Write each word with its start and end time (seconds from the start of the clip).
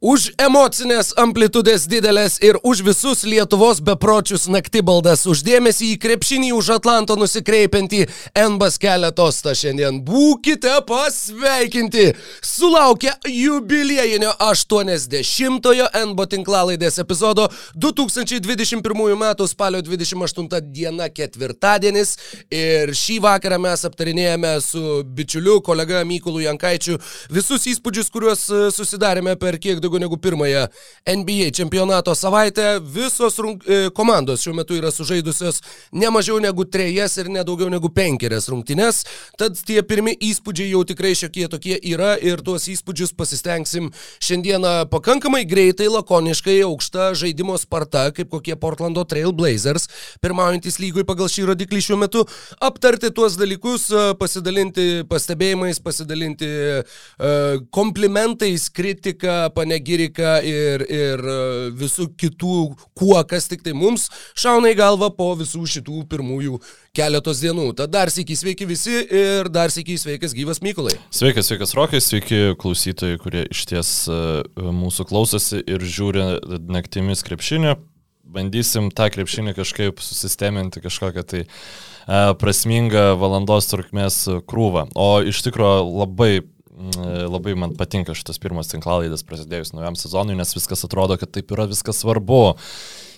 Už 0.00 0.30
emocinės 0.40 1.10
amplitudės 1.20 1.82
didelės 1.84 2.38
ir 2.40 2.56
už 2.64 2.80
visus 2.86 3.20
Lietuvos 3.28 3.82
bepročius 3.84 4.46
naktibaldas, 4.48 5.26
už 5.28 5.42
dėmesį 5.44 5.90
į 5.92 5.98
krepšinį 6.00 6.54
už 6.56 6.70
Atlanto 6.78 7.18
nusikreipiantį 7.20 8.06
Enbas 8.32 8.78
keletostą 8.80 9.52
šiandien. 9.52 9.98
Būkite 10.00 10.72
pasveikinti! 10.88 12.14
Sulaukia 12.40 13.12
jubiliejinio 13.28 14.30
80-ojo 14.40 15.90
Enbo 16.00 16.24
tinklalaidės 16.24 16.96
epizodo 17.04 17.50
2021 17.76 18.80
m. 19.12 19.26
spalio 19.52 19.84
28 19.84 20.72
diena 20.72 21.10
ketvirtadienis 21.12 22.14
ir 22.48 22.94
šį 22.96 23.18
vakarą 23.28 23.60
mes 23.60 23.84
aptarinėjame 23.84 24.56
su 24.64 25.04
bičiuliu, 25.04 25.60
kolega 25.60 26.00
Mykulu 26.08 26.40
Jankaičiu 26.48 26.96
visus 27.28 27.68
įspūdžius, 27.68 28.08
kuriuos 28.08 28.48
susidarėme 28.80 29.36
per 29.36 29.60
kiek 29.60 29.76
daugiau 29.76 29.89
daugiau 29.90 30.00
negu 30.00 30.16
pirmąją 30.16 30.66
NBA 31.06 31.50
čempionato 31.50 32.14
savaitę. 32.14 32.80
Visos 32.80 33.38
rung... 33.38 33.62
E, 33.68 33.90
komandos 33.90 34.42
šiuo 34.42 34.54
metu 34.54 34.74
yra 34.74 34.90
sužaidusios 34.90 35.60
ne 35.92 36.10
mažiau 36.10 36.38
negu 36.40 36.64
trejas 36.64 37.16
ir 37.18 37.28
ne 37.28 37.42
daugiau 37.44 37.70
negu 37.70 37.88
penkerias 37.88 38.48
rungtynes. 38.48 39.04
Tad 39.38 39.58
tie 39.66 39.82
pirmi 39.82 40.14
įspūdžiai 40.14 40.70
jau 40.70 40.84
tikrai 40.86 41.14
šiokie 41.18 41.48
tokie 41.50 41.78
yra 41.92 42.16
ir 42.16 42.42
tuos 42.44 42.68
įspūdžius 42.70 43.14
pasistengsim 43.16 43.90
šiandieną 44.22 44.86
pakankamai 44.90 45.44
greitai, 45.48 45.88
lakoniškai, 45.90 46.60
aukšta 46.68 47.12
žaidimo 47.18 47.58
sparta, 47.58 48.10
kaip 48.14 48.30
kokie 48.30 48.56
Portlando 48.60 49.04
Trail 49.04 49.32
Blazers, 49.32 49.88
pirmaujantis 50.22 50.78
lygui 50.82 51.04
pagal 51.08 51.30
šį 51.32 51.48
rodiklį 51.50 51.82
šiuo 51.82 51.98
metu, 52.00 52.24
aptarti 52.62 53.10
tuos 53.14 53.38
dalykus, 53.40 53.88
e, 53.90 54.06
pasidalinti 54.20 54.88
pastebėjimais, 55.10 55.80
pasidalinti 55.82 56.48
uh, 56.50 57.62
komplimentais, 57.74 58.68
kritika, 58.74 59.48
pane 59.54 59.79
panegirika 59.80 60.40
ir, 60.42 60.84
ir 60.88 61.20
e, 61.20 61.70
visų 61.74 62.10
kitų, 62.18 62.76
kuo 62.94 63.22
kas 63.24 63.48
tik 63.48 63.62
tai 63.62 63.72
mums 63.72 64.10
šauna 64.36 64.70
į 64.72 64.76
galvą 64.76 65.10
po 65.16 65.34
visų 65.36 65.64
šitų 65.66 66.06
pirmųjų 66.08 66.60
keletos 66.94 67.40
dienų. 67.40 67.74
Tad 67.76 67.90
dar 67.90 68.10
sėkiai 68.10 68.36
sveiki 68.36 68.66
visi 68.66 69.06
ir 69.08 69.48
dar 69.48 69.70
sėkiai 69.70 69.98
sveikas 69.98 70.34
gyvas 70.34 70.60
Mykolai. 70.60 70.96
Sveikas, 71.10 71.48
sveikas 71.48 71.74
Rokai, 71.74 72.00
sveiki 72.00 72.56
klausytojai, 72.60 73.18
kurie 73.20 73.46
iš 73.50 73.64
ties 73.66 74.08
e, 74.08 74.42
mūsų 74.56 75.08
klausosi 75.08 75.62
ir 75.66 75.80
žiūri 75.80 76.40
naktimis 76.68 77.24
krepšinį. 77.24 77.78
Bandysim 78.30 78.92
tą 78.94 79.08
krepšinį 79.10 79.56
kažkaip 79.56 80.00
susisteminti 80.04 80.82
kažkokią 80.84 81.24
tai 81.26 81.42
e, 81.42 81.48
prasmingą 82.38 83.16
valandos 83.18 83.70
trukmės 83.72 84.26
krūvą. 84.46 84.90
O 84.94 85.12
iš 85.26 85.42
tikrųjų 85.46 85.88
labai 86.04 86.34
labai 87.30 87.54
man 87.58 87.74
patinka 87.78 88.14
šitas 88.16 88.40
pirmas 88.42 88.70
tinklalaidės 88.72 89.24
prasidėjus 89.28 89.74
naujam 89.76 89.98
sezonui, 89.98 90.36
nes 90.38 90.56
viskas 90.56 90.86
atrodo, 90.86 91.18
kad 91.20 91.32
taip 91.34 91.52
yra 91.54 91.68
viskas 91.70 92.02
svarbu. 92.02 92.42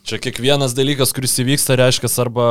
Čia 0.03 0.17
kiekvienas 0.19 0.72
dalykas, 0.75 1.12
kuris 1.14 1.36
įvyksta, 1.39 1.77
reiškia 1.78 2.08
arba 2.25 2.45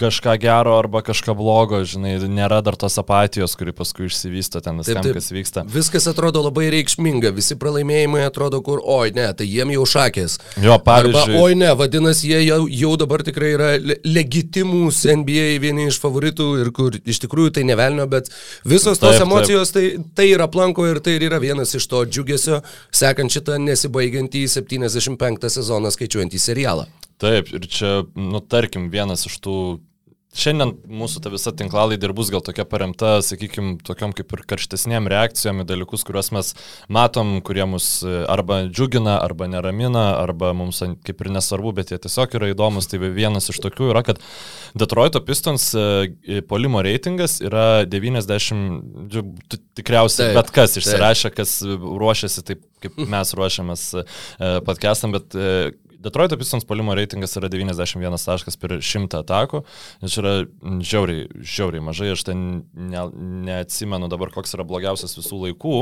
kažką 0.00 0.32
gero, 0.40 0.78
arba 0.80 1.02
kažką 1.04 1.34
blogo, 1.36 1.82
žinai, 1.84 2.14
nėra 2.24 2.62
dar 2.64 2.78
tos 2.80 2.94
apatijos, 2.96 3.52
kuri 3.60 3.74
paskui 3.76 4.06
išsivysto 4.08 4.62
ten 4.64 4.80
viskam, 4.80 5.02
taip, 5.04 5.10
taip, 5.10 5.18
kas 5.18 5.28
vyksta. 5.28 5.64
Viskas 5.68 6.08
atrodo 6.08 6.40
labai 6.46 6.70
reikšminga, 6.72 7.34
visi 7.36 7.58
pralaimėjimai 7.60 8.22
atrodo, 8.24 8.62
kur, 8.64 8.80
oi 8.80 9.12
ne, 9.12 9.26
tai 9.36 9.44
jiem 9.44 9.74
jau 9.74 9.84
šakės. 9.92 10.38
Jo, 10.64 10.78
pavyzdžiui. 10.86 11.36
Arba, 11.36 11.42
oi 11.44 11.58
ne, 11.60 11.68
vadinasi, 11.76 12.30
jie 12.32 12.40
jau, 12.46 12.62
jau 12.64 12.94
dabar 13.04 13.26
tikrai 13.28 13.52
yra 13.58 13.68
legitimus 14.08 15.02
NBA 15.20 15.60
vieni 15.66 15.90
iš 15.90 16.00
favoritų 16.00 16.48
ir 16.62 16.72
kur 16.80 16.96
iš 16.96 17.20
tikrųjų 17.26 17.58
tai 17.60 17.66
nevelnio, 17.68 18.08
bet 18.08 18.32
visos 18.64 18.96
tos 18.96 19.18
taip, 19.18 19.26
emocijos 19.28 19.76
taip. 19.76 20.00
Tai, 20.00 20.16
tai 20.22 20.30
yra 20.32 20.48
planko 20.48 20.88
ir 20.88 21.04
tai 21.04 21.18
yra 21.20 21.44
vienas 21.44 21.76
iš 21.76 21.90
to 21.92 22.06
džiugesio, 22.08 22.64
sekant 22.88 23.36
šitą 23.36 23.60
nesibaigiantį 23.68 24.46
75 24.56 25.52
sezoną 25.60 25.92
skaičiuojantį 25.92 26.40
serialą. 26.40 26.85
Taip, 27.22 27.52
ir 27.56 27.68
čia, 27.72 27.92
nu, 28.14 28.42
tarkim, 28.44 28.90
vienas 28.92 29.24
iš 29.28 29.38
tų 29.44 29.56
Šiandien 30.36 30.74
mūsų 30.84 31.22
ta 31.24 31.30
visa 31.32 31.50
tinklalaidė 31.56 32.10
ir 32.10 32.12
bus 32.16 32.28
gal 32.32 32.42
tokia 32.44 32.66
paremta, 32.68 33.14
sakykime, 33.24 33.78
tokiam 33.86 34.12
kaip 34.16 34.34
ir 34.36 34.42
karštesniem 34.50 35.08
reakcijom 35.08 35.62
į 35.62 35.66
dalykus, 35.70 36.04
kuriuos 36.04 36.28
mes 36.36 36.50
matom, 36.92 37.38
kurie 37.46 37.64
mus 37.68 37.86
e, 38.04 38.18
arba 38.28 38.58
džiugina, 38.66 39.14
arba 39.24 39.48
neramina, 39.48 40.04
arba 40.20 40.52
mums 40.56 40.82
kaip 41.06 41.24
ir 41.24 41.32
nesvarbu, 41.38 41.72
bet 41.78 41.94
jie 41.94 42.00
tiesiog 42.04 42.36
yra 42.36 42.50
įdomus. 42.52 42.90
Tai 42.90 43.00
vienas 43.06 43.48
iš 43.52 43.62
tokių 43.64 43.88
yra, 43.94 44.04
kad 44.04 44.20
Detroito 44.76 45.24
Pistons 45.24 45.70
e, 45.72 46.42
polimo 46.50 46.84
reitingas 46.84 47.38
yra 47.40 47.86
90, 47.88 49.56
tikriausiai 49.78 50.34
taip, 50.34 50.42
bet 50.42 50.52
kas 50.58 50.76
išsirašė, 50.82 51.32
kas 51.38 51.56
ruošiasi 51.64 52.44
taip, 52.50 52.68
kaip 52.84 53.00
mes 53.08 53.32
ruošiamės 53.40 53.88
e, 54.02 54.06
podcastam, 54.68 55.16
bet 55.16 55.40
Detroito 56.02 56.38
Pistons 56.38 56.66
polimo 56.68 56.94
reitingas 56.96 57.36
yra 57.38 57.50
91 57.52 58.20
taškas 58.26 58.58
per 58.60 58.76
100 58.80 59.20
atakų. 59.22 59.62
Čia 60.04 60.22
yra 60.22 60.34
žiauriai, 60.84 61.26
žiauriai 61.40 61.84
mažai, 61.84 62.12
aš 62.14 62.26
ten 62.28 62.44
ne, 62.74 63.04
neatsimenu 63.48 64.10
dabar, 64.12 64.32
koks 64.34 64.56
yra 64.58 64.66
blogiausias 64.68 65.16
visų 65.18 65.42
laikų. 65.46 65.76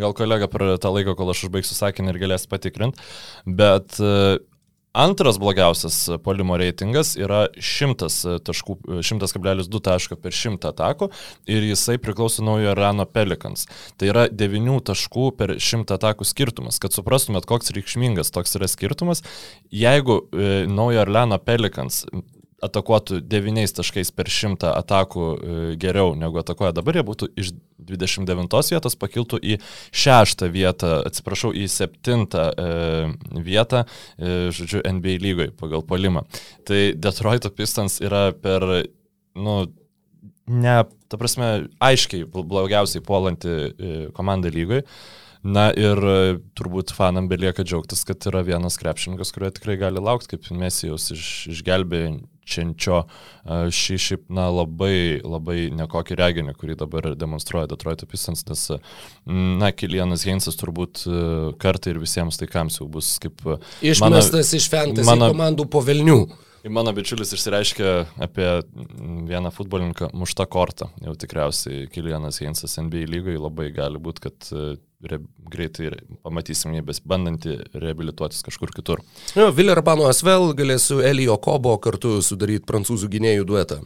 Gal 0.00 0.16
kolega 0.18 0.50
per 0.50 0.66
tą 0.82 0.94
laiką, 0.94 1.16
kol 1.18 1.32
aš 1.34 1.46
užbaigsiu 1.48 1.78
sakinį 1.78 2.14
ir 2.14 2.22
galės 2.24 2.48
patikrinti. 2.50 3.02
Bet 3.46 3.98
Antras 4.92 5.38
blogiausias 5.38 6.08
polimo 6.24 6.56
reitingas 6.58 7.12
yra 7.14 7.44
100 7.54 8.40
taškų, 8.42 8.74
100,2 9.06 9.80
taško 9.86 10.16
per 10.18 10.34
100 10.34 10.72
atakų 10.72 11.06
ir 11.46 11.66
jisai 11.68 11.94
priklauso 12.02 12.42
naujo 12.42 12.74
Rano 12.74 13.06
Pelikans. 13.06 13.68
Tai 13.94 14.10
yra 14.10 14.24
9 14.26 14.80
taškų 14.90 15.28
per 15.38 15.54
100 15.62 15.94
atakų 15.94 16.26
skirtumas. 16.26 16.82
Kad 16.82 16.96
suprastumėt, 16.96 17.46
koks 17.46 17.70
reikšmingas 17.76 18.34
toks 18.34 18.58
yra 18.58 18.66
skirtumas, 18.66 19.22
jeigu 19.70 20.24
e, 20.34 20.50
naujo 20.66 21.04
Orleano 21.04 21.38
Pelikans 21.38 22.02
atakuotų 22.64 23.20
9 23.24 23.74
taškais 23.78 24.12
per 24.14 24.30
100 24.30 24.70
atakų 24.80 25.24
e, 25.24 25.58
geriau 25.80 26.14
negu 26.18 26.40
atakuoja 26.40 26.74
dabar, 26.76 26.98
jie 26.98 27.04
būtų 27.06 27.30
iš 27.40 27.52
29 27.90 28.72
vietos 28.74 28.96
pakiltų 29.00 29.40
į 29.40 29.58
6 30.02 30.46
vietą, 30.52 30.92
atsiprašau, 31.08 31.52
į 31.56 31.66
7 31.72 32.26
e, 32.36 32.70
vietą, 33.46 33.84
e, 34.18 34.50
žodžiu, 34.54 34.82
NBA 34.84 35.18
lygoje 35.24 35.54
pagal 35.60 35.84
polimą. 35.86 36.26
Tai 36.68 36.82
Detroito 36.96 37.52
Pistons 37.54 38.00
yra 38.04 38.30
per, 38.36 38.66
nu, 39.38 39.56
ne, 40.50 40.76
ta 41.10 41.20
prasme, 41.20 41.70
aiškiai 41.82 42.28
blogiausiai 42.28 43.02
puolanti 43.04 44.10
komanda 44.16 44.52
lygoje. 44.52 44.84
Na 45.40 45.70
ir 45.72 45.96
turbūt 46.52 46.92
fanam 46.92 47.24
belieka 47.30 47.64
džiaugtis, 47.64 48.02
kad 48.04 48.26
yra 48.28 48.42
vienas 48.44 48.76
krepšininkas, 48.76 49.30
kurio 49.32 49.48
tikrai 49.56 49.78
gali 49.80 50.02
laukti, 50.04 50.34
kaip 50.34 50.50
Mesijaus 50.52 51.06
iš, 51.14 51.30
išgelbėjančio 51.54 52.28
e, 52.50 53.60
šį 53.80 53.98
šiaip, 54.06 54.26
na, 54.32 54.48
labai, 54.52 55.20
labai 55.22 55.68
nekokį 55.78 56.18
reginį, 56.20 56.56
kurį 56.58 56.76
dabar 56.82 57.12
demonstruoja 57.18 57.70
Detroit 57.70 58.04
Pistons, 58.10 58.44
nes, 58.50 58.66
na, 59.30 59.72
Kilianas 59.72 60.26
Heinzas 60.28 60.58
turbūt 60.60 61.06
kartai 61.62 61.94
ir 61.94 62.02
visiems 62.02 62.40
taikams 62.40 62.80
jau 62.80 62.88
bus 62.90 63.16
kaip... 63.22 63.42
Išmestas 63.80 64.34
mano, 64.34 64.60
iš 64.60 64.70
fantasy 64.72 65.10
mano, 65.10 65.32
komandų 65.34 65.68
po 65.70 65.84
Vilnių. 65.86 66.20
Mano 66.68 66.92
bičiulis 66.92 67.32
išsireiškė 67.32 67.90
apie 68.20 68.48
vieną 69.30 69.52
futbolininką 69.54 70.10
muštą 70.12 70.44
kortą. 70.50 70.90
Jau 71.00 71.14
tikriausiai 71.16 71.86
Kilianas 71.92 72.42
Heinzas 72.42 72.76
NBA 72.76 73.06
lygoje 73.08 73.40
labai 73.40 73.70
gali 73.72 74.00
būti, 74.02 74.24
kad 74.26 74.50
re, 75.00 75.20
greitai 75.52 75.92
pamatysim 76.24 76.74
jį 76.76 76.84
bandantį 77.08 77.56
reabilituotis 77.72 78.44
kažkur 78.44 78.74
kitur. 78.76 79.00
Jo, 79.38 79.48
Villerpano 79.56 80.08
Asvel 80.10 80.52
galės 80.58 80.90
su 80.90 81.00
Elio 81.00 81.38
Kobo 81.40 81.78
kartu 81.82 82.18
sudaryti 82.24 82.68
prancūzų 82.68 83.08
gynėjų 83.14 83.48
duetą. 83.48 83.80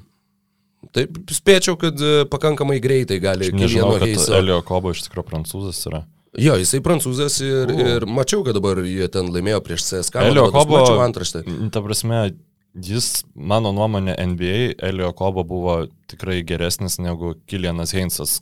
Taip, 0.94 1.16
spėčiau, 1.32 1.78
kad 1.81 2.00
e, 2.02 2.25
pakankamai 2.28 2.76
greitai 2.82 3.16
gali 3.22 3.48
kiekvieno 3.54 3.94
heiso. 4.02 4.34
Elio 4.37 4.58
Kobo 4.66 4.93
iš 4.93 5.06
tikrųjų 5.06 5.28
prancūzas 5.31 5.81
yra. 5.88 6.02
Jo, 6.34 6.56
jisai 6.58 6.81
prancūzas 6.82 7.38
ir, 7.46 7.70
uh. 7.70 7.84
ir 7.94 8.06
mačiau, 8.10 8.43
kad 8.46 8.56
dabar 8.58 8.81
jie 8.82 9.06
ten 9.12 9.31
laimėjo 9.31 9.60
prieš 9.64 9.87
CSK. 9.87 10.26
Elio 10.32 10.48
Kobo, 10.52 10.82
antraštę. 11.04 11.44
Ta 11.72 11.82
prasme, 11.84 12.25
jis, 12.74 13.10
mano 13.34 13.72
nuomonė, 13.74 14.16
NBA 14.34 14.56
Elio 14.88 15.12
Kobo 15.16 15.44
buvo 15.46 15.84
tikrai 16.10 16.42
geresnis 16.46 16.98
negu 17.02 17.34
Kilianas 17.46 17.94
Heinsas, 17.94 18.40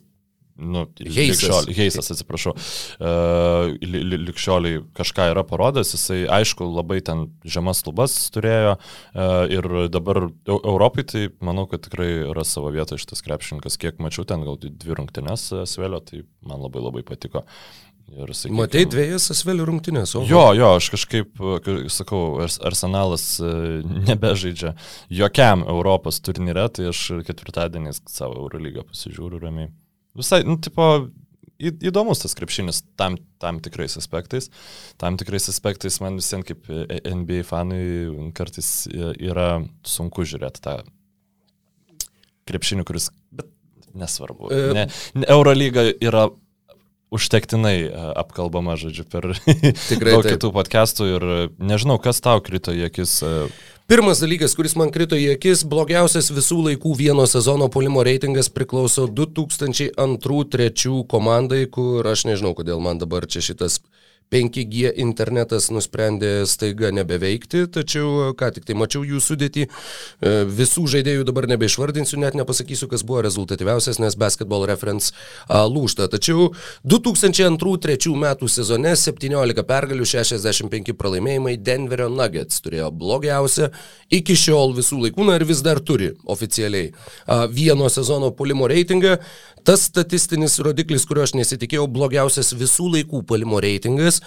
nu, 0.55 0.83
Heisas, 1.01 1.67
Heisas 1.73 2.11
atsiprašau, 2.13 2.53
uh, 2.53 3.71
likščioliai 3.81 4.83
kažką 4.97 5.29
yra 5.31 5.43
parodęs, 5.47 5.93
jisai 5.95 6.23
aišku 6.39 6.67
labai 6.69 6.99
ten 7.05 7.25
žemas 7.45 7.81
lubas 7.87 8.15
turėjo 8.33 8.75
uh, 8.77 9.45
ir 9.53 9.69
dabar 9.93 10.27
Europai 10.45 11.05
tai 11.09 11.25
manau, 11.41 11.65
kad 11.69 11.85
tikrai 11.87 12.09
yra 12.29 12.45
savo 12.47 12.73
vietą 12.73 12.99
šitas 13.01 13.25
krepšininkas, 13.25 13.79
kiek 13.81 14.01
mačiau 14.03 14.27
ten 14.29 14.45
gal 14.45 14.59
dvi 14.61 14.99
rungtynes 14.99 15.49
Svelio, 15.69 16.03
tai 16.05 16.25
man 16.45 16.61
labai 16.61 16.85
labai 16.85 17.05
patiko. 17.07 17.47
Ir, 18.13 18.29
sakykim, 18.35 18.57
Matei 18.59 18.85
dviejas 18.85 19.29
asvelių 19.33 19.65
rungtynės, 19.69 20.11
o? 20.19 20.21
Jo, 20.27 20.51
jo, 20.57 20.73
aš 20.77 20.89
kažkaip, 20.93 21.39
sakau, 21.93 22.21
arsenalas 22.43 23.25
nebežaidžia 24.09 24.75
jokiam 25.09 25.63
Europos 25.65 26.19
turnyre, 26.21 26.67
tai 26.75 26.91
aš 26.91 27.01
ketvirtadieniais 27.25 28.03
savo 28.11 28.43
Eurolygą 28.43 28.85
pasižiūriu 28.91 29.41
ramiai. 29.41 29.71
Visai, 30.19 30.43
nu, 30.45 30.59
tipo, 30.61 31.07
įdomus 31.57 32.21
tas 32.21 32.35
krepšinis 32.37 32.83
tam, 32.99 33.17
tam 33.41 33.61
tikrais 33.63 33.97
aspektais. 33.97 34.49
Tam 35.01 35.17
tikrais 35.17 35.49
aspektais 35.49 35.99
man 36.03 36.19
visiems 36.19 36.47
kaip 36.47 36.69
NBA 37.07 37.41
fanui 37.47 38.29
kartais 38.37 38.85
yra 38.91 39.63
sunku 39.87 40.27
žiūrėti 40.27 40.63
tą 40.63 40.77
krepšinį, 42.49 42.85
kuris, 42.87 43.09
bet 43.31 43.49
nesvarbu. 43.95 44.51
E... 44.51 44.63
Ne, 44.75 44.87
Eurolyga 45.31 45.87
yra 46.03 46.27
užtektinai 47.13 47.77
e, 47.85 47.91
apkalbama, 48.23 48.75
žodžiu, 48.79 49.05
per 49.09 49.23
daug 50.07 50.25
kitų 50.25 50.49
podcastų 50.55 51.03
ir 51.11 51.21
nežinau, 51.61 51.99
kas 52.01 52.21
tau 52.23 52.41
krito 52.45 52.73
į 52.75 52.87
akis. 52.89 53.21
E, 53.23 53.47
Pirmas 53.91 54.21
dalykas, 54.23 54.55
kuris 54.55 54.77
man 54.79 54.89
krito 54.95 55.15
į 55.19 55.33
akis, 55.35 55.65
blogiausias 55.69 56.31
visų 56.33 56.61
laikų 56.69 56.91
vieno 56.97 57.25
sezono 57.27 57.67
polimo 57.71 58.03
reitingas 58.05 58.49
priklauso 58.49 59.07
2002-2003 59.11 61.03
komandai, 61.11 61.65
kur 61.67 62.07
aš 62.07 62.25
nežinau, 62.29 62.53
kodėl 62.57 62.79
man 62.83 62.97
dabar 63.01 63.27
čia 63.27 63.41
šitas 63.43 63.81
5G 64.33 64.93
internetas 65.03 65.69
nusprendė 65.73 66.47
staiga 66.49 66.89
nebeveikti, 66.95 67.67
tačiau 67.73 68.33
ką 68.37 68.49
tik 68.55 68.65
tai 68.67 68.75
mačiau 68.77 69.03
jų 69.05 69.21
sudėti, 69.21 69.67
e, 69.67 70.33
visų 70.49 70.87
žaidėjų 70.95 71.27
dabar 71.27 71.47
nebeišvardinsiu, 71.51 72.17
net 72.21 72.37
nepasakysiu, 72.39 72.89
kas 72.91 73.05
buvo 73.05 73.21
rezultatyviausias, 73.25 74.01
nes 74.01 74.17
basketball 74.17 74.65
reference 74.69 75.13
lūšta. 75.49 76.09
Tačiau 76.13 76.49
2002-2003 76.89 78.15
metų 78.23 78.49
sezone 78.49 78.95
17 78.97 79.65
pergalių, 79.69 80.07
65 80.09 80.95
pralaimėjimai 80.97 81.55
Denverio 81.61 82.09
Nuggets 82.09 82.63
turėjo 82.65 82.89
blogiausią 82.97 83.69
iki 84.13 84.37
šiol 84.37 84.73
visų 84.77 85.03
laikų, 85.05 85.27
na 85.29 85.37
ir 85.37 85.47
vis 85.49 85.61
dar 85.65 85.81
turi 85.83 86.13
oficialiai 86.25 86.91
vieno 87.53 87.89
sezono 87.93 88.31
polimo 88.33 88.67
reitingą. 88.71 89.17
Tas 89.63 89.87
statistinis 89.87 90.59
rodiklis, 90.59 91.05
kurio 91.07 91.23
aš 91.23 91.31
nesitikėjau, 91.39 91.87
blogiausias 91.87 92.51
visų 92.59 92.91
laikų 92.97 93.23
palimo 93.29 93.61
reitingas, 93.63 94.19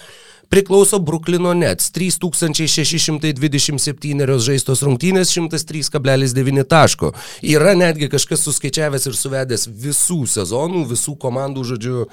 priklauso 0.49 0.97
Bruklino 1.03 1.51
Nets 1.53 1.91
3627 1.93 4.39
žaistos 4.41 4.81
rungtynės 4.81 5.29
103,9 5.35 6.63
taško. 6.71 7.13
Yra 7.45 7.75
netgi 7.77 8.09
kažkas 8.09 8.41
suskaičiavęs 8.47 9.05
ir 9.11 9.15
suvedęs 9.19 9.67
visų 9.69 10.25
sezonų, 10.31 10.87
visų 10.89 11.13
komandų, 11.21 11.61
žodžiu, 11.73 12.07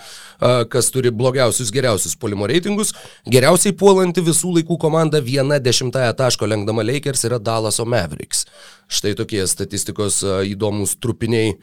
kas 0.69 0.91
turi 0.93 1.11
blogiausius, 1.15 1.71
geriausius 1.73 2.17
polimo 2.21 2.45
reitingus. 2.51 2.93
Geriausiai 3.25 3.73
puolanti 3.73 4.21
visų 4.27 4.53
laikų 4.59 4.77
komanda 4.85 5.19
viena 5.25 5.57
dešimtąją 5.63 6.13
taško 6.19 6.45
lenkdama 6.51 6.83
Lakers 6.85 7.25
yra 7.31 7.39
Dallaso 7.41 7.85
Mavericks. 7.89 8.45
Štai 8.91 9.15
tokie 9.17 9.43
statistikos 9.49 10.21
įdomus 10.45 10.97
trupiniai, 11.01 11.55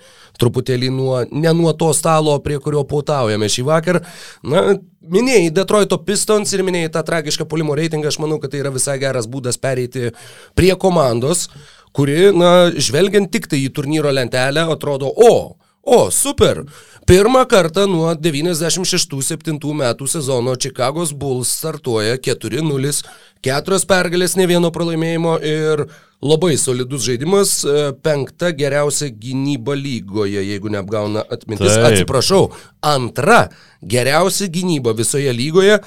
truputėlį 0.42 0.90
nuo, 0.94 1.20
ne 1.30 1.54
nuo 1.54 1.74
to 1.78 1.92
stalo, 1.94 2.38
prie 2.44 2.58
kurio 2.64 2.82
pautaujame 2.90 3.50
šį 3.52 3.66
vakar. 3.68 4.02
Na, 4.42 4.76
minėjai 5.02 5.52
Detroito 5.54 6.00
Pistons 6.06 6.54
ir 6.56 6.66
minėjai 6.66 6.94
tą 6.96 7.06
tragišką 7.08 7.46
polimo 7.50 7.78
reitingą, 7.78 8.10
aš 8.10 8.20
manau, 8.24 8.40
kad 8.42 8.54
tai 8.54 8.64
yra 8.64 8.74
visai 8.74 8.98
geras 9.02 9.30
būdas 9.30 9.62
pereiti 9.62 10.12
prie 10.58 10.74
komandos, 10.82 11.48
kuri, 11.96 12.32
na, 12.34 12.72
žvelgiant 12.74 13.30
tik 13.32 13.50
tai 13.52 13.62
į 13.68 13.74
turnyro 13.76 14.14
lentelę, 14.14 14.66
atrodo, 14.74 15.12
o, 15.12 15.61
o, 15.84 16.12
super. 16.12 16.64
Pirmą 17.10 17.42
kartą 17.50 17.88
nuo 17.90 18.14
96-7 18.14 19.58
metų 19.58 20.08
sezono 20.08 20.54
Čikagos 20.56 21.16
Bulls 21.18 21.50
startuoja 21.58 22.20
4-0, 22.22 23.02
keturios 23.42 23.88
pergalės, 23.90 24.38
ne 24.38 24.46
vieno 24.48 24.70
pralaimėjimo 24.72 25.40
ir 25.42 25.88
labai 26.22 26.54
solidus 26.62 27.04
žaidimas, 27.08 27.56
e, 27.66 27.90
penkta 28.06 28.52
geriausia 28.54 29.10
gynyba 29.10 29.74
lygoje, 29.76 30.44
jeigu 30.46 30.70
neapgauna 30.70 31.26
atmintis. 31.26 31.74
Taip. 31.74 31.90
Atsiprašau, 31.90 32.52
antra 32.86 33.48
geriausia 33.82 34.48
gynyba 34.54 34.94
visoje 34.98 35.34
lygoje. 35.34 35.82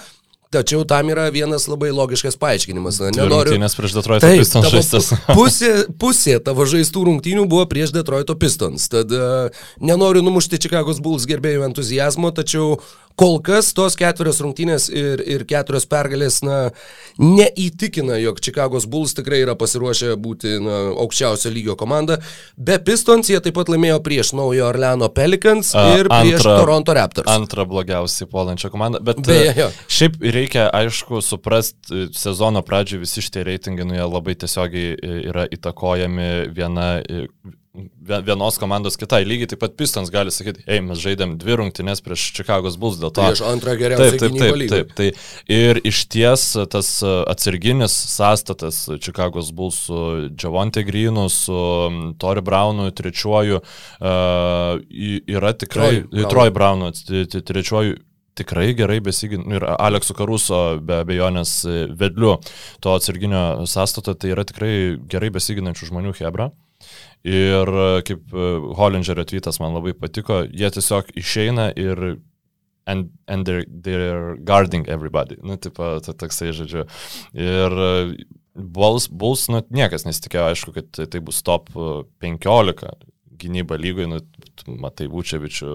Tačiau 0.55 0.85
tam 0.87 1.11
yra 1.11 1.27
vienas 1.35 1.67
labai 1.71 1.91
logiškas 1.95 2.39
paaiškinimas. 2.39 3.01
Nenoriu... 3.17 3.57
Nes 3.59 3.75
prieš 3.75 3.97
Detroito 3.99 4.31
Pistons 4.39 4.71
žaistas. 4.71 5.11
Pusė, 5.35 5.73
pusė 5.99 6.39
tavo 6.45 6.67
žaistų 6.71 7.07
rungtynių 7.11 7.49
buvo 7.51 7.67
prieš 7.71 7.95
Detroito 7.97 8.37
Pistons. 8.39 8.87
Tad 8.93 9.11
uh, 9.15 9.65
nenoriu 9.83 10.23
numušti 10.27 10.61
Čikagos 10.63 11.03
Bulls 11.03 11.27
gerbėjų 11.31 11.67
entuzijazmo, 11.67 12.31
tačiau 12.35 12.79
Kol 13.15 13.37
kas 13.47 13.69
tos 13.71 13.95
ketverios 13.95 14.41
rungtynės 14.43 14.89
ir, 14.91 15.21
ir 15.23 15.45
keturios 15.47 15.85
pergalės 15.87 16.41
na, 16.43 16.73
neįtikina, 17.23 18.17
jog 18.19 18.41
Čikagos 18.43 18.89
Bulls 18.91 19.15
tikrai 19.15 19.39
yra 19.45 19.55
pasiruošę 19.59 20.17
būti 20.19 20.57
na, 20.59 20.81
aukščiausio 21.05 21.53
lygio 21.55 21.77
komanda. 21.79 22.17
Be 22.59 22.81
Pistons 22.83 23.31
jie 23.31 23.39
taip 23.45 23.55
pat 23.55 23.71
laimėjo 23.71 24.01
prieš 24.03 24.33
Naujo 24.35 24.67
Orleano 24.67 25.07
Pelicans 25.15 25.71
ir 25.79 26.09
antra, 26.09 26.25
prieš 26.25 26.43
Toronto 26.49 26.97
Raptors. 26.99 27.31
Antra 27.31 27.63
blogiausiai 27.71 28.27
puolančia 28.33 28.73
komanda. 28.75 28.99
Bet 28.99 29.23
Beje, 29.23 29.55
jo. 29.61 29.71
šiaip 29.87 30.19
reikia 30.19 30.44
aišku 30.53 31.23
suprasti, 31.25 32.09
sezono 32.13 32.63
pradžioje 32.63 33.05
visi 33.05 33.25
šitie 33.25 33.45
reitingai 33.49 33.87
nu, 33.89 33.99
labai 34.09 34.37
tiesiogiai 34.39 34.97
yra 35.31 35.49
įtakojami 35.57 36.31
viena 36.55 36.89
vienos 37.99 38.59
komandos 38.59 38.97
kitai. 38.99 39.25
Lygiai 39.27 39.51
taip 39.51 39.63
pat 39.65 39.75
Pistons 39.79 40.11
gali 40.15 40.31
sakyti, 40.35 40.63
ei, 40.71 40.83
mes 40.85 41.01
žaidėm 41.03 41.35
dvi 41.41 41.57
rungtynės 41.59 42.03
prieš 42.05 42.29
Čikagos 42.37 42.77
Bulls 42.79 43.01
dėl 43.03 43.11
to. 43.15 43.25
Prieš 43.27 43.43
antrą 43.49 43.75
geriausią 43.81 44.11
taip, 44.13 44.21
taip, 44.21 44.39
taip, 44.39 44.71
taip, 44.71 44.93
taip. 45.01 45.25
Ir 45.51 45.81
iš 45.83 46.05
ties 46.13 46.47
tas 46.71 46.91
atsarginis 47.03 47.97
sąstatas 48.15 48.85
Čikagos 49.03 49.51
Bulls 49.57 49.83
su 49.89 50.01
Javonte 50.31 50.85
Greenu, 50.87 51.27
su 51.33 51.59
Tori 52.23 52.45
Brownu 52.47 52.91
trečiuoju 52.95 53.59
uh, 53.59 54.79
yra 55.27 55.55
tikrai, 55.59 56.05
Troy 56.31 56.55
Brownu 56.55 56.93
trečiuoju 56.95 57.99
tikrai 58.39 58.73
gerai 58.79 59.01
besiginti 59.05 59.57
ir 59.59 59.67
Aleksu 59.75 60.17
Karuso 60.19 60.61
be 60.83 61.01
abejonės 61.05 61.57
vedliu 61.99 62.37
to 62.85 62.95
atsarginio 62.95 63.65
sąstato, 63.71 64.17
tai 64.19 64.35
yra 64.35 64.45
tikrai 64.49 64.75
gerai 65.11 65.33
besiginančių 65.35 65.91
žmonių 65.93 66.15
Hebra. 66.21 66.51
Ir 67.25 67.71
e, 67.73 67.89
kaip 68.05 68.35
e, 68.37 68.47
Hollingerio 68.77 69.25
tweetas 69.25 69.59
man 69.63 69.73
labai 69.77 69.95
patiko, 69.97 70.43
jie 70.45 70.69
tiesiog 70.77 71.15
išeina 71.17 71.71
ir 71.81 72.19
and, 72.87 73.09
and 73.27 73.47
they're, 73.47 73.65
they're 73.65 74.37
guarding 74.45 74.87
everybody. 74.89 75.39
Nu, 75.43 75.57
tipo, 75.57 75.97
toksai 76.05 76.53
žodžiu. 76.53 76.85
Ir 77.33 77.79
e, 77.87 77.95
Bulls, 78.55 79.09
Bulls 79.09 79.49
nu, 79.49 79.63
niekas 79.73 80.05
nesitikėjo, 80.05 80.51
aišku, 80.53 80.77
kad 80.77 81.03
tai 81.11 81.25
bus 81.25 81.41
top 81.43 81.73
15 81.73 83.14
gynyba 83.45 83.79
lygoje, 83.81 84.09
nu, 84.11 84.19
matai 84.81 85.07
Vučevičių, 85.13 85.71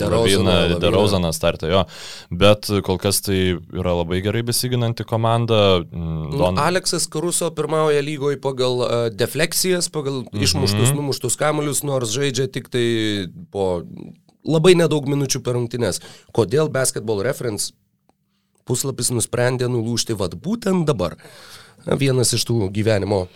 Darozaną, 0.00 0.56
Darozaną 0.82 1.32
startą 1.36 1.70
jo, 1.70 1.82
bet 2.30 2.68
kol 2.86 3.00
kas 3.00 3.22
tai 3.24 3.38
yra 3.56 3.94
labai 4.00 4.20
gerai 4.24 4.44
besiginanti 4.46 5.06
komanda. 5.08 5.80
Mm, 5.80 6.30
Don... 6.36 6.58
Nu, 6.58 6.62
Aleksas 6.62 7.08
Karuso 7.10 7.50
pirmauja 7.56 8.02
lygoje 8.04 8.40
pagal 8.42 8.84
uh, 8.84 8.94
defleksijas, 9.14 9.90
pagal 9.94 10.22
mm 10.22 10.30
-hmm. 10.32 10.46
išmuštus, 10.48 10.94
numuštus 10.96 11.36
kamuolius, 11.36 11.82
nors 11.82 12.14
žaidžia 12.14 12.48
tik 12.52 12.68
tai 12.68 13.28
po 13.52 13.82
labai 14.44 14.74
nedaug 14.78 15.08
minučių 15.08 15.42
per 15.42 15.58
rungtynes. 15.58 16.00
Kodėl 16.32 16.70
Basketball 16.72 17.22
Reference 17.22 17.72
puslapis 18.68 19.10
nusprendė 19.10 19.68
nulūžti 19.68 20.16
vad 20.18 20.36
būtent 20.44 20.88
dabar? 20.88 21.16
Vienas 21.86 22.34
iš 22.36 22.44
tų 22.48 22.68
gyvenimo 22.74 23.28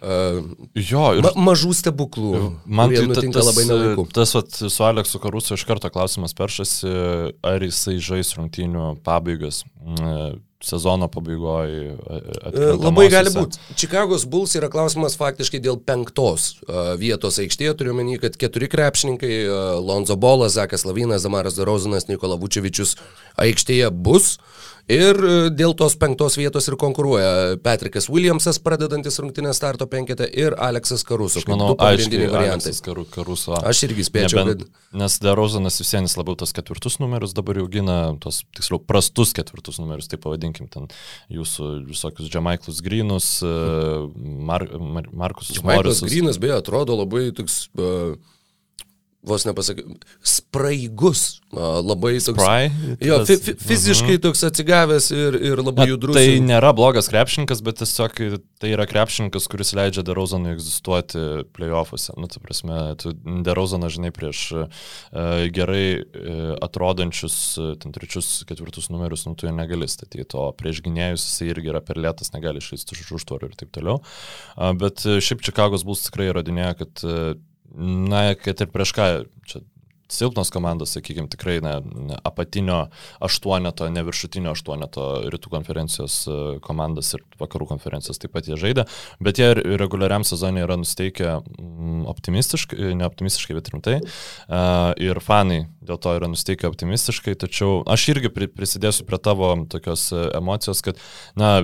Uh, 0.00 0.40
jo, 0.74 1.02
ir 1.18 1.26
ma 1.26 1.50
mažų 1.50 1.74
stebuklų. 1.76 2.30
Man 2.64 2.94
tai 2.94 3.04
nutinka 3.04 3.36
tas, 3.36 3.50
labai 3.50 3.66
nelaiku. 3.68 4.06
Tas 4.16 4.32
vat, 4.36 4.48
su 4.56 4.84
Aleksu 4.86 5.20
Karusu 5.20 5.58
iš 5.58 5.66
karto 5.68 5.90
klausimas 5.92 6.32
peršasi, 6.36 6.92
ar 7.44 7.66
jisai 7.66 7.98
žais 8.00 8.32
rungtynių 8.38 8.94
pabaigas 9.04 9.64
sezono 10.60 11.08
pabaigoje. 11.08 11.96
Labai 12.76 13.06
gali 13.12 13.32
būti. 13.32 13.60
Čikagos 13.80 14.26
Bulls 14.28 14.52
yra 14.58 14.68
klausimas 14.72 15.16
faktiškai 15.20 15.60
dėl 15.64 15.80
penktos 15.80 16.58
vietos 17.00 17.40
aikštėje. 17.40 17.76
Turiu 17.80 17.96
menį, 17.96 18.18
kad 18.24 18.36
keturi 18.40 18.68
krepšininkai- 18.72 19.34
Lonzo 19.88 20.16
Bolas, 20.20 20.58
Zakas 20.58 20.84
Lavinas, 20.84 21.24
Zamaras 21.24 21.56
Darozinas, 21.56 22.08
Nikola 22.08 22.36
Vučevičius 22.36 22.96
aikštėje 23.40 23.90
bus. 23.90 24.36
Ir 24.90 25.18
e, 25.22 25.34
dėl 25.54 25.74
tos 25.78 25.94
penktos 25.98 26.36
vietos 26.38 26.66
ir 26.66 26.76
konkuruoja 26.80 27.58
Patrikas 27.62 28.08
Williamsas, 28.10 28.58
pradedantis 28.62 29.20
rungtinę 29.22 29.52
starto 29.54 29.86
penketę, 29.90 30.26
ir 30.26 30.56
Aleksas 30.58 31.04
Karuso. 31.06 31.42
Aš 31.42 31.46
manau, 31.50 31.74
pagrindiniai 31.78 32.30
variantai. 32.32 32.72
Karu, 32.84 33.04
karuso. 33.10 33.54
Aš 33.56 33.84
irgi 33.86 34.06
spėčiau, 34.08 34.42
Neben, 34.42 34.64
kad... 34.64 34.80
Nes 35.00 35.18
Derozanas 35.22 35.78
vis 35.82 35.92
vienas 35.94 36.16
labiau 36.18 36.38
tas 36.40 36.54
ketvirtus 36.56 36.98
numerius 37.02 37.36
dabar 37.36 37.60
jau 37.60 37.68
gina, 37.70 37.98
tos, 38.22 38.42
tiksliau, 38.56 38.80
prastus 38.82 39.34
ketvirtus 39.36 39.78
numerius, 39.82 40.10
taip 40.10 40.24
pavadinkim, 40.26 40.66
ten 40.72 40.90
jūsų 41.30 41.70
visokius 41.92 42.32
Džamaiklus 42.32 42.82
Grynus, 42.84 43.30
e, 43.46 43.54
Mar, 44.50 44.66
Mar, 44.74 45.06
Markusus 45.26 45.60
Džamaiklas 45.60 46.02
Grynas, 46.08 46.42
beje, 46.42 46.58
atrodo 46.58 46.98
labai 47.04 47.30
toks... 47.36 47.68
Uh, 47.78 48.18
vos 49.22 49.44
nepasakiau, 49.44 49.98
spraigus. 50.24 51.40
Labai 51.50 52.12
toks. 52.22 52.38
Spry? 52.38 52.68
Jo, 53.02 53.16
fi, 53.26 53.34
fi, 53.42 53.54
fiziškai 53.58 54.14
uh 54.14 54.18
-huh. 54.18 54.22
toks 54.22 54.44
atsigavęs 54.46 55.10
ir, 55.10 55.34
ir 55.50 55.62
labai 55.62 55.88
judrus. 55.90 56.14
Tai 56.14 56.38
nėra 56.46 56.70
blogas 56.72 57.10
krepšininkas, 57.10 57.60
bet 57.66 57.80
tiesiog 57.82 58.14
tai 58.62 58.70
yra 58.70 58.86
krepšininkas, 58.86 59.48
kuris 59.50 59.74
leidžia 59.74 60.04
Derozanui 60.06 60.52
egzistuoti 60.54 61.18
playoffuose. 61.52 62.14
Nu, 62.16 62.30
tai 62.30 62.38
prasme, 62.44 62.94
tu 63.02 63.12
Derozaną, 63.42 63.90
žinai, 63.90 64.12
prieš 64.14 64.52
uh, 64.52 64.68
gerai 65.50 66.00
uh, 66.00 66.54
atrodančius, 66.62 67.58
uh, 67.58 67.74
ten 67.82 67.92
trečius, 67.92 68.44
ketvirtus 68.46 68.88
numerius, 68.88 69.26
nu, 69.26 69.34
tu 69.34 69.46
jo 69.46 69.52
negali 69.52 69.88
statyti, 69.88 70.36
o 70.38 70.52
prieš 70.52 70.80
gynėjus 70.86 71.26
jisai 71.26 71.50
irgi 71.50 71.74
yra 71.74 71.80
per 71.80 71.98
lėtas, 71.98 72.32
negali 72.32 72.62
išleisti 72.62 72.94
už 72.94 73.12
užtvarų 73.18 73.50
ir 73.50 73.58
taip 73.58 73.74
toliau. 73.74 74.00
Uh, 74.56 74.72
bet 74.72 75.02
šiaip 75.02 75.42
Čikagos 75.42 75.82
bus 75.84 76.06
tikrai 76.06 76.30
įrodinėja, 76.30 76.74
kad 76.78 77.04
uh, 77.04 77.34
Na, 77.74 78.30
kad 78.38 78.60
ir 78.64 78.70
prieš 78.72 78.94
ką, 78.96 79.10
čia 79.46 79.60
silpnos 80.12 80.50
komandos, 80.50 80.92
sakykime, 80.94 81.28
tikrai 81.30 81.60
ne, 81.62 81.74
apatinio 82.26 82.88
aštuoneto, 83.22 83.88
ne 83.92 84.02
viršutinio 84.06 84.54
aštuoneto 84.54 85.06
rytų 85.32 85.52
konferencijos 85.52 86.16
e, 86.26 86.38
komandas 86.64 87.12
ir 87.16 87.24
vakarų 87.40 87.68
konferencijos 87.70 88.20
taip 88.20 88.34
pat 88.34 88.48
jie 88.50 88.58
žaidė, 88.60 88.86
bet 89.22 89.40
jie 89.40 89.52
reguliariam 89.80 90.26
sezonė 90.26 90.64
yra 90.66 90.78
nusteikę 90.80 91.36
mm, 91.40 92.06
optimistiškai, 92.10 92.94
ne 92.98 93.06
optimistiškai, 93.08 93.58
bet 93.58 93.70
rimtai. 93.74 93.98
E, 94.00 94.64
ir 95.10 95.22
fanai 95.24 95.62
dėl 95.86 96.00
to 96.02 96.16
yra 96.18 96.30
nusteikę 96.30 96.70
optimistiškai, 96.70 97.36
tačiau 97.40 97.80
aš 97.90 98.08
irgi 98.14 98.32
prisidėsiu 98.34 99.06
prie 99.08 99.22
tavo 99.22 99.54
tokios 99.70 100.10
e, 100.14 100.26
emocijos, 100.40 100.82
kad, 100.86 101.00
na, 101.38 101.60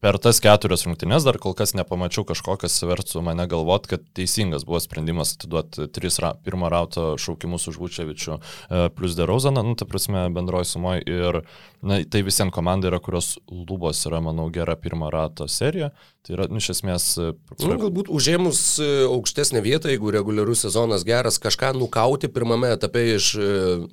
per 0.00 0.18
tas 0.22 0.38
keturias 0.42 0.84
rungtynes 0.86 1.24
dar 1.26 1.38
kol 1.42 1.54
kas 1.58 1.74
nepamačiau 1.74 2.24
kažko, 2.28 2.56
kas 2.62 2.76
vertų 2.86 3.22
mane 3.26 3.46
galvot, 3.50 3.88
kad 3.90 4.04
teisingas 4.14 4.66
buvo 4.68 4.80
sprendimas 4.82 5.34
atiduoti 5.34 5.88
tris 5.94 6.20
ra, 6.22 6.34
pirmo 6.44 6.70
rauto 6.72 7.16
šaukimus 7.18 7.66
už 7.72 7.80
Vučevičių 7.82 8.36
e, 8.36 8.82
plus 8.94 9.16
Derozaną, 9.18 9.64
nu, 9.66 9.74
ta 9.78 9.88
prasme, 9.88 10.28
bendroji 10.34 10.70
sumoji. 10.70 11.06
Ir 11.08 11.40
na, 11.82 12.02
tai 12.06 12.22
visiems 12.26 12.54
komandai 12.54 12.92
yra, 12.92 13.02
kurios 13.02 13.36
lubos 13.50 14.04
yra, 14.06 14.22
manau, 14.24 14.48
gera 14.54 14.78
pirmo 14.78 15.10
rato 15.14 15.48
serija. 15.50 15.90
Tai 16.28 16.34
yra, 16.36 16.44
nu, 16.52 16.60
iš 16.60 16.74
esmės. 16.74 17.04
E, 17.16 17.30
nu, 17.64 17.76
galbūt 17.80 18.10
užėmus 18.12 18.58
e, 18.84 18.88
aukštesnę 19.08 19.62
vietą, 19.64 19.88
jeigu 19.88 20.10
reguliarus 20.12 20.66
sezonas 20.66 21.06
geras, 21.08 21.38
kažką 21.40 21.70
nukauti 21.72 22.28
pirmame 22.28 22.74
etape 22.74 23.06
iš, 23.14 23.30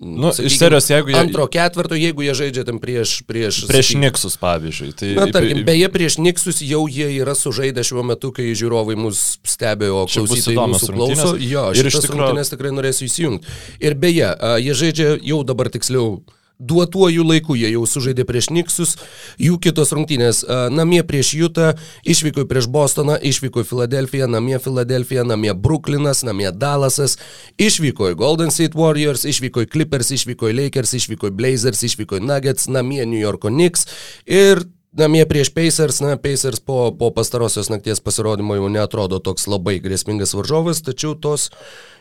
nu, 0.03 0.33
sakykime, 0.35 0.49
iš 0.51 0.57
serijos, 0.59 0.89
jeigu 0.91 1.13
jie... 1.13 1.15
Antro 1.21 1.47
ketvirto, 1.47 1.95
jeigu 1.95 2.27
jie 2.27 2.35
žaidžia 2.35 2.65
tam 2.67 2.83
prieš... 2.83 3.21
Prieš, 3.23 3.61
prieš 3.71 3.93
sakykime, 3.93 4.09
Niksus, 4.09 4.35
pavyzdžiui. 4.43 4.91
Tai, 4.99 5.13
na, 5.21 5.29
tarkim, 5.31 5.63
beje, 5.71 5.89
prieš 5.95 6.19
Niksus 6.19 6.59
jau 6.59 6.83
jie 6.91 7.07
yra 7.21 7.39
sužaidę 7.39 7.87
šiuo 7.87 8.03
metu, 8.11 8.35
kai 8.35 8.51
žiūrovai 8.51 8.99
mus 8.99 9.37
stebi, 9.47 9.87
o 9.87 10.03
klausytojai 10.03 10.69
mūsų 10.75 10.91
klauso. 10.91 11.33
Jo, 11.39 11.69
ir 11.71 11.87
iš 11.87 12.03
tikrųjų 12.03 12.49
tikrai 12.51 12.75
norėsiu 12.75 13.07
įsijungti. 13.07 13.59
Ir 13.79 13.95
beje, 13.95 14.35
jie 14.59 14.81
žaidžia 14.83 15.13
jau 15.23 15.45
dabar 15.47 15.71
tiksliau 15.71 16.17
duotuoju 16.59 17.23
laiku 17.27 17.55
jie 17.59 17.71
jau 17.73 17.83
sužaidė 17.89 18.25
prieš 18.27 18.49
Niksus, 18.55 18.95
jų 19.41 19.57
kitos 19.63 19.91
rungtynės 19.95 20.43
namie 20.71 21.01
prieš 21.07 21.33
Jutą, 21.35 21.73
išvyko 22.07 22.45
prieš 22.49 22.69
Bostoną, 22.71 23.17
išvyko 23.19 23.65
į 23.65 23.69
Filadelfiją, 23.71 24.29
namie 24.31 24.59
Filadelfija, 24.63 25.25
namie 25.27 25.53
Brooklynas, 25.53 26.23
namie 26.27 26.51
Dallasas, 26.51 27.17
išvyko 27.59 28.13
į 28.13 28.19
Golden 28.21 28.53
State 28.55 28.77
Warriors, 28.79 29.25
išvyko 29.27 29.65
į 29.65 29.71
Clippers, 29.73 30.13
išvyko 30.15 30.51
į 30.51 30.57
Lakers, 30.61 30.95
išvyko 31.01 31.31
į 31.31 31.35
Blazers, 31.35 31.83
išvyko 31.89 32.21
į 32.21 32.25
Nuggets, 32.29 32.69
namie 32.71 33.03
New 33.03 33.19
Yorko 33.19 33.51
Knicks 33.51 33.89
ir 34.25 34.63
namie 34.95 35.25
prieš 35.27 35.51
Pacers, 35.51 35.99
na, 35.99 36.15
Pacers 36.15 36.63
po, 36.63 36.91
po 36.95 37.11
pastarosios 37.11 37.69
nakties 37.69 37.99
pasirodymo 37.99 38.55
jau 38.55 38.69
netrodo 38.71 39.19
toks 39.19 39.47
labai 39.51 39.77
grėsmingas 39.83 40.33
varžovas, 40.37 40.79
tačiau 40.85 41.15
tos 41.19 41.49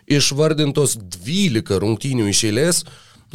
išvardintos 0.06 0.94
12 1.18 1.80
rungtynių 1.82 2.30
iš 2.30 2.44
eilės, 2.50 2.84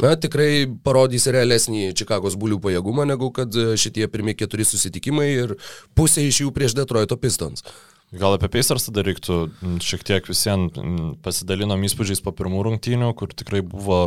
na, 0.02 0.16
tikrai 0.20 0.66
parodys 0.84 1.28
realesnį 1.30 1.92
Čikagos 1.98 2.38
bulių 2.40 2.60
pajėgumą, 2.64 3.06
negu 3.08 3.30
kad 3.34 3.54
šitie 3.80 4.08
pirmie 4.12 4.36
keturi 4.38 4.66
susitikimai 4.68 5.30
ir 5.32 5.56
pusė 5.98 6.26
iš 6.28 6.44
jų 6.44 6.54
prieš 6.56 6.76
Detroito 6.78 7.18
Pistons. 7.20 7.64
Gal 8.10 8.34
apie 8.34 8.48
Pacers 8.50 8.88
tada 8.88 9.04
reiktų 9.06 9.44
šiek 9.86 10.02
tiek 10.02 10.26
visiems 10.26 10.74
pasidalinom 11.22 11.84
įspūdžiais 11.86 12.24
po 12.24 12.34
pirmų 12.34 12.64
rungtynių, 12.66 13.12
kur 13.14 13.30
tikrai 13.30 13.62
buvo 13.62 14.00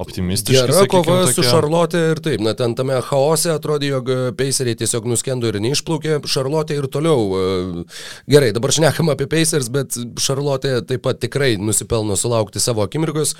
optimistiškai. 0.00 0.66
Gera 0.68 0.84
kova 0.88 1.16
tokia... 1.24 1.32
su 1.34 1.44
Šarlotė 1.44 2.02
ir 2.12 2.20
taip, 2.24 2.44
na 2.44 2.52
ten 2.56 2.76
tame 2.78 2.98
chaose 3.08 3.50
atrodė, 3.54 3.90
jog 3.94 4.12
Paceriai 4.38 4.78
tiesiog 4.78 5.08
nuskendo 5.10 5.48
ir 5.50 5.58
neišplaukė, 5.64 6.20
Šarlotė 6.28 6.78
ir 6.78 6.88
toliau. 6.92 7.24
E, 7.32 7.84
gerai, 8.30 8.52
dabar 8.56 8.74
šnekam 8.76 9.12
apie 9.12 9.28
Pacers, 9.32 9.72
bet 9.72 9.96
Šarlotė 10.20 10.78
taip 10.88 11.04
pat 11.08 11.20
tikrai 11.24 11.54
nusipelno 11.60 12.20
sulaukti 12.20 12.62
savo 12.62 12.84
akimirkos. 12.86 13.34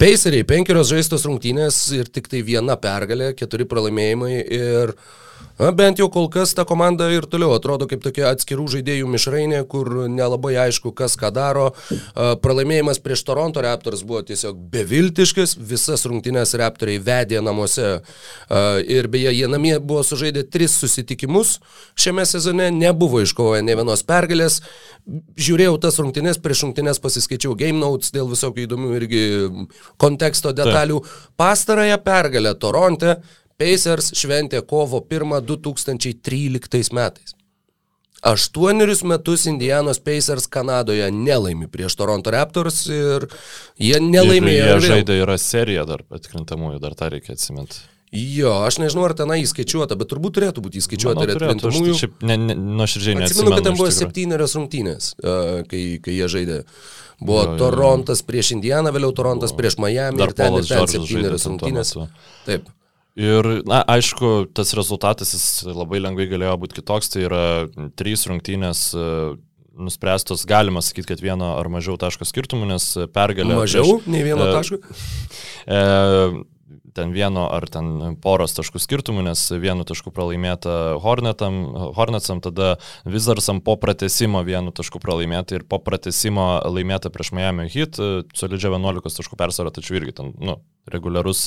Paceriai 0.00 0.46
penkerios 0.48 0.90
žaistos 0.90 1.26
rungtynės 1.28 1.76
ir 1.94 2.08
tik 2.10 2.26
tai 2.30 2.42
viena 2.46 2.74
pergalė, 2.80 3.32
keturi 3.38 3.66
pralaimėjimai 3.68 4.34
ir 4.42 4.94
Na, 5.54 5.68
bent 5.70 6.00
jau 6.00 6.08
kol 6.10 6.24
kas 6.34 6.50
ta 6.50 6.64
komanda 6.66 7.06
ir 7.14 7.28
toliau 7.30 7.52
atrodo 7.54 7.86
kaip 7.86 8.00
tokia 8.02 8.32
atskirų 8.34 8.64
žaidėjų 8.72 9.06
mišrainė, 9.12 9.60
kur 9.70 9.86
nelabai 10.10 10.56
aišku, 10.64 10.90
kas 10.98 11.14
ką 11.18 11.30
daro. 11.30 11.68
Pralaimėjimas 12.42 12.98
prieš 13.04 13.22
Toronto 13.28 13.62
Raptors 13.62 14.02
buvo 14.02 14.24
tiesiog 14.26 14.58
beviltiškas, 14.72 15.54
visas 15.54 16.02
rungtynės 16.10 16.56
Raptoriai 16.58 16.98
vedė 16.98 17.38
namuose. 17.46 17.92
Ir 18.90 19.08
beje, 19.12 19.30
jie 19.36 19.50
namie 19.52 19.76
buvo 19.78 20.02
sužaidę 20.02 20.42
tris 20.50 20.74
susitikimus 20.82 21.60
šiame 21.94 22.26
sezone, 22.26 22.72
nebuvo 22.74 23.22
iškovoję 23.22 23.62
ne 23.62 23.78
vienos 23.78 24.02
pergalės. 24.02 24.58
Žiūrėjau 25.38 25.78
tas 25.86 26.00
rungtynės, 26.02 26.42
prieš 26.42 26.64
rungtynės 26.66 26.98
pasiskaičiau 27.04 27.54
game 27.60 27.78
notes 27.78 28.10
dėl 28.10 28.26
visokių 28.32 28.66
įdomių 28.66 28.94
irgi 28.98 29.24
konteksto 29.96 30.52
detalių. 30.56 31.00
Pastarąją 31.36 31.98
pergalę 32.04 32.54
Toronte 32.54 33.16
Pacers 33.58 34.12
šventė 34.18 34.64
kovo 34.66 35.00
1 35.10 35.40
2013 35.46 36.92
metais. 36.92 37.34
Aštuonerius 38.24 39.02
metus 39.04 39.44
Indianos 39.46 39.98
Pacers 40.00 40.46
Kanadoje 40.48 41.10
nelaimi 41.12 41.68
prieš 41.68 41.98
Toronto 42.00 42.32
Raptors 42.32 42.86
ir 42.88 43.26
jie 43.76 43.98
nelaimėjo. 44.00 44.62
Ir 44.64 44.80
jie 44.80 44.92
žaidė 44.94 45.18
yra 45.26 45.36
serija 45.40 45.84
dar 45.88 46.06
atkrintamųjų, 46.08 46.80
dar 46.80 46.96
tą 46.96 47.10
reikia 47.12 47.36
atsiminti. 47.36 47.82
Jo, 48.14 48.52
aš 48.62 48.78
nežinau, 48.78 49.08
ar 49.08 49.16
tenai 49.18 49.40
įskaičiuota, 49.42 49.96
bet 49.98 50.12
turbūt 50.12 50.36
turėtų 50.36 50.62
būti 50.62 50.78
įskaičiuota 50.78 51.24
ir 51.26 51.32
atkrintamųjų. 51.34 51.96
Aš 51.96 52.04
ne, 52.22 52.36
ne, 52.38 52.54
nuoširdžiai 52.54 53.16
neatsimenu. 53.18 53.26
Atsimenu, 53.26 53.56
kad 53.56 53.66
ten 53.66 53.78
buvo 53.80 53.90
septynerios 53.94 54.54
rungtynės, 54.54 55.08
kai, 55.70 55.82
kai 56.04 56.14
jie 56.14 56.28
žaidė. 56.30 56.60
Buvo 57.18 57.42
jo, 57.42 57.50
jo, 57.50 57.58
Torontas 57.58 58.22
prieš 58.26 58.52
Indianą, 58.54 58.92
vėliau 58.94 59.14
Torontas 59.16 59.54
o, 59.54 59.58
prieš 59.58 59.78
Miami 59.82 60.22
ir 60.22 60.34
ten 60.36 60.58
ir 60.60 60.66
ten 60.68 60.86
septynerios 60.90 61.46
rungtynės. 61.50 61.94
Taip. 62.46 62.70
Ir, 63.14 63.46
na, 63.70 63.80
aišku, 63.94 64.50
tas 64.54 64.74
rezultatas 64.74 65.34
jis 65.36 65.46
labai 65.68 66.00
lengvai 66.02 66.26
galėjo 66.30 66.54
būti 66.64 66.80
kitoks, 66.80 67.12
tai 67.12 67.26
yra 67.28 67.42
trys 67.94 68.26
rungtynės 68.26 68.88
e, 68.98 69.04
nuspręstos, 69.78 70.42
galima 70.50 70.82
sakyti, 70.82 71.12
kad 71.12 71.22
vieno 71.22 71.52
ar 71.54 71.70
mažiau 71.70 71.94
taško 71.98 72.26
skirtumų, 72.26 72.66
nes 72.72 72.88
pergalė. 73.14 73.54
Mažiau 73.60 73.86
prieš, 73.86 74.10
nei 74.10 74.26
vieno 74.26 74.48
e, 74.48 74.56
taško? 74.58 74.80
E, 75.66 75.78
ten 76.94 77.12
vieno 77.14 77.46
ar 77.52 77.66
ten 77.70 78.16
poros 78.22 78.54
taškų 78.56 78.80
skirtumų, 78.82 79.24
nes 79.26 79.42
vienu 79.60 79.86
tašku 79.86 80.12
pralaimėta 80.14 80.96
Hornetsam, 81.02 82.40
tada 82.44 82.76
Vizarsam 83.04 83.60
po 83.64 83.76
pratesimo 83.80 84.42
vienu 84.46 84.72
tašku 84.74 85.02
pralaimėta 85.02 85.58
ir 85.58 85.66
po 85.68 85.80
pratesimo 85.82 86.46
laimėta 86.70 87.12
prieš 87.14 87.34
Miami 87.36 87.68
Heat, 87.72 87.98
solidžia 88.36 88.72
11 88.72 89.20
taškų 89.20 89.38
persvara, 89.40 89.74
tačiau 89.74 89.98
irgi 90.00 90.16
ten, 90.20 90.32
nu, 90.38 90.58
reguliarus 90.90 91.46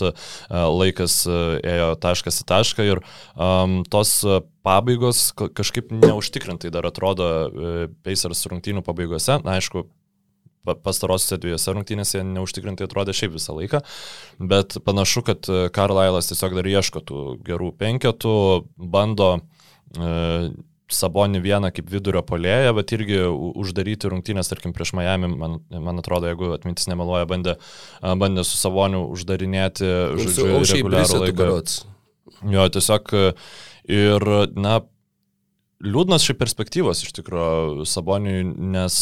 laikas 0.50 1.22
ėjo 1.28 1.92
taškas 2.02 2.42
į 2.44 2.48
tašką 2.52 2.88
ir 2.88 3.04
um, 3.36 3.82
tos 3.88 4.20
pabaigos 4.68 5.30
kažkaip 5.36 5.94
neužtikrintai 5.96 6.72
dar 6.74 6.90
atrodo 6.90 7.28
Pacers 8.04 8.44
rungtynių 8.52 8.84
pabaigose. 8.86 9.40
Na, 9.46 9.58
aišku, 9.62 9.86
pastarosiuose 10.76 11.40
dviejose 11.44 11.76
rungtynėse 11.76 12.24
neužtikrintai 12.28 12.88
atrodė 12.88 13.16
šiaip 13.18 13.36
visą 13.38 13.56
laiką, 13.58 13.84
bet 14.52 14.80
panašu, 14.86 15.24
kad 15.28 15.52
Karlailas 15.76 16.32
tiesiog 16.32 16.58
dar 16.60 16.68
ieško 16.68 17.04
tų 17.08 17.26
gerų 17.48 17.74
penketų, 17.80 18.38
bando 18.78 19.36
e, 19.38 20.50
Sabonį 20.88 21.42
vieną 21.44 21.74
kaip 21.76 21.90
vidurio 21.92 22.22
polėją, 22.24 22.72
bet 22.78 22.94
irgi 22.96 23.20
uždaryti 23.28 24.08
rungtynės, 24.08 24.48
tarkim, 24.48 24.72
prieš 24.76 24.94
Miami, 24.96 25.28
man, 25.36 25.58
man 25.84 26.00
atrodo, 26.00 26.30
jeigu 26.32 26.54
atmintis 26.56 26.88
nemeluoja, 26.88 27.28
bandė, 27.28 27.58
bandė 28.00 28.46
su 28.48 28.56
Saboniu 28.56 29.04
uždarinėti, 29.12 29.90
žodžiu, 30.16 30.48
reguliarų 30.64 31.20
laiką. 31.26 31.50
Jo, 32.54 32.70
tiesiog 32.72 33.12
ir, 33.98 34.28
na, 34.56 34.78
liūdnas 35.84 36.24
šiaip 36.24 36.40
perspektyvos 36.40 37.04
iš 37.04 37.12
tikrųjų 37.20 37.84
Saboniui, 37.90 38.46
nes 38.78 39.02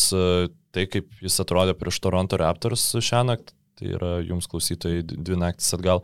tai, 0.75 0.87
kaip 0.91 1.23
jis 1.23 1.39
atrodė 1.43 1.77
prieš 1.79 2.01
Toronto 2.03 2.39
Raptors 2.41 2.91
šią 2.99 3.23
naktį, 3.31 3.55
tai 3.79 3.95
yra 3.97 4.11
jums 4.23 4.47
klausytojai 4.51 5.03
dvi 5.07 5.39
naktis 5.39 5.73
atgal, 5.75 6.03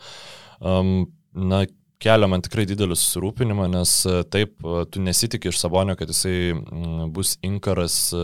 um, 0.59 1.05
na, 1.31 1.65
kelia 2.01 2.27
man 2.29 2.41
tikrai 2.43 2.65
didelį 2.69 2.95
susirūpinimą, 2.97 3.67
nes 3.71 3.93
e, 4.09 4.21
taip, 4.33 4.55
e, 4.65 4.83
tu 4.91 5.01
nesitikė 5.03 5.51
iš 5.51 5.59
Sabonio, 5.61 5.95
kad 5.99 6.09
jisai 6.11 6.53
bus 7.13 7.35
inkaras 7.45 7.97
e, 8.15 8.23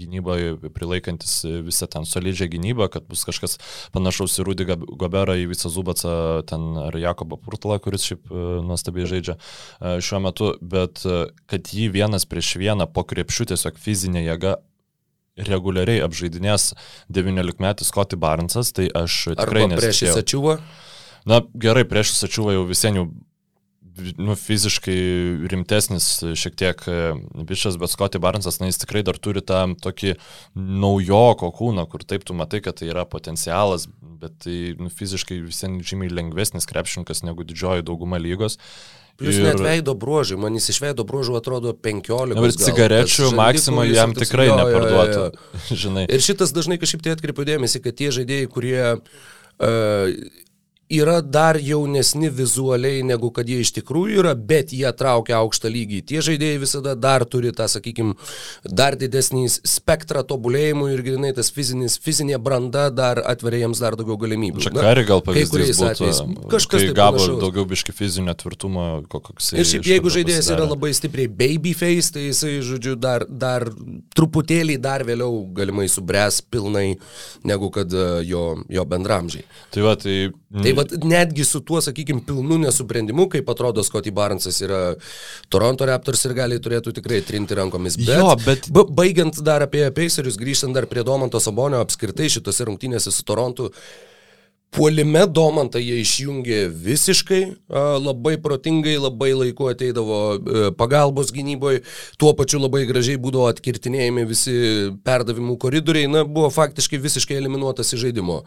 gynyboje 0.00 0.72
prilaikantis 0.74 1.36
visą 1.66 1.88
ten 1.92 2.06
solidžią 2.08 2.50
gynybą, 2.52 2.88
kad 2.92 3.06
bus 3.10 3.24
kažkas 3.28 3.58
panašaus 3.94 4.40
į 4.40 4.46
Rudy 4.48 4.66
Goberą, 4.72 5.36
į 5.38 5.48
visą 5.52 5.70
Zubacą 5.72 6.14
ten 6.48 6.66
ar 6.88 6.98
Jakobą 6.98 7.38
Purtalą, 7.42 7.78
kuris 7.82 8.06
šiaip 8.08 8.32
nuostabiai 8.66 9.08
žaidžia 9.10 9.38
šiuo 10.02 10.22
metu, 10.24 10.52
bet 10.60 11.04
kad 11.50 11.72
jį 11.74 11.88
vienas 11.94 12.26
prieš 12.28 12.56
vieną 12.60 12.88
po 12.90 13.06
krepšių 13.08 13.52
tiesiog 13.52 13.78
fizinė 13.82 14.26
jėga 14.26 14.58
reguliariai 15.36 16.02
apžaidinės 16.04 16.72
19 17.12 17.62
metų 17.62 17.86
Scotty 17.88 18.18
Barnesas, 18.20 18.72
tai 18.76 18.88
aš 18.92 19.32
tikrai 19.32 19.66
nesitikėjau. 19.70 19.82
Prieš 19.82 20.02
įsačiuvą? 20.10 20.56
Na 21.28 21.38
gerai, 21.54 21.84
prieš 21.86 22.16
Sačiuvą 22.18 22.56
jau 22.56 22.64
visiems 22.66 22.98
jau 22.98 23.06
nu, 24.16 24.34
fiziškai 24.38 24.98
rimtesnis 25.50 26.06
šiek 26.38 26.56
tiek 26.58 26.84
e, 26.88 26.98
bišas, 27.48 27.76
bet 27.80 27.92
Scotty 27.92 28.20
Barnesas, 28.22 28.58
na, 28.60 28.70
jis 28.70 28.80
tikrai 28.82 29.02
dar 29.06 29.18
turi 29.20 29.42
tą 29.44 29.64
tokį 29.82 30.14
naujoko 30.56 31.52
kūną, 31.58 31.84
kur 31.90 32.04
taip 32.06 32.24
tu 32.28 32.36
matai, 32.36 32.62
kad 32.64 32.80
tai 32.80 32.88
yra 32.92 33.04
potencialas, 33.08 33.88
bet 34.22 34.38
tai 34.46 34.56
nu, 34.80 34.90
fiziškai 34.92 35.42
visiems 35.44 35.86
žymiai 35.88 36.12
lengvesnis 36.12 36.68
krepšininkas 36.70 37.24
negu 37.26 37.46
didžioji 37.48 37.86
dauguma 37.88 38.20
lygos. 38.22 38.58
Plius 39.20 39.36
ir... 39.36 39.44
net 39.50 39.60
veido 39.60 39.94
bruožai, 39.98 40.38
man 40.40 40.56
jis 40.56 40.70
iš 40.72 40.78
veido 40.86 41.04
bruožų 41.08 41.36
atrodo 41.36 41.74
15. 41.76 42.32
Ir 42.32 42.54
cigarečių 42.64 43.32
maksimą 43.36 43.84
jam 43.90 44.14
tikrai 44.16 44.48
jo, 44.48 44.56
neparduotų. 44.56 45.26
Jo, 45.26 45.50
jo, 45.76 45.90
jo. 46.00 46.06
ir 46.08 46.24
šitas 46.24 46.54
dažnai 46.56 46.80
kažkaip 46.80 47.04
tai 47.04 47.16
atkreipiu 47.18 47.46
dėmesį, 47.50 47.82
kad 47.84 47.98
tie 47.98 48.08
žaidėjai, 48.14 48.48
kurie 48.52 48.78
uh, 48.96 50.40
yra 50.92 51.20
dar 51.24 51.56
jaunesni 51.60 52.30
vizualiai 52.32 53.02
negu 53.06 53.30
kad 53.34 53.48
jie 53.48 53.60
iš 53.62 53.72
tikrųjų 53.78 54.20
yra, 54.22 54.34
bet 54.36 54.72
jie 54.76 54.88
traukia 54.96 55.38
aukštą 55.40 55.70
lygį. 55.72 56.02
Tie 56.10 56.22
žaidėjai 56.24 56.60
visada 56.62 56.94
dar 56.98 57.24
turi 57.28 57.52
tą, 57.56 57.68
sakykime, 57.72 58.14
dar 58.64 58.96
didesnį 59.00 59.46
spektrą 59.50 60.24
tobulėjimų 60.28 60.90
ir 60.92 61.04
grinai 61.06 61.32
tas 61.36 61.52
fizinis, 61.54 61.98
fizinė 62.02 62.38
branda 62.42 62.88
dar 62.92 63.22
atveria 63.32 63.64
jiems 63.64 63.82
dar 63.82 63.96
daugiau 63.98 64.18
galimybių. 64.20 64.62
Čia 64.64 64.74
kari 64.76 65.06
gal 65.08 65.24
pavyzdys 65.24 65.80
būtų, 65.80 65.88
atvejais, 65.90 66.22
kažkas 66.52 66.86
tai 66.86 66.96
gavo 66.96 67.18
panašaus. 67.18 67.40
daugiau 67.42 67.66
biški 67.72 67.96
fizinio 67.96 68.36
tvirtumo, 68.42 68.86
koks 69.12 69.52
jis. 69.52 69.58
Ir 69.62 69.70
šiaip 69.72 69.90
jeigu 69.92 70.12
žaidėjas 70.12 70.44
pasidarė. 70.44 70.60
yra 70.60 70.74
labai 70.74 70.92
stipriai 70.98 71.32
babyface, 71.42 72.12
tai 72.16 72.26
jisai, 72.28 72.54
žodžiu, 72.66 72.96
dar, 73.00 73.26
dar 73.28 73.68
truputėlį 74.16 74.78
dar 74.82 75.06
vėliau 75.08 75.42
galimai 75.56 75.88
subręs 75.92 76.42
pilnai 76.52 76.86
negu 77.48 77.72
kad 77.74 77.92
jo, 78.26 78.46
jo 78.68 78.86
bendramžiai. 78.88 79.46
Tai 79.72 79.86
va, 79.86 79.96
tai 79.96 80.16
Tai 80.52 80.72
va, 80.76 80.84
netgi 81.08 81.46
su 81.48 81.62
tuo, 81.64 81.80
sakykime, 81.80 82.20
pilnu 82.26 82.58
nesuprendimu, 82.60 83.24
kaip 83.32 83.48
atrodo 83.48 83.84
Scotty 83.86 84.12
Barnesas 84.12 84.60
yra 84.60 84.80
Toronto 85.52 85.88
Raptors 85.88 86.26
ir 86.28 86.34
gali 86.36 86.60
turėtų 86.60 86.92
tikrai 86.98 87.22
trinti 87.24 87.56
rankomis. 87.56 87.96
Bet, 88.02 88.18
jo, 88.20 88.34
bet... 88.44 88.68
Baigiant 88.92 89.40
dar 89.46 89.64
apie 89.64 89.86
Pacerius, 89.96 90.36
grįžtant 90.40 90.76
dar 90.76 90.84
prie 90.90 91.06
Domanto 91.08 91.40
Sabonio, 91.40 91.80
apskritai 91.80 92.28
šitose 92.32 92.68
rungtynėse 92.68 93.14
su 93.14 93.24
Torontu, 93.24 93.70
Puolime 94.72 95.26
Domantą 95.28 95.80
jie 95.82 95.98
išjungė 96.00 96.62
visiškai, 96.72 97.40
labai 98.00 98.38
protingai, 98.40 98.94
labai 98.96 99.34
laiku 99.36 99.66
ateidavo 99.68 100.20
e, 100.32 100.62
pagalbos 100.78 101.28
gynyboje, 101.36 101.82
tuo 102.16 102.30
pačiu 102.38 102.56
labai 102.62 102.86
gražiai 102.88 103.20
būdavo 103.20 103.50
atkirtinėjami 103.50 104.24
visi 104.30 104.54
perdavimų 105.04 105.58
koridoriai, 105.60 106.08
na, 106.08 106.22
buvo 106.24 106.48
faktiškai 106.54 107.00
visiškai 107.04 107.36
eliminuotas 107.36 107.92
iš 107.92 108.06
žaidimo. 108.06 108.38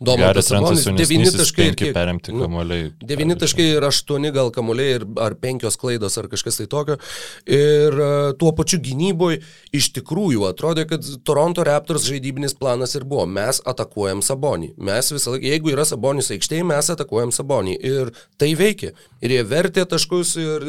Domantas 0.00 0.48
Sabonis 0.48 0.86
9 0.88 1.36
taškai 1.36 1.66
ir 1.68 1.76
kiek, 1.82 1.92
perimti 1.98 2.32
nu, 2.32 2.46
kamuoliai. 2.46 2.88
9 3.04 3.36
taškai 3.44 3.68
ir 3.74 3.84
8 3.84 4.30
gal 4.32 4.48
kamuoliai 4.56 4.96
ar 5.20 5.36
5 5.44 5.68
klaidos 5.84 6.16
ar 6.16 6.30
kažkas 6.32 6.62
tai 6.62 6.68
tokio. 6.72 6.96
Ir 7.44 8.00
tuo 8.40 8.54
pačiu 8.56 8.80
gynyboje 8.80 9.42
iš 9.76 9.90
tikrųjų 9.98 10.48
atrodė, 10.48 10.88
kad 10.88 11.04
Toronto 11.28 11.68
Raptors 11.68 12.08
žaidybinis 12.08 12.56
planas 12.56 12.96
ir 12.96 13.04
buvo, 13.04 13.28
mes 13.28 13.60
atakuojam 13.68 14.24
Sabonį. 14.24 14.72
Mes 14.80 15.12
visą 15.12 15.36
laiką, 15.36 15.52
jeigu 15.52 15.73
yra 15.74 15.84
Sabonis 15.88 16.30
aikštėje, 16.34 16.64
mes 16.66 16.90
atakuojam 16.94 17.32
Sabonį. 17.34 17.74
Ir 17.84 18.12
tai 18.40 18.52
veikia. 18.58 18.92
Ir 19.24 19.32
jie 19.34 19.42
vertė 19.48 19.84
taškus 19.88 20.34
ir 20.40 20.66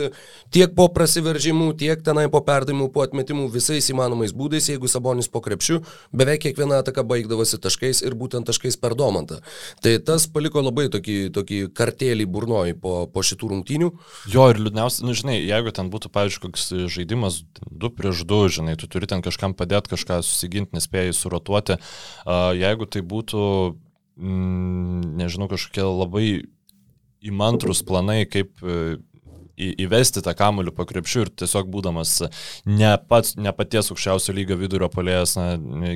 tiek 0.53 0.73
po 0.75 0.87
prasiveržimų, 0.93 1.71
tiek 1.79 2.01
tenai 2.05 2.27
po 2.31 2.41
perdavimų, 2.45 2.89
po 2.93 3.03
atmetimų 3.05 3.47
visais 3.53 3.89
įmanomais 3.91 4.33
būdais, 4.35 4.69
jeigu 4.71 4.89
Sabonis 4.91 5.29
po 5.31 5.41
krepšių, 5.45 5.81
beveik 6.15 6.45
kiekviena 6.45 6.79
ataka 6.83 7.03
baigdavosi 7.07 7.59
taškais 7.61 8.03
ir 8.05 8.15
būtent 8.17 8.47
taškais 8.47 8.79
per 8.81 8.95
domantą. 8.97 9.41
Tai 9.83 9.95
tas 10.07 10.27
paliko 10.31 10.63
labai 10.63 10.87
tokį, 10.93 11.17
tokį 11.35 11.61
kartėlį 11.75 12.27
burnoj 12.31 12.75
po, 12.81 12.95
po 13.11 13.25
šitų 13.25 13.51
rungtynių. 13.53 13.91
Jo, 14.31 14.49
ir 14.53 14.61
liūdniausia, 14.61 15.05
nu, 15.07 15.15
žinai, 15.17 15.37
jeigu 15.43 15.73
ten 15.75 15.91
būtų, 15.93 16.11
pavyzdžiui, 16.15 16.43
koks 16.47 16.67
žaidimas 16.95 17.43
2 17.69 17.93
prieš 17.95 18.25
2, 18.27 18.41
žinai, 18.59 18.77
tu 18.79 18.89
turi 18.91 19.09
ten 19.09 19.23
kažkam 19.25 19.55
padėti, 19.57 19.93
kažką 19.95 20.21
susiginti, 20.25 20.77
nespėjai 20.77 21.15
surotuoti, 21.15 21.79
jeigu 22.61 22.87
tai 22.89 23.03
būtų 23.05 23.43
mm, 24.17 25.15
nežinau, 25.19 25.49
kažkokie 25.51 25.85
labai 25.85 26.27
įmantrus 27.25 27.81
planai, 27.85 28.23
kaip 28.29 28.61
e, 28.61 28.97
į, 29.57 29.69
įvesti 29.85 30.23
tą 30.25 30.35
kamuolį 30.37 30.73
po 30.75 30.85
krepšių 30.87 31.23
ir 31.25 31.31
tiesiog 31.43 31.69
būdamas 31.73 32.17
ne, 32.67 32.91
pats, 33.09 33.35
ne 33.39 33.53
paties 33.55 33.91
aukščiausio 33.93 34.35
lygio 34.35 34.57
vidurio 34.59 34.89
polėjas 34.93 35.35
na, 35.39 35.47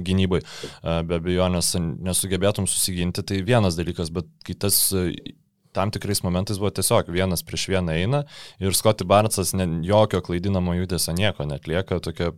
gynybai, 0.06 0.42
e, 0.44 0.96
be 1.10 1.20
abejonės 1.20 1.76
nesugebėtum 1.80 2.70
susiginti, 2.70 3.26
tai 3.26 3.44
vienas 3.46 3.78
dalykas, 3.80 4.12
bet 4.16 4.30
kitas 4.48 4.82
e, 4.96 5.36
tam 5.76 5.92
tikrais 5.94 6.24
momentais 6.26 6.58
buvo 6.58 6.72
tiesiog 6.74 7.12
vienas 7.14 7.44
prieš 7.46 7.68
vieną 7.76 7.94
eina 7.94 8.24
ir 8.62 8.76
Scotty 8.78 9.06
Barnesas 9.08 9.54
ne, 9.54 9.68
jokio 9.86 10.24
klaidinamo 10.26 10.74
judesio 10.80 11.14
nieko 11.18 11.46
netlieka, 11.50 12.02
tokia 12.04 12.34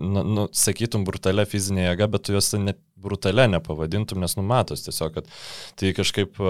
nu, 0.00 0.24
nu, 0.24 0.46
sakytum, 0.56 1.04
brutalia 1.06 1.46
fizinė 1.48 1.88
jėga, 1.90 2.08
bet 2.14 2.26
tu 2.26 2.36
jos 2.36 2.52
net 2.58 2.80
brutalia 3.04 3.46
nepavadintum, 3.52 4.22
nes 4.24 4.36
numatos 4.38 4.86
tiesiog, 4.86 5.18
kad 5.18 5.30
tai 5.80 5.92
kažkaip 5.96 6.40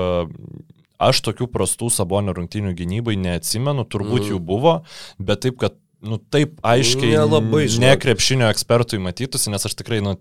aš 1.05 1.23
tokių 1.27 1.49
prastų 1.53 1.91
sabonio 1.93 2.35
rungtinių 2.37 2.75
gynybai 2.79 3.17
neatsimenu, 3.21 3.87
turbūt 3.91 4.25
mm. 4.25 4.31
jų 4.33 4.43
buvo, 4.53 4.77
bet 5.19 5.45
taip, 5.47 5.59
kad 5.63 5.79
nu, 6.05 6.19
taip 6.33 6.59
aiškiai 6.67 7.15
nelabai 7.15 7.65
nekrepšinio 7.81 8.49
ekspertui 8.53 9.01
matytųsi, 9.03 9.51
nes 9.53 9.65
aš 9.67 9.77
tikrai 9.79 10.01
nu, 10.05 10.15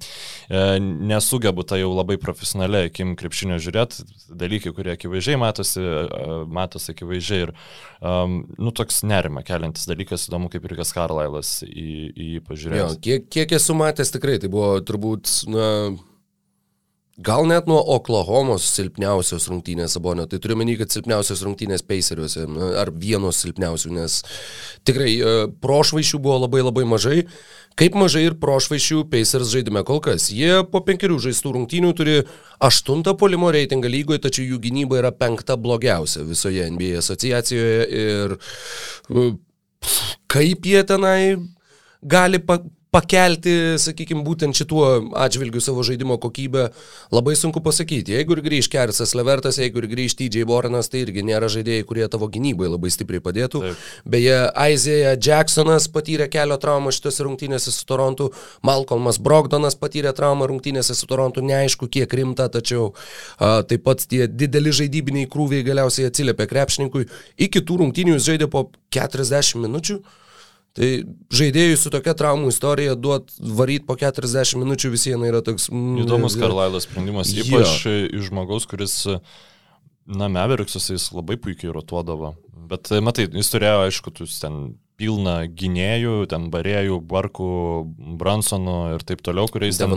e, 0.48 0.64
nesugebu 0.82 1.66
tai 1.68 1.82
jau 1.82 1.92
labai 1.94 2.18
profesionaliai 2.22 2.90
akim 2.92 3.16
krepšinio 3.20 3.60
žiūrėti, 3.64 4.08
dalykai, 4.44 4.74
kurie 4.76 4.94
akivaizdžiai 4.96 5.40
matosi, 5.42 5.84
e, 5.84 6.38
matosi 6.60 6.94
akivaizdžiai 6.96 7.48
ir 7.48 7.54
um, 8.00 8.40
nu, 8.58 8.74
toks 8.76 9.04
nerima 9.08 9.44
keliantis 9.46 9.88
dalykas, 9.90 10.28
įdomu, 10.30 10.52
kaip 10.54 10.66
ir 10.68 10.78
Kas 10.80 10.94
Karlailas 10.96 11.60
į, 11.68 11.90
į 12.14 12.32
jį 12.36 12.42
pažiūrėjo. 12.48 12.90
Kiek, 13.04 13.30
kiek 13.34 13.56
esu 13.60 13.76
matęs 13.78 14.14
tikrai, 14.16 14.40
tai 14.42 14.52
buvo 14.54 14.76
turbūt, 14.86 15.30
na, 15.52 15.68
Gal 17.22 17.46
net 17.46 17.68
nuo 17.70 17.78
Oklahomos 17.94 18.66
silpniausios 18.74 19.46
rungtynės 19.46 19.94
Sabonio, 19.94 20.24
tai 20.26 20.40
turiu 20.42 20.56
menį, 20.58 20.80
kad 20.80 20.96
silpniausios 20.96 21.44
rungtynės 21.46 21.86
Paceriuose, 21.86 22.48
ar 22.82 22.90
vienos 22.90 23.44
silpniausių, 23.44 23.92
nes 23.94 24.16
tikrai 24.90 25.12
e, 25.20 25.36
prošvaišių 25.62 26.22
buvo 26.24 26.40
labai 26.48 26.64
labai 26.64 26.88
mažai, 26.90 27.20
kaip 27.78 27.94
mažai 28.02 28.26
ir 28.32 28.40
prošvaišių 28.42 29.04
Pacers 29.14 29.54
žaidime 29.54 29.86
kol 29.86 30.02
kas. 30.02 30.32
Jie 30.34 30.64
po 30.74 30.82
penkerių 30.88 31.20
žaistų 31.28 31.54
rungtynių 31.60 31.94
turi 32.02 32.20
aštuntą 32.66 33.14
polimo 33.22 33.54
reitingą 33.54 33.94
lygoje, 33.94 34.26
tačiau 34.26 34.50
jų 34.50 34.64
gynyba 34.66 35.04
yra 35.04 35.14
penkta 35.14 35.54
blogiausia 35.54 36.26
visoje 36.26 36.66
NBA 36.74 36.98
asociacijoje 37.06 37.90
ir 37.94 38.40
e, 39.14 39.32
kaip 40.34 40.66
jie 40.66 40.82
tenai 40.90 41.20
gali 42.02 42.42
pa 42.42 42.64
pakelti, 42.94 43.54
sakykime, 43.82 44.22
būtent 44.26 44.58
šituo 44.58 44.86
atžvilgiu 45.18 45.62
savo 45.64 45.84
žaidimo 45.86 46.20
kokybę, 46.22 46.68
labai 47.14 47.34
sunku 47.38 47.62
pasakyti. 47.66 48.14
Jeigu 48.18 48.38
ir 48.38 48.44
grįž 48.46 48.70
Kersas 48.72 49.16
Levertas, 49.18 49.58
jeigu 49.62 49.82
ir 49.82 49.90
grįž 49.92 50.16
TJ 50.20 50.46
Boranas, 50.50 50.92
tai 50.94 51.04
irgi 51.08 51.26
nėra 51.26 51.50
žaidėjai, 51.52 51.88
kurie 51.90 52.08
tavo 52.12 52.30
gynybai 52.32 52.70
labai 52.70 52.94
stipriai 52.94 53.24
padėtų. 53.26 53.64
Taip. 53.66 53.84
Beje, 54.16 54.38
Aizėja 54.66 55.16
Jacksonas 55.18 55.90
patyrė 55.94 56.30
kelio 56.32 56.60
traumą 56.62 56.94
šitose 56.94 57.26
rungtynėse 57.26 57.74
su 57.74 57.88
Torontu, 57.90 58.30
Malcolmas 58.66 59.20
Brogdonas 59.24 59.78
patyrė 59.80 60.14
traumą 60.16 60.48
rungtynėse 60.52 60.96
su 60.98 61.10
Torontu, 61.10 61.44
neaišku 61.46 61.90
kiek 61.92 62.14
rimta, 62.14 62.50
tačiau 62.54 62.92
a, 62.94 63.62
taip 63.68 63.86
pat 63.88 64.06
tie 64.10 64.28
dideli 64.30 64.74
žaidybiniai 64.76 65.30
krūviai 65.34 65.66
galiausiai 65.66 66.12
atsiliepė 66.12 66.48
krepšininkui. 66.52 67.08
Iki 67.48 67.66
tų 67.66 67.82
rungtynių 67.84 68.20
jis 68.20 68.30
žaidė 68.34 68.52
po 68.54 68.68
40 68.94 69.66
minučių. 69.66 70.04
Tai 70.74 70.90
žaidėjui 71.30 71.78
su 71.78 71.92
tokia 71.94 72.16
traumų 72.18 72.50
istorija 72.50 72.96
duot 72.98 73.30
varyt 73.38 73.86
po 73.86 73.94
40 74.00 74.58
minučių 74.58 74.90
visieną 74.96 75.30
yra 75.30 75.44
toks... 75.46 75.68
Mm, 75.70 76.00
Įdomus 76.02 76.38
Karlailas 76.42 76.88
sprendimas, 76.88 77.30
ypač 77.30 77.76
jo. 77.86 77.94
iš 78.10 78.32
žmogaus, 78.32 78.66
kuris, 78.70 78.96
na, 80.10 80.32
Meveriksas 80.34 80.90
jis 80.90 81.12
labai 81.14 81.38
puikiai 81.42 81.76
rotuodavo. 81.76 82.34
Bet, 82.72 82.90
matai, 83.06 83.28
jis 83.30 83.54
turėjo, 83.54 83.84
aišku, 83.86 84.16
tu 84.18 84.26
ten 84.26 84.74
pilna 85.04 85.44
gynėjų, 85.52 86.16
ten 86.32 86.48
barėjų, 86.54 87.00
barkų, 87.10 87.50
Bransonų 88.20 88.78
ir 88.96 89.04
taip 89.08 89.24
toliau, 89.26 89.50
kuriais, 89.52 89.80
ten, 89.82 89.92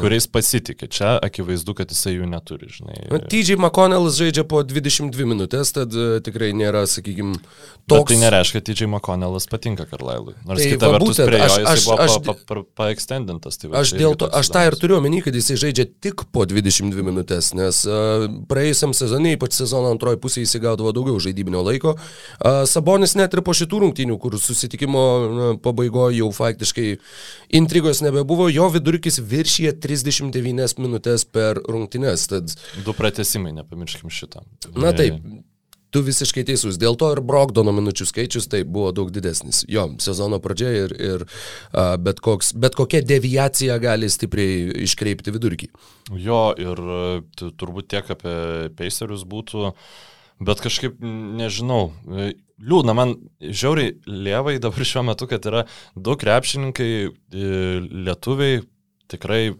kuriais 0.00 0.28
pasitikė. 0.30 0.88
Čia 0.94 1.16
akivaizdu, 1.24 1.74
kad 1.78 1.90
jisai 1.90 2.14
jų 2.14 2.28
neturi, 2.30 2.70
žinai. 2.70 3.00
TJ 3.30 3.58
McConnellas 3.58 4.18
žaidžia 4.20 4.44
po 4.46 4.62
22 4.62 5.26
minutės, 5.26 5.72
tad 5.74 5.94
uh, 5.98 6.18
tikrai 6.24 6.52
nėra, 6.56 6.84
sakykime, 6.90 7.40
toks. 7.88 7.96
Bet 7.96 8.12
tai 8.12 8.20
nereiškia, 8.22 8.60
kad 8.60 8.68
TJ 8.70 8.90
McConnellas 8.90 9.48
patinka 9.50 9.88
Karlailui. 9.90 10.36
Nors 10.46 10.62
tai, 10.62 10.70
kita 10.76 10.90
va, 10.90 10.98
vertus, 10.98 11.10
būtent, 11.10 11.32
prie 11.32 11.40
jo 11.40 11.48
jisai 11.50 11.64
aš, 11.72 11.86
buvo 11.88 11.98
aš, 12.04 12.16
pa, 12.28 12.36
pa, 12.38 12.62
paekstendintas. 12.82 13.58
Pa, 13.58 13.66
pa, 13.66 13.74
tai 13.74 13.82
aš, 13.82 13.94
dėl 13.98 14.18
to, 14.20 14.30
aš 14.38 14.52
tą 14.54 14.64
ir 14.68 14.78
turiu 14.78 14.98
omeny, 15.00 15.22
kad 15.24 15.34
jisai 15.34 15.58
žaidžia 15.64 15.88
tik 16.04 16.26
po 16.34 16.46
22 16.46 17.06
minutės, 17.06 17.50
nes 17.58 17.82
uh, 17.88 18.28
praėjusiam 18.50 18.94
sezonui, 18.94 19.34
ypač 19.38 19.58
sezono 19.58 19.90
antroji 19.94 20.20
pusė, 20.22 20.44
jisai 20.44 20.62
gaudavo 20.68 20.94
daugiau 20.94 21.18
žaidybinio 21.22 21.64
laiko. 21.66 21.96
Uh, 21.98 22.62
Sabonis 22.70 23.16
net 23.18 23.34
ir 23.34 23.42
po 23.46 23.56
šitų 23.56 23.82
rungtynių, 23.86 24.20
kur 24.22 24.38
susitikimo 24.44 25.04
pabaigoje 25.64 26.20
jau 26.20 26.30
faktiškai 26.34 26.90
intrigos 27.60 28.02
nebebuvo, 28.04 28.50
jo 28.52 28.68
vidurkis 28.74 29.18
viršyje 29.18 29.74
39 29.84 30.78
minutės 30.82 31.26
per 31.26 31.62
rungtynes. 31.64 32.28
Tad... 32.30 32.54
Du 32.86 32.96
pratesimai, 32.96 33.54
nepamirškim 33.56 34.12
šitą. 34.12 34.44
Na 34.76 34.92
taip, 34.96 35.18
Tu 35.94 36.00
visiškai 36.02 36.42
teisus. 36.48 36.74
Dėl 36.80 36.96
to 36.98 37.12
ir 37.14 37.20
Brogdono 37.22 37.70
minučių 37.76 38.08
skaičius 38.10 38.48
tai 38.50 38.64
buvo 38.66 38.88
daug 38.96 39.12
didesnis. 39.14 39.60
Jo, 39.70 39.84
sezono 40.02 40.40
pradžia 40.42 40.72
ir, 40.74 40.94
ir 40.98 41.22
uh, 41.22 41.94
bet, 42.02 42.18
koks, 42.24 42.50
bet 42.58 42.74
kokia 42.74 42.98
deviacija 43.06 43.76
gali 43.78 44.08
stipriai 44.10 44.82
iškreipti 44.88 45.34
vidurkį. 45.36 45.68
Jo, 46.18 46.48
ir 46.58 46.82
turbūt 47.38 47.92
tiek 47.94 48.10
apie 48.10 48.34
Pacerius 48.74 49.22
būtų, 49.22 49.70
bet 50.42 50.64
kažkaip 50.66 50.98
nežinau. 51.38 51.92
Liūdna, 52.62 52.94
man 52.94 53.16
žiauriai 53.42 53.96
lievai 54.06 54.60
dabar 54.62 54.86
šiuo 54.86 55.02
metu, 55.08 55.26
kad 55.30 55.42
yra 55.50 55.64
daug 55.98 56.20
krepšininkai, 56.20 56.90
lietuviai, 57.34 58.60
tikrai 59.10 59.56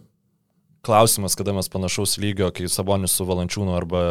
klausimas, 0.85 1.35
kada 1.35 1.53
mes 1.55 1.69
panašaus 1.71 2.15
lygio, 2.21 2.51
kai 2.55 2.69
Sabonis 2.71 3.15
su 3.17 3.25
Valančiūnu 3.27 3.73
arba 3.75 4.03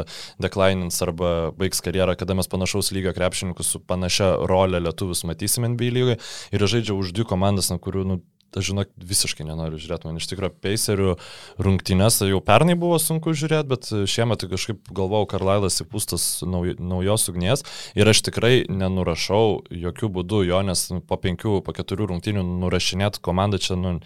deklainins 0.43 0.99
arba 1.07 1.31
baigs 1.57 1.81
karjerą, 1.85 2.17
kada 2.19 2.37
mes 2.37 2.51
panašaus 2.51 2.91
lygio 2.95 3.15
krepšininkus 3.17 3.75
su 3.77 3.81
panašia 3.81 4.35
rolė 4.51 4.83
lietuvius 4.83 5.25
matysime 5.29 5.71
NBA 5.75 5.91
lygoje. 5.95 6.19
Ir 6.53 6.67
žaidžia 6.75 6.97
už 6.99 7.15
dvi 7.17 7.29
komandas, 7.31 7.71
na, 7.73 7.79
kurių 7.81 8.05
nu, 8.11 8.19
aš 8.61 8.71
žinok, 8.71 8.91
visiškai 9.11 9.47
nenoriu 9.49 9.79
žiūrėti. 9.81 10.09
Man 10.09 10.21
iš 10.21 10.29
tikrųjų 10.31 10.55
Pacerių 10.65 11.15
rungtynės 11.63 12.21
jau 12.27 12.41
pernai 12.45 12.77
buvo 12.79 12.99
sunku 13.03 13.35
žiūrėti, 13.37 13.69
bet 13.71 13.91
šiemet 14.11 14.47
kažkaip 14.51 14.91
galvau, 14.95 15.25
Karlailas 15.31 15.81
įpūstas 15.85 16.45
nauj, 16.49 16.77
naujos 16.79 17.29
ugnies 17.33 17.65
ir 17.99 18.11
aš 18.11 18.25
tikrai 18.29 18.65
nenurašau 18.71 19.65
jokių 19.85 20.11
būdų 20.19 20.45
jo, 20.49 20.63
nes 20.67 20.87
po 21.09 21.19
penkių, 21.21 21.59
po 21.67 21.75
keturių 21.77 22.11
rungtynių 22.15 22.45
nurašinėti 22.65 23.23
komandą 23.25 23.61
čia 23.63 23.79
nu, 23.81 23.97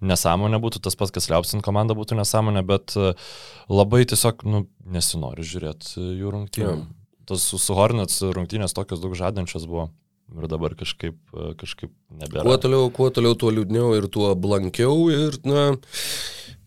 nesąmonė 0.00 0.60
būtų, 0.62 0.82
tas 0.84 0.98
pats, 0.98 1.14
kas 1.14 1.30
liaupsint 1.32 1.64
komandą 1.66 1.96
būtų 1.98 2.18
nesąmonė, 2.20 2.64
bet 2.68 2.96
labai 3.68 4.04
tiesiog 4.08 4.44
nu, 4.48 4.66
nesinori 4.88 5.46
žiūrėti 5.46 5.96
jų 6.22 6.34
rungtynių. 6.34 6.76
Ja. 6.76 6.94
Tas 7.28 7.44
su 7.44 7.74
Hornets 7.76 8.22
rungtynės 8.24 8.72
tokios 8.72 9.02
daug 9.02 9.12
žadančios 9.18 9.66
buvo 9.68 9.90
ir 10.36 10.48
dabar 10.50 10.74
kažkaip, 10.78 11.16
kažkaip 11.60 11.92
nebėra. 12.20 12.44
Kuo 12.46 12.56
toliau, 12.60 12.90
kuo 12.94 13.08
toliau, 13.14 13.36
tuo 13.38 13.52
liūdniau 13.54 13.94
ir 13.98 14.08
tuo 14.12 14.32
blankiau 14.38 15.08
ir, 15.12 15.38
na, 15.48 15.70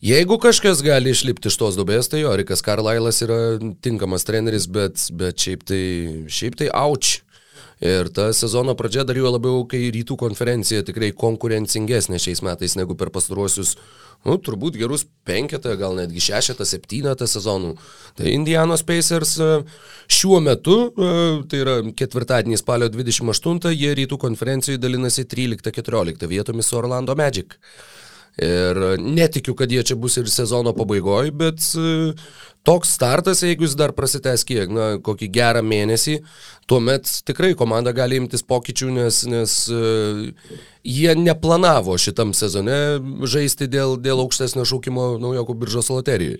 jeigu 0.03 0.37
kažkas 0.41 0.83
gali 0.85 1.13
išlipti 1.13 1.51
iš 1.51 1.59
tos 1.61 1.77
dubės, 1.79 2.09
tai 2.11 2.23
jo, 2.23 2.33
Rikas 2.37 2.63
Karlailas 2.65 3.21
yra 3.25 3.41
tinkamas 3.85 4.25
treneris, 4.27 4.67
bet, 4.71 4.97
bet 5.17 5.41
šiaip 5.41 5.67
tai, 5.69 5.83
šiaip 6.31 6.57
tai 6.61 6.71
auč. 6.73 7.19
Ir 7.81 8.11
ta 8.13 8.27
sezono 8.37 8.75
pradžia 8.77 9.01
dar 9.07 9.17
juo 9.17 9.31
labiau, 9.33 9.63
kai 9.65 9.87
rytų 9.93 10.13
konferencija 10.21 10.85
tikrai 10.85 11.09
konkurencingesnė 11.17 12.19
šiais 12.21 12.43
metais 12.45 12.77
negu 12.77 12.93
per 12.97 13.09
pastaruosius 13.09 13.73
nu, 14.27 14.35
turbūt 14.37 14.77
gerus 14.77 15.07
penketą, 15.25 15.73
gal 15.79 15.95
netgi 15.97 16.21
šešetą, 16.21 16.65
septynetą 16.67 17.25
sezonų. 17.29 17.71
Tai 18.19 18.27
Indianos 18.29 18.83
Pacers 18.85 19.33
e, 19.41 19.49
šiuo 20.11 20.41
metu, 20.45 20.77
e, 20.91 21.15
tai 21.49 21.63
yra 21.63 21.79
ketvirtadienį 21.97 22.59
spalio 22.61 22.91
28, 22.93 23.73
jie 23.73 23.95
rytų 23.97 24.19
konferencijoje 24.21 24.81
dalinasi 24.81 25.25
13-14 25.31 26.29
vietomis 26.29 26.69
su 26.69 26.77
Orlando 26.77 27.17
Magic. 27.17 27.57
Ir 28.39 28.77
netikiu, 28.95 29.53
kad 29.59 29.71
jie 29.71 29.83
čia 29.83 29.97
bus 29.99 30.15
ir 30.17 30.29
sezono 30.31 30.71
pabaigoje, 30.73 31.33
bet 31.35 31.65
e, 31.75 32.13
toks 32.63 32.93
startas, 32.95 33.41
jeigu 33.43 33.67
jis 33.67 33.75
dar 33.75 33.91
prasitęs 33.97 34.45
kiek, 34.47 34.71
na, 34.71 34.85
kokį 35.03 35.27
gerą 35.35 35.63
mėnesį, 35.67 36.21
tuomet 36.71 37.11
tikrai 37.27 37.51
komanda 37.59 37.91
gali 37.95 38.21
imtis 38.21 38.45
pokyčių, 38.47 38.87
nes, 38.95 39.19
nes 39.27 39.57
e, 39.67 40.31
jie 40.87 41.17
neplanavo 41.19 41.97
šitam 41.99 42.31
sezone 42.37 42.79
žaisti 43.27 43.67
dėl, 43.67 43.97
dėl 43.99 44.23
aukštesnio 44.23 44.63
šaukimo 44.69 45.13
naujokų 45.21 45.59
biržos 45.65 45.91
loterijoje. 45.91 46.39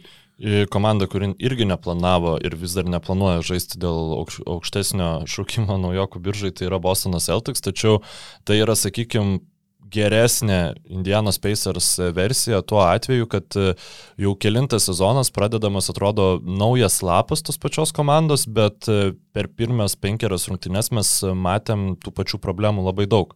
Komanda, 0.74 1.06
kuri 1.06 1.36
irgi 1.38 1.68
neplanavo 1.70 2.38
ir 2.42 2.56
vis 2.58 2.74
dar 2.74 2.88
neplanuoja 2.90 3.44
žaisti 3.46 3.78
dėl 3.84 4.16
aukštesnio 4.50 5.28
šaukimo 5.30 5.76
naujokų 5.84 6.22
biržai, 6.24 6.50
tai 6.56 6.72
yra 6.72 6.80
Bostonas 6.82 7.28
Celtics, 7.30 7.62
tačiau 7.62 8.00
tai 8.48 8.58
yra, 8.64 8.74
sakykime, 8.80 9.44
geresnė 9.92 10.60
Indianos 10.92 11.40
Pacers 11.42 11.90
versija 12.16 12.62
tuo 12.66 12.82
atveju, 12.84 13.28
kad 13.32 13.58
e, 13.60 13.74
jau 14.22 14.34
kilintas 14.40 14.88
sezonas 14.90 15.32
pradedamas 15.34 15.92
atrodo 15.92 16.34
naujas 16.44 17.02
lapas 17.06 17.44
tos 17.46 17.60
pačios 17.62 17.94
komandos, 17.96 18.48
bet 18.48 18.90
e, 18.92 19.14
per 19.36 19.52
pirmas 19.52 19.98
penkerias 20.00 20.48
rungtynes 20.50 20.92
mes 20.96 21.14
matėm 21.48 21.92
tų 22.02 22.16
pačių 22.18 22.42
problemų 22.44 22.88
labai 22.90 23.08
daug. 23.12 23.36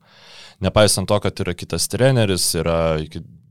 Nepaisant 0.63 1.09
to, 1.11 1.19
kad 1.19 1.39
yra 1.43 1.55
kitas 1.57 1.89
treneris, 1.91 2.47
yra 2.55 2.79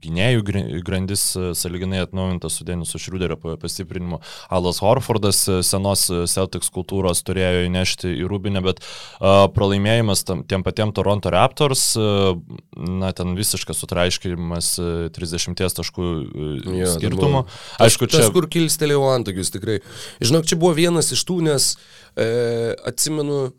gynėjų 0.04 0.44
grandis 0.84 1.24
e, 1.36 1.52
saliginai 1.58 2.02
atnaujintas 2.04 2.58
su 2.58 2.66
Denisu 2.68 3.00
Šriuderio 3.02 3.38
pastiprinimu. 3.60 4.20
Alas 4.54 4.80
Horfordas 4.84 5.44
e, 5.48 5.60
senos 5.66 6.06
e, 6.12 6.24
Celtics 6.30 6.70
kultūros 6.74 7.24
turėjo 7.26 7.64
įnešti 7.68 8.12
į 8.20 8.28
Rūbinę, 8.30 8.62
bet 8.64 8.80
uh, 8.82 9.46
pralaimėjimas 9.54 10.24
tam, 10.26 10.42
tiem 10.48 10.64
patiem 10.66 10.92
Toronto 10.96 11.32
Raptors, 11.32 11.84
uh, 12.00 12.34
na, 12.74 13.12
ten 13.16 13.34
visiškas 13.38 13.80
sutraiškimas 13.82 14.70
uh, 14.82 14.92
30 15.14 15.60
taškų 15.80 16.04
uh, 16.04 16.54
ja, 16.80 16.90
skirtumo. 16.94 17.44
Aišku, 17.82 18.08
čia... 18.10 18.24
Tas, 18.24 18.32
kur 18.34 18.48
kilstelėjau 18.50 19.04
antakius, 19.12 19.52
tikrai. 19.54 19.80
Žinok, 20.24 20.48
čia 20.48 20.58
buvo 20.60 20.74
vienas 20.76 21.12
iš 21.14 21.24
tų, 21.28 21.40
nes 21.46 21.74
e, 22.16 22.74
atsimenu, 22.86 23.52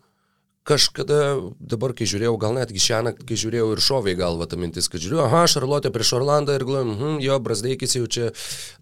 kažkada, 0.66 1.18
dabar 1.62 1.94
kai 1.96 2.08
žiūrėjau, 2.10 2.34
gal 2.42 2.56
netgi 2.56 2.82
šią 2.82 3.02
naktį, 3.06 3.26
kai 3.28 3.38
žiūrėjau 3.38 3.68
ir 3.74 3.82
šoviai 3.86 4.18
galva 4.18 4.48
ta 4.50 4.58
mintis, 4.58 4.88
kad 4.90 5.02
žiūrėjau, 5.02 5.28
aha, 5.28 5.44
Šarlotė 5.50 5.92
prieš 5.94 6.16
Orlandą 6.18 6.56
ir 6.56 6.66
galvoju, 6.66 6.96
hm, 6.98 7.20
jo, 7.22 7.38
Brasdeikis 7.46 7.94
jau 7.98 8.08
čia, 8.10 8.32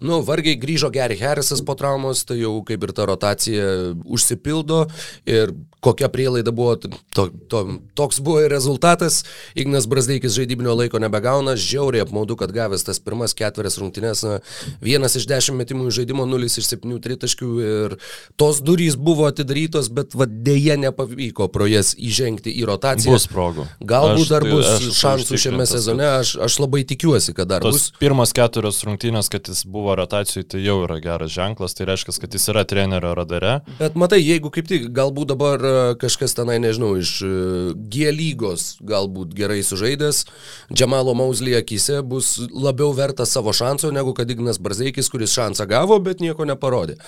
nu, 0.01 0.23
vargiai 0.25 0.57
grįžo 0.61 0.89
Gary 0.95 1.19
Harrisas 1.21 1.61
po 1.65 1.77
traumos, 1.77 2.25
tai 2.25 2.41
jau 2.41 2.57
kaip 2.67 2.89
ir 2.89 2.95
ta 2.97 3.09
rotacija 3.11 3.69
užsipildo 4.05 4.87
ir 5.29 5.53
kokia 5.85 6.09
prielaida 6.09 6.53
buvo, 6.55 6.79
to, 6.81 7.29
to, 7.53 7.61
toks 7.99 8.21
buvo 8.25 8.41
ir 8.41 8.49
rezultatas, 8.53 9.21
Ignas 9.59 9.85
Brasdeikis 9.91 10.33
žaidybinio 10.39 10.73
laiko 10.79 11.01
nebegauna, 11.03 11.59
žiauriai 11.61 12.07
apmaudu, 12.07 12.39
kad 12.41 12.55
gavęs 12.57 12.87
tas 12.87 13.01
pirmas 13.05 13.37
ketverias 13.37 13.77
rungtynes, 13.83 14.25
na, 14.25 14.39
vienas 14.81 15.19
iš 15.21 15.29
dešimt 15.29 15.61
metimų 15.61 15.91
žaidimo, 15.93 16.25
nulis 16.29 16.57
iš 16.61 16.71
septynių 16.73 17.03
tritaškių 17.05 17.51
ir 17.67 17.97
tos 18.41 18.63
durys 18.65 18.97
buvo 18.97 19.29
atidarytos, 19.29 19.93
bet 19.93 20.17
va, 20.17 20.25
dėje 20.25 20.79
nepavyko 20.87 21.51
pro 21.53 21.69
jas 21.75 21.93
įžengti 21.99 22.53
į 22.55 22.67
rotaciją. 22.71 23.15
Bus 23.15 23.27
progų. 23.31 23.67
Galbūt 23.85 24.25
aš, 24.25 24.31
dar 24.33 24.47
bus 24.49 24.69
aš, 24.71 24.87
šansų 24.99 25.41
šiame 25.45 25.67
sezone, 25.69 26.07
aš, 26.21 26.35
aš 26.47 26.59
labai 26.63 26.85
tikiuosi, 26.89 27.35
kad 27.37 27.51
dar 27.51 27.65
bus. 27.65 27.91
Pirmas 28.01 28.35
keturios 28.37 28.81
rungtynės, 28.87 29.31
kad 29.33 29.51
jis 29.51 29.65
buvo 29.69 29.97
rotacijai, 29.99 30.47
tai 30.49 30.63
jau 30.65 30.81
yra 30.87 31.01
geras 31.05 31.35
ženklas, 31.35 31.77
tai 31.77 31.89
reiškia, 31.91 32.17
kad 32.23 32.35
jis 32.37 32.49
yra 32.53 32.65
trenerio 32.69 33.15
radare. 33.19 33.59
Bet 33.81 33.99
matai, 33.99 34.21
jeigu 34.23 34.53
kaip 34.55 34.69
tik, 34.71 34.89
galbūt 34.95 35.35
dabar 35.35 35.65
kažkas 36.01 36.37
tenai, 36.39 36.61
nežinau, 36.63 36.95
iš 37.01 37.17
e, 37.25 37.33
G 37.75 38.11
lygos 38.15 38.75
galbūt 38.85 39.35
gerai 39.37 39.61
sužaidęs, 39.67 40.25
Džamalo 40.73 41.15
Mauzly 41.19 41.57
akise 41.59 42.01
bus 42.07 42.35
labiau 42.51 42.93
vertas 42.97 43.35
savo 43.35 43.53
šanso 43.53 43.91
negu 43.95 44.15
kad 44.15 44.31
Ignas 44.31 44.59
Barzeikis, 44.63 45.11
kuris 45.13 45.35
šansą 45.35 45.67
gavo, 45.71 45.99
bet 46.03 46.23
nieko 46.25 46.47
neparodė. 46.49 46.99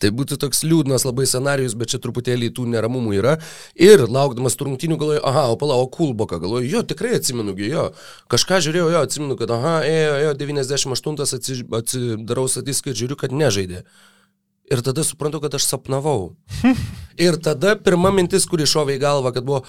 Tai 0.00 0.12
būtų 0.16 0.38
toks 0.42 0.64
liūdnas 0.66 1.06
labai 1.06 1.26
scenarius, 1.28 1.76
bet 1.78 1.92
čia 1.92 2.00
truputėlį 2.02 2.52
tų 2.56 2.66
neramumų 2.74 3.16
yra. 3.20 3.36
Ir 3.74 4.06
laukdamas 4.16 4.56
turrungtinių 4.58 4.98
galvoju, 5.00 5.22
aha, 5.28 5.46
o 5.52 5.56
pala, 5.60 5.76
o 5.78 5.86
Kulboka 5.92 6.40
galvoju, 6.42 6.66
jo, 6.72 6.82
tikrai 6.88 7.14
atsimenu, 7.20 7.54
jo, 7.62 7.86
kažką 8.32 8.60
žiūrėjau, 8.66 8.90
jo, 8.94 9.06
atsimenu, 9.06 9.38
kad, 9.38 9.52
aha, 9.54 9.78
ėjo, 9.86 10.18
ėjo, 10.24 10.36
98 10.42 11.24
atsidarau 11.80 12.46
statistiką 12.50 12.92
ir 12.92 13.00
žiūriu, 13.02 13.20
kad 13.20 13.34
nežaidė. 13.36 13.84
Ir 14.66 14.82
tada 14.82 15.04
suprantu, 15.06 15.38
kad 15.44 15.54
aš 15.54 15.68
sapnavau. 15.70 16.32
ir 17.28 17.38
tada 17.38 17.76
pirma 17.78 18.10
mintis, 18.14 18.48
kuri 18.50 18.66
šovė 18.66 18.96
į 18.96 19.02
galvą, 19.04 19.30
kad 19.36 19.46
buvo, 19.46 19.62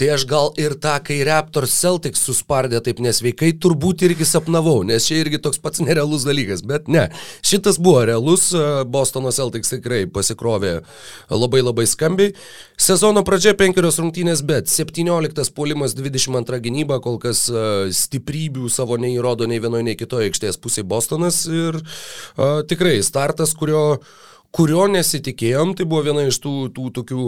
Tai 0.00 0.08
aš 0.14 0.24
gal 0.24 0.48
ir 0.56 0.72
tą, 0.80 0.94
kai 1.04 1.18
Raptors 1.28 1.74
Celtics 1.76 2.22
suspardė 2.24 2.80
taip 2.84 3.00
nesveikai, 3.04 3.50
turbūt 3.60 4.06
irgi 4.06 4.24
sapnavau, 4.24 4.80
nes 4.88 5.04
čia 5.04 5.18
irgi 5.20 5.40
toks 5.44 5.60
pats 5.60 5.82
nerealus 5.84 6.24
dalykas, 6.24 6.62
bet 6.64 6.88
ne. 6.88 7.04
Šitas 7.44 7.76
buvo 7.82 8.06
realus, 8.08 8.48
e, 8.56 8.62
Bostono 8.88 9.30
Celtics 9.36 9.74
tikrai 9.74 10.06
pasikrovė 10.08 10.78
labai 11.28 11.60
labai 11.60 11.84
skambiai. 11.90 12.32
Sezono 12.80 13.20
pradžia 13.28 13.52
penkerios 13.58 14.00
rungtynės, 14.00 14.40
bet 14.48 14.72
17 14.72 15.52
puolimas 15.52 15.94
22 15.98 16.62
gynyba, 16.64 16.98
kol 17.04 17.20
kas 17.20 17.44
e, 17.52 17.92
stiprybių 17.92 18.72
savo 18.72 18.96
neįrodo 18.96 19.46
nei 19.46 19.60
vienoje, 19.60 19.90
nei 19.92 20.00
kitoje 20.00 20.32
aikštės 20.32 20.56
pusėje 20.62 20.88
Bostonas 20.88 21.44
ir 21.46 21.76
uh, 21.78 22.62
tikrai 22.68 22.96
startas, 23.04 23.52
kurio, 23.58 24.00
kurio 24.54 24.86
nesitikėjom, 24.90 25.76
tai 25.76 25.86
buvo 25.88 26.02
viena 26.08 26.24
iš 26.28 26.40
tų, 26.42 26.54
tų 26.74 26.90
tokių 26.98 27.26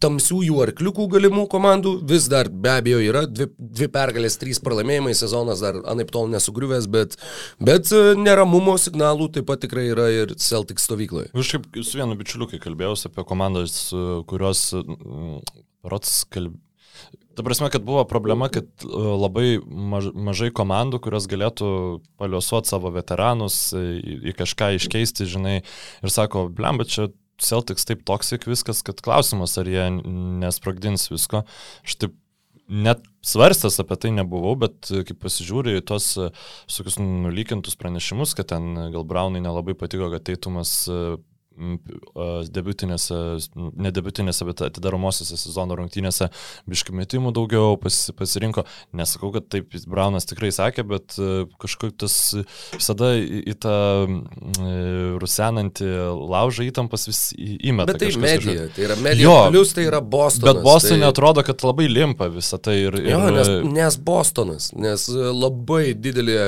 tamsiųjų 0.00 0.60
arkliukų 0.64 1.06
galimų 1.14 1.44
komandų 1.52 1.94
vis 2.10 2.28
dar 2.32 2.48
be 2.50 2.72
abejo 2.78 3.00
yra, 3.04 3.24
dvi, 3.28 3.50
dvi 3.58 3.90
pergalės, 3.92 4.38
trys 4.40 4.62
pralaimėjimai, 4.64 5.12
sezonas 5.16 5.62
dar 5.64 5.80
anaip 5.90 6.12
tol 6.14 6.30
nesugriuvęs, 6.32 6.88
bet, 6.92 7.18
bet 7.60 7.92
e, 7.94 8.14
neramumo 8.18 8.76
signalų 8.80 9.30
taip 9.36 9.50
pat 9.50 9.64
tikrai 9.66 9.90
yra 9.92 10.08
ir 10.14 10.34
Celtic 10.40 10.82
stovykloje. 10.82 11.30
Aš 11.34 11.54
kaip 11.56 11.68
su 11.84 12.00
vienu 12.00 12.18
bičiuliu, 12.20 12.48
kai 12.50 12.62
kalbėjau 12.62 12.96
apie 13.10 13.28
komandas, 13.28 13.86
e, 13.92 14.08
kurios 14.30 14.70
rots 15.84 16.24
kalbėjo. 16.32 16.64
Ta 17.38 17.44
prasme, 17.46 17.70
kad 17.70 17.82
buvo 17.86 18.02
problema, 18.04 18.48
kad 18.52 18.66
e, 18.84 18.88
labai 18.90 19.60
maž, 19.64 20.10
mažai 20.12 20.50
komandų, 20.52 20.98
kurios 21.04 21.28
galėtų 21.30 21.68
paliuosuoti 22.20 22.68
savo 22.72 22.90
veteranus, 22.92 23.70
į, 23.72 24.16
į 24.32 24.34
kažką 24.36 24.72
iškeisti, 24.76 25.28
žinai, 25.30 25.54
ir 26.02 26.12
sako, 26.12 26.48
blemba, 26.52 26.84
čia 26.90 27.06
Celtics 27.40 27.88
taip 27.88 28.04
toksik 28.08 28.46
viskas, 28.48 28.84
kad 28.86 29.00
klausimas, 29.04 29.56
ar 29.60 29.68
jie 29.70 29.86
nesprogdins 30.42 31.08
visko. 31.12 31.44
Aš 31.86 32.00
taip 32.02 32.16
net 32.70 33.02
svarstęs 33.26 33.80
apie 33.82 33.96
tai 33.98 34.12
nebuvau, 34.14 34.54
bet 34.60 34.92
kai 35.08 35.16
pasižiūrė 35.18 35.80
į 35.80 35.86
tos 35.90 36.12
tokius 36.70 37.00
nulykintus 37.02 37.76
pranešimus, 37.80 38.36
kad 38.38 38.52
ten 38.52 38.72
gal 38.94 39.06
Braunai 39.08 39.42
nelabai 39.42 39.74
patiko, 39.78 40.10
kad 40.12 40.24
Teitumas 40.28 40.76
debutinėse, 42.54 43.16
ne 43.56 43.90
debutinėse, 43.92 44.46
bet 44.48 44.62
atidaromosiose 44.64 45.36
sezono 45.36 45.76
rungtynėse 45.76 46.30
biški 46.70 46.94
metimų 46.96 47.32
daugiau 47.36 47.76
pas, 47.80 47.96
pasirinko. 48.16 48.64
Nesakau, 48.96 49.32
kad 49.34 49.48
taip 49.52 49.74
Braunas 49.90 50.28
tikrai 50.30 50.52
sakė, 50.54 50.84
bet 50.88 51.16
kažkaip 51.60 51.96
tas 52.00 52.16
visada 52.72 53.12
į, 53.18 53.56
tą 53.60 53.74
rusenantį 55.20 55.90
laužą 56.30 56.68
įtampas 56.70 57.08
vis 57.10 57.22
įmeta. 57.36 57.92
Bet 57.92 58.04
tai 58.04 58.12
medija, 58.20 58.38
kažkaip. 58.38 58.76
tai 58.76 58.86
yra 58.86 58.98
medija, 59.02 59.26
jo, 59.26 59.36
plus 59.50 59.74
tai 59.76 59.86
yra 59.88 60.00
Bostonas. 60.00 60.46
Bet 60.48 60.62
Bostonė 60.64 61.06
tai... 61.06 61.12
atrodo, 61.12 61.44
kad 61.46 61.66
labai 61.66 61.90
limpa 61.90 62.30
visą 62.32 62.60
tai. 62.62 62.78
Ir, 62.86 62.96
ir... 63.02 63.10
Jo, 63.12 63.20
nes, 63.34 63.52
nes 63.68 64.00
Bostonas, 64.00 64.70
nes 64.78 65.06
labai 65.12 65.92
didelė 65.98 66.40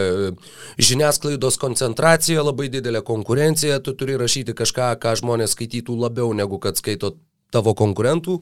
žiniasklaidos 0.81 1.59
koncentracija, 1.61 2.45
labai 2.47 2.71
didelė 2.73 3.03
konkurencija, 3.05 3.83
tu 3.85 3.93
turi 3.99 4.17
rašyti 4.21 4.57
kažką, 4.57 4.92
ką 5.01 5.17
žmonės 5.21 5.57
skaitytų 5.57 5.99
labiau 6.05 6.33
negu 6.37 6.61
kad 6.63 6.81
skaito 6.81 7.15
tavo 7.53 7.75
konkurentų, 7.77 8.39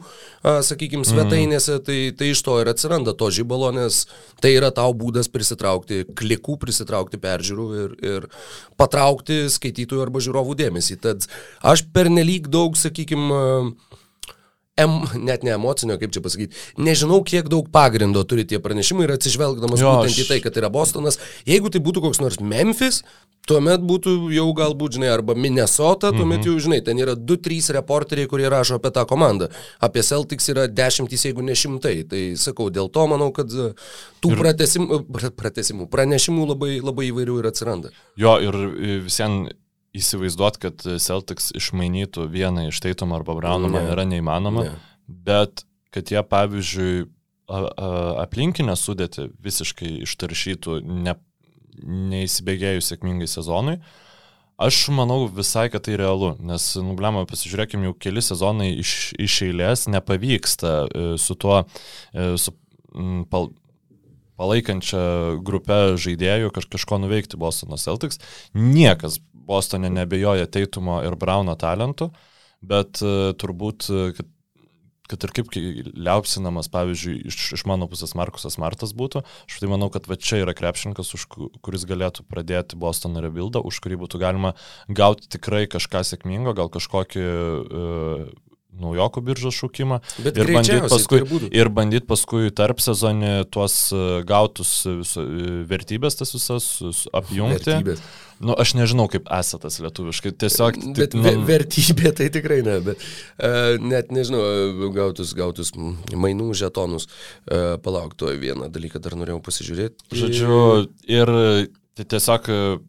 sakykime, 0.66 1.04
svetainėse, 1.08 1.76
mm. 1.78 1.84
tai, 1.86 1.98
tai 2.16 2.30
iš 2.30 2.44
to 2.46 2.56
ir 2.62 2.70
atsiranda 2.70 3.14
to 3.18 3.30
žybalo, 3.34 3.72
nes 3.74 4.04
tai 4.42 4.54
yra 4.54 4.70
tau 4.74 4.92
būdas 4.96 5.26
prisitraukti 5.32 6.04
klikų, 6.18 6.56
prisitraukti 6.62 7.20
peržiūrų 7.22 7.66
ir, 7.82 7.96
ir 8.06 8.28
patraukti 8.80 9.42
skaitytojų 9.50 10.04
arba 10.06 10.22
žiūrovų 10.22 10.56
dėmesį. 10.62 11.00
Tad 11.02 11.26
aš 11.72 11.84
pernelyg 11.94 12.46
daug, 12.52 12.78
sakykime, 12.78 13.42
em, 14.78 15.00
net 15.24 15.42
ne 15.46 15.54
emocinio, 15.56 15.98
kaip 16.00 16.12
čia 16.14 16.22
pasakyti, 16.24 16.56
nežinau, 16.80 17.22
kiek 17.26 17.48
daug 17.52 17.70
pagrindo 17.72 18.22
turi 18.28 18.46
tie 18.48 18.60
pranešimai 18.62 19.06
ir 19.06 19.16
atsižvelgdamas 19.16 19.82
jo, 19.82 19.90
būtent 19.90 20.14
aš... 20.14 20.22
į 20.22 20.28
tai, 20.30 20.38
kad 20.44 20.60
yra 20.60 20.70
Bostonas, 20.72 21.20
jeigu 21.48 21.72
tai 21.72 21.82
būtų 21.84 22.04
koks 22.06 22.22
nors 22.22 22.40
Memphis, 22.40 23.02
tuomet 23.48 23.82
būtų 23.84 24.14
jau 24.34 24.46
galbūt, 24.56 24.98
žinai, 24.98 25.10
arba 25.14 25.34
Minnesota, 25.38 26.12
tuomet 26.14 26.40
mhm. 26.40 26.48
jau, 26.48 26.64
žinai, 26.66 26.80
ten 26.86 27.00
yra 27.02 27.16
2-3 27.18 27.72
reporteriai, 27.78 28.28
kurie 28.30 28.50
rašo 28.52 28.78
apie 28.78 28.92
tą 28.94 29.06
komandą. 29.08 29.50
Apie 29.82 30.04
Celtics 30.06 30.50
yra 30.52 30.66
dešimtys, 30.70 31.24
jeigu 31.28 31.44
ne 31.46 31.56
šimtai. 31.58 31.96
Tai 32.10 32.20
sakau, 32.40 32.68
dėl 32.74 32.92
to 32.92 33.06
manau, 33.10 33.30
kad 33.34 33.50
e, 33.50 33.72
tų 34.22 34.34
ir... 34.34 34.44
pratesimų, 34.44 35.00
pratesimų, 35.40 35.88
pranešimų 35.90 36.46
labai, 36.52 36.76
labai 36.84 37.08
įvairių 37.10 37.40
ir 37.40 37.50
atsiranda. 37.50 37.94
Jo, 38.20 38.36
ir 38.44 38.60
visiems 39.08 39.56
įsivaizduot, 39.96 40.58
kad 40.62 40.84
Celtics 41.02 41.50
išmainytų 41.56 42.26
vieną 42.30 42.68
iš 42.70 42.80
Teitumo 42.84 43.18
arba 43.18 43.36
Brauno 43.38 43.70
man 43.72 43.90
yra 43.90 44.06
neįmanoma, 44.08 44.66
ne. 44.68 44.76
bet 45.08 45.64
kad 45.94 46.12
jie, 46.12 46.20
pavyzdžiui, 46.22 47.08
aplinkinę 47.50 48.76
sudėti 48.78 49.26
visiškai 49.42 49.96
ištaršytų, 50.04 50.78
ne, 50.86 51.16
neįsibėgėjus 51.82 52.92
sėkmingai 52.92 53.26
sezonui, 53.30 53.80
aš 54.60 54.80
manau 54.94 55.24
visai, 55.32 55.66
kad 55.72 55.86
tai 55.86 55.96
realu, 55.98 56.34
nes, 56.44 56.66
nublema, 56.84 57.24
pasižiūrėkime, 57.26 57.88
jau 57.88 57.96
keli 58.06 58.22
sezonai 58.22 58.70
iš, 58.78 59.14
iš 59.18 59.40
eilės 59.48 59.88
nepavyksta 59.90 60.74
e, 60.84 61.06
su 61.18 61.34
tuo, 61.40 61.64
e, 62.12 62.34
su 62.38 62.54
pal, 63.32 63.50
palaikančia 64.40 65.02
grupė 65.44 65.96
žaidėjų 66.00 66.52
kaž, 66.54 66.68
kažko 66.72 67.00
nuveikti 67.02 67.40
Bostono 67.40 67.76
Celtics. 67.80 68.20
Niekas 68.56 69.18
Bostone 69.50 69.90
nebejoja 69.92 70.48
Teitumo 70.50 71.00
ir 71.06 71.16
Brauno 71.20 71.56
talentų, 71.58 72.10
bet 72.62 73.02
uh, 73.04 73.32
turbūt, 73.40 73.88
uh, 73.90 74.10
kad, 74.16 74.28
kad 75.10 75.26
ir 75.26 75.34
kaip 75.34 75.54
liaupsinamas, 75.56 76.70
pavyzdžiui, 76.72 77.16
iš, 77.30 77.40
iš 77.58 77.64
mano 77.66 77.88
pusės 77.90 78.14
Markusas 78.18 78.60
Martas 78.62 78.94
būtų, 78.96 79.24
aš 79.50 79.62
tai 79.62 79.70
manau, 79.72 79.90
kad 79.92 80.06
va 80.10 80.18
čia 80.20 80.42
yra 80.44 80.54
krepšininkas, 80.56 81.14
už, 81.18 81.26
kuris 81.64 81.88
galėtų 81.88 82.26
pradėti 82.30 82.78
Bostono 82.78 83.24
rebuildą, 83.24 83.64
už 83.66 83.82
kurį 83.82 84.02
būtų 84.04 84.22
galima 84.22 84.54
gauti 84.86 85.30
tikrai 85.34 85.66
kažką 85.70 86.04
sėkmingo, 86.12 86.54
gal 86.58 86.70
kažkokį 86.72 87.26
uh, 87.26 88.30
naujokų 88.80 89.22
biržos 89.24 89.56
šaukimą 89.58 90.00
Bet 90.22 90.38
ir 90.38 90.50
bandyti 90.54 90.88
paskui, 90.90 91.20
ir 91.52 91.70
bandyt 91.74 92.06
paskui 92.10 92.50
tarp 92.54 92.82
sezonį 92.82 93.32
tuos 93.52 93.76
e, 93.94 94.02
gautus 94.28 94.72
viso, 94.86 95.24
e, 95.24 95.60
vertybės, 95.70 96.18
tas 96.20 96.34
visas 96.36 96.68
apjungti. 97.16 97.72
Vertybės. 97.72 98.04
Nu, 98.40 98.54
aš 98.56 98.72
nežinau, 98.78 99.04
kaip 99.12 99.26
esatas 99.36 99.76
lietuviškai, 99.84 100.32
tiesiog... 100.40 100.78
Bet 100.96 101.12
nu... 101.18 101.34
vertybė 101.44 102.14
tai 102.16 102.30
tikrai 102.32 102.62
ne, 102.64 102.78
bet 102.86 103.02
uh, 103.02 103.74
net 103.84 104.08
nežinau, 104.16 104.40
gautus, 104.96 105.34
gautus 105.36 105.74
mainų 105.76 106.54
žetonus. 106.56 107.04
Uh, 107.44 107.74
palauk, 107.84 108.16
to 108.16 108.32
vieną 108.40 108.70
dalyką 108.72 109.02
dar 109.04 109.18
norėjau 109.20 109.42
pasižiūrėti. 109.44 110.08
Žodžiu, 110.22 110.56
ir 111.10 111.34
Tai 111.98 112.04
tiesiog 112.14 112.46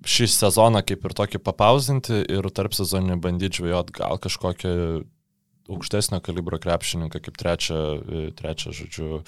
šį 0.07 0.25
sezoną 0.31 0.79
kaip 0.87 1.01
ir 1.03 1.13
tokį 1.17 1.39
papauzinti 1.43 2.21
ir 2.31 2.45
tarp 2.55 2.71
sezonį 2.77 3.17
bandyti 3.19 3.59
žvejot 3.59 3.89
gal 3.97 4.21
kažkokią 4.21 5.01
aukštesnio 5.69 6.21
kalibro 6.23 6.59
krepšininką 6.59 7.21
kaip 7.21 7.37
trečią, 7.37 7.75
e, 7.75 8.31
trečią 8.37 8.73
žodžiu, 8.73 9.21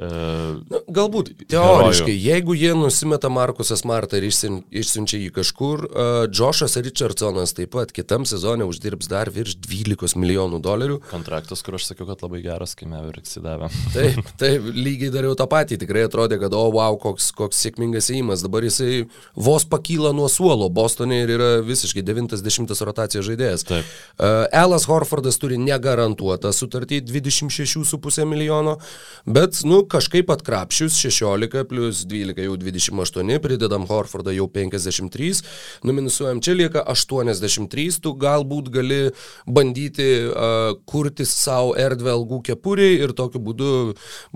Na, 0.00 0.78
galbūt 0.88 1.34
teoriškai, 1.50 2.14
herojų. 2.14 2.20
jeigu 2.24 2.54
jie 2.56 2.70
nusimeta 2.78 3.28
Markusą 3.28 3.76
Smartą 3.76 4.16
ir 4.16 4.30
išsiunčia 4.30 5.18
jį 5.20 5.28
kažkur, 5.36 5.82
uh, 5.84 6.12
Džošas 6.30 6.78
Richardsonas 6.80 7.52
taip 7.56 7.74
pat 7.74 7.92
kitam 7.92 8.24
sezonė 8.28 8.64
uždirbs 8.70 9.10
dar 9.10 9.28
virš 9.34 9.58
12 9.60 10.16
milijonų 10.16 10.62
dolerių. 10.64 10.96
Kontraktas, 11.10 11.60
kur 11.66 11.76
aš 11.76 11.90
sakiau, 11.90 12.06
kad 12.08 12.24
labai 12.24 12.40
geras, 12.46 12.72
kai 12.78 12.88
Mavericks 12.88 13.36
įdavė. 13.42 13.68
Taip, 13.96 14.30
taip, 14.40 14.70
lygiai 14.72 15.10
dariau 15.12 15.34
tą 15.36 15.44
patį, 15.50 15.76
tikrai 15.82 16.06
atrodė, 16.06 16.38
kad 16.40 16.54
o 16.56 16.62
wow, 16.72 16.96
koks, 17.00 17.28
koks 17.36 17.60
sėkmingas 17.66 18.08
įimas, 18.14 18.44
dabar 18.46 18.64
jisai 18.64 19.02
vos 19.36 19.66
pakyla 19.68 20.14
nuo 20.16 20.30
suolo, 20.32 20.70
Bostonė 20.72 21.20
ir 21.26 21.34
yra 21.36 21.50
visiškai 21.66 22.04
90 22.06 22.72
rotacijos 22.88 23.26
žaidėjas. 23.28 23.66
Taip. 23.68 23.92
Uh, 24.16 24.46
Elas 24.62 24.86
Horfordas 24.88 25.40
turi 25.42 25.58
negarantuotą 25.60 26.54
sutartį 26.56 27.02
26,5 27.10 28.28
milijono, 28.30 28.78
bet, 29.26 29.60
nu, 29.68 29.82
kažkaip 29.90 30.30
atkrapšius 30.32 30.98
16 31.00 31.64
plus 31.70 32.04
12 32.08 32.44
jau 32.44 32.56
28, 32.60 33.38
pridedam 33.42 33.86
Horfordą 33.88 34.34
jau 34.34 34.46
53, 34.50 35.42
numinusuojam 35.86 36.40
čia 36.44 36.54
lieka 36.58 36.84
83, 36.90 38.00
tu 38.02 38.14
galbūt 38.18 38.70
gali 38.74 39.00
bandyti 39.46 40.08
uh, 40.28 40.74
kurti 40.88 41.26
savo 41.28 41.74
erdvę 41.78 42.12
algų 42.14 42.40
kepuriai 42.50 43.00
ir 43.04 43.14
tokiu 43.16 43.42
būdu 43.42 43.70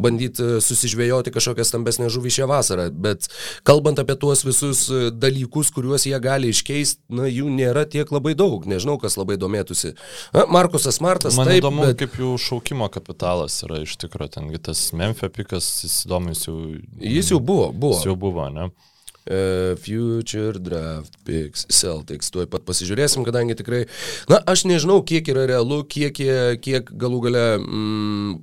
bandyti 0.01 0.61
susižvėjoti 0.65 1.35
kažkokią 1.35 1.67
stambesnę 1.69 2.11
žuvį 2.13 2.35
šią 2.39 2.49
vasarą. 2.51 2.89
Bet 2.91 3.29
kalbant 3.67 4.01
apie 4.03 4.17
tuos 4.21 4.45
visus 4.47 4.87
dalykus, 5.15 5.71
kuriuos 5.75 6.07
jie 6.09 6.19
gali 6.23 6.51
iškeisti, 6.55 7.03
na, 7.15 7.29
jų 7.31 7.51
nėra 7.53 7.87
tiek 7.91 8.11
labai 8.15 8.35
daug. 8.39 8.67
Nežinau, 8.69 8.97
kas 9.03 9.19
labai 9.21 9.39
domėtųsi. 9.41 9.95
Na, 10.35 10.47
Markusas 10.53 11.01
Martas. 11.05 11.39
Man 11.39 11.51
taip, 11.51 11.63
įdomu, 11.63 11.87
bet... 11.91 12.01
kaip 12.03 12.19
jų 12.21 12.35
šaukimo 12.41 12.89
kapitalas 12.93 13.61
yra 13.67 13.83
iš 13.85 13.97
tikrųjų 14.03 14.35
ten, 14.37 14.51
tas 14.65 14.87
Memphis 14.97 15.44
pikas, 15.45 15.69
jis 15.85 16.01
įdomus 16.09 16.49
jau. 16.49 16.57
Jis 16.99 17.31
jau 17.31 17.41
buvo, 17.41 17.71
buvo. 17.73 18.01
Jis 18.01 18.09
jau 18.09 18.17
buvo, 18.19 18.49
ne? 18.53 18.71
Uh, 19.25 19.73
future 19.81 20.59
Draft 20.61 21.15
Picks 21.25 21.65
Celtics. 21.73 22.29
Tuoj 22.33 22.49
pat 22.53 22.67
pasižiūrėsim, 22.69 23.25
kadangi 23.25 23.57
tikrai, 23.57 23.85
na, 24.29 24.43
aš 24.51 24.67
nežinau, 24.69 24.99
kiek 25.07 25.31
yra 25.33 25.47
realu, 25.49 25.81
kiek, 25.89 26.19
kiek 26.61 26.91
galų 27.01 27.23
gale 27.25 27.45
mm, 27.63 28.35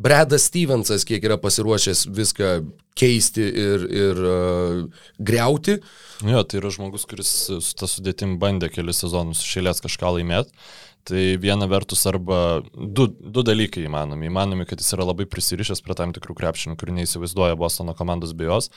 Bredas 0.00 0.48
Stevensas, 0.48 1.04
kiek 1.06 1.22
yra 1.28 1.36
pasiruošęs 1.38 2.06
viską 2.16 2.54
keisti 2.98 3.44
ir, 3.44 3.84
ir 3.90 4.22
uh, 4.24 5.04
greuti. 5.18 5.76
Jo, 6.24 6.40
tai 6.46 6.62
yra 6.62 6.72
žmogus, 6.72 7.04
kuris 7.10 7.30
su 7.50 7.60
tą 7.76 7.90
sudėtim 7.90 8.38
bandė 8.40 8.70
kelius 8.72 9.04
sezonus 9.04 9.44
išėlės 9.44 9.84
kažką 9.84 10.16
laimėti. 10.16 10.56
Tai 11.04 11.22
viena 11.36 11.66
vertus 11.68 12.06
arba 12.08 12.62
du, 12.72 13.08
du 13.08 13.42
dalykai 13.44 13.84
įmanomi. 13.84 14.30
Įmanomi, 14.30 14.64
kad 14.68 14.80
jis 14.80 14.94
yra 14.96 15.04
labai 15.10 15.26
prisirišęs 15.28 15.84
prie 15.84 15.96
tam 15.98 16.14
tikrų 16.16 16.36
krepšinių, 16.38 16.78
kurių 16.80 16.96
neįsivaizduoja 17.00 17.58
Bostono 17.60 17.92
komandos 17.98 18.32
be 18.36 18.48
jos. 18.48 18.70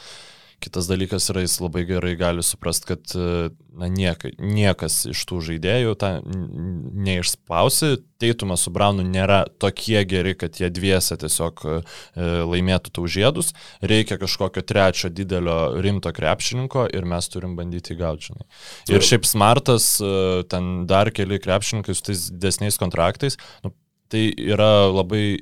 Kitas 0.57 0.87
dalykas 0.89 1.29
yra, 1.29 1.43
jis 1.45 1.59
labai 1.61 1.83
gerai 1.85 2.15
gali 2.17 2.41
suprasti, 2.41 2.87
kad 2.89 3.11
na, 3.77 3.87
nieka, 3.93 4.31
niekas 4.41 5.03
iš 5.11 5.21
tų 5.29 5.39
žaidėjų 5.51 5.93
tą 6.01 6.09
neišspausi. 6.25 7.99
Teitumas 8.17 8.63
su 8.65 8.73
Braunu 8.73 9.05
nėra 9.05 9.43
tokie 9.61 9.99
geri, 10.09 10.33
kad 10.39 10.57
jie 10.57 10.71
dviese 10.73 11.19
tiesiog 11.21 11.61
e, 11.61 11.75
laimėtų 12.49 12.95
tau 12.95 13.05
žiedus. 13.05 13.53
Reikia 13.85 14.17
kažkokio 14.17 14.65
trečio 14.65 15.11
didelio 15.13 15.77
rimto 15.85 16.09
krepšininko 16.09 16.87
ir 16.89 17.05
mes 17.05 17.29
turim 17.29 17.53
bandyti 17.59 17.97
gauti. 17.99 18.31
Žinai. 18.31 18.47
Ir 18.95 19.05
šiaip 19.05 19.29
smartas, 19.29 19.91
e, 20.01 20.41
ten 20.49 20.87
dar 20.89 21.13
keli 21.13 21.37
krepšininkai 21.43 21.93
su 21.93 22.09
tais 22.09 22.27
didesniais 22.33 22.81
kontraktais, 22.81 23.37
nu, 23.61 23.75
tai 24.09 24.31
yra 24.33 24.87
labai 24.89 25.37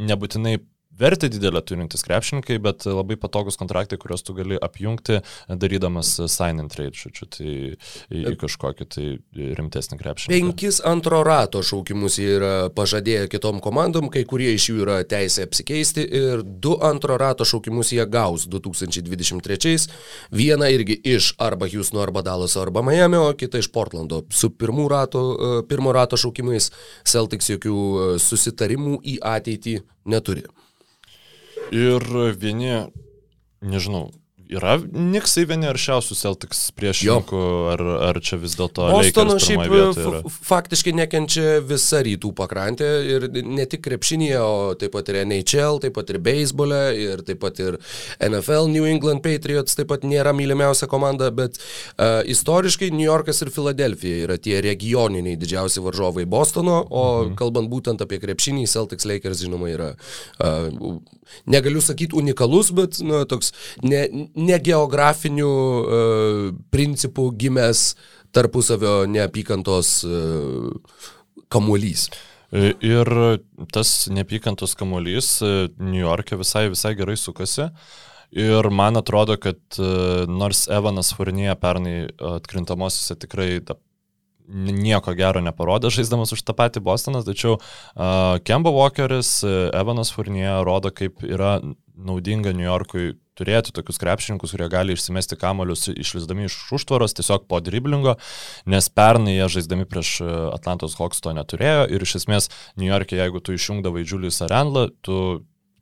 nebūtinai 0.00 0.60
vertę 1.00 1.30
didelę 1.32 1.62
turintys 1.62 2.04
krepšininkai, 2.06 2.58
bet 2.62 2.86
labai 2.86 3.16
patogus 3.20 3.58
kontraktai, 3.60 3.98
kuriuos 4.00 4.24
tu 4.26 4.34
gali 4.36 4.58
apjungti, 4.60 5.20
darydamas 5.48 6.12
sign 6.28 6.60
and 6.62 6.72
trade, 6.72 6.96
žodžiu, 6.96 7.28
tai 7.32 7.50
į, 8.10 8.22
į 8.32 8.36
kažkokį 8.40 8.88
tai 8.94 9.06
rimtesnį 9.58 9.98
krepšininką. 10.00 10.36
Penkis 10.36 10.80
antro 10.86 11.22
rato 11.26 11.62
šaukimus 11.66 12.18
yra 12.22 12.52
pažadėję 12.76 13.28
kitom 13.32 13.60
komandom, 13.64 14.10
kai 14.12 14.24
kurie 14.28 14.52
iš 14.56 14.70
jų 14.70 14.84
yra 14.84 15.00
teisė 15.08 15.46
apsikeisti 15.48 16.04
ir 16.04 16.44
du 16.44 16.76
antro 16.84 17.18
rato 17.20 17.46
šaukimus 17.48 17.94
jie 17.96 18.04
gaus 18.10 18.46
2023. 18.50 19.88
Vieną 20.34 20.70
irgi 20.74 20.98
iš 21.14 21.32
arba 21.40 21.68
Houstono, 21.70 22.02
arba 22.04 22.22
Dallaso, 22.26 22.60
arba 22.62 22.84
Miami, 22.86 23.18
o 23.20 23.32
kitą 23.38 23.60
iš 23.62 23.70
Portlando. 23.72 24.22
Su 24.34 24.50
pirmų 24.50 24.88
rato, 24.90 25.24
e, 25.32 25.50
pirmo 25.70 25.94
rato 25.96 26.18
šaukimais 26.20 26.70
Celtics 27.08 27.52
jokių 27.54 27.76
e, 27.76 28.08
susitarimų 28.22 29.00
į 29.14 29.20
ateitį 29.36 29.78
neturi. 30.10 30.44
Ir 31.70 32.02
vieni, 32.34 32.90
nežinau, 33.62 34.10
yra 34.50 34.76
Niksai 34.80 35.44
vieni 35.48 35.68
aršiausių 35.70 36.16
Celtics 36.18 36.62
priešininkų, 36.76 37.42
ar, 37.72 37.82
ar 38.10 38.20
čia 38.24 38.38
vis 38.40 38.56
dėlto 38.58 38.88
Bostono 38.92 39.36
šiaip 39.42 40.28
faktiškai 40.46 40.94
nekenčia 40.96 41.58
visa 41.64 42.02
rytų 42.06 42.32
pakrantė 42.38 42.88
ir 43.06 43.26
ne 43.46 43.66
tik 43.70 43.84
krepšinėje, 43.86 44.40
o 44.42 44.74
taip 44.80 44.94
pat 44.96 45.10
ir 45.12 45.20
NHL, 45.22 45.80
taip 45.84 45.94
pat 45.98 46.10
ir 46.12 46.20
beisbole, 46.24 46.80
ir 46.98 47.24
taip 47.26 47.42
pat 47.44 47.60
ir 47.62 47.78
NFL, 48.26 48.70
New 48.72 48.88
England 48.88 49.24
Patriots 49.26 49.78
taip 49.78 49.90
pat 49.92 50.06
nėra 50.06 50.34
mylimiausia 50.36 50.90
komanda, 50.90 51.30
bet 51.34 51.60
uh, 51.60 52.20
istoriškai 52.26 52.90
New 52.94 53.06
Yorkas 53.06 53.42
ir 53.44 53.52
Filadelfija 53.54 54.26
yra 54.26 54.38
tie 54.42 54.58
regioniniai 54.64 55.38
didžiausi 55.40 55.84
varžovai 55.84 56.26
Bostono, 56.30 56.82
o 56.90 57.06
mhm. 57.24 57.38
kalbant 57.40 57.70
būtent 57.72 58.02
apie 58.04 58.20
krepšinį, 58.22 58.66
Celtics 58.70 59.08
Lakers 59.08 59.44
žinoma 59.44 59.70
yra, 59.72 59.92
uh, 60.42 61.00
negaliu 61.46 61.80
sakyti 61.84 62.16
unikalus, 62.18 62.70
bet 62.74 62.98
nu, 63.04 63.22
toks 63.28 63.52
ne, 63.82 64.02
ne 64.40 64.58
geografinių 64.62 65.50
uh, 65.50 66.48
principų 66.72 67.30
gimęs 67.40 67.94
tarpusavio 68.34 69.04
neapykantos 69.10 70.00
uh, 70.06 71.00
kamuolys. 71.50 72.08
E, 72.50 72.72
ir 72.82 73.10
tas 73.74 74.08
neapykantos 74.10 74.74
kamuolys 74.78 75.36
New 75.78 76.00
York'e 76.00 76.38
visai, 76.40 76.68
visai 76.72 76.96
gerai 76.98 77.18
sukasi. 77.18 77.68
Ir 78.30 78.66
man 78.70 78.98
atrodo, 78.98 79.34
kad 79.42 79.58
nors 80.30 80.64
Evanas 80.70 81.10
Furnija 81.14 81.56
pernai 81.58 82.04
atkrintamosiose 82.22 83.16
tikrai 83.18 83.48
nieko 84.50 85.14
gero 85.18 85.42
neparodė 85.42 85.90
žaisdamas 85.94 86.34
už 86.34 86.42
tą 86.46 86.54
patį 86.58 86.82
Bostoną, 86.86 87.22
tačiau 87.26 87.56
uh, 87.58 88.38
Kemba 88.46 88.70
Walkeris, 88.74 89.40
Evanas 89.46 90.10
Furnija 90.14 90.60
rodo, 90.66 90.90
kaip 90.94 91.22
yra 91.26 91.58
naudinga 91.94 92.54
New 92.56 92.66
Yorkui 92.66 93.14
turėti 93.40 93.74
tokius 93.76 94.00
krepšininkus, 94.02 94.54
kurie 94.54 94.68
gali 94.72 94.96
išsimesti 94.96 95.38
kamolius 95.40 95.88
išlisdami 95.94 96.48
iš 96.50 96.58
užtvaros 96.76 97.16
tiesiog 97.18 97.48
po 97.50 97.62
driblingo, 97.64 98.16
nes 98.70 98.90
pernai 98.92 99.38
jie 99.38 99.50
žaisdami 99.56 99.88
prieš 99.88 100.18
Atlantos 100.54 100.98
Hawks 101.00 101.24
to 101.24 101.34
neturėjo 101.36 101.86
ir 101.90 102.04
iš 102.06 102.20
esmės 102.22 102.50
New 102.76 102.90
York'e, 102.90 103.18
jeigu 103.20 103.42
tu 103.44 103.56
išjungdavai 103.56 104.04
Julius 104.04 104.42
Arendlą, 104.46 104.90
tu 105.04 105.20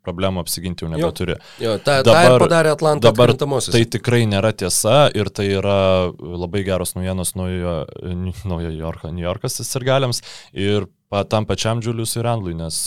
problemų 0.09 0.43
apsiginti 0.43 0.85
jau 0.85 0.91
nebeturi. 0.93 1.37
Jo, 1.61 1.75
jo 1.75 1.75
tą, 1.85 1.99
dabar, 2.07 2.31
ir 2.31 2.45
padarė 2.45 2.73
Atlanto 2.75 3.11
dabar 3.11 3.35
tai 3.37 3.83
tikrai 3.91 4.23
nėra 4.31 4.55
tiesa 4.57 5.09
ir 5.17 5.31
tai 5.35 5.49
yra 5.59 5.79
labai 6.15 6.65
geros 6.67 6.95
naujienos 6.97 7.35
naujo, 7.39 7.75
naujo 8.49 8.73
Yorko, 8.73 9.13
New 9.15 9.27
Yorkas 9.27 9.61
sirgaliams 9.67 10.23
ir 10.57 10.89
pa, 11.13 11.25
tam 11.29 11.49
pačiam 11.49 11.83
Juliusui 11.85 12.25
Randlui, 12.25 12.57
nes 12.59 12.81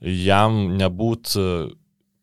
jam 0.00 0.60
nebūt 0.80 1.36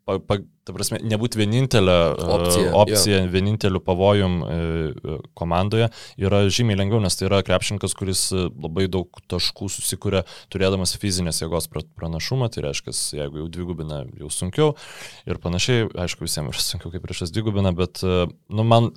pa, 0.08 0.20
pa, 0.20 0.42
ta 0.68 0.76
prasme, 0.76 1.00
nebūti 1.08 1.40
vienintelė 1.40 1.96
e, 1.96 2.28
opcija, 2.36 2.72
opcija 2.82 3.22
yeah. 3.22 3.30
vieninteliu 3.32 3.80
pavojum 3.84 4.38
e, 4.44 4.58
e, 4.92 5.18
komandoje 5.38 5.90
yra 6.20 6.44
žymiai 6.52 6.80
lengviau, 6.82 7.00
nes 7.04 7.16
tai 7.18 7.30
yra 7.30 7.42
krepšininkas, 7.48 7.96
kuris 7.98 8.28
labai 8.36 8.88
daug 8.92 9.22
taškų 9.32 9.72
susikūrė 9.78 10.26
turėdamas 10.54 10.98
fizinės 11.00 11.42
jėgos 11.44 11.70
pranašumą, 11.72 12.52
tai 12.52 12.68
reiškia, 12.68 12.96
jeigu 13.22 13.44
jau 13.44 13.50
dvigubina, 13.54 14.04
jau 14.20 14.32
sunkiau 14.34 14.74
ir 15.30 15.40
panašiai, 15.44 15.88
aišku, 16.06 16.28
visiems 16.28 16.52
yra 16.52 16.66
sunkiau 16.66 16.94
kaip 16.94 17.06
priešas 17.08 17.32
dvigubina, 17.36 17.72
bet, 17.76 18.04
nu, 18.04 18.68
man 18.68 18.92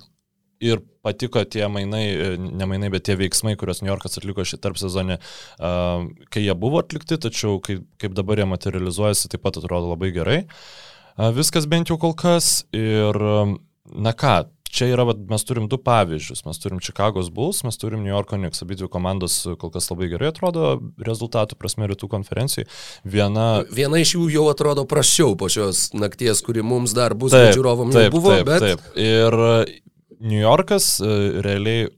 ir 0.61 0.83
patiko 1.01 1.41
tie 1.49 1.63
mainai, 1.71 2.03
ne 2.37 2.67
mainai, 2.69 2.91
bet 2.93 3.07
tie 3.07 3.15
veiksmai, 3.17 3.55
kuriuos 3.57 3.81
New 3.81 3.89
Yorkas 3.89 4.19
atliko 4.19 4.43
šį 4.45 4.59
tarp 4.61 4.77
sezonį, 4.77 5.17
kai 6.29 6.43
jie 6.43 6.53
buvo 6.59 6.83
atlikti, 6.83 7.17
tačiau 7.21 7.57
kaip, 7.63 7.87
kaip 8.01 8.13
dabar 8.17 8.43
jie 8.43 8.47
materializuojasi, 8.51 9.31
taip 9.31 9.45
pat 9.47 9.57
atrodo 9.57 9.89
labai 9.95 10.11
gerai. 10.13 10.41
Uh, 10.45 10.91
Viskas 11.35 11.67
bent 11.69 11.91
jau 11.91 11.99
kol 12.01 12.15
kas 12.17 12.63
ir, 12.73 13.17
na 13.91 14.13
ką, 14.17 14.35
čia 14.71 14.87
yra, 14.87 15.03
va, 15.05 15.13
mes 15.29 15.43
turim 15.43 15.67
du 15.69 15.77
pavyzdžius. 15.81 16.45
Mes 16.47 16.61
turim 16.63 16.79
Chicago's 16.79 17.27
Bulls, 17.33 17.59
mes 17.67 17.77
turim 17.77 18.01
New 18.01 18.13
Yorko 18.13 18.39
Knicks. 18.39 18.63
Abi 18.63 18.77
dvi 18.79 18.87
komandos 18.89 19.41
kol 19.59 19.73
kas 19.73 19.89
labai 19.91 20.07
gerai 20.13 20.31
atrodo 20.31 20.77
rezultatų 21.03 21.59
prasme 21.59 21.89
rytų 21.91 22.07
konferencijai. 22.11 22.65
Viena... 23.03 23.65
Viena 23.67 23.99
iš 24.01 24.15
jų 24.15 24.29
jau 24.37 24.47
atrodo 24.49 24.87
prašiau 24.89 25.35
po 25.37 25.51
šios 25.51 25.89
nakties, 25.97 26.41
kuri 26.47 26.63
mums 26.65 26.95
dar 26.97 27.13
bus, 27.19 27.35
bet 27.35 27.57
žiūrovam 27.57 27.91
jau 27.91 28.07
buvo. 28.15 28.33
Taip, 28.37 28.47
bet... 28.47 28.63
taip. 28.63 28.79
Ir 28.95 29.37
New 30.21 30.39
Yorkas 30.39 30.93
realiai 31.43 31.91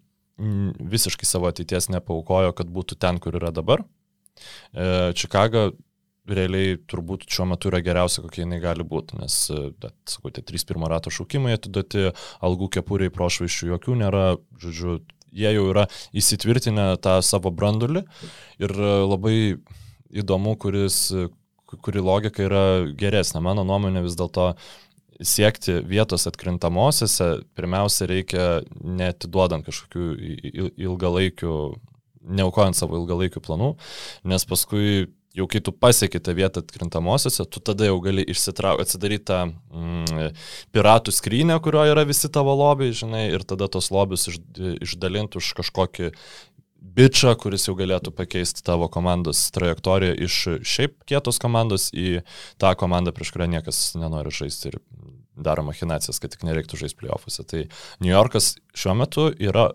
visiškai 0.98 1.30
savo 1.30 1.46
ateities 1.52 1.92
nepaukojo, 1.94 2.56
kad 2.58 2.68
būtų 2.74 2.98
ten, 2.98 3.22
kur 3.22 3.38
yra 3.38 3.54
dabar. 3.54 3.86
Čikaga 5.14 5.70
realiai 6.30 6.78
turbūt 6.88 7.26
šiuo 7.28 7.50
metu 7.52 7.70
yra 7.72 7.82
geriausia, 7.84 8.24
kokia 8.24 8.46
jinai 8.46 8.62
gali 8.64 8.86
būti, 8.88 9.18
nes, 9.20 9.38
bet, 9.82 9.96
sakau, 10.10 10.32
tie 10.32 10.44
trys 10.46 10.64
pirmo 10.68 10.88
rato 10.92 11.12
šaukimai 11.12 11.58
atiduoti, 11.58 12.12
algų 12.46 12.70
kepuriai 12.78 13.12
prošvaiščių 13.14 13.74
jokių 13.74 13.98
nėra, 14.04 14.26
žodžiu, 14.64 15.02
jie 15.34 15.52
jau 15.56 15.66
yra 15.72 15.88
įsitvirtinę 16.16 16.94
tą 17.04 17.18
savo 17.26 17.52
brandulį 17.52 18.06
ir 18.64 18.76
labai 19.10 19.36
įdomu, 20.14 20.56
kuris, 20.62 21.08
kuri 21.74 22.04
logika 22.06 22.46
yra 22.46 22.64
geresnė. 22.98 23.42
Mano 23.44 23.66
nuomonė 23.68 24.06
vis 24.06 24.16
dėlto 24.20 24.54
siekti 25.24 25.80
vietos 25.88 26.28
atkrintamosiose, 26.30 27.44
pirmiausia, 27.58 28.08
reikia 28.10 28.46
netiduodant 28.74 29.66
kažkokių 29.66 30.70
ilgalaikių, 30.78 31.58
neaukojant 32.40 32.78
savo 32.78 33.02
ilgalaikių 33.02 33.44
planų, 33.44 33.74
nes 34.30 34.48
paskui 34.48 35.10
jau 35.34 35.48
kai 35.50 35.62
tu 35.66 35.74
pasieki 35.74 36.22
tą 36.22 36.36
vietą 36.38 36.62
atkrintamosiose, 36.62 37.46
tu 37.50 37.62
tada 37.66 37.88
jau 37.90 37.98
gali 38.04 38.26
išsitraukti, 38.30 38.86
atsidaryti 38.86 39.26
tą 39.32 39.40
mm, 39.50 40.40
piratų 40.76 41.14
skrynę, 41.16 41.58
kurioje 41.64 41.94
yra 41.96 42.06
visi 42.10 42.30
tavo 42.34 42.54
lobiai, 42.60 42.94
žinai, 42.96 43.26
ir 43.34 43.46
tada 43.50 43.70
tos 43.72 43.90
lobius 43.94 44.28
iš, 44.30 44.40
išdalinti 44.86 45.42
už 45.42 45.54
kažkokį 45.62 46.12
bičią, 46.94 47.34
kuris 47.40 47.66
jau 47.68 47.76
galėtų 47.80 48.14
pakeisti 48.14 48.64
tavo 48.66 48.90
komandos 48.92 49.46
trajektoriją 49.56 50.18
iš 50.28 50.40
šiaip 50.68 51.00
kietos 51.10 51.40
komandos 51.42 51.90
į 51.96 52.22
tą 52.62 52.74
komandą, 52.80 53.14
prieš 53.16 53.34
kurią 53.34 53.50
niekas 53.56 53.86
nenori 53.98 54.34
žaisti 54.36 54.74
ir 54.74 54.82
daro 55.34 55.64
machinacijas, 55.66 56.20
kad 56.22 56.36
tik 56.36 56.44
nereiktų 56.46 56.84
žaisti 56.84 57.00
playoffuose. 57.00 57.46
Tai 57.50 57.64
New 58.04 58.12
Yorkas 58.12 58.54
šiuo 58.78 58.94
metu 59.00 59.32
yra 59.34 59.72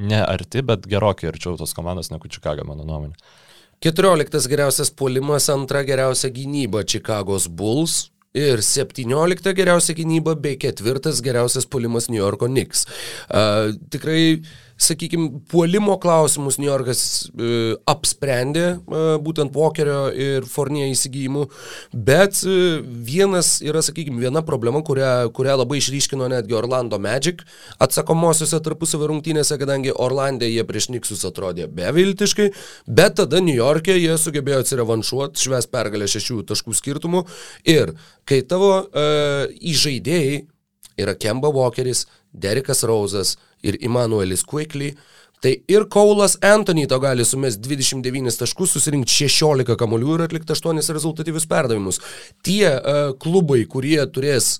ne 0.00 0.18
arti, 0.24 0.64
bet 0.66 0.88
gerokai 0.90 1.30
arčiau 1.30 1.54
tos 1.60 1.76
komandos 1.76 2.10
negu 2.10 2.30
Chicago, 2.32 2.64
mano 2.66 2.88
nuomonė. 2.88 3.14
14 3.80 4.48
geriausias 4.52 4.90
puolimas, 4.92 5.46
antra 5.48 5.80
geriausia 5.88 6.28
gynyba 6.28 6.82
Čikagos 6.84 7.46
Bulls. 7.48 8.10
Ir 8.36 8.60
17 8.62 9.54
geriausia 9.56 9.94
gynyba 9.96 10.34
bei 10.36 10.58
ketvirtas 10.60 11.22
geriausias 11.24 11.64
puolimas 11.64 12.10
New 12.12 12.20
Yorko 12.20 12.46
Knicks. 12.46 12.84
Uh, 13.32 13.72
tikrai 13.90 14.42
sakykime, 14.80 15.40
puolimo 15.50 15.96
klausimus 16.00 16.58
New 16.58 16.68
Yorkas 16.68 17.02
e, 17.28 17.76
apsprendė 17.90 18.64
e, 18.72 19.02
būtent 19.22 19.54
Walkerio 19.56 20.08
ir 20.12 20.46
Fornie 20.48 20.88
įsigijimu, 20.90 21.46
bet 21.92 22.40
e, 22.48 22.80
vienas 23.08 23.58
yra, 23.64 23.82
sakykime, 23.84 24.20
viena 24.22 24.42
problema, 24.46 24.82
kurią, 24.86 25.30
kurią 25.36 25.58
labai 25.62 25.80
išryškino 25.80 26.30
netgi 26.32 26.56
Orlando 26.56 27.00
Magic 27.02 27.44
atsakomosiuose 27.82 28.62
tarpusavio 28.64 29.10
rungtynėse, 29.12 29.58
kadangi 29.60 29.92
Orlandė 29.92 30.48
jie 30.50 30.64
prieš 30.68 30.90
Niksus 30.94 31.26
atrodė 31.28 31.68
beviltiškai, 31.76 32.50
bet 32.88 33.18
tada 33.20 33.42
New 33.44 33.56
York'e 33.56 33.98
jie 33.98 34.16
sugebėjo 34.20 34.64
atsirevanšuoti, 34.64 35.44
šves 35.44 35.68
pergalę 35.70 36.08
šešių 36.10 36.40
taškų 36.50 36.76
skirtumų 36.78 37.26
ir 37.68 37.94
kai 38.28 38.40
tavo 38.48 38.72
uh, 38.80 39.44
įžaidėjai 39.60 40.40
yra 41.00 41.14
Kemba 41.18 41.50
Walkeris, 41.52 42.06
Derikas 42.32 42.84
Rauzas 42.86 43.36
ir 43.62 43.80
Immanuelis 43.84 44.44
Quickly, 44.46 44.94
Tai 45.40 45.54
ir 45.68 45.86
Kaulas 45.88 46.36
Anthony 46.44 46.86
to 46.86 46.98
gali 47.00 47.24
sumesti 47.24 47.62
29 47.64 48.36
taškus, 48.42 48.74
susirinkti 48.76 49.14
16 49.22 49.76
kamolių 49.80 50.18
ir 50.18 50.24
atlikti 50.26 50.52
8 50.52 50.92
rezultatyvius 50.92 51.46
perdavimus. 51.48 52.00
Tie 52.44 52.68
uh, 52.68 52.98
klubai, 53.16 53.62
kurie 53.64 53.96
turės 54.12 54.50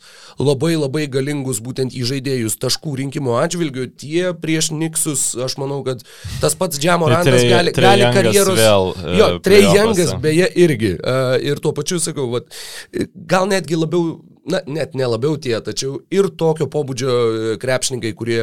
labai 0.40 0.72
labai 0.78 1.04
galingus 1.12 1.60
būtent 1.60 1.92
įžaidėjus 1.92 2.56
taškų 2.64 2.96
rinkimo 3.02 3.36
atžvilgių, 3.42 3.90
tie 4.00 4.32
prieš 4.32 4.70
Niksus, 4.72 5.26
aš 5.36 5.58
manau, 5.60 5.82
kad 5.84 6.00
tas 6.40 6.56
pats 6.56 6.80
Džiamo 6.80 7.12
tai 7.12 7.18
Randas 7.18 7.44
gali, 7.44 7.76
gali 7.76 8.08
karjeros... 8.16 8.56
Vėl, 8.56 8.90
uh, 8.96 9.14
jo, 9.20 9.30
Trejangas 9.44 10.16
beje 10.24 10.48
irgi. 10.64 10.96
Uh, 10.96 11.36
ir 11.44 11.60
tuo 11.60 11.76
pačiu 11.76 12.00
sakau, 12.00 12.30
vat, 12.32 12.48
gal 13.28 13.52
netgi 13.52 13.76
labiau 13.76 14.16
na, 14.50 14.62
net 14.66 14.96
nelabiau 14.98 15.38
tie, 15.40 15.56
tačiau 15.64 16.00
ir 16.12 16.30
tokio 16.38 16.68
pobūdžio 16.70 17.56
krepšininkai, 17.62 18.12
kurie 18.18 18.42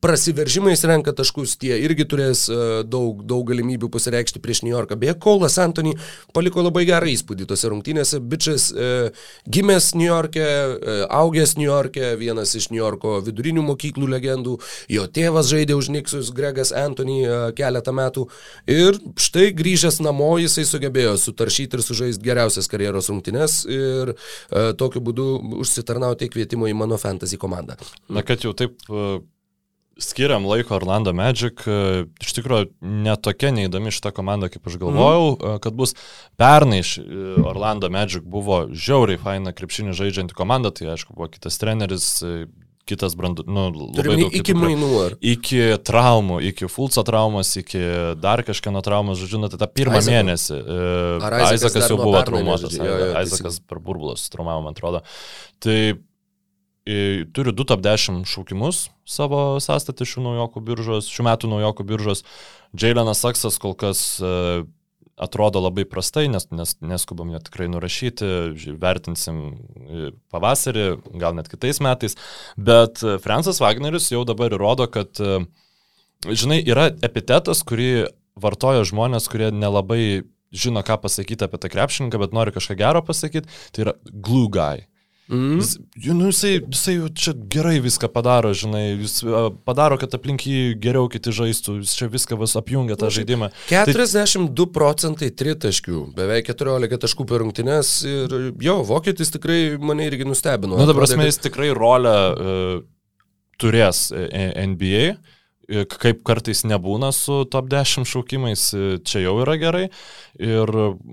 prasiveržimais 0.00 0.84
renka 0.88 1.12
taškus, 1.16 1.56
tie 1.60 1.76
irgi 1.84 2.06
turės 2.08 2.46
e, 2.50 2.58
daug, 2.88 3.22
daug 3.28 3.44
galimybių 3.50 3.90
pasireikšti 3.92 4.42
prieš 4.42 4.62
New 4.64 4.72
Yorką. 4.72 4.96
Beje, 5.00 5.16
Kaulas 5.22 5.58
Antony 5.62 5.94
paliko 6.34 6.64
labai 6.64 6.84
gerą 6.88 7.10
įspūdį 7.12 7.48
tose 7.50 7.70
rungtynėse. 7.72 8.20
Bičias 8.22 8.70
e, 8.72 8.90
gimęs 9.50 9.92
New 9.98 10.08
York'e, 10.08 10.46
e, 10.46 10.96
augęs 11.12 11.56
New 11.58 11.68
York'e, 11.68 12.14
vienas 12.20 12.54
iš 12.58 12.70
New 12.72 12.80
Yorko 12.80 13.18
vidurinių 13.26 13.64
mokyklų 13.66 14.08
legendų, 14.14 14.58
jo 14.92 15.06
tėvas 15.10 15.50
žaidė 15.52 15.76
už 15.78 15.92
Niksus, 15.94 16.32
Gregas 16.34 16.72
Antony 16.72 17.22
e, 17.26 17.38
keletą 17.58 17.94
metų 17.96 18.26
ir 18.70 18.98
štai 19.20 19.50
grįžęs 19.56 20.00
namo 20.04 20.32
jisai 20.40 20.64
sugebėjo 20.68 21.16
sutaršyti 21.20 21.78
ir 21.78 21.84
sužaisti 21.84 22.26
geriausias 22.26 22.70
karjeros 22.70 23.10
rungtynės 23.12 23.62
ir 23.70 24.14
e, 24.14 24.72
tokiu 24.78 25.02
būdu 25.04 25.28
užsitarnauti 25.62 26.30
kvietimo 26.32 26.70
į 26.70 26.76
mano 26.78 26.98
fantasy 27.00 27.38
komandą. 27.40 27.78
Na, 28.12 28.24
kad 28.26 28.44
jau 28.44 28.54
taip 28.56 28.78
e, 28.88 29.20
skiriam 29.98 30.46
laiko 30.46 30.74
Orlando 30.76 31.12
Magic, 31.16 31.64
e, 31.66 32.04
iš 32.22 32.34
tikrųjų 32.38 32.70
netokia 32.80 33.52
neįdomi 33.54 33.92
šita 33.94 34.12
komanda, 34.14 34.50
kaip 34.52 34.66
aš 34.68 34.78
galvojau, 34.80 35.32
mm. 35.36 35.60
kad 35.64 35.76
bus 35.78 35.94
pernai 36.40 36.82
iš 36.82 36.96
e, 37.02 37.04
Orlando 37.44 37.90
Magic 37.92 38.24
buvo 38.24 38.64
žiauriai 38.72 39.20
faina 39.20 39.54
krepšinį 39.56 39.96
žaidžianti 39.98 40.36
komanda, 40.38 40.72
tai 40.74 40.92
aišku 40.94 41.16
buvo 41.16 41.28
kitas 41.32 41.60
treneris, 41.60 42.08
kitas 42.88 43.14
brandus, 43.18 43.46
nu, 43.46 43.68
labai 43.70 44.16
daug. 44.24 44.38
Iki 44.40 44.56
mainų 44.58 44.92
ar? 45.04 45.18
Iki 45.22 45.60
traumų, 45.86 46.40
iki 46.50 46.68
Fulco 46.72 47.04
traumos, 47.06 47.52
iki 47.60 47.82
dar 48.18 48.42
kažkieno 48.46 48.82
traumos, 48.84 49.20
žodžiu, 49.22 49.42
nu, 49.44 49.50
tai 49.52 49.60
tą 49.62 49.68
pirmą 49.70 50.00
Aizako. 50.00 50.16
mėnesį. 50.16 50.62
Ar 51.22 51.36
Aizakas 51.46 51.90
jau 51.92 52.00
buvo 52.00 52.24
traumuotas, 52.26 52.80
Aizakas 53.22 53.60
per 53.62 53.82
burbulus 53.84 54.26
traumavo, 54.34 54.64
man 54.66 54.74
atrodo. 54.74 55.04
Tai 55.62 55.78
turi 56.84 57.52
du 57.54 57.64
top 57.68 57.82
10 57.84 58.24
šaukimus 58.26 58.88
savo 59.06 59.60
sąstatį 59.62 60.06
šių 60.08 60.24
naujokų 60.26 60.62
biržos, 60.66 61.10
šių 61.10 61.26
metų 61.28 61.50
naujokų 61.52 61.86
biržos. 61.86 62.24
Jailenas 62.78 63.22
Saksas 63.22 63.58
kol 63.62 63.74
kas 63.78 64.00
e, 64.22 64.62
atrodo 65.20 65.60
labai 65.62 65.84
prastai, 65.88 66.26
nes, 66.32 66.48
nes 66.50 66.74
neskubam 66.80 67.30
jo 67.34 67.40
tikrai 67.44 67.68
nurašyti, 67.70 68.28
vertinsim 68.82 69.42
e, 69.52 70.10
pavasarį, 70.32 70.86
gal 71.20 71.36
net 71.38 71.50
kitais 71.52 71.82
metais, 71.84 72.16
bet 72.56 73.02
e, 73.04 73.18
Fransas 73.22 73.60
Wagneris 73.62 74.10
jau 74.14 74.24
dabar 74.28 74.54
įrodo, 74.56 74.88
kad, 74.90 75.22
žinai, 76.26 76.62
yra 76.64 76.90
epitetas, 77.04 77.64
kurį 77.68 78.08
vartoja 78.40 78.86
žmonės, 78.88 79.28
kurie 79.30 79.52
nelabai 79.52 80.24
žino, 80.52 80.82
ką 80.84 80.98
pasakyti 81.04 81.44
apie 81.46 81.60
tą 81.60 81.70
krepšininką, 81.72 82.20
bet 82.20 82.34
nori 82.36 82.52
kažką 82.54 82.76
gero 82.80 83.04
pasakyti, 83.04 83.52
tai 83.72 83.86
yra 83.86 83.94
glue 84.04 84.50
guy. 84.52 84.86
Mm. 85.32 85.60
Jis, 85.62 85.78
nu, 86.12 86.26
jisai, 86.28 86.60
jisai 86.60 86.94
čia 87.16 87.32
gerai 87.54 87.78
viską 87.80 88.10
padaro, 88.12 88.50
žinai, 88.52 88.98
jis 89.00 89.22
padaro, 89.64 89.96
kad 90.00 90.12
aplink 90.12 90.44
jį 90.44 90.74
geriau 90.82 91.08
kiti 91.12 91.32
žaistų, 91.32 91.78
jis 91.80 91.94
čia 91.96 92.10
viską 92.12 92.36
vas 92.36 92.52
apjungia 92.60 92.98
tą 93.00 93.08
žaidimą. 93.16 93.48
42 93.70 94.52
tai... 94.52 94.66
procentai 94.76 95.30
tritaškių, 95.32 96.02
beveik 96.18 96.50
14 96.52 97.00
taškų 97.06 97.26
per 97.30 97.40
rungtynes 97.40 97.94
ir 98.04 98.36
jo, 98.60 98.82
vokietis 98.88 99.32
tikrai 99.32 99.78
mane 99.80 100.10
irgi 100.10 100.28
nustebino. 100.28 100.76
Na, 100.76 100.84
nu, 100.84 100.90
dabar 100.92 101.08
kad... 101.08 101.24
jis 101.24 101.40
tikrai 101.48 101.70
rolę 101.80 102.16
uh, 102.32 102.82
turės 103.62 104.10
e, 104.12 104.50
NBA. 104.68 105.06
Kaip 105.88 106.20
kartais 106.26 106.66
nebūna 106.68 107.08
su 107.16 107.46
top 107.48 107.70
10 107.72 108.04
šaukimais, 108.10 108.66
čia 109.08 109.22
jau 109.22 109.38
yra 109.40 109.54
gerai. 109.56 109.86
Ir 110.36 110.72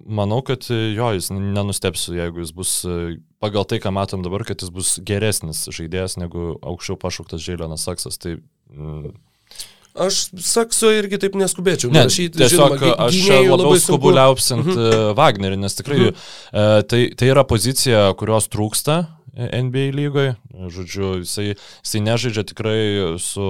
manau, 0.10 0.42
kad 0.44 0.66
jo, 0.68 1.12
jis 1.16 1.30
nenustepsiu, 1.32 2.18
jeigu 2.18 2.44
jis 2.44 2.52
bus 2.58 2.74
pagal 3.44 3.66
tai, 3.68 3.80
ką 3.84 3.94
matom 3.96 4.24
dabar, 4.26 4.44
kad 4.48 4.62
jis 4.62 4.72
bus 4.74 4.98
geresnis 5.06 5.66
žaidėjas 5.74 6.20
negu 6.20 6.54
aukščiau 6.60 7.00
pašauktas 7.00 7.44
Žėlionas 7.46 7.88
Saksas. 7.88 8.20
Tai, 8.22 8.38
mm, 8.74 9.18
Aš 10.00 10.30
sakso 10.46 10.92
irgi 10.94 11.18
taip 11.20 11.34
neskubėčiau. 11.36 11.90
Ne, 11.92 12.06
rašyti, 12.08 12.38
tiesiog 12.38 12.76
žinoma, 12.78 13.08
aš 13.08 13.16
labiau 13.50 13.80
skubu 13.82 14.12
liaupsint 14.14 14.62
mhm. 14.62 14.84
E, 14.86 15.00
Wagnerį, 15.18 15.58
nes 15.60 15.76
tikrai 15.76 15.98
mhm. 16.04 16.20
e, 16.54 16.68
tai, 16.88 17.02
tai 17.20 17.32
yra 17.34 17.44
pozicija, 17.48 18.06
kurios 18.20 18.48
trūksta 18.54 19.02
NBA 19.34 19.90
lygoje. 19.98 20.36
Žodžiu, 20.76 21.10
jisai, 21.24 21.50
jisai 21.56 22.04
nežaidžia 22.06 22.46
tikrai 22.52 22.80
su 23.24 23.50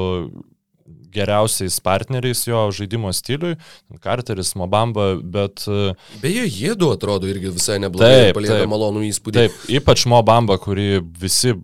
geriausiais 1.13 1.79
partneriais 1.83 2.43
jo 2.47 2.65
žaidimo 2.75 3.11
stiliui, 3.15 3.57
Carteris, 4.03 4.53
Mobamba, 4.59 5.11
bet... 5.21 5.65
E, 5.67 5.95
Beje, 6.23 6.45
jie 6.47 6.75
du 6.79 6.91
atrodo 6.93 7.29
irgi 7.29 7.53
visai 7.55 7.79
neblogai, 7.83 8.33
palieka 8.37 8.69
malonų 8.69 9.07
įspūdį. 9.09 9.41
Taip, 9.41 9.65
ypač 9.79 10.05
Mobamba, 10.09 10.59
kurį 10.61 11.01
visi 11.21 11.55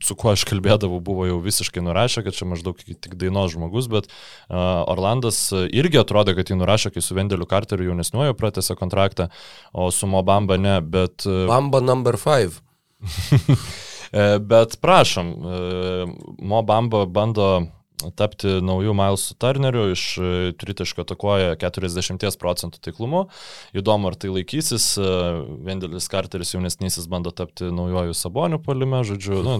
su 0.00 0.16
kuo 0.16 0.32
aš 0.32 0.46
kalbėdavau, 0.48 1.00
buvo 1.04 1.26
jau 1.28 1.38
visiškai 1.44 1.82
nurašę, 1.84 2.22
kad 2.24 2.36
čia 2.36 2.46
maždaug 2.48 2.78
tik 2.80 3.16
dainos 3.20 3.52
žmogus, 3.52 3.88
bet 3.92 4.08
uh, 4.08 4.84
Orlandas 4.88 5.42
irgi 5.52 6.00
atrodo, 6.00 6.32
kad 6.38 6.48
jį 6.48 6.56
nurašė, 6.62 6.94
kai 6.94 7.04
su 7.04 7.16
Vendeliu 7.18 7.48
Carteriu 7.48 7.90
jaunesniuoju 7.90 8.36
pratęsė 8.38 8.78
kontraktą, 8.80 9.28
o 9.76 9.90
su 9.92 10.08
Mobamba 10.08 10.56
ne, 10.60 10.78
bet... 10.80 11.26
Uh, 11.28 11.44
Bamba 11.50 11.82
number 11.84 12.16
5. 12.20 12.62
bet 14.52 14.78
prašom, 14.80 15.34
Mobamba 16.40 17.04
bando 17.04 17.50
tapti 18.18 18.58
naujų 18.62 18.94
Milesų 18.96 19.34
Turnerių, 19.42 19.84
iš 19.94 20.02
e, 20.18 20.30
tritaško 20.58 21.02
atakuoja 21.02 21.56
40 21.58 22.38
procentų 22.38 22.80
taiklumu. 22.84 23.24
Įdomu, 23.76 24.10
ar 24.10 24.16
tai 24.20 24.30
laikysis. 24.32 24.86
E, 25.00 25.14
Vendelis 25.66 26.06
Carteris 26.10 26.54
jaunesnysis 26.54 27.08
bando 27.10 27.32
tapti 27.34 27.70
naujojų 27.74 28.14
Sabonių 28.16 28.60
polime, 28.62 29.02
žodžiu, 29.06 29.40
nu, 29.46 29.56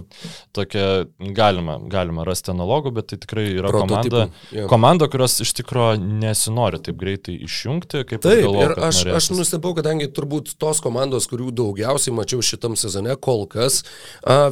tokia 0.56 1.08
galima, 1.34 1.78
galima 1.90 2.26
rasti 2.28 2.52
analogų, 2.54 2.94
bet 3.00 3.10
tai 3.12 3.18
tikrai 3.24 3.48
yra 3.56 3.72
Prototipų. 3.72 3.88
komanda, 3.88 4.22
yeah. 4.54 4.70
komanda, 4.70 5.10
kurios 5.10 5.38
iš 5.42 5.54
tikrųjų 5.58 5.98
nesinori 6.22 6.82
taip 6.84 6.98
greitai 7.00 7.34
išjungti, 7.48 8.04
kaip 8.06 8.22
taip. 8.22 8.44
Galvo, 8.46 8.62
ir 8.62 8.76
aš, 8.76 9.02
norėsis. 9.02 9.16
aš 9.18 9.30
nustebau, 9.34 9.74
kadangi 9.78 10.10
turbūt 10.14 10.54
tos 10.62 10.82
komandos, 10.84 11.26
kurių 11.30 11.50
daugiausiai 11.58 12.14
mačiau 12.14 12.44
šitam 12.44 12.78
sezone 12.78 13.18
kol 13.18 13.46
kas, 13.50 13.82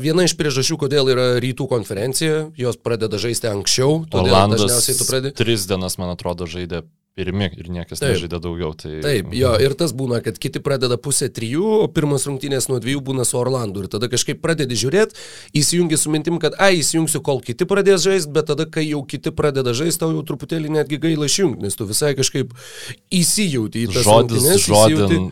viena 0.02 0.26
iš 0.26 0.34
priežasčių, 0.38 0.80
kodėl 0.86 1.12
yra 1.14 1.28
rytų 1.42 1.68
konferencija, 1.70 2.46
jos 2.58 2.78
pradeda 2.82 3.20
žaisti 3.22 3.50
anksčiau 3.50 3.75
anksčiau, 3.76 4.06
todėl 4.10 4.32
Orlandas 4.32 4.62
dažniausiai 4.64 4.98
tu 4.98 5.06
pradedi. 5.08 5.36
Tris 5.36 5.66
dienas, 5.68 5.98
man 6.00 6.12
atrodo, 6.14 6.48
žaidė 6.48 6.82
pirmi 7.16 7.48
ir 7.56 7.70
niekas 7.72 8.02
Taip. 8.02 8.12
nežaidė 8.12 8.40
daugiau. 8.44 8.74
Tai... 8.76 8.98
Taip, 9.00 9.32
jo, 9.32 9.54
ir 9.64 9.74
tas 9.78 9.94
būna, 9.96 10.20
kad 10.24 10.36
kiti 10.40 10.60
pradeda 10.60 10.98
pusę 11.00 11.30
trijų, 11.32 11.64
o 11.86 11.88
pirmas 11.88 12.26
rungtynės 12.28 12.68
nuo 12.68 12.76
dviejų 12.82 13.00
būna 13.08 13.24
su 13.24 13.38
Orlandu. 13.40 13.86
Ir 13.86 13.90
tada 13.92 14.10
kažkaip 14.12 14.42
pradedi 14.44 14.76
žiūrėti, 14.76 15.16
įsijungi 15.56 15.96
su 15.96 16.12
mintim, 16.12 16.36
kad, 16.42 16.58
ai, 16.60 16.82
įsijungsiu, 16.82 17.22
kol 17.24 17.40
kiti 17.44 17.64
pradės 17.68 18.04
žaisti, 18.04 18.32
bet 18.36 18.50
tada, 18.50 18.66
kai 18.68 18.84
jau 18.84 19.00
kiti 19.08 19.32
pradeda 19.32 19.72
žaisti, 19.76 20.02
tau 20.02 20.10
jau 20.12 20.24
truputėlį 20.28 20.74
netgi 20.76 21.00
gaila 21.00 21.30
išjungti, 21.30 21.64
nes 21.64 21.78
tu 21.78 21.88
visai 21.88 22.12
kažkaip 22.18 22.52
įsijauti 23.16 23.86
į 23.86 23.94
tą 23.96 24.04
žodį. 24.04 24.44
Žodin 24.66 25.30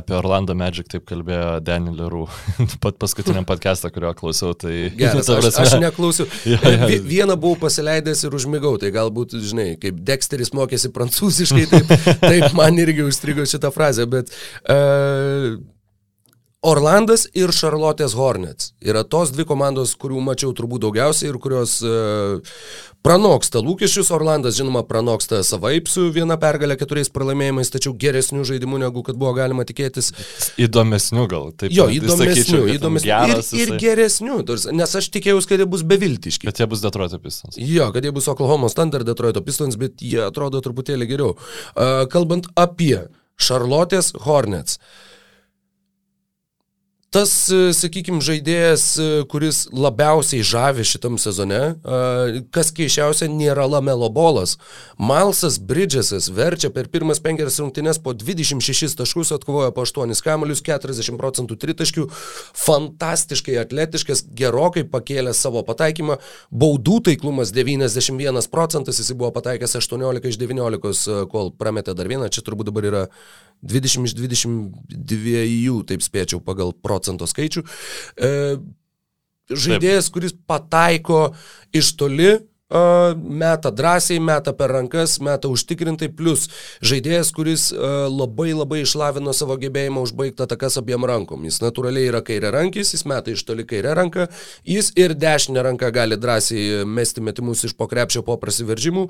apie 0.00 0.16
Orlando 0.16 0.56
Magic 0.56 0.88
taip 0.88 1.04
kalbėjo 1.08 1.58
Daniel 1.66 2.00
Leroux, 2.00 2.40
pat 2.84 2.96
paskutiniam 3.02 3.44
podcastą, 3.48 3.92
kurio 3.92 4.14
klausiau. 4.16 4.56
Tai... 4.56 4.72
Geras, 4.96 5.28
aš, 5.36 5.52
aš 5.60 5.76
neklausiau. 5.84 6.24
ja, 6.54 6.62
ja. 6.64 6.88
Vieną 7.04 7.36
buvau 7.36 7.60
pasileidęs 7.66 8.24
ir 8.24 8.40
užmigau, 8.40 8.78
tai 8.80 8.94
galbūt, 8.96 9.36
žinai, 9.44 9.74
kaip 9.82 10.00
Dexteris 10.08 10.54
mokėsi 10.56 10.88
prancūzų 10.94 11.17
prancūziškai, 11.18 11.66
taip, 11.70 11.92
taip 12.22 12.54
man 12.56 12.78
irgi 12.78 13.06
užstrigo 13.06 13.46
šitą 13.48 13.72
frazę, 13.74 14.06
bet 14.06 14.30
uh, 14.70 15.58
Orlandas 16.60 17.28
ir 17.38 17.52
Charlotte's 17.54 18.16
Hornets 18.18 18.72
yra 18.82 19.04
tos 19.06 19.30
dvi 19.30 19.44
komandos, 19.46 19.92
kurių 19.94 20.18
mačiau 20.26 20.50
turbūt 20.58 20.82
daugiausiai 20.82 21.28
ir 21.30 21.36
kurios 21.38 21.76
uh, 21.86 22.40
pranoksta 23.06 23.62
lūkesčius. 23.62 24.10
Orlandas, 24.16 24.56
žinoma, 24.58 24.82
pranoksta 24.88 25.44
savaip 25.46 25.86
su 25.86 26.08
viena 26.10 26.34
pergalė 26.42 26.74
keturiais 26.80 27.12
pralaimėjimais, 27.14 27.70
tačiau 27.70 27.94
geresnių 27.94 28.42
žaidimų 28.50 28.82
negu 28.82 29.06
kad 29.06 29.20
buvo 29.20 29.36
galima 29.38 29.62
tikėtis. 29.68 30.10
Įdomesnių 30.58 31.30
gal. 31.30 31.52
Taip, 31.54 31.70
jo, 31.78 31.86
įdomesnių, 31.94 32.64
įdomesnių. 32.74 33.38
Ir, 33.54 33.62
ir 33.62 33.74
geresnių, 33.84 34.42
nes 34.74 34.98
aš 34.98 35.12
tikėjausi, 35.14 35.52
kad 35.52 35.62
jie 35.62 35.70
bus 35.70 35.86
beviltiški. 35.86 36.50
Kad 36.50 36.58
jie 36.58 36.66
bus 36.74 36.82
Detroito 36.82 37.22
Pistons. 37.22 37.54
Jo, 37.54 37.92
kad 37.94 38.02
jie 38.02 38.10
bus 38.16 38.26
Oklahoma 38.34 38.66
Standard 38.72 39.06
Detroito 39.06 39.46
Pistons, 39.46 39.78
bet 39.78 40.02
jie 40.02 40.24
atrodo 40.26 40.58
truputėlį 40.66 41.06
geriau. 41.14 41.36
Uh, 41.38 42.02
kalbant 42.10 42.50
apie 42.58 43.04
Charlotte's 43.38 44.10
Hornets. 44.26 44.82
Uh, 44.82 45.04
tas, 47.14 47.32
e, 47.48 47.70
sakykime, 47.72 48.20
žaidėjas, 48.24 48.84
e, 49.00 49.06
kuris 49.32 49.62
labiausiai 49.72 50.44
žavi 50.44 50.84
šitam 50.84 51.16
sezone, 51.20 51.60
e, 51.80 52.42
kas 52.52 52.70
keišiausia, 52.76 53.30
nėra 53.32 53.64
Lamelo 53.68 54.10
bolas. 54.12 54.58
Malsas 54.98 55.58
Bridgesas 55.58 56.28
verčia 56.28 56.70
per 56.70 56.88
pirmas 56.92 57.20
penkerias 57.20 57.58
rungtynes 57.62 57.98
po 58.02 58.12
26 58.12 58.96
taškus, 58.98 59.32
atkovoja 59.32 59.72
po 59.72 59.86
8 59.86 60.22
kamelius, 60.22 60.62
40 60.62 61.16
procentų 61.16 61.56
tritaškių, 61.56 62.08
fantastiškai 62.66 63.56
atletiškas, 63.64 64.26
gerokai 64.36 64.84
pakėlė 64.84 65.32
savo 65.32 65.64
pataikymą, 65.64 66.18
baudų 66.52 67.00
taiklumas 67.08 67.52
91 67.56 68.50
procentas, 68.52 69.00
jis 69.00 69.12
buvo 69.16 69.32
pataikęs 69.32 69.78
18 69.80 70.28
iš 70.28 70.36
19, 70.36 71.24
kol 71.32 71.52
prametė 71.56 71.96
dar 71.96 72.08
vieną, 72.08 72.28
čia 72.28 72.44
turbūt 72.44 72.68
dabar 72.68 72.84
yra 72.84 73.06
20 73.62 74.06
iš 74.06 74.14
22, 74.18 75.78
taip 75.88 76.04
spėčiau, 76.04 76.42
pagal 76.44 76.74
procento 76.84 77.26
skaičių. 77.26 77.64
E, 78.18 78.30
žaidėjas, 79.48 80.10
kuris 80.14 80.36
pataiko 80.46 81.32
iš 81.74 81.94
toli, 81.98 82.36
meta 82.70 83.70
drąsiai, 83.70 84.20
meta 84.20 84.52
per 84.52 84.70
rankas, 84.70 85.18
meta 85.24 85.48
užtikrintai, 85.48 86.10
plus 86.12 86.48
žaidėjas, 86.84 87.30
kuris 87.32 87.70
labai 87.72 88.52
labai 88.52 88.82
išlavino 88.82 89.32
savo 89.32 89.56
gebėjimą 89.56 90.02
užbaigti 90.04 90.44
atakas 90.44 90.76
abiem 90.76 91.06
rankom. 91.08 91.46
Jis 91.48 91.62
natūraliai 91.62 92.10
yra 92.10 92.20
kairė 92.20 92.52
rankis, 92.52 92.92
jis 92.92 93.06
meta 93.08 93.32
iš 93.32 93.44
toli 93.48 93.64
kairę 93.68 93.94
ranką, 93.96 94.26
jis 94.68 94.92
ir 95.00 95.14
dešinę 95.16 95.64
ranką 95.64 95.88
gali 95.96 96.18
drąsiai 96.20 96.84
mesti 96.84 97.24
metimus 97.24 97.64
iš 97.64 97.72
pokrepšio 97.78 98.22
po 98.26 98.36
prasiveržimų. 98.36 99.06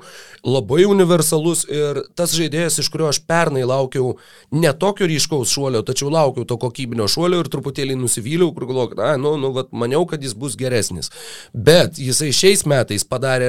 Labai 0.47 0.85
universalus 0.87 1.65
ir 1.67 2.05
tas 2.15 2.37
žaidėjas, 2.37 2.79
iš 2.79 2.91
kurio 2.93 3.09
aš 3.11 3.19
pernai 3.27 3.65
laukiau 3.67 4.15
ne 4.55 4.71
tokio 4.71 5.09
ryškaus 5.09 5.51
šuolio, 5.51 5.83
tačiau 5.83 6.07
laukiau 6.13 6.47
to 6.47 6.55
kokybinio 6.61 7.09
šuolio 7.11 7.43
ir 7.43 7.51
truputėlį 7.51 7.99
nusivyliau, 7.99 8.53
kur 8.55 8.69
galvoju, 8.71 8.95
na, 9.01 9.11
nu, 9.19 9.35
nu, 9.41 9.51
vat, 9.57 9.73
maniau, 9.75 10.07
kad 10.07 10.23
jis 10.23 10.37
bus 10.39 10.55
geresnis. 10.55 11.11
Bet 11.51 11.99
jisai 11.99 12.31
šiais 12.35 12.63
metais 12.69 13.03
padarė 13.03 13.48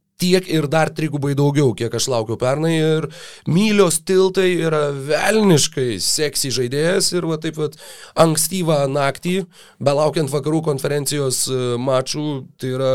tiek 0.21 0.47
ir 0.49 0.67
dar 0.71 0.91
trigubai 0.93 1.33
daugiau, 1.37 1.73
kiek 1.77 1.93
aš 1.97 2.07
laukiau 2.11 2.37
pernai. 2.39 2.73
Ir 2.81 3.07
mylios 3.49 3.99
tiltai 4.05 4.49
yra 4.61 4.83
velniškai 4.93 5.97
seksy 6.01 6.53
žaidėjas 6.53 7.11
ir 7.15 7.27
va 7.29 7.39
taip 7.41 7.57
pat 7.59 7.77
ankstyvą 8.21 8.83
naktį, 8.91 9.35
belaukiant 9.81 10.31
vakarų 10.31 10.61
konferencijos 10.69 11.43
e, 11.49 11.59
mačų, 11.81 12.25
tai 12.61 12.73
yra 12.75 12.91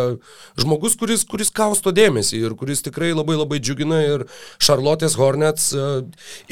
žmogus, 0.61 0.97
kuris, 1.01 1.27
kuris 1.29 1.53
kausto 1.55 1.93
dėmesį 1.95 2.43
ir 2.47 2.57
kuris 2.59 2.85
tikrai 2.87 3.13
labai 3.15 3.39
labai 3.41 3.61
džiugina 3.63 4.03
ir 4.07 4.27
Charlotte's 4.63 5.19
Hornets 5.19 5.73
e, 5.75 5.87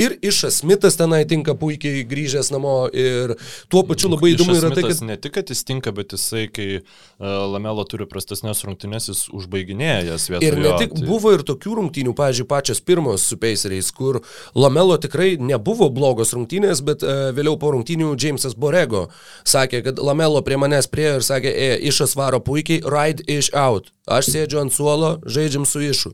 ir 0.01 0.19
Išas 0.25 0.63
Smithas 0.63 0.99
tenai 0.99 1.25
tinka 1.29 1.55
puikiai 1.59 2.05
grįžęs 2.09 2.51
namo 2.55 2.89
ir 2.89 3.37
tuo 3.73 3.85
pačiu 3.87 4.11
labai 4.13 4.35
įdomu 4.35 4.57
yra 4.59 4.71
tai, 4.75 4.87
kad... 4.87 5.03
Ne 5.05 5.19
tik, 5.21 5.35
kad 5.37 5.51
jis 5.53 5.65
tinka, 5.67 5.93
bet 5.95 6.15
jisai, 6.17 6.47
kai 6.53 6.69
uh, 6.81 7.45
Lamelo 7.51 7.85
turi 7.89 8.07
prastesnės 8.09 8.65
rungtynės, 8.67 9.11
jis 9.11 9.25
užbaiginėja 9.35 10.01
jas 10.09 10.29
vietoje. 10.31 10.51
Ne 10.65 10.75
tik 10.81 10.95
tai... 10.97 11.07
buvo 11.09 11.33
ir 11.35 11.45
tokių 11.47 11.79
rungtynių, 11.81 12.15
pavyzdžiui, 12.19 12.49
pačios 12.51 12.83
pirmos 12.85 13.27
su 13.29 13.39
Paceriais, 13.41 13.91
kur 13.95 14.21
Lamelo 14.57 14.97
tikrai 15.01 15.35
nebuvo 15.41 15.91
blogos 15.95 16.35
rungtynės, 16.37 16.83
bet 16.87 17.05
uh, 17.07 17.31
vėliau 17.37 17.59
po 17.61 17.75
rungtynių 17.75 18.15
Jamesas 18.21 18.57
Borego 18.59 19.09
sakė, 19.49 19.83
kad 19.89 20.01
Lamelo 20.03 20.43
prie 20.47 20.59
manęs 20.61 20.91
priejo 20.91 21.21
ir 21.21 21.27
sakė, 21.27 21.53
e, 21.53 21.75
išas 21.91 22.17
varo 22.19 22.41
puikiai, 22.45 22.83
ride 22.85 23.25
ish 23.31 23.53
out. 23.55 23.93
Aš 24.05 24.27
sėdžiu 24.35 24.59
ant 24.61 24.73
suolo, 24.75 25.15
žaidžiam 25.25 25.65
su 25.65 25.81
išu. 25.81 26.11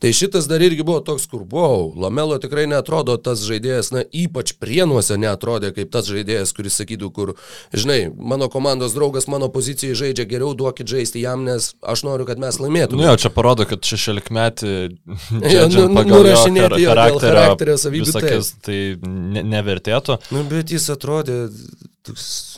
Tai 0.00 0.08
šitas 0.16 0.46
dar 0.48 0.62
irgi 0.64 0.80
buvo 0.86 1.02
toks, 1.04 1.26
kur, 1.28 1.42
wow, 1.52 1.90
Lamelo 2.00 2.38
tikrai 2.40 2.64
netrodo 2.70 3.18
tas 3.20 3.42
žaidėjas, 3.44 3.90
na, 3.92 4.04
ypač 4.08 4.54
prienuose 4.56 5.18
netrodė 5.20 5.74
kaip 5.76 5.90
tas 5.92 6.08
žaidėjas, 6.08 6.54
kuris 6.56 6.78
sakytų, 6.80 7.10
kur, 7.12 7.34
žinai, 7.76 8.06
mano 8.16 8.48
komandos 8.52 8.96
draugas 8.96 9.28
mano 9.28 9.50
pozicijai 9.52 9.98
žaidžia 10.00 10.24
geriau, 10.30 10.54
duokit 10.56 10.88
žaisti 10.88 11.26
jam, 11.26 11.44
nes 11.44 11.74
aš 11.84 12.06
noriu, 12.08 12.24
kad 12.24 12.40
mes 12.40 12.56
laimėtume. 12.62 13.02
Nu, 13.02 13.10
jo, 13.10 13.18
čia 13.20 13.32
parodo, 13.34 13.68
kad 13.68 13.84
16 13.84 14.32
metį 14.32 14.72
nu, 15.76 15.84
nurašinėti 15.92 16.86
jo 16.86 16.96
charakterio. 16.96 17.76
Visokias, 17.98 18.54
tai 18.64 18.80
ne, 19.04 19.44
nevertėtų. 19.44 20.22
Nu, 20.32 20.46
bet 20.48 20.72
jis 20.72 20.88
atrodė 20.96 21.42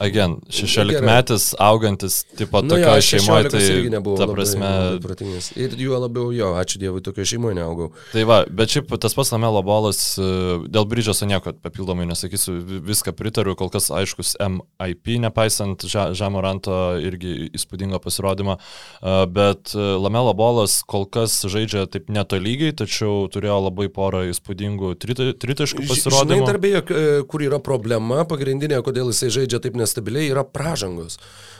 Again, 0.04 0.38
16 0.50 1.00
metais 1.04 1.50
augantis, 1.58 2.22
tipo, 2.36 2.62
nu, 2.62 2.74
tokio 2.74 3.00
šeimoje, 3.02 3.50
tai 3.52 3.62
irgi 3.64 3.90
nebuvo. 3.92 4.18
Ta 4.20 4.28
prasme. 4.30 4.68
Labai, 4.68 5.16
labai 5.16 5.38
ir 5.56 5.76
juo 5.78 5.98
labiau 6.02 6.32
jo, 6.34 6.52
ačiū 6.58 6.80
Dievui, 6.82 7.02
tokio 7.04 7.24
šeimoje 7.26 7.56
neaugau. 7.58 7.90
Tai 8.12 8.24
va, 8.28 8.38
bet 8.46 8.74
šiaip 8.74 8.92
tas 9.00 9.14
pats 9.16 9.32
Lamelo 9.34 9.62
bolas, 9.66 10.00
e, 10.20 10.28
dėl 10.68 10.86
Bridžaso 10.88 11.28
nieko 11.28 11.54
papildomai 11.64 12.06
nesakysiu, 12.10 12.56
viską 12.86 13.14
pritariu, 13.18 13.56
kol 13.58 13.72
kas 13.72 13.90
aiškus 13.94 14.36
MIP, 14.38 15.18
nepaisant 15.24 15.86
Žamoranto 15.88 16.98
irgi 17.02 17.50
įspūdingo 17.56 18.00
pasirodymo, 18.04 18.58
e, 18.58 19.16
bet 19.34 19.74
e, 19.74 19.88
Lamelo 19.98 20.34
bolas 20.38 20.80
kol 20.88 21.08
kas 21.08 21.40
žaidžia 21.48 21.86
taip 21.90 22.12
netolygiai, 22.12 22.76
tačiau 22.76 23.26
turėjo 23.32 23.60
labai 23.68 23.88
porą 23.92 24.26
įspūdingų 24.32 24.94
tritaškų 25.00 25.88
pasirodymų. 25.88 26.38
Žinai, 26.38 26.48
darbėje, 26.48 26.84
kur 27.30 27.44
yra 27.44 27.60
problema, 27.62 28.24
pagrindinė, 28.28 28.80
kodėl 28.86 29.12
jisai 29.12 29.30
žaidžia 29.32 29.37
žaidžia 29.38 29.62
taip 29.64 29.78
nestabiliai, 29.78 30.28
yra 30.32 30.44
pražangos. 30.44 31.18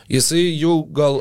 Jisai 0.08 0.44
jau 0.56 0.78
gal 0.96 1.18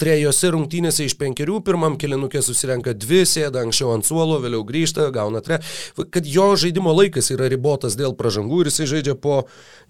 trejose 0.00 0.48
rungtynėse 0.54 1.04
iš 1.04 1.14
penkerių, 1.20 1.58
pirmam 1.64 1.98
kilinukė 2.00 2.40
susirenka 2.44 2.94
dvi, 2.96 3.26
sėda 3.28 3.60
anksčiau 3.66 3.92
ant 3.92 4.08
suolo, 4.08 4.38
vėliau 4.40 4.64
grįžta, 4.68 5.10
gauna 5.12 5.42
tre. 5.44 5.60
Kad 6.00 6.28
jo 6.28 6.48
žaidimo 6.56 6.94
laikas 6.96 7.28
yra 7.34 7.50
ribotas 7.52 7.98
dėl 8.00 8.16
pražangų 8.16 8.62
ir 8.62 8.72
jisai 8.72 8.88
žaidžia 8.94 9.18
po 9.20 9.42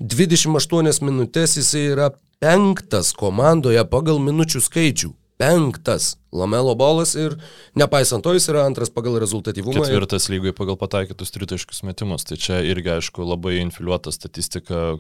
28 0.03 1.07
minutės, 1.07 1.57
jisai 1.61 1.87
yra 1.93 2.11
penktas 2.43 3.14
komandoje 3.14 3.87
pagal 3.93 4.18
minučių 4.23 4.66
skaičių 4.66 5.14
penktas 5.41 6.14
Lamelo 6.30 6.76
bolas 6.78 7.16
ir 7.18 7.34
nepaisant 7.74 8.22
to 8.22 8.36
jis 8.36 8.45
yra 8.53 8.62
antras 8.68 8.93
pagal 8.95 9.16
rezultatyvumą. 9.18 9.80
Ketvirtas 9.80 10.28
ir... 10.28 10.36
lygoje 10.36 10.55
pagal 10.55 10.76
pataikytus 10.78 11.34
tritaškius 11.34 11.82
metimus. 11.88 12.26
Tai 12.28 12.38
čia 12.38 12.61
irgi, 12.62 12.93
aišku, 13.01 13.24
labai 13.26 13.57
infiliuota 13.64 14.12
statistika, 14.14 14.93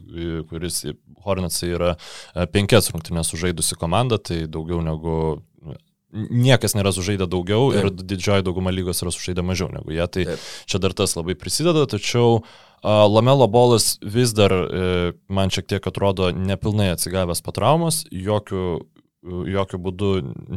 kuris 0.50 0.82
Hornetsai 1.22 1.70
yra 1.76 1.92
e, 1.94 2.48
penkias 2.50 2.90
rungtynės 2.90 3.30
sužaidusi 3.30 3.78
komanda, 3.78 4.18
tai 4.18 4.46
daugiau 4.50 4.80
negu 4.82 5.14
niekas 6.10 6.74
nėra 6.74 6.90
sužaidę 6.94 7.28
daugiau 7.30 7.70
Taip. 7.70 7.84
ir 7.84 8.06
didžioji 8.12 8.46
dauguma 8.46 8.72
lygos 8.74 9.02
yra 9.04 9.12
sužaidę 9.14 9.44
mažiau 9.46 9.70
negu 9.70 9.94
jie. 9.94 10.06
Tai 10.10 10.26
Taip. 10.32 10.48
čia 10.66 10.80
dar 10.82 10.96
tas 10.96 11.14
labai 11.14 11.36
prisideda, 11.38 11.86
tačiau 11.90 12.40
uh, 12.40 13.04
Lamelo 13.06 13.46
bolas 13.46 13.92
vis 14.02 14.34
dar 14.34 14.54
uh, 14.54 15.12
man 15.30 15.54
šiek 15.54 15.68
tiek 15.70 15.86
atrodo 15.86 16.32
nepilnai 16.34 16.90
atsigavęs 16.96 17.44
po 17.46 17.54
traumos, 17.54 18.02
jokių 18.10 18.80
jokių 19.20 19.78
būdų, 19.84 20.10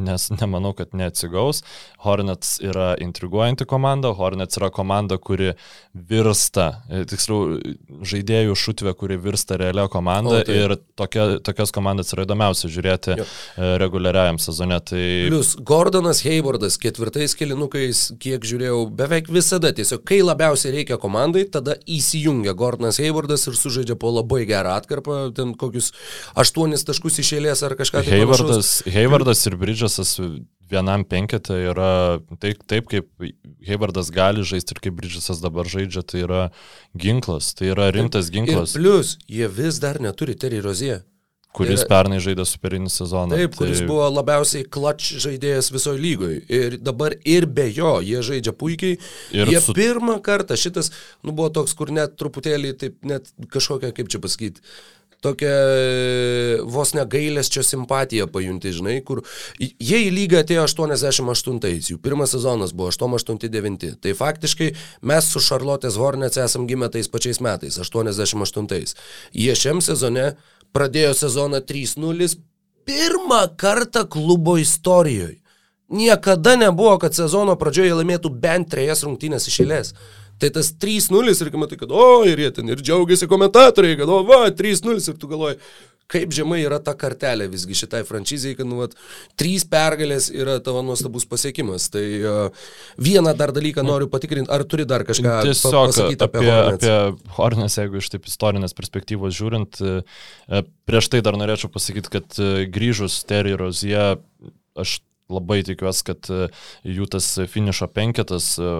nes 0.06 0.30
nemanau, 0.40 0.72
kad 0.78 0.94
neatsigaus. 0.96 1.62
Hornets 2.04 2.56
yra 2.64 2.94
intriguojanti 3.02 3.68
komanda, 3.68 4.14
Hornets 4.16 4.60
yra 4.60 4.70
komanda, 4.74 5.18
kuri 5.20 5.52
virsta, 5.94 6.70
e, 6.88 7.04
tiksliau, 7.10 7.58
žaidėjų 8.08 8.56
šutvė, 8.56 8.94
kuri 9.00 9.18
virsta 9.22 9.58
realia 9.60 9.90
komanda 9.92 10.40
o, 10.40 10.46
tai. 10.48 10.56
ir 10.64 10.76
tokia, 11.00 11.42
tokias 11.44 11.76
komandas 11.76 12.14
yra 12.16 12.24
įdomiausia 12.28 12.72
žiūrėti 12.72 13.18
jo. 13.20 13.28
E, 13.28 13.74
reguliariajam 13.84 14.40
sezone. 14.42 14.80
Tai... 14.88 15.04
Plus, 15.28 15.54
Gordonas 15.60 16.24
Haywardas 16.24 16.80
ketvirtais 16.82 17.36
kilinukais, 17.40 18.06
kiek 18.24 18.48
žiūrėjau, 18.48 18.80
beveik 18.96 19.28
visada 19.34 19.74
tiesiog, 19.76 20.06
kai 20.08 20.22
labiausiai 20.24 20.78
reikia 20.80 21.00
komandai, 21.02 21.44
tada 21.52 21.76
įsijungia 21.84 22.56
Gordonas 22.58 23.02
Haywardas 23.04 23.44
ir 23.52 23.60
sužaidžia 23.60 24.00
po 24.00 24.14
labai 24.16 24.46
gerą 24.48 24.78
atkarpą, 24.80 25.20
ten 25.36 25.52
kokius 25.60 25.92
aštuonis 26.40 26.88
taškus 26.88 27.20
išėlės 27.26 27.66
ar 27.68 27.76
kažką. 27.80 28.08
Tai 28.08 28.24
Haywardas, 28.54 28.74
Haywardas 28.94 29.46
ir 29.50 29.58
Bridžasas 29.58 30.18
vienam 30.74 31.04
penketą 31.06 31.58
yra 31.72 32.20
taip, 32.42 32.64
taip, 32.70 32.90
kaip 32.92 33.10
Haywardas 33.68 34.12
gali 34.14 34.44
žaisti 34.46 34.76
ir 34.76 34.84
kaip 34.84 35.00
Bridžasas 35.00 35.42
dabar 35.44 35.70
žaidžia, 35.70 36.04
tai 36.06 36.24
yra 36.26 36.44
ginklas, 36.98 37.54
tai 37.58 37.72
yra 37.74 37.90
rimtas 37.94 38.32
ginklas. 38.34 38.76
Ir 38.76 38.84
plus, 38.84 39.18
jie 39.28 39.50
vis 39.50 39.82
dar 39.84 40.02
neturi 40.04 40.38
Terry 40.40 40.62
Rozier. 40.64 41.04
Kuris 41.54 41.84
ir, 41.84 41.90
pernai 41.90 42.18
žaidė 42.24 42.48
superinį 42.50 42.90
sezoną. 42.90 43.38
Taip, 43.38 43.54
tai... 43.54 43.60
kuris 43.60 43.84
buvo 43.86 44.08
labiausiai 44.10 44.66
klač 44.74 45.12
žaidėjas 45.22 45.70
visoje 45.70 46.02
lygoje. 46.02 46.40
Ir 46.50 46.80
dabar 46.82 47.14
ir 47.30 47.46
be 47.46 47.68
jo 47.70 48.00
jie 48.02 48.24
žaidžia 48.26 48.56
puikiai. 48.58 48.98
Ir 49.38 49.52
jie 49.54 49.62
su... 49.62 49.76
pirmą 49.78 50.18
kartą 50.26 50.58
šitas, 50.58 50.90
nu, 51.22 51.30
buvo 51.30 51.52
toks, 51.54 51.76
kur 51.78 51.94
net 51.94 52.18
truputėlį, 52.18 52.74
taip, 52.82 52.98
net 53.06 53.30
kažkokia, 53.54 53.94
kaip 53.94 54.10
čia 54.10 54.24
pasakyti, 54.24 54.66
tokia 54.66 55.03
e, 55.46 56.60
vos 56.64 56.94
negailesčio 56.98 57.64
simpatija 57.64 58.28
pajunti, 58.28 58.74
žinai, 58.76 58.98
kur 59.08 59.24
jie 59.60 60.02
į 60.04 60.10
lygą 60.14 60.42
atėjo 60.44 60.66
88-ais, 60.68 61.92
jų 61.94 62.00
pirmas 62.04 62.36
sezonas 62.36 62.74
buvo 62.76 62.92
8-8-9. 62.92 63.94
Tai 64.04 64.16
faktiškai 64.20 64.72
mes 65.10 65.30
su 65.32 65.44
Charlotte's 65.44 66.00
Hornets 66.02 66.42
esam 66.44 66.68
gimę 66.68 66.92
tais 66.92 67.08
pačiais 67.12 67.40
metais, 67.44 67.80
88-ais. 67.80 68.98
Jie 69.32 69.56
šiam 69.56 69.80
sezone 69.86 70.34
pradėjo 70.76 71.14
sezoną 71.24 71.64
3-0 71.70 72.36
pirmą 72.84 73.46
kartą 73.58 74.04
klubo 74.10 74.58
istorijoje. 74.58 75.40
Niekada 75.94 76.56
nebuvo, 76.56 76.96
kad 76.98 77.14
sezono 77.14 77.54
pradžioje 77.60 77.94
laimėtų 78.00 78.32
bent 78.42 78.72
trejas 78.72 79.04
rungtynės 79.06 79.46
iš 79.52 79.60
eilės. 79.62 79.92
Tai 80.42 80.50
tas 80.52 80.74
3-0 80.82 81.34
ir 81.34 81.56
matai, 81.60 81.80
kad 81.80 81.92
o, 81.94 82.24
ir 82.28 82.42
jie 82.42 82.52
ten 82.56 82.70
ir 82.72 82.82
džiaugiasi 82.84 83.30
komentatoriai, 83.32 83.98
kad 84.00 84.10
o, 84.12 84.22
va, 84.28 84.46
3-0 84.52 84.96
ir 84.98 85.20
tu 85.20 85.30
galvoji, 85.32 85.60
kaip 86.14 86.34
žemai 86.36 86.60
yra 86.62 86.80
ta 86.84 86.94
kartelė 87.00 87.48
visgi 87.52 87.78
šitai 87.78 88.02
franšizijai, 88.08 88.58
kad, 88.58 88.68
nu, 88.70 88.82
vat, 88.82 88.96
trys 89.40 89.64
pergalės 89.70 90.28
yra 90.34 90.58
tavo 90.64 90.84
nuostabus 90.86 91.26
pasiekimas. 91.30 91.88
Tai 91.94 92.04
uh, 92.04 92.66
vieną 93.02 93.34
dar 93.40 93.54
dalyką 93.56 93.86
noriu 93.88 94.10
patikrinti, 94.12 94.52
ar 94.54 94.66
turi 94.70 94.86
dar 94.90 95.06
kažką 95.08 95.40
Tiesiog 95.48 95.94
pasakyti 95.94 96.28
apie, 96.28 96.44
apie 96.44 96.52
Hornets. 96.52 96.90
Apie 96.90 97.38
Hornets, 97.38 97.80
jeigu 97.80 98.02
iš 98.02 98.12
taip 98.14 98.28
istorinės 98.30 98.78
perspektyvos 98.78 99.38
žiūrint, 99.40 99.80
uh, 99.82 100.68
prieš 100.90 101.10
tai 101.14 101.24
dar 101.26 101.40
norėčiau 101.40 101.72
pasakyti, 101.74 102.14
kad 102.20 102.44
grįžus 102.76 103.24
Terry 103.30 103.56
Rozie, 103.58 104.14
aš 104.78 105.00
labai 105.32 105.64
tikiuosi, 105.66 106.06
kad 106.08 106.30
e, 106.32 106.48
jų 106.88 107.08
tas 107.12 107.28
finišo 107.52 107.90
penketas 107.94 108.54
e, 108.60 108.72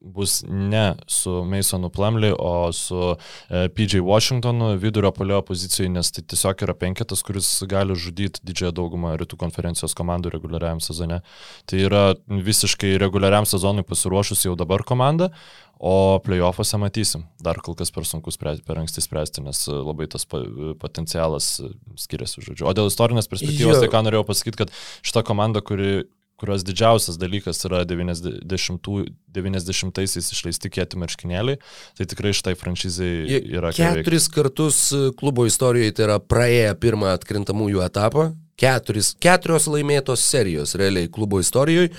bus 0.00 0.42
ne 0.48 0.94
su 1.06 1.44
Masonu 1.44 1.90
Plumley, 1.90 2.32
o 2.38 2.72
su 2.72 3.16
e, 3.50 3.68
PJ 3.68 4.00
Washingtonu 4.04 4.76
vidurio 4.78 5.12
polio 5.12 5.42
pozicijoje, 5.42 5.90
nes 5.92 6.12
tai 6.12 6.24
tiesiog 6.24 6.64
yra 6.66 6.74
penketas, 6.78 7.22
kuris 7.26 7.50
gali 7.68 7.96
žudyti 7.98 8.44
didžiąją 8.46 8.74
daugumą 8.80 9.14
rytų 9.20 9.38
konferencijos 9.40 9.96
komandų 9.98 10.34
reguliariam 10.36 10.82
sezone. 10.84 11.22
Tai 11.66 11.80
yra 11.84 12.04
visiškai 12.28 12.96
reguliariam 13.02 13.48
sezonui 13.48 13.86
pasiruošus 13.86 14.46
jau 14.48 14.56
dabar 14.58 14.86
komanda, 14.86 15.32
O 15.78 16.18
playoffuose 16.18 16.78
matysim. 16.82 17.22
Dar 17.38 17.60
kol 17.62 17.76
kas 17.78 17.92
per 17.94 18.02
sunku 18.06 18.32
spręsti, 18.34 18.64
per 18.66 18.80
anksti 18.80 19.02
spręsti, 19.04 19.44
nes 19.46 19.60
labai 19.70 20.08
tas 20.10 20.26
potencialas 20.26 21.52
skiriasi, 21.94 22.42
žodžiu. 22.42 22.66
O 22.66 22.72
dėl 22.74 22.90
istorinės 22.90 23.30
perspektyvos, 23.30 23.76
jo. 23.76 23.82
tai 23.84 23.90
ką 23.92 24.02
norėjau 24.02 24.24
pasakyti, 24.26 24.58
kad 24.64 24.74
šita 25.06 25.22
komanda, 25.28 25.62
kuri 25.62 26.08
kurios 26.38 26.62
didžiausias 26.66 27.18
dalykas 27.20 27.64
yra 27.66 27.78
90-aisiais 27.88 30.26
išleisti 30.34 30.70
kieti 30.72 31.00
marškinėliai, 31.02 31.56
tai 31.98 32.04
tikrai 32.10 32.32
šitai 32.36 32.54
franšizai 32.58 33.12
yra. 33.58 33.68
Keturis 33.76 34.26
kartus 34.32 34.76
klubo 35.18 35.42
istorijoje 35.48 35.92
tai 35.98 36.04
yra 36.08 36.18
praėję 36.22 36.72
pirmą 36.82 37.06
atkrintamųjų 37.16 37.78
etapą, 37.86 38.24
Keturis, 38.58 39.12
keturios 39.22 39.68
laimėtos 39.70 40.24
serijos 40.26 40.74
realiai 40.78 41.06
klubo 41.14 41.38
istorijoje 41.38 41.92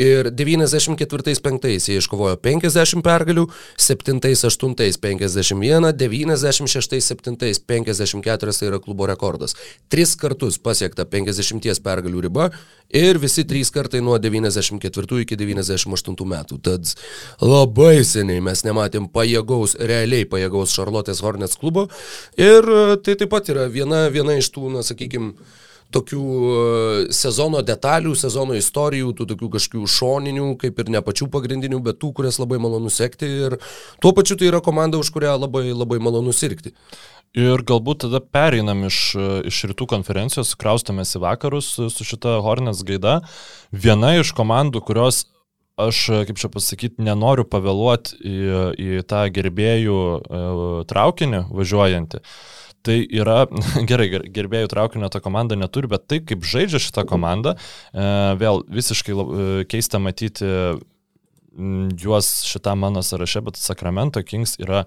ir 0.00 0.30
94-5 0.32 1.68
jie 1.76 1.98
iškovojo 2.00 2.38
50 2.40 3.04
pergalių, 3.04 3.44
7-8 3.76 4.96
51, 5.02 5.92
96-7 6.00 7.60
54 7.66 8.56
tai 8.56 8.70
yra 8.70 8.80
klubo 8.80 9.06
rekordas. 9.10 9.56
Tris 9.92 10.14
kartus 10.16 10.56
pasiekta 10.56 11.04
50 11.04 11.82
pergalių 11.84 12.24
riba 12.24 12.48
ir 12.88 13.20
visi 13.20 13.44
trys 13.44 13.70
kartai 13.74 14.00
nuo 14.00 14.16
94 14.16 15.20
iki 15.20 15.36
98 15.36 16.26
metų. 16.32 16.60
Tad 16.64 16.94
labai 17.44 18.00
seniai 18.08 18.40
mes 18.40 18.64
nematėm 18.64 19.10
pajėgaus, 19.12 19.76
realiai 19.84 20.24
pajėgaus 20.24 20.74
Charlotte's 20.78 21.20
Hornets 21.20 21.60
klubo 21.60 21.90
ir 22.40 22.72
tai 23.04 23.20
taip 23.20 23.30
pat 23.36 23.52
yra 23.52 23.68
viena, 23.68 24.06
viena 24.08 24.40
iš 24.40 24.48
tų, 24.54 24.70
na 24.72 24.86
sakykime, 24.86 25.34
tokių 25.94 26.22
e, 26.22 26.54
sezono 27.14 27.62
detalių, 27.66 28.14
sezono 28.18 28.56
istorijų, 28.58 29.12
tų 29.16 29.28
tokių 29.32 29.50
kažkokių 29.56 29.90
šoninių, 29.90 30.48
kaip 30.60 30.80
ir 30.82 30.92
ne 30.96 31.02
pačių 31.04 31.28
pagrindinių, 31.32 31.80
bet 31.84 32.00
tų, 32.02 32.12
kurias 32.16 32.40
labai 32.42 32.58
malonu 32.62 32.92
sekti 32.92 33.28
ir 33.46 33.58
tuo 34.02 34.14
pačiu 34.16 34.38
tai 34.38 34.50
yra 34.50 34.62
komanda, 34.64 35.00
už 35.00 35.12
kurią 35.14 35.36
labai, 35.38 35.68
labai 35.74 36.00
malonu 36.02 36.34
sirgti. 36.36 36.74
Ir 37.36 37.60
galbūt 37.68 38.06
tada 38.06 38.22
pereinam 38.22 38.86
iš, 38.88 38.98
iš 39.50 39.62
rytų 39.72 39.88
konferencijos, 39.90 40.54
kraustamės 40.56 41.18
į 41.18 41.24
vakarus 41.26 41.74
su 41.76 42.06
šita 42.06 42.38
Hornets 42.44 42.80
gaida. 42.86 43.18
Viena 43.70 44.14
iš 44.16 44.32
komandų, 44.36 44.80
kurios 44.86 45.26
aš, 45.76 46.06
kaip 46.30 46.38
čia 46.40 46.48
pasakyti, 46.48 47.04
nenoriu 47.04 47.44
pavėluoti 47.44 48.16
į, 48.24 48.36
į 48.80 49.02
tą 49.10 49.26
gerbėjų 49.28 49.98
e, 50.00 50.44
traukinį 50.88 51.42
važiuojantį. 51.52 52.22
Uh, 52.22 52.55
Tai 52.86 52.98
yra, 53.02 53.40
gerai, 53.90 54.08
gerbėjų 54.30 54.70
traukinio 54.70 55.10
ta 55.10 55.22
komanda 55.24 55.58
neturi, 55.58 55.90
bet 55.90 56.06
tai, 56.10 56.20
kaip 56.26 56.46
žaidžia 56.46 56.82
šitą 56.82 57.06
komandą, 57.08 57.56
e, 57.56 58.10
vėl 58.38 58.62
visiškai 58.70 59.16
e, 59.16 59.48
keista 59.70 60.02
matyti 60.02 60.46
juos 61.96 62.26
šitą 62.44 62.74
mano 62.76 63.00
sąraše, 63.02 63.40
bet 63.46 63.56
Sacramento 63.56 64.20
Kings 64.22 64.58
yra 64.60 64.84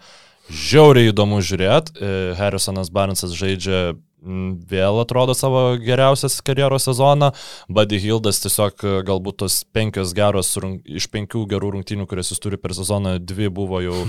žiauriai 0.49 1.09
įdomu 1.11 1.41
žiūrėti. 1.43 1.97
E, 1.97 2.13
Harrisonas 2.39 2.93
Barnesas 2.93 3.33
žaidžia 3.37 3.97
vėl 4.19 4.97
atrodo 4.99 5.31
savo 5.37 5.77
geriausias 5.79 6.41
karjeros 6.43 6.89
sezoną. 6.89 7.29
Buddy 7.71 8.01
Hildas 8.03 8.41
tiesiog 8.43 8.83
galbūt 9.07 9.37
tos 9.43 9.61
penkios 9.71 10.11
geros, 10.15 10.51
iš 10.83 11.07
penkių 11.11 11.45
gerų 11.53 11.71
rungtynių, 11.77 12.07
kurias 12.09 12.33
jis 12.33 12.43
turi 12.43 12.59
per 12.59 12.75
sezoną, 12.75 13.15
dvi 13.23 13.47
buvo 13.47 13.79
jau 13.79 14.03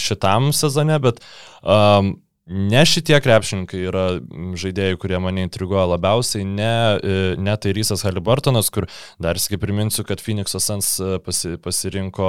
šitam 0.00 0.48
sezone, 0.56 0.96
bet 1.04 1.20
um, 1.60 2.14
Ne 2.50 2.80
šitie 2.88 3.14
krepšininkai 3.22 3.78
yra 3.86 4.04
žaidėjai, 4.58 4.96
kurie 4.98 5.20
mane 5.22 5.44
intriguoja 5.46 5.84
labiausiai, 5.92 6.42
ne, 6.42 6.72
e, 6.98 7.18
ne 7.38 7.54
tai 7.62 7.74
Rysas 7.76 8.02
Halibartonas, 8.02 8.72
kur 8.74 8.88
dar 9.22 9.38
kaip 9.38 9.62
priminsiu, 9.62 10.02
kad 10.08 10.18
Phoenix 10.18 10.56
Sans 10.58 10.88
e, 10.98 11.20
pasi, 11.22 11.54
pasirinko 11.62 12.26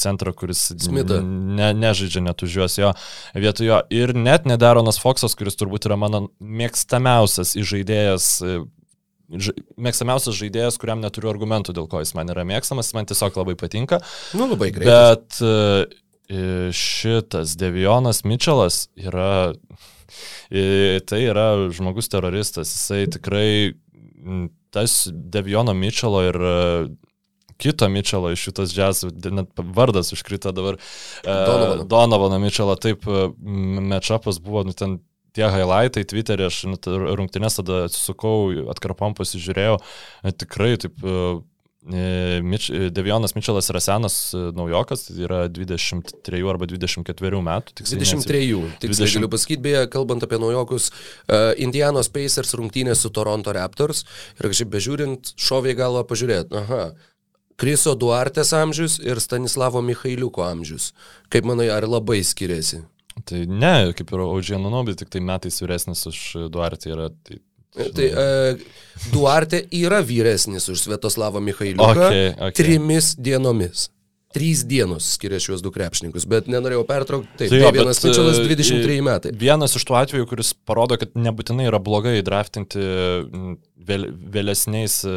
centrą, 0.00 0.32
kuris 0.32 0.70
ne, 0.88 1.68
nežaidžia 1.76 2.24
net 2.24 2.40
už 2.46 2.56
juos 2.62 2.78
jo 2.80 2.94
vietojo. 3.36 3.82
Ir 3.92 4.14
net 4.16 4.48
nedaronas 4.48 5.00
Foksas, 5.02 5.36
kuris 5.36 5.60
turbūt 5.60 5.90
yra 5.90 6.00
mano 6.00 6.30
mėgstamiausias 6.40 7.52
žaidėjas 7.60 8.32
e, 8.40 8.62
mėgstamiausias 9.80 10.36
žaidėjas, 10.36 10.78
kuriam 10.80 11.00
neturiu 11.04 11.30
argumentų, 11.32 11.76
dėl 11.76 11.88
ko 11.92 12.00
jis 12.02 12.12
man 12.16 12.32
yra 12.32 12.44
mėgstamas, 12.48 12.92
man 12.96 13.08
tiesiog 13.08 13.36
labai 13.40 13.56
patinka. 13.60 14.00
Nu, 14.36 14.48
labai 14.50 14.72
greitai. 14.74 14.92
Bet 14.92 16.00
šitas 16.72 17.56
Devionas 17.58 18.22
Mitčelas 18.24 18.88
yra, 18.96 19.52
tai 21.08 21.20
yra 21.26 21.46
žmogus 21.74 22.08
teroristas, 22.12 22.72
jisai 22.72 23.06
tikrai, 23.12 23.74
tas 24.72 25.06
Deviono 25.12 25.74
Mitčelo 25.74 26.22
ir 26.28 26.40
kito 27.62 27.88
Mitčelo 27.88 28.32
iš 28.32 28.48
šitos 28.48 28.74
džiaz, 28.74 29.04
net 29.30 29.62
vardas 29.76 30.12
užkrito 30.12 30.52
dabar, 30.52 30.78
Donovano, 31.24 31.84
Donovano 31.84 32.38
Mitčelo, 32.42 32.76
taip, 32.76 33.06
matchupas 33.92 34.40
buvo, 34.42 34.64
nu, 34.66 34.74
ten 34.74 34.98
tie 35.32 35.48
highlightai 35.48 36.04
Twitter'e, 36.08 36.48
aš 36.48 36.64
rungtynės 37.16 37.60
tada 37.60 37.84
atsisukau, 37.86 38.50
atkarpom 38.72 39.14
pasižiūrėjau, 39.16 39.78
tikrai 40.42 40.74
taip 40.80 40.98
E, 41.02 41.42
Mič, 41.82 42.68
e, 42.70 42.90
Devionas 42.94 43.34
Mičelas 43.34 43.66
yra 43.72 43.80
senas 43.82 44.16
e, 44.30 44.40
naujokas, 44.54 45.08
yra 45.18 45.48
23 45.50 46.42
arba 46.46 46.68
24 46.70 47.40
metų. 47.42 47.74
23, 47.74 48.60
tiksliai 48.84 49.08
20... 49.08 49.16
galiu 49.18 49.30
pasakyti, 49.32 49.62
beje, 49.64 49.80
kalbant 49.90 50.22
apie 50.22 50.38
naujokus, 50.38 50.92
uh, 50.92 51.50
Indianos 51.58 52.06
Pacers 52.14 52.54
rungtynės 52.58 53.02
su 53.02 53.10
Toronto 53.10 53.50
Raptors 53.56 54.04
ir 54.38 54.46
kažkaip 54.46 54.70
bežiūrint, 54.76 55.34
šoviai 55.34 55.74
galva 55.78 56.06
pažiūrėti, 56.06 56.54
aha, 56.62 56.84
Kriso 57.58 57.96
Duartės 57.98 58.54
amžius 58.56 59.00
ir 59.02 59.18
Stanislavo 59.22 59.82
Mikhailiuko 59.84 60.46
amžius. 60.46 60.92
Kaip 61.34 61.46
manai, 61.50 61.68
ar 61.70 61.86
labai 61.86 62.22
skiriasi? 62.26 62.84
Tai 63.28 63.42
ne, 63.46 63.92
kaip 63.94 64.10
ir 64.14 64.22
Audžianonobi, 64.24 64.94
tik 64.98 65.10
tai 65.12 65.20
metais 65.22 65.58
vyresnis 65.60 66.06
už 66.08 66.20
Duartį 66.54 66.94
yra. 66.94 67.10
Tai 67.26 67.42
Tai 67.72 68.06
uh, 68.12 68.60
Duarte 69.12 69.64
yra 69.72 70.02
vyresnis 70.04 70.68
už 70.68 70.84
Svetoslavą 70.84 71.40
Mikhailiuką 71.40 72.06
okay, 72.06 72.30
okay. 72.36 72.52
trimis 72.52 73.14
dienomis. 73.16 73.88
Trys 74.32 74.62
dienos 74.64 75.10
skiria 75.12 75.36
šiuos 75.44 75.60
du 75.60 75.68
krepšininkus, 75.72 76.24
bet 76.28 76.46
nenorėjau 76.48 76.86
pertraukti. 76.88 77.28
Taip, 77.36 77.50
tai 77.52 77.58
jo, 77.60 77.72
vienas 77.76 77.98
Mičelas 78.00 78.38
23 78.40 78.94
e, 78.94 79.02
metai. 79.04 79.32
Vienas 79.36 79.76
iš 79.76 79.84
tų 79.88 79.96
atvejų, 79.98 80.28
kuris 80.30 80.54
parodo, 80.68 80.96
kad 81.00 81.12
nebūtinai 81.20 81.66
yra 81.68 81.80
blogai 81.84 82.14
draftinti 82.24 82.80
vėl, 82.80 84.08
vėlesniais 84.32 85.02
e, 85.04 85.12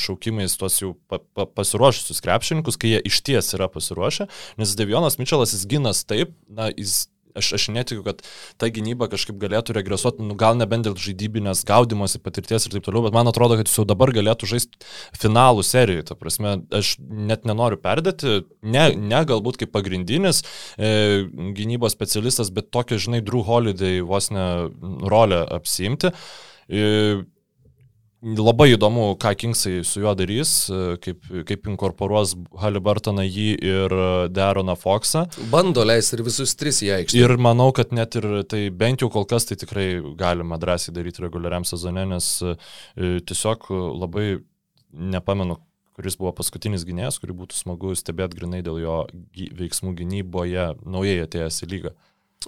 šaukimais 0.00 0.56
tuos 0.56 0.80
jau 0.80 0.94
pa, 1.12 1.20
pa, 1.36 1.44
pasiruošusius 1.60 2.24
krepšininkus, 2.24 2.80
kai 2.80 2.94
jie 2.94 3.02
iš 3.10 3.20
ties 3.28 3.52
yra 3.58 3.68
pasiruošę, 3.72 4.30
nes 4.60 4.74
Devionas 4.80 5.20
Mičelas 5.20 5.52
jis 5.52 5.68
ginas 5.68 6.06
taip, 6.08 6.32
na, 6.48 6.70
jis 6.72 7.10
aš, 7.38 7.52
aš 7.58 7.68
netikiu, 7.74 8.02
kad 8.06 8.22
ta 8.60 8.70
gynyba 8.72 9.08
kažkaip 9.12 9.38
galėtų 9.40 9.76
regresuoti, 9.76 10.24
nu, 10.26 10.36
gal 10.38 10.58
nebent 10.58 10.88
dėl 10.88 10.96
žaidybinės 10.98 11.64
gaudimosi 11.68 12.20
patirties 12.22 12.66
ir 12.66 12.76
taip 12.76 12.86
toliau, 12.86 13.04
bet 13.06 13.16
man 13.16 13.30
atrodo, 13.30 13.58
kad 13.58 13.70
jis 13.70 13.78
jau 13.80 13.86
dabar 13.88 14.12
galėtų 14.14 14.50
žaisti 14.50 14.90
finalų 15.18 15.64
serijoje. 15.66 16.08
Ta 16.10 16.18
prasme, 16.18 16.58
aš 16.74 16.96
net 17.00 17.48
nenoriu 17.48 17.80
perdėti, 17.82 18.42
ne, 18.62 18.90
ne 18.98 19.22
galbūt 19.28 19.62
kaip 19.62 19.72
pagrindinis 19.74 20.42
e, 20.76 21.24
gynybos 21.56 21.96
specialistas, 21.96 22.52
bet 22.54 22.72
tokia, 22.74 23.00
žinai, 23.00 23.22
Drew 23.24 23.44
Holiday 23.46 24.02
vos 24.04 24.30
ne 24.34 24.46
rolę 25.08 25.42
apsimti. 25.58 26.12
E, 26.68 27.24
Labai 28.18 28.72
įdomu, 28.72 29.12
ką 29.14 29.30
Kingsai 29.38 29.84
su 29.86 30.00
juo 30.02 30.10
darys, 30.18 30.50
kaip, 31.04 31.20
kaip 31.46 31.68
inkorporuos 31.70 32.32
Halibartoną 32.58 33.22
jį 33.22 33.52
ir 33.62 33.94
Deroną 34.34 34.74
Foxą. 34.74 35.22
Bando 35.52 35.84
leisti 35.86 36.16
ir 36.16 36.24
visus 36.26 36.56
tris 36.58 36.80
į 36.82 36.90
aikštę. 36.96 37.20
Ir 37.20 37.36
manau, 37.38 37.68
kad 37.76 37.94
net 37.94 38.18
ir 38.18 38.26
tai 38.50 38.64
bent 38.74 39.04
jau 39.04 39.10
kol 39.14 39.28
kas 39.30 39.46
tai 39.46 39.54
tikrai 39.60 39.86
galima 40.18 40.58
drąsiai 40.58 40.96
daryti 40.96 41.22
reguliariam 41.22 41.68
sezone, 41.68 42.08
nes 42.10 42.32
e, 42.42 42.56
tiesiog 43.22 43.70
labai 44.00 44.26
nepamenu, 45.14 45.60
kuris 45.94 46.18
buvo 46.18 46.34
paskutinis 46.34 46.88
gynėjas, 46.88 47.20
kurį 47.22 47.38
būtų 47.44 47.54
smagu 47.54 47.94
stebėti 47.94 48.42
grinai 48.42 48.64
dėl 48.66 48.82
jo 48.82 48.98
veiksmų 49.62 49.94
gynyboje 50.02 50.72
naujai 50.82 51.22
atėjęs 51.28 51.62
į 51.62 51.72
lygą. 51.76 51.96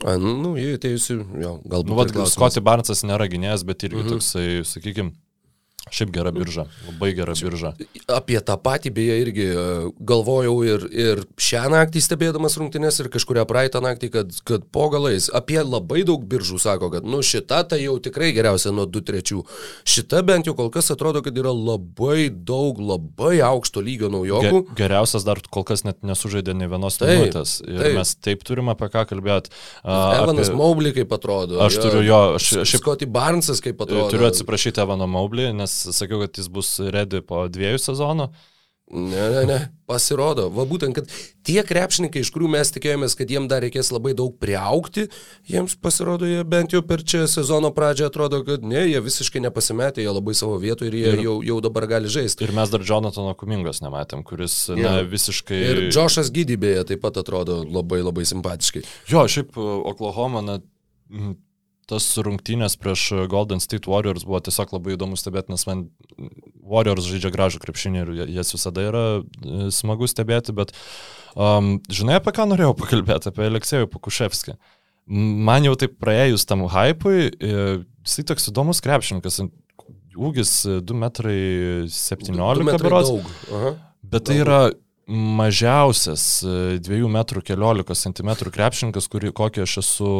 A, 0.03 0.19
nu, 0.19 0.57
jie 0.59 0.75
atėjusi, 0.75 1.21
jo, 1.43 1.57
galbūt. 1.63 1.91
Nu, 1.91 1.99
vat, 1.99 2.15
Scotty 2.31 2.63
Barnesas 2.63 3.07
nėra 3.07 3.31
gynėjas, 3.31 3.63
bet 3.67 3.87
irgi 3.87 4.03
mhm. 4.03 4.13
toksai, 4.15 4.47
sakykime, 4.67 5.15
Šiaip 5.89 6.11
gera 6.13 6.31
birža, 6.31 6.67
labai 6.87 7.15
gera 7.17 7.33
birža. 7.35 7.73
Apie 8.13 8.37
tą 8.45 8.55
patį 8.61 8.93
beje 8.95 9.15
irgi 9.25 9.47
e, 9.49 9.63
galvojau 10.07 10.53
ir, 10.69 10.85
ir 10.93 11.23
šią 11.41 11.65
naktį 11.73 12.03
stebėdamas 12.05 12.59
rungtynės 12.61 13.01
ir 13.01 13.09
kažkuria 13.11 13.47
praeitą 13.49 13.81
naktį, 13.83 14.11
kad, 14.15 14.37
kad 14.47 14.67
po 14.71 14.91
galais 14.93 15.31
apie 15.35 15.59
labai 15.65 16.05
daug 16.07 16.23
biržų 16.31 16.61
sako, 16.63 16.93
kad 16.93 17.09
nu 17.09 17.23
šita 17.27 17.63
tai 17.73 17.81
jau 17.81 17.97
tikrai 18.03 18.29
geriausia 18.37 18.75
nuo 18.77 18.85
2-3. 18.87 19.41
Šita 19.89 20.21
bent 20.27 20.51
jau 20.51 20.55
kol 20.59 20.69
kas 20.75 20.93
atrodo, 20.95 21.25
kad 21.27 21.41
yra 21.41 21.55
labai 21.57 22.29
daug, 22.29 22.79
labai 22.79 23.41
aukšto 23.49 23.83
lygio 23.83 24.13
naujokų. 24.13 24.63
Ge, 24.69 24.79
geriausias 24.85 25.27
dar 25.27 25.43
kol 25.51 25.67
kas 25.67 25.83
net 25.89 26.05
nesužaidė 26.07 26.55
ne 26.61 26.71
vienos 26.71 27.01
taip, 27.01 27.17
minutės. 27.17 27.57
Ir 27.67 27.83
taip. 27.83 27.99
mes 27.99 28.15
taip 28.29 28.47
turim 28.47 28.71
apie 28.71 28.91
ką 28.93 29.07
kalbėti. 29.11 29.51
Evanas 29.83 30.53
apie... 30.53 30.61
Mobley 30.61 30.95
kaip 31.01 31.19
atrodo. 31.19 31.59
Aš 31.67 31.81
turiu 31.83 32.05
jo, 32.07 32.23
aš 32.39 32.53
šiaip... 32.61 32.79
Scotty 32.85 33.11
Barnesas 33.11 33.65
kaip 33.65 33.81
atrodo. 33.81 34.07
Turiu 34.13 34.29
atsiprašyti 34.31 34.85
Evano 34.85 35.09
Mobley, 35.11 35.51
nes 35.57 35.80
sakiau, 35.89 36.23
kad 36.25 36.41
jis 36.41 36.51
bus 36.53 36.73
ready 36.93 37.23
po 37.27 37.47
dviejų 37.51 37.83
sezonų. 37.83 38.31
Ne, 38.91 39.31
ne, 39.31 39.43
ne, 39.47 39.57
pasirodo. 39.87 40.49
Va 40.51 40.65
būtent, 40.67 40.97
kad 40.97 41.11
tie 41.47 41.61
krepšininkai, 41.63 42.25
iš 42.25 42.33
kurių 42.35 42.49
mes 42.51 42.73
tikėjomės, 42.75 43.15
kad 43.15 43.31
jiem 43.31 43.47
dar 43.51 43.63
reikės 43.63 43.93
labai 43.95 44.17
daug 44.19 44.33
priaukti, 44.43 45.05
jiems 45.47 45.77
pasirodo, 45.79 46.27
jie 46.27 46.43
bent 46.43 46.75
jau 46.75 46.81
per 46.83 47.05
čia 47.07 47.21
sezono 47.31 47.71
pradžią 47.77 48.09
atrodo, 48.11 48.41
kad 48.47 48.65
ne, 48.67 48.83
jie 48.91 48.99
visiškai 49.05 49.45
nepasimetė, 49.45 50.03
jie 50.03 50.11
labai 50.11 50.35
savo 50.35 50.57
vietoje 50.59 50.91
ir 50.91 50.97
jie 50.99 51.13
ir, 51.13 51.23
jau, 51.29 51.37
jau 51.47 51.59
dabar 51.63 51.87
gali 51.93 52.11
žaisti. 52.11 52.49
Ir 52.49 52.55
mes 52.57 52.73
dar 52.73 52.83
Jonatano 52.87 53.37
Kumingos 53.39 53.79
nematėm, 53.85 54.25
kuris 54.27 54.57
ja. 54.73 54.81
ne, 54.81 54.97
visiškai... 55.13 55.61
Ir 55.69 55.85
Džošas 55.93 56.33
Gydybėje 56.35 56.89
taip 56.91 57.05
pat 57.07 57.23
atrodo 57.23 57.61
labai 57.63 58.03
labai 58.03 58.27
simpatiškai. 58.27 58.83
Jo, 59.13 59.23
šiaip 59.31 59.55
Oklahoma, 59.55 60.43
na, 60.43 60.59
tas 61.89 62.07
rungtynės 62.23 62.77
prieš 62.81 63.07
Golden 63.31 63.63
State 63.63 63.91
Warriors 63.91 64.27
buvo 64.27 64.41
tiesiog 64.45 64.75
labai 64.77 64.95
įdomu 64.97 65.19
stebėti, 65.19 65.53
nes 65.55 65.65
man 65.69 65.87
Warriors 66.71 67.09
žaidžia 67.09 67.33
gražų 67.35 67.63
krepšinį 67.63 68.03
ir 68.03 68.13
jas 68.37 68.53
visada 68.55 68.85
yra 68.87 69.05
e, 69.21 69.71
smagu 69.75 70.09
stebėti, 70.11 70.55
bet 70.57 70.75
um, 71.35 71.79
žinai, 71.91 72.19
apie 72.21 72.35
ką 72.37 72.47
norėjau 72.51 72.77
pakalbėti, 72.79 73.33
apie 73.33 73.49
Aleksėjų 73.49 73.91
Pakuševskį. 73.95 74.59
Man 75.11 75.67
jau 75.67 75.75
taip 75.79 75.97
praėjus 76.03 76.47
tam 76.47 76.67
hypui, 76.71 77.31
e, 77.33 77.65
jisai 78.07 78.27
toks 78.29 78.51
įdomus 78.53 78.83
krepšininkas, 78.85 79.41
ūgis 80.21 80.55
2 80.87 81.01
metrai 81.01 81.41
17 81.91 82.79
berods. 82.85 83.11
Bet 84.11 84.27
tai 84.27 84.41
yra 84.43 84.63
mažiausias 85.11 86.43
2 86.45 87.09
m 87.09 87.25
14 87.25 87.95
cm 87.99 88.31
krepšininkas, 88.55 89.09
kurį, 89.11 89.33
kokį 89.35 89.65
aš 89.65 89.79
esu 89.83 90.11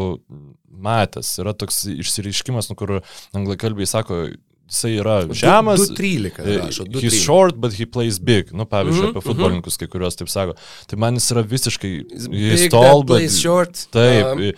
matęs. 0.71 1.37
Yra 1.43 1.55
toks 1.55 1.85
išsireiškimas, 1.95 2.71
nu, 2.73 2.79
kur 2.79 2.99
anglakalbiai 3.37 3.87
sako, 3.87 4.25
jisai 4.71 4.93
yra 4.99 5.17
žemas. 5.31 5.87
2-13 5.95 6.43
e. 6.43 7.01
He's 7.01 7.23
short, 7.23 7.61
but 7.63 7.79
he 7.79 7.87
plays 7.87 8.19
big. 8.19 8.53
Nu, 8.53 8.67
pavyzdžiui, 8.67 9.07
mm 9.07 9.13
-hmm, 9.13 9.19
apie 9.19 9.29
futbolininkus, 9.29 9.79
kai 9.79 9.89
kuriuos 9.89 10.19
taip 10.19 10.29
sako. 10.29 10.59
Tai 10.87 10.99
man 10.99 11.15
jis 11.15 11.31
yra 11.35 11.43
visiškai... 11.43 11.95
Jis 12.31 12.69
tall, 12.71 13.05
but... 13.05 13.31
Short. 13.31 13.87
Taip. 13.91 14.27
Um. 14.37 14.53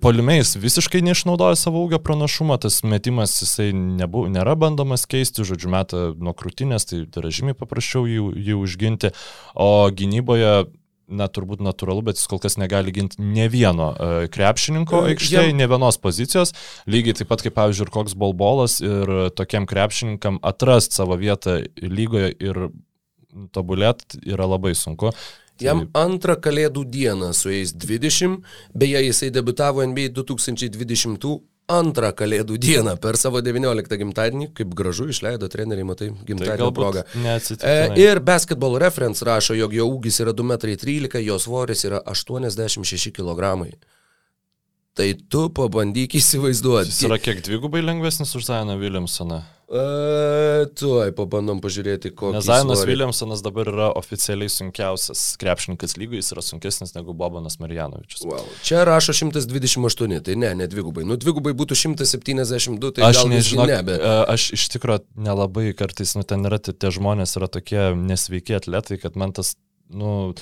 Polimeis 0.00 0.54
visiškai 0.56 1.02
neišnaudoja 1.04 1.58
savo 1.60 1.82
ūgio 1.84 1.98
pranašumą, 2.00 2.56
tas 2.62 2.78
metimas 2.80 3.34
jisai 3.42 3.74
nebu, 3.76 4.24
nėra 4.32 4.54
bandomas 4.56 5.04
keisti, 5.04 5.44
žodžiu, 5.44 5.68
metą 5.74 6.04
nuo 6.16 6.32
krūtinės, 6.32 6.88
tai 6.88 7.02
yra 7.04 7.32
žymiai 7.34 7.58
paprasčiau 7.58 8.06
jį, 8.08 8.22
jį 8.40 8.56
užginti, 8.56 9.12
o 9.52 9.68
gynyboje 9.92 10.54
na, 11.10 11.26
turbūt 11.28 11.60
natūralu, 11.64 12.06
bet 12.08 12.20
jis 12.20 12.30
kol 12.30 12.40
kas 12.40 12.56
negali 12.60 12.94
ginti 12.94 13.20
ne 13.20 13.48
vieno 13.52 13.90
uh, 13.92 14.14
krepšininko 14.32 15.02
aikštėje, 15.10 15.52
ne 15.58 15.66
vienos 15.68 15.98
pozicijos. 16.00 16.54
Lygiai 16.88 17.18
taip 17.18 17.28
pat 17.32 17.44
kaip, 17.44 17.56
pavyzdžiui, 17.58 17.88
ir 17.88 17.94
koks 17.98 18.16
bolbolas 18.18 18.78
ir 18.80 19.12
tokiem 19.36 19.68
krepšininkam 19.68 20.40
atrast 20.46 20.96
savo 20.96 21.18
vietą 21.20 21.60
lygoje 21.82 22.32
ir 22.38 22.70
tobulėti 23.54 24.22
yra 24.30 24.48
labai 24.50 24.72
sunku. 24.78 25.12
Jam 25.60 25.86
antrą 25.96 26.36
kalėdų 26.40 26.84
dieną 26.88 27.32
su 27.36 27.52
jais 27.52 27.74
20, 27.76 28.40
beje, 28.74 29.04
jisai 29.06 29.30
debitavo 29.34 29.84
NBA 29.86 30.12
2020 30.16 31.40
antrą 31.70 32.10
kalėdų 32.16 32.58
dieną 32.60 32.96
per 33.02 33.18
savo 33.20 33.42
19 33.44 33.98
gimtadienį, 34.00 34.50
kaip 34.56 34.74
gražu 34.76 35.08
išleido 35.12 35.48
treneriai, 35.52 35.86
matai, 35.86 36.10
gimtadienio 36.26 36.70
tai 36.70 36.76
progą. 36.76 37.04
E, 37.62 37.76
ir 38.00 38.20
Basketball 38.26 38.78
Reference 38.82 39.24
rašo, 39.26 39.54
jog 39.58 39.74
jo 39.76 39.86
ūgis 39.92 40.20
yra 40.24 40.34
2,13 40.36 41.06
m, 41.06 41.24
jo 41.28 41.38
svoris 41.42 41.86
yra 41.86 42.02
86 42.10 43.14
kg. 43.14 43.70
Tai 44.98 45.06
tu 45.30 45.46
pabandyk 45.54 46.18
įsivaizduoti. 46.18 46.90
Jis 46.90 47.06
yra 47.06 47.20
kiek 47.22 47.40
dvigubai 47.46 47.82
lengvesnis 47.84 48.34
už 48.34 48.48
Zainą 48.48 48.74
Williamsoną. 48.80 49.38
E, 49.70 50.66
tuoj 50.74 51.12
pabandom 51.14 51.60
pažiūrėti. 51.62 52.10
Nes 52.34 52.42
Zainas 52.48 52.80
Williamsonas 52.88 53.38
dabar 53.44 53.68
yra 53.70 53.90
oficialiai 53.94 54.50
sunkiausias 54.50 55.22
krepšininkas 55.38 55.94
lygoje, 55.94 56.24
jis 56.24 56.32
yra 56.34 56.42
sunkesnis 56.42 56.96
negu 56.96 57.14
Bobanas 57.14 57.60
Marjanovičius. 57.62 58.24
Wow. 58.26 58.48
Čia 58.66 58.82
rašo 58.88 59.14
128, 59.14 60.18
tai 60.26 60.34
ne, 60.42 60.50
ne 60.58 60.66
dvigubai. 60.70 61.06
Nu, 61.06 61.14
dvigubai 61.22 61.54
būtų 61.54 61.78
172, 61.78 62.90
tai 62.98 63.06
aš 63.12 63.22
nežinau. 63.30 63.68
Ne, 63.70 63.78
bet... 63.86 64.02
E, 64.02 64.16
aš 64.34 64.48
iš 64.58 64.66
tikrųjų 64.74 65.06
nelabai 65.30 65.68
kartais, 65.78 66.16
nu, 66.18 66.26
ten 66.26 66.42
yra 66.50 66.58
tie 66.58 66.90
žmonės, 66.90 67.38
yra 67.38 67.46
tokie 67.46 67.92
nesveiki 67.94 68.58
atletai, 68.58 68.98
kad 68.98 69.14
man 69.14 69.38
tas, 69.38 69.54
nu, 69.86 70.34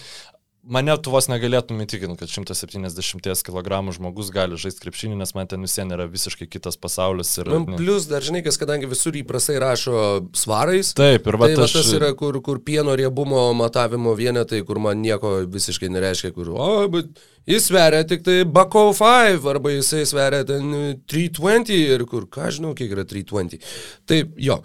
Mane 0.69 0.93
tu 1.01 1.13
vos 1.13 1.25
negalėtum 1.31 1.79
įtikinti, 1.81 2.19
kad 2.21 2.29
170 2.29 3.45
kg 3.47 3.79
žmogus 3.97 4.29
gali 4.35 4.59
žaisti 4.61 4.83
krepšinį, 4.85 5.17
nes 5.17 5.33
man 5.33 5.49
ten 5.49 5.65
visiems 5.65 5.95
yra 5.97 6.05
visiškai 6.11 6.49
kitas 6.51 6.77
pasaulis. 6.77 7.31
Ir, 7.41 7.49
man 7.55 7.79
plus 7.79 8.09
dar 8.11 8.25
žinai, 8.25 8.43
kas 8.45 8.61
kadangi 8.61 8.91
visur 8.91 9.17
įprastai 9.17 9.57
rašo 9.63 10.03
svarais. 10.37 10.93
Taip, 10.99 11.25
ir 11.25 11.41
va, 11.41 11.49
tai 11.49 11.57
aš... 11.57 11.63
va 11.63 11.81
tas 11.81 11.93
yra, 11.97 12.13
kur, 12.19 12.37
kur 12.45 12.61
pieno 12.65 12.93
riebumo 13.01 13.47
matavimo 13.57 14.13
vienetai, 14.19 14.61
kur 14.69 14.83
man 14.85 15.01
nieko 15.01 15.39
visiškai 15.49 15.89
nereiškia, 15.95 16.35
kur, 16.37 16.53
o, 16.53 16.71
bet 16.93 17.17
Jis 17.49 17.65
sveria 17.71 18.05
tik 18.05 18.23
tai 18.27 18.43
Bako 18.45 18.91
5 18.93 19.49
arba 19.49 19.73
jisai 19.73 20.05
sveria 20.07 20.45
ten 20.45 20.71
320 21.09 21.73
ir 21.73 22.05
kur, 22.11 22.27
ką 22.29 22.51
žinau, 22.53 22.75
kiek 22.77 22.93
yra 22.93 23.07
320. 23.09 23.63
Taip, 24.09 24.35
jo. 24.37 24.59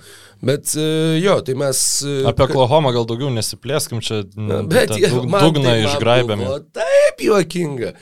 Bet 0.44 0.74
e, 0.76 0.88
jo, 1.24 1.38
tai 1.48 1.54
mes... 1.56 1.80
E, 2.04 2.18
Apie 2.28 2.44
Oklahoma 2.44 2.92
gal 2.92 3.06
daugiau 3.08 3.30
nesiplėskim, 3.32 4.02
čia 4.04 4.18
bet, 4.68 4.92
jie, 5.00 5.08
dug, 5.14 5.30
dugną 5.32 5.70
tai 5.70 5.86
išgraibėme. 5.86 6.50
Taip 6.76 7.24
juokinga. 7.24 7.94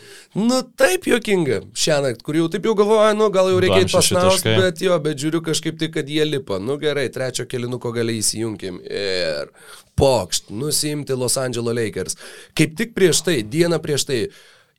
Nu, 0.42 0.64
taip 0.82 1.06
juokinga. 1.06 1.60
Šią 1.78 2.00
naktį, 2.08 2.26
kur 2.26 2.40
jau 2.40 2.48
taip 2.56 2.66
jau 2.66 2.74
galvoju, 2.80 3.12
nu, 3.20 3.28
gal 3.36 3.52
jau 3.52 3.60
reikia 3.62 3.84
pasnausti, 3.92 4.56
bet 4.58 4.82
jo, 4.82 4.98
bet 5.06 5.22
žiūriu 5.22 5.44
kažkaip 5.46 5.78
tai, 5.84 5.92
kad 5.94 6.10
jie 6.10 6.26
lipa. 6.26 6.58
Nu 6.58 6.80
gerai, 6.82 7.06
trečio 7.14 7.46
kelinuko 7.52 7.94
galiai 7.94 8.24
įsijunkim. 8.24 8.82
Ir 8.90 9.54
pokšt, 10.02 10.50
nusimti 10.58 11.14
Los 11.14 11.38
Angeles 11.38 11.78
Lakers. 11.78 12.18
Kaip 12.58 12.74
tik 12.80 12.98
prieš 12.98 13.22
tai, 13.30 13.44
dieną 13.46 13.78
prieš 13.86 14.08
tai 14.10 14.20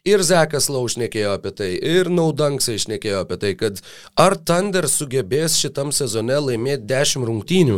Ir 0.02 0.18
Zekas 0.26 0.66
Lau 0.66 0.82
šnekėjo 0.90 1.36
apie 1.36 1.52
tai, 1.54 1.68
ir 1.78 2.08
Naudanksai 2.10 2.74
šnekėjo 2.82 3.20
apie 3.22 3.36
tai, 3.38 3.52
kad 3.54 3.76
ar 4.18 4.34
Thunder 4.34 4.88
sugebės 4.90 5.60
šitam 5.62 5.92
sezone 5.94 6.40
laimėti 6.42 6.88
10 6.90 7.22
rungtynių 7.28 7.76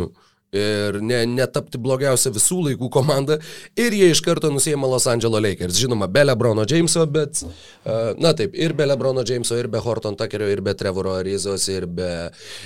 ir 0.55 0.99
ne, 1.03 1.21
netapti 1.29 1.79
blogiausia 1.81 2.31
visų 2.35 2.61
laikų 2.69 2.89
komanda 2.93 3.37
ir 3.79 3.95
jie 3.95 4.09
iš 4.13 4.21
karto 4.25 4.51
nusėmė 4.53 4.89
Los 4.89 5.07
Angeles 5.11 5.43
Lakers. 5.43 5.79
Žinoma, 5.81 6.07
be 6.11 6.25
Lebrono 6.25 6.65
Jameso, 6.69 7.05
bet, 7.11 7.41
uh, 7.43 8.13
na 8.21 8.33
taip, 8.37 8.55
ir 8.57 8.75
be 8.77 8.87
Lebrono 8.87 9.25
Jameso, 9.27 9.57
ir 9.59 9.69
be 9.71 9.81
Horton 9.83 10.17
Tuckerio, 10.19 10.49
ir 10.51 10.63
be 10.65 10.75
Trevoro 10.77 11.15
Arizos, 11.19 11.67
ir 11.71 11.87
be... 11.87 12.09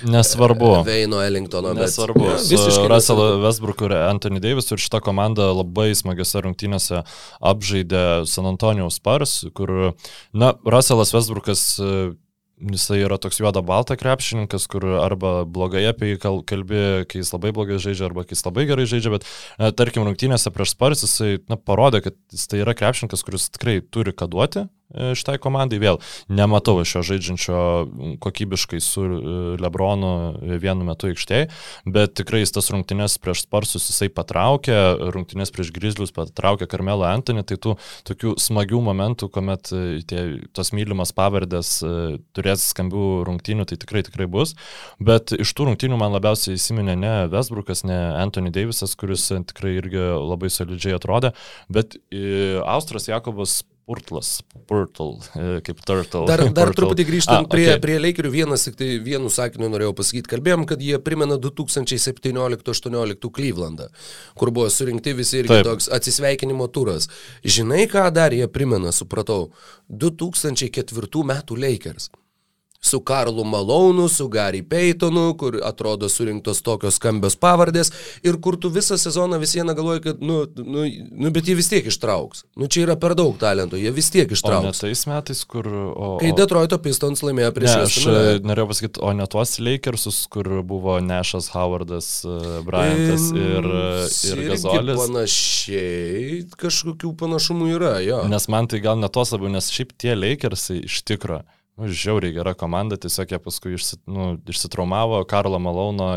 Nesvarbu. 0.07 0.71
Uh, 0.79 0.85
Veino 0.87 1.23
Ellingtono. 1.25 1.73
Nesvarbu. 1.77 2.25
Bet, 2.27 2.45
ja, 2.45 2.55
visiškai. 2.55 2.87
Russell 2.93 3.43
Westbrook 3.43 3.83
ir 3.87 3.97
Anthony 3.99 4.43
Davis 4.43 4.69
ir 4.71 4.81
šita 4.81 5.01
komanda 5.05 5.49
labai 5.55 5.91
smagiose 5.97 6.45
rungtynėse 6.45 7.03
apžaidė 7.51 8.05
San 8.29 8.49
Antonijos 8.49 8.99
Spars, 9.01 9.39
kur, 9.57 9.93
na, 10.33 10.53
Russellas 10.67 11.13
Westbrookas 11.15 11.65
uh, 11.83 12.09
jisai 12.59 12.99
yra 13.05 13.17
toks 13.21 13.39
juoda 13.39 13.61
balta 13.65 13.95
krepšininkas, 13.99 14.67
kur 14.71 14.85
arba 14.99 15.43
blogai 15.47 15.85
apie 15.89 16.13
jį 16.13 16.19
kalbė, 16.49 16.83
kai 17.09 17.21
jis 17.21 17.31
labai 17.35 17.53
blogai 17.55 17.79
žaidžia, 17.81 18.09
arba 18.09 18.25
kai 18.27 18.35
jis 18.35 18.45
labai 18.47 18.65
gerai 18.69 18.87
žaidžia, 18.89 19.13
bet 19.15 19.27
e, 19.27 19.71
tarkim 19.79 20.07
rungtynėse 20.07 20.51
prieš 20.55 20.75
Spars 20.75 21.05
jisai 21.05 21.37
na, 21.51 21.59
parodė, 21.59 22.03
kad 22.09 22.19
jis 22.35 22.47
tai 22.51 22.63
yra 22.65 22.75
krepšininkas, 22.77 23.23
kuris 23.25 23.49
tikrai 23.55 23.79
turi 23.81 24.15
ką 24.15 24.29
duoti 24.31 24.67
šitai 24.89 25.37
komandai. 25.41 25.79
Vėl 25.81 25.99
nematau 26.31 26.79
šio 26.87 27.01
žaidžiančio 27.05 27.59
kokybiškai 28.23 28.79
su 28.83 29.03
e, 29.05 29.33
Lebronu 29.61 30.11
vienu 30.61 30.87
metu 30.87 31.09
aikštėje, 31.11 31.49
bet 31.89 32.15
tikrai 32.19 32.41
jis 32.43 32.55
tas 32.55 32.69
rungtynės 32.73 33.19
prieš 33.21 33.45
Sparsus 33.45 33.89
jisai 33.91 34.09
patraukė, 34.13 34.75
rungtynės 35.13 35.53
prieš 35.55 35.71
Grizzlius 35.75 36.13
patraukė 36.15 36.67
Karmelą 36.69 37.07
Antonį, 37.11 37.45
tai 37.49 37.59
tų 37.61 37.75
tokių 38.09 38.35
smagių 38.41 38.81
momentų, 38.89 39.29
kuomet 39.33 39.71
e, 39.75 39.83
tie, 40.09 40.25
tos 40.55 40.73
mylimas 40.75 41.13
pavardės 41.15 41.77
turės 42.35 42.69
skambių 42.73 43.05
rungtynių, 43.27 43.67
tai 43.69 43.79
tikrai 43.81 44.03
tikrai 44.07 44.29
bus, 44.31 44.55
bet 45.01 45.33
iš 45.37 45.53
tų 45.55 45.69
rungtynių 45.71 45.99
man 46.01 46.15
labiausiai 46.17 46.57
įsiminė 46.57 46.97
ne 46.99 47.15
Westbrookas, 47.31 47.85
ne 47.87 47.97
Anthony 48.19 48.53
Davisas, 48.55 48.95
kuris 48.99 49.29
tikrai 49.29 49.75
irgi 49.77 50.01
labai 50.01 50.51
solidžiai 50.53 50.97
atrodė, 50.97 51.33
bet 51.71 51.97
Austras 52.65 53.09
Jakobas 53.09 53.61
Purtlas, 53.89 54.43
Purtle, 54.69 55.17
kaip 55.65 55.79
Turtle. 55.81 56.27
Dar, 56.29 56.43
dar 56.53 56.69
truputį 56.77 57.07
grįžtant 57.07 57.47
A, 57.47 57.49
prie, 57.49 57.65
okay. 57.71 57.81
prie 57.81 57.95
Lakerių, 57.97 58.29
vienas 58.35 58.67
tik 58.67 58.77
tai 58.77 58.89
vienu 59.01 59.31
sakiniu 59.33 59.65
norėjau 59.73 59.95
pasakyti. 59.97 60.29
Kalbėjom, 60.29 60.67
kad 60.69 60.83
jie 60.85 60.99
primena 61.01 61.39
2017-2018 61.41 63.33
Clevelandą, 63.33 63.89
kur 64.37 64.53
buvo 64.53 64.69
surinkti 64.69 65.17
visi 65.17 65.41
irgi 65.41 65.55
Taip. 65.55 65.65
toks 65.71 65.89
atsisveikinimo 65.97 66.69
turas. 66.69 67.09
Žinai, 67.41 67.89
ką 67.89 68.05
dar 68.13 68.35
jie 68.37 68.45
primena, 68.45 68.93
supratau? 68.93 69.49
2004 69.89 71.25
metų 71.33 71.57
Lakers 71.57 72.11
su 72.81 72.99
Karlu 72.99 73.43
Malonu, 73.43 74.07
su 74.07 74.27
Gary 74.27 74.61
Paytonu, 74.69 75.37
kur 75.37 75.59
atrodo 75.63 76.09
surinktos 76.09 76.61
tokios 76.63 76.95
skambios 76.95 77.35
pavardės 77.35 77.91
ir 78.23 78.39
kur 78.39 78.55
tu 78.57 78.71
visą 78.71 78.97
sezoną 78.97 79.39
vis 79.39 79.53
viena 79.57 79.75
galvoji, 79.75 80.03
kad, 80.07 80.21
nu, 80.23 80.45
nu, 80.55 80.85
nu, 81.11 81.31
bet 81.35 81.47
jie 81.47 81.57
vis 81.59 81.67
tiek 81.71 81.89
ištrauks. 81.91 82.45
Nu, 82.55 82.69
čia 82.71 82.85
yra 82.87 82.95
per 82.99 83.17
daug 83.19 83.35
talento, 83.41 83.75
jie 83.79 83.91
vis 83.91 84.07
tiek 84.13 84.31
ištrauks. 84.31 84.63
O 84.63 84.71
ne 84.71 84.95
tais 84.95 85.03
metais, 85.11 85.43
kur... 85.43 85.67
O, 85.67 86.13
Kai 86.21 86.31
Detroito 86.37 86.79
Pistons 86.79 87.23
laimėjo 87.25 87.51
prieš 87.57 87.75
ne, 87.75 87.83
aš 87.83 87.99
e, 87.99 88.23
norėjau 88.47 88.71
pasakyti, 88.71 89.03
o 89.03 89.13
ne 89.19 89.27
tuos 89.35 89.57
Lakersus, 89.59 90.23
kur 90.31 90.47
buvo 90.63 90.95
Nešas 91.03 91.51
Howardas, 91.51 92.09
e, 92.23 92.39
Bryantas 92.63 93.29
ir, 93.35 93.69
ir 94.31 94.43
Gazolis. 94.53 95.03
Panašiai, 95.03 96.41
kažkokių 96.55 97.11
panašumų 97.19 97.71
yra, 97.75 97.95
jo. 98.07 98.23
Nes 98.31 98.47
man 98.51 98.71
tai 98.71 98.79
gal 98.83 98.99
ne 99.03 99.11
tos 99.11 99.35
labiau, 99.35 99.51
nes 99.51 99.67
šiaip 99.73 99.95
tie 99.99 100.15
Lakersai 100.15 100.85
iš 100.87 101.03
tikrųjų 101.03 101.43
nu, 101.79 101.89
žiauriai 101.89 102.35
gera 102.35 102.55
komanda, 102.57 102.99
tiesiog 102.99 103.31
jie 103.33 103.39
paskui 103.43 103.77
išsit, 103.77 104.03
nu, 104.09 104.33
išsitraumavo, 104.51 105.23
Karlo 105.29 105.59
Malauno, 105.63 106.11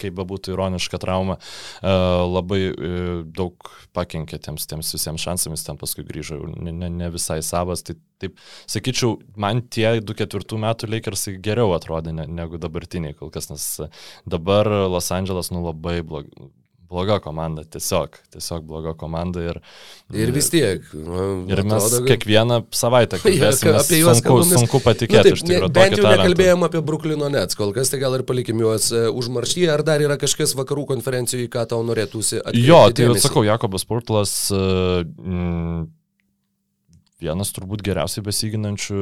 kaip 0.00 0.16
bebūtų 0.18 0.52
ironiška 0.54 1.00
trauma, 1.00 1.38
e, 1.80 1.92
labai 2.28 2.60
e, 2.68 2.90
daug 3.36 3.70
pakenkė 3.96 4.38
tiems, 4.44 4.68
tiems 4.68 4.92
visiems 4.92 5.24
šansams, 5.24 5.64
ten 5.66 5.80
paskui 5.80 6.04
grįžo 6.06 6.42
ne, 6.52 6.74
ne, 6.74 6.90
ne 6.92 7.08
visai 7.12 7.38
savas. 7.44 7.84
Tai 7.86 7.96
taip, 8.22 8.36
sakyčiau, 8.70 9.16
man 9.40 9.64
tie 9.72 9.88
2-4 10.04 10.60
metų 10.66 10.90
Lakersai 10.92 11.38
geriau 11.42 11.72
atrodė 11.76 12.14
ne, 12.16 12.28
negu 12.28 12.60
dabartiniai 12.60 13.16
kol 13.16 13.32
kas, 13.34 13.50
nes 13.52 13.66
dabar 14.28 14.68
Los 14.92 15.10
Andželas 15.16 15.52
nu 15.54 15.64
labai 15.64 16.02
blogai 16.06 16.50
bloga 16.90 17.18
komanda, 17.22 17.64
tiesiog, 17.64 18.16
tiesiog 18.34 18.64
bloga 18.66 18.92
komanda 18.98 19.42
ir... 19.42 19.58
Ir 20.14 20.30
vis 20.34 20.48
tiek. 20.52 20.84
Nu, 20.94 21.46
ir 21.50 21.62
mes 21.66 21.76
atrodo, 21.76 22.04
kiekvieną 22.06 22.60
savaitę 22.76 23.18
kalbėsime 23.24 23.72
ja, 23.72 23.82
apie 23.82 24.00
juos. 24.00 24.20
Sunku, 24.20 24.28
kalbomis. 24.28 24.54
sunku 24.60 24.80
patikėti, 24.84 25.16
nu, 25.16 25.26
taip, 25.26 25.38
iš 25.38 25.44
tikrųjų. 25.48 25.72
Bent 25.80 25.98
jau 25.98 26.12
nekalbėjom 26.12 26.66
apie 26.68 26.82
Bruklino 26.86 27.30
Nets, 27.32 27.58
kol 27.58 27.74
kas 27.76 27.92
tai 27.92 28.00
gal 28.02 28.16
ir 28.18 28.26
palikim 28.28 28.62
juos 28.62 28.88
uh, 28.94 29.08
užmarštyje, 29.10 29.68
ar 29.74 29.84
dar 29.86 30.04
yra 30.06 30.18
kažkas 30.20 30.54
vakarų 30.58 30.86
konferencijoje, 30.94 31.50
ką 31.52 31.66
tau 31.74 31.82
norėtųsi 31.86 32.40
atkreipti. 32.42 32.66
Jo, 32.68 32.82
tai 32.94 33.10
jau 33.10 33.20
sakau, 33.28 33.46
Jakobas 33.46 33.86
Purtlas... 33.88 34.38
Uh, 34.54 35.02
mm, 35.02 35.86
vienas 37.22 37.48
turbūt 37.56 37.80
geriausiai 37.80 38.24
besiginančių 38.26 38.98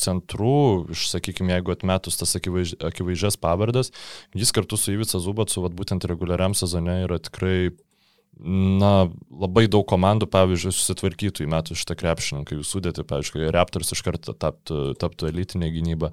centrų, 0.00 0.90
iš, 0.94 1.06
sakykime, 1.12 1.54
jeigu 1.56 1.74
atmetus 1.74 2.18
tas 2.20 2.34
akivaizdž, 2.38 2.78
akivaizdžias 2.90 3.38
pavardas, 3.40 3.92
jis 4.34 4.52
kartu 4.54 4.78
su 4.80 4.94
Ivica 4.94 5.20
Zubatsu, 5.22 5.62
vat, 5.64 5.74
būtent 5.76 6.06
reguliariam 6.10 6.56
sezone 6.58 7.02
yra 7.06 7.20
tikrai 7.22 7.70
na, 8.40 8.92
labai 9.30 9.66
daug 9.70 9.86
komandų, 9.88 10.26
pavyzdžiui, 10.32 10.72
susitvarkytų 10.74 11.44
į 11.44 11.50
metų 11.52 11.76
šitą 11.78 11.96
krepšininką, 12.00 12.58
jų 12.58 12.66
sudėti, 12.66 13.04
pavyzdžiui, 13.06 13.46
Raptors 13.54 13.94
iš 13.94 14.02
karto 14.04 14.34
taptų, 14.34 14.94
taptų 15.00 15.30
elitinė 15.30 15.70
gynyba. 15.74 16.10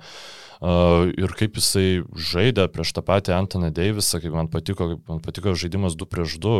Uh, 0.61 1.09
ir 1.17 1.31
kaip 1.33 1.55
jisai 1.57 2.03
žaidė 2.13 2.67
prieš 2.69 2.91
tą 2.93 3.01
patį 3.05 3.33
Antoną 3.33 3.71
Deivisą, 3.73 4.19
kaip 4.21 4.35
man 4.35 4.49
patiko, 4.53 4.91
kaip 4.91 5.07
man 5.09 5.21
patiko 5.25 5.55
žaidimas 5.57 5.95
2 5.97 6.07
prieš 6.11 6.37
2, 6.43 6.53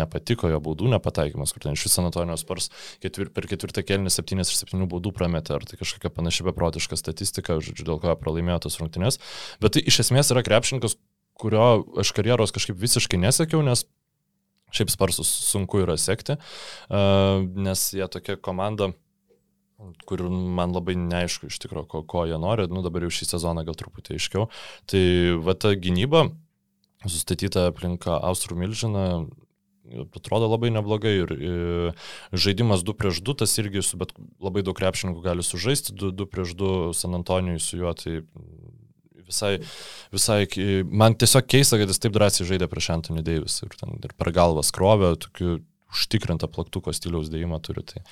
nepatiko 0.00 0.48
jo 0.48 0.62
baudų 0.64 0.88
nepataikymas, 0.94 1.52
kur 1.52 1.66
ten 1.66 1.76
iš 1.76 1.84
San 1.92 2.08
Antonijos 2.08 2.46
spars 2.46 2.70
ketvir, 3.04 3.28
per 3.34 3.44
ketvirtą 3.50 3.84
kelnį 3.84 4.14
7 4.14 4.40
iš 4.46 4.54
7 4.62 4.88
baudų 4.88 5.12
prametė, 5.16 5.58
ar 5.58 5.68
tai 5.68 5.76
kažkokia 5.76 6.12
panaši 6.14 6.48
beprotiška 6.48 6.96
statistika, 6.96 7.60
žodžiu, 7.60 7.84
dėl 7.90 8.00
ko 8.00 8.16
pralaimėjo 8.16 8.64
tos 8.64 8.80
rungtynės. 8.80 9.20
Bet 9.60 9.76
tai 9.76 9.84
iš 9.84 10.00
esmės 10.06 10.32
yra 10.32 10.44
krepšininkas, 10.46 10.96
kurio 11.38 11.84
aš 12.00 12.16
karjeros 12.16 12.56
kažkaip 12.56 12.80
visiškai 12.80 13.20
nesakiau, 13.20 13.60
nes 13.62 13.84
Šiaip 14.74 14.92
sparsus 14.92 15.30
sunku 15.48 15.82
yra 15.84 15.96
sekti, 16.00 16.36
nes 16.88 17.84
jie 17.96 18.08
tokia 18.12 18.36
komanda, 18.36 18.90
kur 20.08 20.24
man 20.28 20.74
labai 20.74 20.96
neaišku 20.98 21.48
iš 21.48 21.60
tikrųjų, 21.62 21.86
ko, 21.88 22.02
ko 22.02 22.24
jie 22.28 22.38
nori, 22.40 22.66
nu 22.70 22.82
dabar 22.84 23.06
jau 23.06 23.12
šį 23.14 23.30
sezoną 23.30 23.64
gal 23.68 23.78
truputį 23.78 24.16
aiškiau. 24.18 24.48
Tai 24.90 25.02
va 25.46 25.54
ta 25.54 25.72
gynyba, 25.78 26.26
sustatyta 27.06 27.68
aplinka 27.70 28.18
Austrų 28.28 28.58
Milžiną, 28.58 29.04
atrodo 30.16 30.48
labai 30.50 30.70
neblogai 30.74 31.14
ir, 31.22 31.32
ir 31.32 32.36
žaidimas 32.36 32.82
2 32.84 32.96
prieš 32.98 33.22
2, 33.24 33.38
tas 33.42 33.54
irgi 33.60 33.84
su 33.86 33.98
bet 34.00 34.12
labai 34.42 34.64
daug 34.66 34.76
krepšininkų 34.76 35.22
gali 35.24 35.46
sužaisti, 35.46 35.94
2, 35.96 36.12
2 36.18 36.28
prieš 36.28 36.54
2 36.58 36.72
San 36.98 37.16
Antonijui 37.16 37.62
su 37.62 37.80
juo, 37.80 37.94
tai 37.96 38.20
visai, 39.28 39.54
visai, 40.14 40.42
man 40.88 41.16
tiesiog 41.18 41.48
keista, 41.50 41.78
kad 41.80 41.90
jis 41.92 42.02
taip 42.02 42.16
drąsiai 42.16 42.48
žaidė 42.52 42.70
prieš 42.70 42.90
Anthony 42.96 43.24
Davis 43.26 43.60
ir, 43.64 43.74
ten, 43.78 43.98
ir 44.02 44.14
per 44.18 44.32
galvą 44.36 44.64
skrovė, 44.66 45.14
tokiu 45.26 45.58
užtikrintą 45.88 46.48
plaktuko 46.52 46.92
stiliaus 46.92 47.30
dėjimą 47.32 47.58
turi. 47.64 47.82
Tai. 47.88 48.02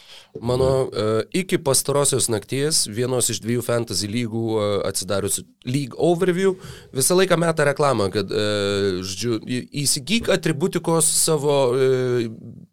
Mano 0.41 0.69
uh, 0.87 1.19
iki 1.37 1.59
pastarosios 1.61 2.31
nakties 2.33 2.87
vienos 2.89 3.29
iš 3.33 3.43
dviejų 3.45 3.65
fantasy 3.67 4.09
lygų 4.09 4.45
uh, 4.55 4.63
atsidariusi 4.89 5.45
League 5.69 5.99
Overview 6.01 6.55
visą 6.97 7.19
laiką 7.19 7.37
meta 7.41 7.67
reklamą, 7.69 8.09
kad 8.15 8.33
uh, 8.33 9.03
žodžiu, 9.05 9.41
įsigyk 9.85 10.31
atributikos 10.33 11.09
savo 11.21 11.57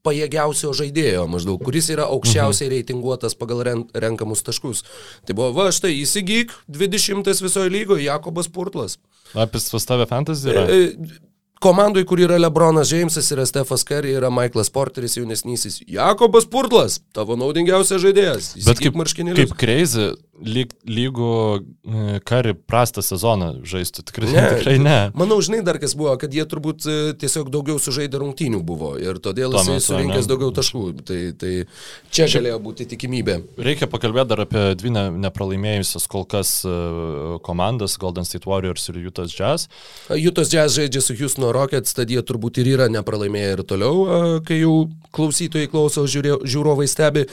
pajėgiausio 0.08 0.72
žaidėjo 0.78 1.28
maždaug, 1.32 1.60
kuris 1.64 1.90
yra 1.92 2.08
aukščiausiai 2.14 2.70
mhm. 2.70 2.76
reitinguotas 2.78 3.36
pagal 3.40 3.64
ren, 3.68 3.84
renkamus 3.92 4.46
taškus. 4.48 4.86
Tai 5.28 5.36
buvo, 5.38 5.52
va 5.58 5.68
štai, 5.76 5.94
įsigyk 6.00 6.56
20 6.72 7.28
visoje 7.44 7.74
lygoje 7.74 8.08
Jakobas 8.08 8.48
Purtlas. 8.52 8.98
Apie 9.34 9.60
pas 9.60 9.88
tave 9.90 10.08
fantasy 10.08 10.52
yra? 10.54 10.66
Uh, 10.70 11.22
Komandai, 11.64 12.04
kur 12.08 12.20
yra 12.20 12.36
Lebronas 12.42 12.90
Džeimsas, 12.92 13.30
yra 13.32 13.46
Stefas 13.48 13.86
Curry, 13.88 14.12
yra 14.20 14.32
Michaelas 14.34 14.72
Porteris 14.74 15.16
jaunesnysis, 15.16 15.80
Jakobas 15.88 16.48
Purtlas, 16.52 17.00
tavo 17.16 17.38
naudingiausias 17.40 18.04
žaidėjas. 18.04 18.50
Bet 18.68 18.82
kaip, 18.84 19.00
kaip 19.38 19.56
crazy, 19.60 20.10
lyg, 20.42 20.72
lygų 20.90 21.34
e, 21.54 22.20
kari 22.26 22.54
prastą 22.58 23.04
sezoną 23.06 23.50
žaistų. 23.68 24.06
Tikrai 24.10 24.30
ne. 24.32 24.44
tikrai 24.58 24.76
ne. 24.82 24.98
Manau, 25.18 25.38
žinai, 25.46 25.62
dar 25.66 25.78
kas 25.82 25.94
buvo, 25.98 26.16
kad 26.22 26.34
jie 26.34 26.46
turbūt 26.50 26.88
e, 26.90 26.96
tiesiog 27.20 27.52
daugiau 27.54 27.78
sužaidė 27.82 28.22
rungtynių 28.24 28.64
buvo 28.66 28.94
ir 29.02 29.20
todėl 29.24 29.54
jisai 29.58 29.78
surinkęs 29.84 30.30
daugiau 30.30 30.54
taškų. 30.56 30.84
Tai, 31.06 31.20
tai 31.40 31.54
čia 32.14 32.28
galėjo 32.32 32.58
būti 32.66 32.88
tikimybė. 32.94 33.38
Reikia 33.62 33.90
pakalbėti 33.92 34.34
dar 34.34 34.44
apie 34.48 34.66
dvi 34.80 34.94
ne, 34.96 35.06
nepralaimėjusias 35.28 36.10
kol 36.12 36.26
kas 36.30 36.56
e, 36.66 36.74
komandas- 37.46 37.98
Golden 38.04 38.26
State 38.28 38.50
Warriors 38.50 38.90
ir 38.90 39.00
Utah's 39.04 39.38
Jazz. 39.38 39.70
Utah's 40.10 40.54
Jazz 40.54 40.80
žaidžia 40.80 41.04
su 41.04 41.18
Houston 41.20 41.46
Rockets, 41.54 41.94
tad 41.94 42.10
jie 42.10 42.22
turbūt 42.26 42.58
ir 42.64 42.74
yra 42.74 42.90
nepralaimėję 42.92 43.54
ir 43.60 43.64
toliau, 43.68 44.42
kai 44.48 44.64
jau 44.64 44.88
klausytojai 45.14 45.70
klauso, 45.70 46.08
žiūrovai 46.10 46.88
stebi. 46.90 47.28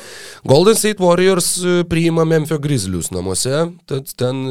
Golden 0.44 0.76
State 0.76 1.01
Warriors 1.01 1.55
priima 1.88 2.26
Memphis 2.28 2.61
Grizzlies 2.61 2.89
Grizzlius 2.91 3.11
namuose, 3.14 3.70
tad 3.86 4.11
ten 4.18 4.43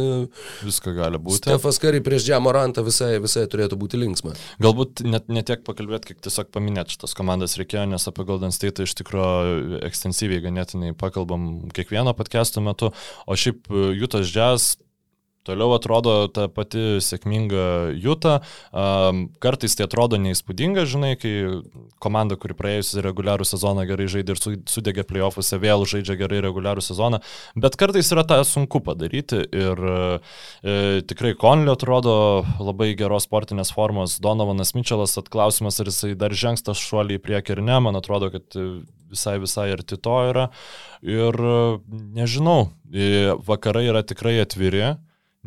viską 0.63 0.93
gali 0.95 1.19
būti. 1.19 1.41
Stefas 1.43 1.79
Kari 1.81 2.01
prieš 2.03 2.27
Džamorantą 2.27 2.83
visai, 2.85 3.17
visai 3.21 3.45
turėtų 3.51 3.77
būti 3.79 3.99
linksma. 3.99 4.35
Galbūt 4.63 5.03
net 5.07 5.27
netiek 5.31 5.63
pakalbėti, 5.67 6.13
kiek 6.13 6.21
tiesiog 6.23 6.51
paminėti 6.55 6.95
šitas 6.95 7.15
komandas 7.17 7.57
reikėjo, 7.59 7.85
nes 7.91 8.07
apie 8.09 8.25
Golden 8.27 8.55
State 8.55 8.85
iš 8.85 8.95
tikrųjų 9.01 9.81
ekstensyviai 9.89 10.43
ganėtinai 10.45 10.93
pakalbam 10.99 11.49
kiekvieno 11.75 12.15
podcast'o 12.17 12.63
metu, 12.63 12.93
o 13.27 13.39
šiaip 13.39 13.67
Jutas 13.99 14.31
Jazz 14.31 14.77
Toliau 15.49 15.71
atrodo 15.73 16.27
ta 16.29 16.45
pati 16.45 16.99
sėkminga 17.01 17.95
Juta. 17.97 18.35
Um, 18.69 19.23
kartais 19.41 19.73
tai 19.73 19.87
atrodo 19.87 20.19
neįspūdinga, 20.21 20.83
žinai, 20.85 21.15
kai 21.17 21.31
komanda, 22.03 22.37
kuri 22.37 22.53
praėjusią 22.59 23.01
reguliarų 23.07 23.47
sezoną 23.49 23.87
gerai 23.89 24.05
žaidė 24.13 24.35
ir 24.35 24.41
sudegė 24.69 25.07
playoffuose, 25.09 25.57
vėl 25.63 25.87
žaidžia 25.89 26.19
gerai 26.19 26.43
reguliarų 26.45 26.85
sezoną. 26.85 27.21
Bet 27.57 27.79
kartais 27.81 28.13
yra 28.13 28.27
tą 28.29 28.37
sunku 28.45 28.83
padaryti. 28.85 29.41
Ir 29.49 29.81
e, 29.89 31.01
tikrai 31.09 31.33
Konlio 31.39 31.73
atrodo 31.73 32.13
labai 32.61 32.91
geros 32.99 33.25
sportinės 33.25 33.73
formos. 33.73 34.19
Donovanas 34.21 34.75
Mitčelas 34.77 35.17
atklausimas, 35.17 35.81
ar 35.81 35.89
jisai 35.89 36.13
dar 36.13 36.37
žengs 36.37 36.61
tą 36.61 36.77
šuolį 36.77 37.17
į 37.17 37.25
priekį 37.25 37.57
ar 37.57 37.65
ne. 37.71 37.81
Man 37.89 37.97
atrodo, 37.97 38.29
kad 38.37 38.61
visai 39.09 39.39
visai 39.41 39.71
arti 39.73 39.97
to 39.97 40.21
yra. 40.29 40.49
Ir 41.01 41.33
nežinau, 41.89 42.69
vakarai 43.49 43.87
yra 43.89 44.05
tikrai 44.05 44.37
atviri 44.45 44.91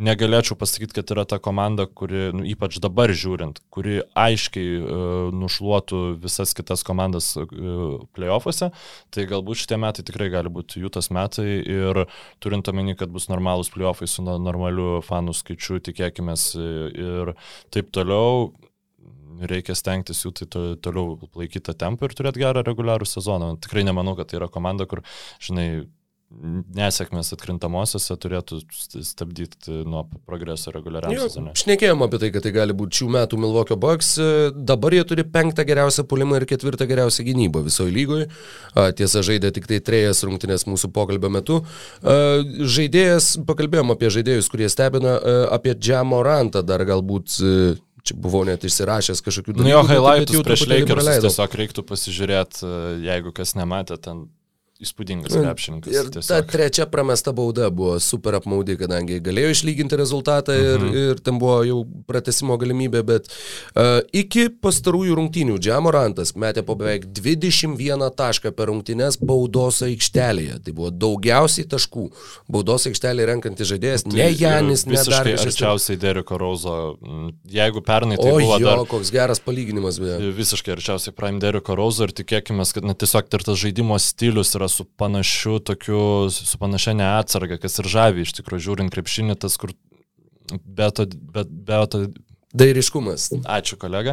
negalėčiau 0.01 0.57
pasakyti, 0.57 0.95
kad 0.97 1.11
yra 1.13 1.25
ta 1.29 1.39
komanda, 1.43 1.85
kuri, 1.87 2.31
nu, 2.37 2.45
ypač 2.49 2.79
dabar 2.83 3.13
žiūrint, 3.13 3.61
kuri 3.73 4.01
aiškiai 4.17 4.79
uh, 4.81 5.29
nušluotų 5.37 6.01
visas 6.23 6.55
kitas 6.57 6.85
komandas 6.87 7.33
uh, 7.37 8.01
playoffuose, 8.17 8.71
tai 9.13 9.27
galbūt 9.29 9.63
šitie 9.63 9.79
metai 9.83 10.07
tikrai 10.09 10.31
gali 10.33 10.53
būti 10.53 10.81
jų 10.81 10.93
tas 10.97 11.11
metai 11.13 11.61
ir 11.61 12.05
turint 12.41 12.73
omeny, 12.73 12.97
kad 12.97 13.13
bus 13.13 13.29
normalūs 13.33 13.73
playoffai 13.75 14.09
su 14.09 14.25
normaliu 14.25 15.03
fanų 15.05 15.37
skaičiu, 15.37 15.81
tikėkime 15.85 16.37
ir 16.97 17.35
taip 17.73 17.93
toliau. 17.93 18.53
Reikia 19.43 19.75
stengtis 19.75 20.21
jų 20.23 20.31
tai 20.39 20.47
to, 20.53 20.61
toliau 20.85 21.17
laikyti 21.35 21.65
tą 21.67 21.73
tempą 21.75 22.07
ir 22.07 22.13
turėti 22.15 22.43
gerą 22.45 22.63
reguliarų 22.63 23.09
sezoną. 23.09 23.49
Tikrai 23.65 23.83
nemanau, 23.89 24.13
kad 24.15 24.29
tai 24.31 24.39
yra 24.39 24.47
komanda, 24.53 24.87
kur, 24.87 25.01
žinai, 25.43 25.89
nesėkmės 26.75 27.33
atkrintamosiose 27.37 28.17
turėtų 28.19 28.61
stabdyti 29.05 29.83
nuo 29.87 30.05
progreso 30.27 30.73
reguliariam 30.75 31.13
sezonui. 31.15 31.53
Šnekėjom 31.61 32.05
apie 32.07 32.19
tai, 32.23 32.31
kad 32.35 32.47
tai 32.47 32.53
gali 32.55 32.77
būti 32.77 33.03
šių 33.03 33.09
metų 33.17 33.39
Milwaukee 33.43 33.79
Bucks. 33.79 34.15
Dabar 34.57 34.97
jie 34.97 35.05
turi 35.09 35.27
penktą 35.29 35.67
geriausią 35.69 36.07
pulimą 36.11 36.41
ir 36.41 36.49
ketvirtą 36.51 36.89
geriausią 36.91 37.27
gynybą 37.29 37.63
visoje 37.69 37.95
lygoje. 37.95 38.27
Tiesa, 38.99 39.23
žaidė 39.23 39.53
tik 39.55 39.69
tai 39.71 39.79
trejas 39.85 40.25
rungtynės 40.27 40.67
mūsų 40.71 40.91
pokalbio 40.97 41.31
metu. 41.33 41.61
Žaidėjas, 42.03 43.37
pakalbėjom 43.49 43.95
apie 43.95 44.11
žaidėjus, 44.17 44.51
kurie 44.53 44.73
stebina, 44.73 45.19
apie 45.55 45.77
Džamorantą 45.79 46.65
dar 46.67 46.83
galbūt 46.89 47.39
čia 48.03 48.17
buvau 48.19 48.43
net 48.49 48.65
išsirašęs 48.67 49.23
kažkokių 49.23 49.53
dalykų. 49.61 49.69
Nu 49.69 49.77
jo, 49.77 49.83
highlightus 49.87 50.43
prieš 50.43 50.65
Lakers 50.67 51.11
tiesiog 51.23 51.53
reiktų 51.61 51.85
pasižiūrėti, 51.87 52.71
jeigu 53.07 53.31
kas 53.37 53.55
nematė, 53.55 53.95
ten 54.03 54.25
įspūdingas 54.83 55.35
mm. 55.35 55.47
krepšininkas. 55.47 55.95
Ir 55.95 56.11
tiesiog. 56.17 56.29
ta 56.29 56.41
trečia 56.47 56.87
pramesta 56.91 57.33
bauda 57.37 57.69
buvo 57.71 57.99
super 58.03 58.37
apmaudi, 58.39 58.77
kadangi 58.81 59.21
galėjo 59.23 59.53
išlyginti 59.55 59.99
rezultatą 60.01 60.57
ir, 60.59 60.79
mhm. 60.81 60.97
ir 61.03 61.23
ten 61.25 61.39
buvo 61.43 61.61
jau 61.67 61.79
pratesimo 62.09 62.57
galimybė, 62.61 63.03
bet 63.07 63.31
uh, 63.31 64.01
iki 64.17 64.49
pastarųjų 64.63 65.17
rungtynių 65.19 65.59
Džamorantas 65.63 66.35
metė 66.39 66.65
po 66.67 66.77
beveik 66.79 67.07
21 67.15 68.09
tašką 68.19 68.53
per 68.57 68.71
rungtynės 68.73 69.21
baudos 69.23 69.83
aikštelėje. 69.87 70.59
Tai 70.67 70.75
buvo 70.77 70.91
daugiausiai 71.05 71.69
taškų. 71.71 72.09
Baudos 72.53 72.89
aikštelėje 72.91 73.29
renkantis 73.31 73.71
žaidėjas, 73.71 74.07
tai 74.09 74.19
ne 74.19 74.29
Janis, 74.35 74.87
ne 74.89 74.99
dar 74.99 75.29
kažkas. 75.29 75.53
Arčiausiai 75.53 76.01
Deriko 76.01 76.39
Rauzo. 76.41 76.77
Jeigu 77.53 77.83
pernai 77.87 78.19
tai 78.21 78.31
o, 78.31 78.39
buvo... 78.41 78.59
Jo, 78.59 78.67
dar, 78.67 78.85
koks 78.91 79.13
geras 79.15 79.43
palyginimas, 79.43 80.01
beje. 80.03 80.33
Visiškai 80.37 80.75
arčiausiai 80.77 81.15
Prime 81.17 81.41
Deriko 81.43 81.77
Rauzo 81.79 82.09
ir 82.09 82.15
tikėkime, 82.17 82.67
kad 82.73 82.87
na, 82.87 82.97
tiesiog 82.99 83.31
ir 83.39 83.47
tas 83.47 83.61
žaidimo 83.63 83.99
stilius 84.03 84.55
yra 84.59 84.69
su 84.73 84.87
panašiu 84.99 85.59
tokiu, 85.69 86.03
su 86.33 86.59
panašia 86.61 86.97
neatsarga, 86.99 87.61
kas 87.63 87.79
ir 87.83 87.89
žavi 87.93 88.27
iš 88.27 88.35
tikrųjų 88.41 88.67
žiūrint 88.69 88.95
krepšinį, 88.95 89.39
tas 89.45 89.59
kur 89.61 89.75
be 90.51 90.91
to, 90.97 91.07
be, 91.07 91.47
be 91.47 91.81
to 91.93 92.07
Dairiškumas. 92.53 93.31
Ačiū 93.49 93.79
kolega. 93.81 94.13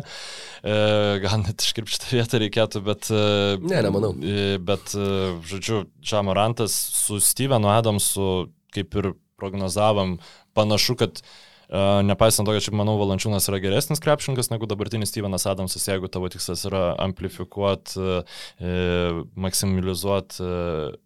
E, 0.64 0.76
gal 1.20 1.42
net 1.42 1.60
iškirpti 1.60 1.98
šitą 1.98 2.14
vietą 2.14 2.40
reikėtų, 2.40 2.82
bet... 2.86 3.10
E, 3.12 3.58
ne, 3.60 3.82
nemanau. 3.84 4.14
E, 4.16 4.54
bet, 4.64 4.94
e, 4.96 5.34
žodžiu, 5.50 5.82
Čamorantas 6.00 6.78
su 7.02 7.20
Stevenu 7.20 7.68
Adamsu, 7.74 8.48
kaip 8.72 8.96
ir 9.02 9.12
prognozavom, 9.40 10.18
panašu, 10.56 10.96
kad 11.00 11.20
Uh, 11.20 11.49
nepaisant 12.04 12.48
to, 12.48 12.56
kad 12.56 12.66
šiaip 12.66 12.78
manau, 12.80 12.96
Valančiūnas 13.02 13.46
yra 13.52 13.60
geresnis 13.62 14.02
krepšininkas 14.02 14.50
negu 14.50 14.70
dabartinis 14.70 15.12
Stevenas 15.14 15.46
Adamsas, 15.50 15.86
jeigu 15.86 16.10
tavo 16.10 16.30
tikslas 16.32 16.66
yra 16.70 16.96
amplifikuoti, 17.04 18.00
uh, 18.02 19.22
maksimalizuoti 19.38 20.42
uh, 20.46 20.98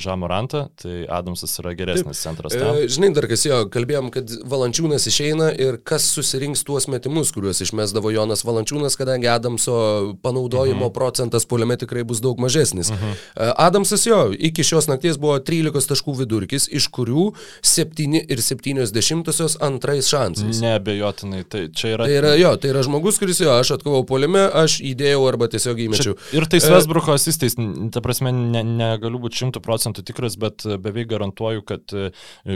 Žamorantą, 0.00 0.68
tai 0.80 1.04
Adamsas 1.08 1.58
yra 1.60 1.74
geresnis 1.76 2.20
Taip. 2.20 2.22
centras. 2.22 2.54
Tam. 2.56 2.76
E, 2.76 2.88
žinai, 2.88 3.10
dar 3.16 3.26
kas 3.30 3.44
jo, 3.44 3.58
kalbėjom, 3.72 4.10
kad 4.14 4.30
Valančiūnas 4.48 5.06
išeina 5.10 5.50
ir 5.52 5.78
kas 5.84 6.06
susirinks 6.14 6.64
tuos 6.66 6.88
metimus, 6.90 7.32
kuriuos 7.34 7.60
išmesdavo 7.64 8.12
Jonas 8.14 8.44
Valančiūnas, 8.46 8.96
kadangi 9.00 9.28
Adamso 9.30 9.76
panaudojimo 10.24 10.86
mhm. 10.86 10.94
procentas 10.96 11.46
poliame 11.48 11.76
tikrai 11.80 12.04
bus 12.08 12.22
daug 12.24 12.40
mažesnis. 12.42 12.92
Mhm. 12.94 13.16
E, 13.36 13.50
Adamsas 13.66 14.06
jo, 14.08 14.20
iki 14.32 14.64
šios 14.66 14.88
nakties 14.90 15.20
buvo 15.20 15.38
13 15.44 15.92
taškų 15.92 16.16
vidurkis, 16.22 16.68
iš 16.72 16.88
kurių 16.94 17.30
7,7 17.66 19.58
antrais 19.66 20.08
šansais. 20.10 20.62
Nebejotinai, 20.64 21.44
tai 21.44 21.66
čia 21.74 21.94
yra... 21.96 22.08
Tai 22.08 22.16
yra 22.22 22.34
jo, 22.40 22.54
tai 22.60 22.72
yra 22.72 22.84
žmogus, 22.86 23.20
kuris 23.20 23.42
jo, 23.42 23.52
aš 23.60 23.76
atkovau 23.76 24.02
poliame, 24.08 24.42
aš 24.62 24.80
įdėjau 24.92 25.22
arba 25.28 25.50
tiesiog 25.52 25.84
įmečiau. 25.86 26.16
Čia 26.16 26.40
ir 26.40 26.48
tai 26.50 26.60
Svesbruko 26.62 27.14
asistais, 27.14 27.56
ta 27.92 28.02
prasme, 28.04 28.32
ne, 28.32 28.62
negaliu 28.64 29.20
būti 29.22 29.40
šimtų 29.50 29.62
procentų 29.64 30.04
tikras, 30.06 30.36
bet 30.38 30.64
e, 30.64 30.78
beveik 30.78 31.08
garantuoju, 31.10 31.62
kad 31.66 31.92
e, 31.92 32.10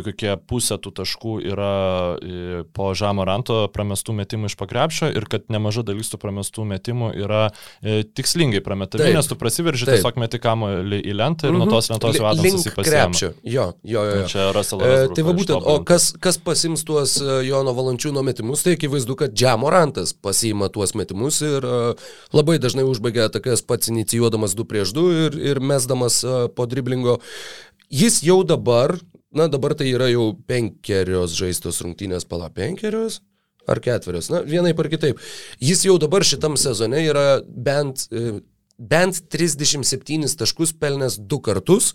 kokie 0.04 0.36
pusė 0.46 0.78
tų 0.78 0.92
taškų 1.00 1.34
yra 1.50 2.16
e, 2.18 2.64
po 2.72 2.92
Žamo 2.94 3.24
Ranto 3.26 3.68
pramestų 3.74 4.14
metimų 4.14 4.50
iš 4.50 4.56
pakrepšio 4.56 5.10
ir 5.14 5.26
kad 5.30 5.48
nemaža 5.50 5.82
dalis 5.82 6.10
tų 6.12 6.20
pramestų 6.22 6.64
metimų 6.64 7.12
yra 7.18 7.48
tikslingai 7.82 8.62
prametami, 8.64 9.10
nes 9.14 9.28
tu 9.28 9.36
prasiverži, 9.38 9.86
tiesiog 9.88 10.18
meti 10.20 10.38
kamuolį 10.42 11.00
į 11.02 11.14
lentą 11.16 11.48
ir 11.48 11.52
mm 11.52 11.56
-hmm. 11.56 11.58
nuo 11.58 11.66
mhm. 11.66 11.74
tos 11.74 11.90
lentos 11.90 12.18
jau 12.18 12.26
Adamsas 12.30 12.66
įpasėmė. 12.70 13.32
Jo, 13.42 13.66
jo, 13.82 14.04
jo. 14.04 14.16
jo. 14.20 14.26
Čia 14.28 14.52
Russell. 14.54 14.82
E, 14.82 15.08
tai 15.14 15.24
va 15.24 15.32
būtent, 15.32 15.60
o 15.64 15.82
kas, 15.84 16.12
kas 16.20 16.38
pasims 16.38 16.84
tuos 16.84 17.16
Jono 17.44 17.74
Valančiūno 17.74 18.22
metimus, 18.22 18.62
tai 18.62 18.76
akivaizdu, 18.78 19.16
kad 19.16 19.34
Džamo 19.34 19.70
Rantas 19.70 20.14
pasiima 20.14 20.68
tuos 20.68 20.94
metimus 20.94 21.40
ir 21.42 21.66
labai 22.32 22.58
dažnai 22.58 22.84
užbaigia 22.84 23.28
atakas 23.28 23.62
pats 23.62 23.88
inicijuodamas 23.88 24.54
2 24.54 24.64
prieš 24.64 24.94
2 24.94 25.26
ir, 25.26 25.38
ir 25.52 25.60
mesdamas 25.60 26.22
po 26.54 26.66
dribblį 26.66 26.83
driblingo. 26.84 27.18
Jis 27.90 28.22
jau 28.22 28.44
dabar, 28.44 28.98
na 29.32 29.48
dabar 29.48 29.74
tai 29.74 29.92
yra 29.92 30.10
jau 30.12 30.34
penkerios 30.46 31.34
žaistos 31.36 31.82
rungtynės, 31.82 32.26
pala 32.28 32.50
penkerios 32.50 33.20
ar 33.66 33.80
ketverios, 33.80 34.28
na 34.28 34.42
vienaip 34.44 34.78
ar 34.80 34.90
kitaip. 34.92 35.20
Jis 35.60 35.86
jau 35.86 35.96
dabar 35.98 36.24
šitam 36.24 36.58
sezone 36.60 37.00
yra 37.00 37.40
bent 37.44 38.08
e, 38.12 38.40
bent 38.76 39.22
37 39.32 40.36
taškus 40.36 40.74
pelnęs 40.76 41.16
du 41.18 41.38
kartus, 41.40 41.94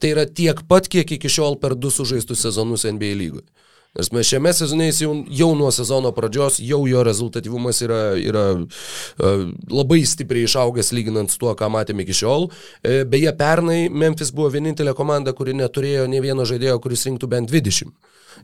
tai 0.00 0.12
yra 0.12 0.26
tiek 0.26 0.60
pat, 0.68 0.90
kiek 0.90 1.16
iki 1.16 1.30
šiol 1.30 1.56
per 1.62 1.76
du 1.78 1.90
sužaistus 1.90 2.42
sezonus 2.44 2.84
NBA 2.84 3.14
lygoje. 3.16 3.46
Nes 3.96 4.10
mes 4.12 4.28
šiame 4.28 4.52
sezone 4.52 4.90
jau, 4.92 5.12
jau 5.32 5.50
nuo 5.56 5.70
sezono 5.72 6.12
pradžios, 6.12 6.58
jau 6.60 6.82
jo 6.88 7.02
rezultatyvumas 7.06 7.80
yra, 7.86 8.00
yra 8.20 8.44
uh, 8.56 9.46
labai 9.72 10.02
stipriai 10.04 10.44
išaugęs 10.48 10.92
lyginant 10.96 11.32
su 11.32 11.40
tuo, 11.40 11.54
ką 11.56 11.70
matėme 11.72 12.04
iki 12.04 12.16
šiol. 12.20 12.50
Uh, 12.50 13.04
beje, 13.08 13.32
pernai 13.38 13.86
Memphis 13.88 14.34
buvo 14.36 14.50
vienintelė 14.52 14.92
komanda, 14.98 15.32
kuri 15.36 15.56
neturėjo 15.56 16.04
ne 16.12 16.20
vieno 16.24 16.44
žaidėjo, 16.48 16.76
kuris 16.84 17.06
rinktų 17.08 17.30
bent 17.32 17.52
20. 17.52 17.94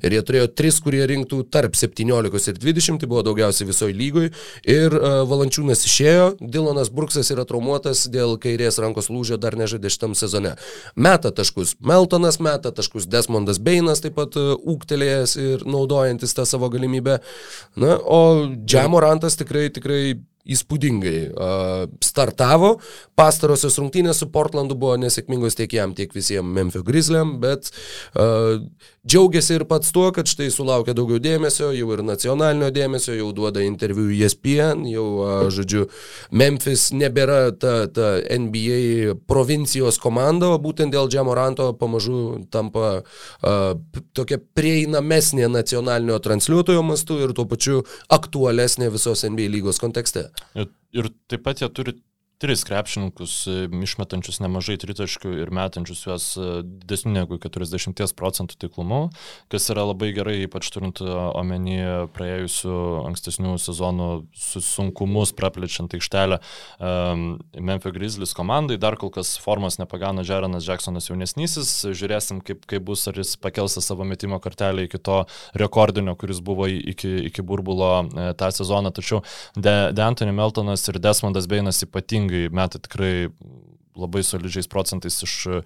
Ir 0.03 0.17
jie 0.17 0.23
turėjo 0.27 0.49
tris, 0.57 0.81
kurie 0.83 1.03
rinktų 1.09 1.43
tarp 1.53 1.77
17 1.79 2.53
ir 2.53 2.59
20, 2.63 3.01
tai 3.03 3.11
buvo 3.11 3.23
daugiausiai 3.27 3.69
visoje 3.69 3.97
lygoje. 3.97 4.33
Ir 4.65 4.97
uh, 4.97 5.23
Valančiūnas 5.29 5.85
išėjo, 5.89 6.27
Dilonas 6.41 6.91
Bruksas 6.95 7.31
yra 7.35 7.45
traumuotas 7.49 8.07
dėl 8.13 8.39
kairės 8.43 8.81
rankos 8.83 9.11
lūžio, 9.13 9.39
dar 9.43 9.57
nežaidė 9.61 9.93
šitam 9.93 10.17
sezone. 10.19 10.57
Meta 10.97 11.33
taškus 11.35 11.77
Meltonas, 11.85 12.41
meta 12.43 12.73
taškus 12.75 13.09
Desmondas 13.11 13.61
Beinas, 13.63 14.03
taip 14.05 14.17
pat 14.19 14.39
uh, 14.41 14.55
ūktelėjęs 14.57 15.39
ir 15.43 15.65
naudojantis 15.69 16.37
tą 16.37 16.49
savo 16.49 16.73
galimybę. 16.73 17.21
Na, 17.77 17.97
o 17.99 18.49
Džemorantas 18.65 19.39
tikrai, 19.41 19.69
tikrai 19.75 20.03
įspūdingai 20.43 21.19
uh, 21.31 21.85
startavo. 22.03 22.75
Pastarosios 23.19 23.77
rungtynės 23.79 24.23
su 24.23 24.27
Portlandu 24.35 24.75
buvo 24.79 24.97
nesėkmingos 24.99 25.55
tiek 25.59 25.73
jam, 25.77 25.95
tiek 25.95 26.11
visiems 26.15 26.51
Memphis 26.57 26.83
Grizzliam, 26.87 27.37
bet 27.43 27.71
uh, 28.19 28.59
džiaugiasi 29.07 29.61
ir 29.61 29.65
pats 29.71 29.93
tuo, 29.95 30.09
kad 30.15 30.27
štai 30.31 30.49
sulaukia 30.51 30.97
daugiau 30.99 31.23
dėmesio, 31.23 31.71
jau 31.77 31.91
ir 31.95 32.03
nacionalinio 32.07 32.73
dėmesio, 32.75 33.15
jau 33.19 33.31
duoda 33.37 33.63
interviu 33.63 34.09
ESPN, 34.11 34.83
jau, 34.91 35.07
uh, 35.23 35.47
žodžiu, 35.55 35.87
Memphis 36.35 36.89
nebėra 36.97 37.55
ta, 37.55 37.87
ta 37.87 38.17
NBA 38.27 39.15
provincijos 39.31 40.01
komanda, 40.03 40.51
o 40.51 40.59
būtent 40.63 40.95
dėl 40.95 41.11
Džamoranto 41.13 41.71
pamažu 41.79 42.43
tampa 42.51 42.91
uh, 43.03 43.73
tokia 44.19 44.41
prieinamesnė 44.59 45.47
nacionalinio 45.53 46.19
transliuotojo 46.23 46.83
mastu 46.87 47.23
ir 47.23 47.37
tuo 47.37 47.47
pačiu 47.47 47.87
aktualesnė 48.11 48.91
visos 48.91 49.23
NBA 49.29 49.51
lygos 49.55 49.79
kontekste. 49.83 50.32
Ir, 50.55 51.09
taip 51.29 51.45
pat 51.47 51.63
jie 51.63 51.69
turi 51.73 51.95
tris 52.43 52.65
krepšininkus, 52.67 53.33
e, 53.47 53.53
išmetančius 53.87 54.41
nemažai 54.43 54.75
tritaškių 54.83 55.31
ir 55.45 55.51
metančius 55.55 56.01
juos 56.03 56.25
e, 56.35 56.47
didesnių 56.67 57.13
negu 57.15 57.37
40 57.39 58.17
procentų 58.19 58.57
tiklumu, 58.65 58.99
kas 59.53 59.69
yra 59.71 59.85
labai 59.87 60.09
gerai, 60.17 60.41
ypač 60.49 60.73
turint 60.75 60.99
e, 61.05 61.07
omeny 61.07 61.77
praėjusių 62.17 62.75
ankstesnių 63.07 63.55
sezonų 63.63 64.09
sunkumus 64.35 65.31
praplečiant 65.39 65.95
aikštelę 65.95 66.41
um, 66.83 67.23
Memphis 67.55 67.95
Grizzlies 67.95 68.35
komandai. 68.35 68.79
Dar 68.83 68.97
kol 68.99 69.13
kas 69.15 69.37
formos 69.41 69.79
nepagana 69.79 70.25
Žeranas 70.27 70.67
Jacksonas 70.67 71.07
jaunesnysis. 71.11 71.71
Žiūrėsim, 71.95 72.43
kaip, 72.47 72.67
kaip 72.71 72.87
bus, 72.89 73.05
ar 73.11 73.21
jis 73.21 73.37
pakels 73.41 73.79
savo 73.85 74.07
metimo 74.09 74.41
kartelę 74.43 74.89
iki 74.89 74.99
to 74.99 75.23
rekordinio, 75.59 76.17
kuris 76.19 76.43
buvo 76.43 76.67
iki, 76.67 77.13
iki 77.31 77.47
burbulo 77.47 77.93
tą 78.39 78.51
sezoną. 78.55 78.91
Tačiau 78.95 79.23
De, 79.55 79.93
De 79.95 80.03
Anthony 80.05 80.35
Meltonas 80.35 80.89
ir 80.91 80.99
Desmondas 81.03 81.47
Beinas 81.51 81.83
ypatingai 81.87 82.32
ypatingai 82.33 82.51
meta 82.53 82.79
tikrai 82.79 83.31
labai 83.97 84.23
solidžiais 84.25 84.69
procentais 84.69 85.23
iš 85.23 85.47
e, 85.47 85.63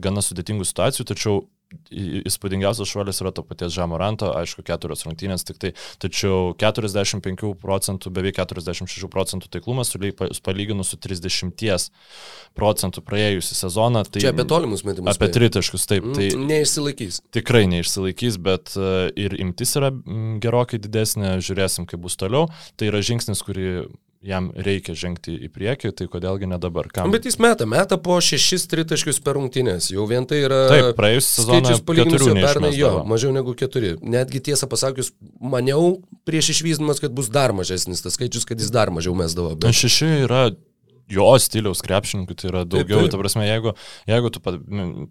gana 0.00 0.22
sudėtingų 0.24 0.64
situacijų, 0.64 1.04
tačiau 1.04 1.46
įspūdingiausias 1.92 2.88
šuolis 2.88 3.18
yra 3.20 3.28
to 3.36 3.42
paties 3.44 3.74
Žamoranto, 3.74 4.30
aišku, 4.40 4.62
keturios 4.64 5.04
rungtynės 5.04 5.44
tik 5.44 5.58
tai, 5.60 5.74
tačiau 6.00 6.54
45 6.56 7.52
procentų, 7.60 8.08
beveik 8.16 8.38
46 8.40 9.04
procentų 9.12 9.50
taiklumas 9.52 9.92
palyginus 10.40 10.94
su 10.94 10.96
30 10.96 11.90
procentų 12.56 13.04
praėjusią 13.04 13.60
sezoną. 13.60 14.06
Tai 14.08 14.24
Čia 14.24 14.32
apie 14.32 14.48
tolimus 14.48 14.86
metimus. 14.88 15.12
Apie 15.12 15.28
tritaškus, 15.28 15.84
taip. 15.92 16.08
Tai 16.16 16.32
neišsilaikys. 16.40 17.20
Tikrai 17.36 17.66
neišsilaikys, 17.68 18.40
bet 18.40 18.72
e, 18.72 19.12
ir 19.28 19.36
imtis 19.36 19.76
yra 19.76 19.92
gerokai 20.40 20.80
didesnė, 20.80 21.36
žiūrėsim, 21.44 21.84
kaip 21.90 22.00
bus 22.00 22.16
toliau. 22.16 22.48
Tai 22.80 22.88
yra 22.88 23.04
žingsnis, 23.04 23.44
kurį 23.44 23.68
jam 24.24 24.48
reikia 24.54 24.94
žengti 24.98 25.34
į 25.46 25.48
priekį, 25.54 25.92
tai 25.96 26.06
kodėlgi 26.10 26.48
ne 26.50 26.58
dabar. 26.60 26.88
Kam? 26.92 27.12
Bet 27.14 27.26
jis 27.28 27.38
meta, 27.42 27.66
meta 27.70 27.98
po 28.02 28.18
šešis 28.24 28.66
tritaškius 28.70 29.20
per 29.24 29.38
rungtynės. 29.38 29.90
Jau 29.94 30.06
vien 30.10 30.26
tai 30.28 30.40
yra... 30.46 30.60
Taip, 30.72 30.88
praėjusią 30.98 31.28
sezoną 31.36 31.74
palyginus 31.86 32.24
su 32.26 32.34
pernai 32.38 32.72
jo, 32.74 32.92
mažiau 33.08 33.34
negu 33.34 33.54
keturi. 33.58 33.94
Netgi 34.02 34.42
tiesą 34.50 34.68
pasakius, 34.70 35.12
maniau 35.38 35.98
prieš 36.28 36.52
išvyzdamas, 36.56 37.02
kad 37.04 37.14
bus 37.14 37.30
dar 37.32 37.54
mažesnis 37.56 38.02
tas 38.04 38.18
skaičius, 38.18 38.48
kad 38.48 38.58
jis 38.58 38.72
dar 38.74 38.92
mažiau 38.94 39.14
mesdavo. 39.18 39.54
Bet... 39.54 39.76
Šeši 39.78 40.10
yra 40.24 40.48
jo 41.12 41.28
stiliaus 41.40 41.84
krepšininkų, 41.84 42.36
tai 42.38 42.50
yra 42.50 42.64
daugiau. 42.66 43.04
Taip, 43.04 43.06
taip. 43.06 43.14
Ta 43.14 43.22
prasme, 43.22 43.46
jeigu, 43.48 43.74
jeigu 44.10 44.32
tu 44.34 44.42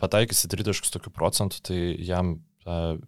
pataikysi 0.04 0.52
tritaškus 0.52 0.94
tokiu 0.94 1.14
procentu, 1.16 1.64
tai 1.66 1.80
jam 2.06 2.36
uh, 2.68 3.00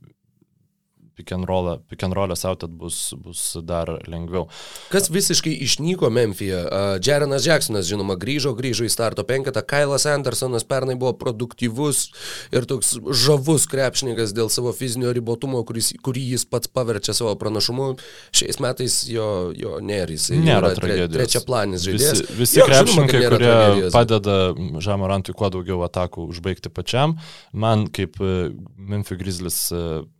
and 1.35 2.13
rollą 2.15 2.35
sautat 2.39 2.71
bus, 2.71 3.13
bus 3.17 3.57
dar 3.63 3.91
lengviau. 4.07 4.47
Kas 4.93 5.09
visiškai 5.11 5.53
išnyko 5.65 6.09
Memphije? 6.13 6.61
Jarenas 7.05 7.45
Jacksonas, 7.47 7.87
žinoma, 7.89 8.15
grįžo, 8.19 8.53
grįžo 8.57 8.87
į 8.87 8.91
starto 8.93 9.25
penketą, 9.27 9.63
Kailas 9.65 10.07
Andersonas 10.09 10.65
pernai 10.67 10.95
buvo 10.99 11.13
produktyvus 11.19 12.09
ir 12.55 12.67
toks 12.69 12.95
žavus 13.11 13.67
krepšininkas 13.69 14.33
dėl 14.35 14.51
savo 14.53 14.73
fizinio 14.75 15.13
ribotumo, 15.15 15.63
kuris, 15.67 15.91
kurį 16.05 16.25
jis 16.35 16.45
pats 16.49 16.71
paverčia 16.71 17.15
savo 17.17 17.35
pranašumu. 17.39 17.91
Šiais 18.35 18.61
metais 18.63 19.01
jo, 19.09 19.49
jo 19.57 19.79
nėra, 19.83 20.13
jis 20.15 20.29
nėra 20.35 20.73
tre, 20.77 21.01
trečia 21.11 21.43
planis 21.45 21.85
žaidėjas. 21.87 22.23
Visi, 22.23 22.37
visi 22.39 22.61
jo, 22.61 22.69
krepšininkai, 22.69 23.21
žinoma, 23.21 23.35
kurie 23.35 23.49
tragedijos. 23.49 23.93
padeda 23.95 24.37
Žamorantui 24.85 25.35
kuo 25.37 25.49
daugiau 25.53 25.83
atakų 25.87 26.27
užbaigti 26.31 26.71
pačiam, 26.73 27.17
man 27.53 27.87
kaip 27.93 28.19
Memphis 28.19 29.19
Grizzlies 29.19 29.59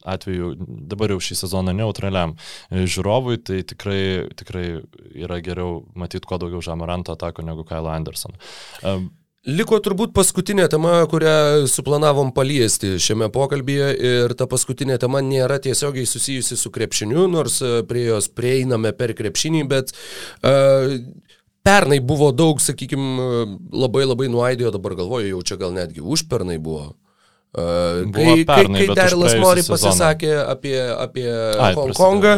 atveju 0.10 0.54
dabar 0.90 1.14
jau 1.14 1.22
šį 1.24 1.40
sezoną 1.44 1.76
neutraliam 1.78 2.36
e, 2.36 2.86
žiūrovui, 2.90 3.40
tai 3.46 3.62
tikrai, 3.68 4.02
tikrai 4.40 4.66
yra 5.14 5.40
geriau 5.46 5.84
matyti 5.98 6.28
kuo 6.30 6.42
daugiau 6.42 6.64
Žamaranto 6.66 7.16
atako 7.16 7.46
negu 7.48 7.66
Kyle 7.68 7.92
Anderson. 7.94 8.36
Liko 9.48 9.78
turbūt 9.80 10.12
paskutinė 10.12 10.66
tema, 10.68 10.98
kurią 11.08 11.64
suplanavom 11.72 12.34
paliesti 12.36 12.98
šiame 13.00 13.30
pokalbėje 13.32 13.94
ir 14.10 14.34
ta 14.36 14.50
paskutinė 14.52 14.98
tema 15.00 15.22
nėra 15.24 15.62
tiesiogiai 15.64 16.04
susijusi 16.10 16.58
su 16.60 16.72
krepšiniu, 16.76 17.24
nors 17.32 17.62
e, 17.64 17.80
prie 17.88 18.04
jos 18.10 18.28
prieiname 18.36 18.92
per 18.98 19.16
krepšinį, 19.16 19.64
bet 19.72 19.94
uh, 19.96 20.92
pernai 21.64 22.02
buvo 22.04 22.34
daug, 22.36 22.60
sakykime, 22.60 23.30
labai 23.72 24.04
labai 24.10 24.28
nuaidėjo, 24.32 24.74
dabar 24.76 24.98
galvoju, 25.00 25.32
jau 25.32 25.46
čia 25.46 25.60
gal 25.62 25.72
netgi 25.76 26.04
užpernai 26.04 26.60
buvo. 26.60 26.92
Uh, 27.50 28.06
kai 28.14 28.44
pernai, 28.46 28.84
kai, 28.84 28.88
kai 28.92 28.96
Darilas 29.00 29.34
Mori 29.42 29.64
pasisakė 29.66 30.36
apie, 30.52 30.76
apie 31.02 31.26
Ai, 31.58 31.72
Hongkongą 31.74 32.34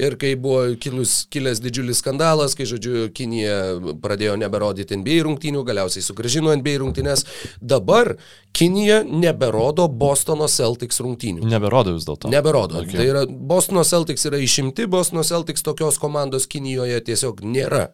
ir 0.00 0.16
kai 0.20 0.34
buvo 0.40 0.74
kilus, 0.80 1.24
kilęs 1.32 1.60
didžiulis 1.62 2.00
skandalas, 2.02 2.56
kai, 2.58 2.66
žodžiu, 2.68 3.08
Kinija 3.16 3.56
pradėjo 4.02 4.36
neberodyti 4.40 4.98
NBA 4.98 5.20
rungtynių, 5.26 5.64
galiausiai 5.66 6.04
sugražino 6.04 6.54
NBA 6.56 6.78
rungtynės, 6.82 7.26
dabar 7.60 8.14
Kinija 8.56 9.02
neberodo 9.06 9.86
Bostono 9.88 10.48
Celtics 10.50 10.98
rungtynių. 11.04 11.46
Neberodo 11.46 11.94
vis 11.94 12.06
dėlto. 12.08 12.30
Neberodo. 12.32 12.80
Okay. 12.82 12.98
Tai 12.98 13.06
yra, 13.06 13.22
Bostono 13.28 13.84
Celtics 13.86 14.26
yra 14.26 14.40
išimti, 14.42 14.88
Bostono 14.90 15.22
Celtics 15.26 15.62
tokios 15.66 16.00
komandos 16.02 16.48
Kinijoje 16.50 16.98
tiesiog 17.06 17.44
nėra. 17.46 17.90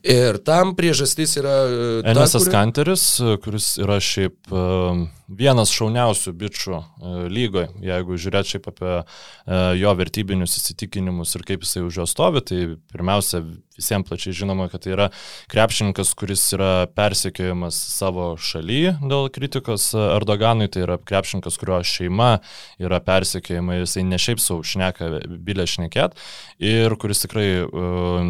Ir 0.00 0.40
tam 0.46 0.72
priežastis 0.78 1.36
yra... 1.42 1.58
E, 1.68 1.92
Enesas 2.14 2.46
kuri... 2.46 2.54
Kanteris, 2.56 3.06
kuris 3.44 3.74
yra 3.82 4.00
šiaip 4.00 4.48
uh, 4.48 5.04
vienas 5.28 5.72
šauniausių 5.76 6.32
bičių 6.40 6.78
lygoje, 7.32 7.68
jeigu 7.84 8.16
žiūrėt 8.20 8.48
šiaip 8.48 8.68
apie 8.72 8.94
jo 9.82 9.92
vertybinius 9.98 10.56
įsitikinimus 10.60 11.36
ir 11.36 11.44
kaip 11.48 11.64
jisai 11.64 11.82
už 11.86 12.00
jo 12.00 12.06
stovi, 12.08 12.42
tai 12.44 12.58
pirmiausia 12.92 13.40
visiems 13.78 14.08
plačiai 14.08 14.36
žinoma, 14.36 14.68
kad 14.72 14.84
tai 14.84 14.92
yra 14.94 15.06
krepšininkas, 15.52 16.12
kuris 16.18 16.44
yra 16.56 16.88
persekiojamas 16.98 17.78
savo 17.94 18.30
šalyje 18.36 18.96
dėl 19.08 19.30
kritikos 19.34 19.90
Erdoganui, 19.96 20.68
tai 20.72 20.84
yra 20.86 20.98
krepšininkas, 21.00 21.58
kurio 21.60 21.80
šeima 21.86 22.30
yra 22.82 23.00
persekiojama, 23.04 23.80
jisai 23.82 24.06
ne 24.08 24.20
šiaip 24.20 24.44
savo 24.44 24.62
šneka 24.66 25.10
bilę 25.48 25.66
šnekėt 25.70 26.16
ir 26.62 26.96
kuris 27.00 27.24
tikrai 27.24 27.50
uh, 27.64 28.22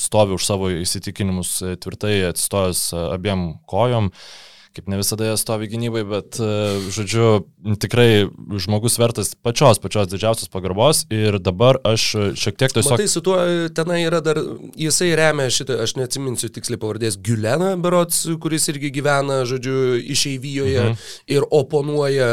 stovi 0.00 0.38
už 0.38 0.48
savo 0.48 0.72
įsitikinimus 0.72 1.58
tvirtai 1.84 2.16
atsistojęs 2.30 2.88
abiem 3.12 3.54
kojom. 3.68 4.12
Uh, 4.14 4.53
kaip 4.74 4.88
ne 4.90 4.98
visada 4.98 5.28
jie 5.28 5.36
stovi 5.38 5.68
gynybai, 5.70 6.02
bet, 6.08 6.38
e, 6.42 6.48
žodžiu, 6.94 7.44
tikrai 7.82 8.26
žmogus 8.64 8.98
vertas 8.98 9.32
pačios, 9.34 9.78
pačios 9.82 10.08
didžiausios 10.10 10.50
pagarbos 10.50 11.04
ir 11.14 11.38
dabar 11.42 11.78
aš 11.86 12.06
šiek 12.40 12.58
tiek 12.58 12.74
tiesiog... 12.74 12.98
Tai 12.98 13.06
su 13.10 13.22
tuo 13.24 13.38
tenai 13.76 14.00
yra 14.08 14.18
dar, 14.24 14.40
jisai 14.78 15.12
remia 15.18 15.46
šitą, 15.54 15.78
aš 15.84 15.94
neatsiminsiu 16.00 16.50
tiksliai 16.54 16.80
pavardės, 16.82 17.20
Giuleną 17.22 17.74
Berots, 17.84 18.24
kuris 18.42 18.66
irgi 18.72 18.90
gyvena, 18.98 19.42
žodžiu, 19.48 19.76
išeivijoje 20.16 20.82
mhm. 20.88 21.08
ir 21.38 21.48
oponuoja 21.54 22.30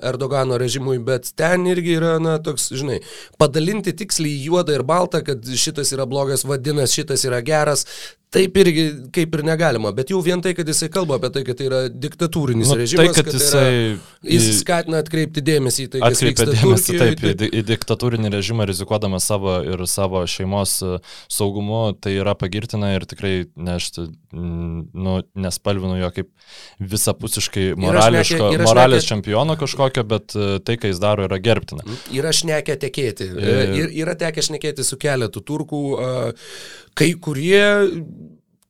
Erdogano 0.00 0.58
režimui, 0.60 0.96
bet 1.04 1.34
ten 1.38 1.68
irgi 1.68 1.98
yra, 2.00 2.16
na, 2.22 2.38
toks, 2.42 2.70
žinai, 2.74 3.02
padalinti 3.40 3.92
tiksliai 3.96 4.40
juodą 4.48 4.78
ir 4.78 4.88
baltą, 4.88 5.20
kad 5.26 5.44
šitas 5.44 5.92
yra 5.96 6.08
blogas, 6.08 6.46
vadinasi, 6.48 7.02
šitas 7.02 7.28
yra 7.28 7.44
geras, 7.44 7.84
Taip 8.34 8.56
irgi 8.58 8.84
kaip 9.14 9.36
ir 9.38 9.42
negalima, 9.46 9.92
bet 9.94 10.10
jau 10.10 10.18
vien 10.24 10.40
tai, 10.42 10.54
kad 10.58 10.66
jisai 10.66 10.88
kalba 10.92 11.20
apie 11.20 11.30
tai, 11.36 11.44
kad 11.46 11.58
tai 11.58 11.68
yra 11.68 11.80
diktatūrinis 11.88 12.70
nu, 12.72 12.78
režimas, 12.80 13.12
tai, 13.12 13.14
kad, 13.14 13.28
kad 13.28 13.36
jisai, 13.38 13.60
tai 13.62 13.76
yra, 13.76 14.32
jis 14.34 14.48
skatina 14.58 15.02
atkreipti 15.04 15.44
dėmesį 15.46 15.86
į 15.86 15.90
tai, 15.92 16.00
kas 16.02 16.22
vyksta 16.26 16.48
dėmesį, 16.50 16.96
taip, 16.98 17.22
taip, 17.22 17.44
į, 17.46 17.62
diktatūrinį 17.68 18.32
režimą 18.34 18.66
rizikuodamas 18.70 19.28
savo 19.30 19.54
ir 19.62 19.84
savo 19.90 20.24
šeimos 20.30 20.74
e, 20.82 20.98
saugumu, 21.30 21.82
tai 21.94 22.16
yra 22.18 22.34
pagirtina 22.38 22.90
ir 22.96 23.06
tikrai 23.10 23.34
nešti, 23.54 24.08
nu, 24.34 25.16
nespalvinu 25.46 26.00
jo 26.00 26.10
kaip 26.16 26.30
visapusiškai 26.82 27.68
morališko, 27.78 28.40
šnekė, 28.50 28.64
moralės 28.66 29.04
šnekė, 29.04 29.12
čempiono 29.12 29.58
kažkokio, 29.60 30.06
bet 30.10 30.34
e, 30.34 30.48
tai, 30.66 30.78
ką 30.82 30.90
jis 30.90 31.02
daro, 31.02 31.28
yra 31.28 31.38
gerbtina. 31.42 31.86
Yra 32.14 32.34
šnekę 32.34 32.78
tekėti, 32.82 33.30
ir, 33.38 33.94
yra 34.02 34.18
tekę 34.18 34.42
šnekėti 34.50 34.86
su 34.86 34.98
keletu 34.98 35.44
turkų, 35.44 35.84
kai 36.98 37.12
kurie 37.20 37.64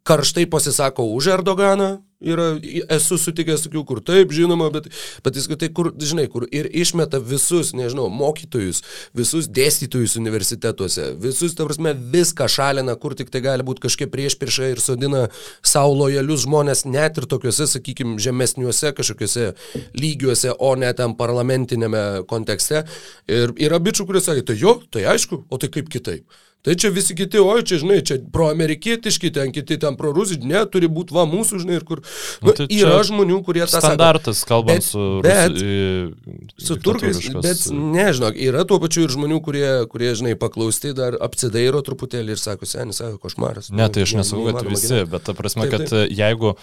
karštai 0.04 0.44
pasisako 0.52 1.06
už 1.16 1.30
Erdoganą, 1.38 2.02
yra, 2.24 2.46
esu 2.92 3.16
sutikęs 3.20 3.64
tokių, 3.64 3.82
kur 3.88 4.00
taip, 4.04 4.32
žinoma, 4.36 4.68
bet, 4.72 4.90
bet 5.24 5.38
jis, 5.38 5.46
tai 5.60 5.70
kur, 5.74 5.90
žinai, 6.00 6.26
kur 6.32 6.46
ir 6.52 6.68
išmeta 6.68 7.20
visus, 7.24 7.72
nežinau, 7.76 8.10
mokytojus, 8.12 8.82
visus 9.16 9.48
dėstytojus 9.48 10.16
universitetuose, 10.20 11.10
visus, 11.20 11.56
ta 11.56 11.64
prasme, 11.68 11.94
viską 12.14 12.48
šalina, 12.52 12.96
kur 13.00 13.16
tik 13.16 13.32
tai 13.32 13.40
gali 13.44 13.66
būti 13.66 13.86
kažkiek 13.86 14.12
prieš 14.12 14.38
priešą 14.40 14.70
ir 14.74 14.84
sodina 14.84 15.26
savo 15.64 15.96
lojalius 16.02 16.44
žmonės 16.44 16.84
net 16.88 17.20
ir 17.20 17.28
tokiuose, 17.30 17.68
sakykime, 17.72 18.18
žemesniuose 18.22 18.94
kažkokiuose 18.96 19.52
lygiuose, 19.96 20.52
o 20.52 20.74
ne 20.80 20.92
tam 20.96 21.16
parlamentinėme 21.16 22.24
kontekste. 22.30 22.84
Ir 23.30 23.56
yra 23.56 23.80
bičių, 23.80 24.08
kurie 24.08 24.24
sakė, 24.24 24.48
tai 24.52 24.60
jo, 24.60 24.78
tai 24.92 25.08
aišku, 25.14 25.46
o 25.48 25.60
tai 25.60 25.72
kaip 25.72 25.92
kitaip. 25.92 26.28
Tai 26.64 26.72
čia 26.80 26.88
visi 26.88 27.12
kiti, 27.12 27.36
oi, 27.36 27.60
čia, 27.66 27.76
žinai, 27.82 27.98
čia 28.08 28.16
proamerikietiški, 28.32 29.28
ten 29.36 29.50
kiti 29.52 29.76
ten 29.80 29.98
prorusiški, 30.00 30.48
ne, 30.48 30.62
turi 30.72 30.88
būti 30.88 31.12
va 31.12 31.26
mūsų, 31.28 31.60
žinai, 31.60 31.76
ir 31.76 31.84
kur. 31.84 32.00
Nu, 32.40 32.48
nu, 32.48 32.54
tai 32.56 32.66
yra 32.72 33.02
žmonių, 33.04 33.42
kurie 33.44 33.66
tą 33.68 33.82
standartas, 33.84 34.40
sako. 34.40 34.48
kalbant 34.48 34.80
bet, 34.80 34.86
su, 34.88 35.02
bet, 35.26 35.52
Rusi, 35.52 36.64
su 36.64 36.78
turkais, 36.80 37.20
bet 37.44 37.66
nežinau, 37.68 38.32
yra 38.48 38.64
tuo 38.64 38.80
pačiu 38.80 39.04
ir 39.04 39.12
žmonių, 39.12 39.42
kurie, 39.44 39.68
kurie, 39.92 40.14
žinai, 40.16 40.32
paklausti 40.40 40.94
dar 40.96 41.18
apsidairo 41.28 41.84
truputėlį 41.84 42.38
ir 42.38 42.40
sako, 42.40 42.70
seniai, 42.70 42.96
sako, 42.96 43.20
košmaras. 43.26 43.68
Ne, 43.68 43.90
tai 43.92 44.08
aš 44.08 44.16
nesakau, 44.22 44.48
kad 44.48 44.72
visi, 44.72 45.04
bet 45.04 45.28
ta 45.28 45.36
prasme, 45.36 45.68
taip, 45.68 45.84
taip. 45.84 45.92
kad 45.92 46.16
jeigu 46.16 46.56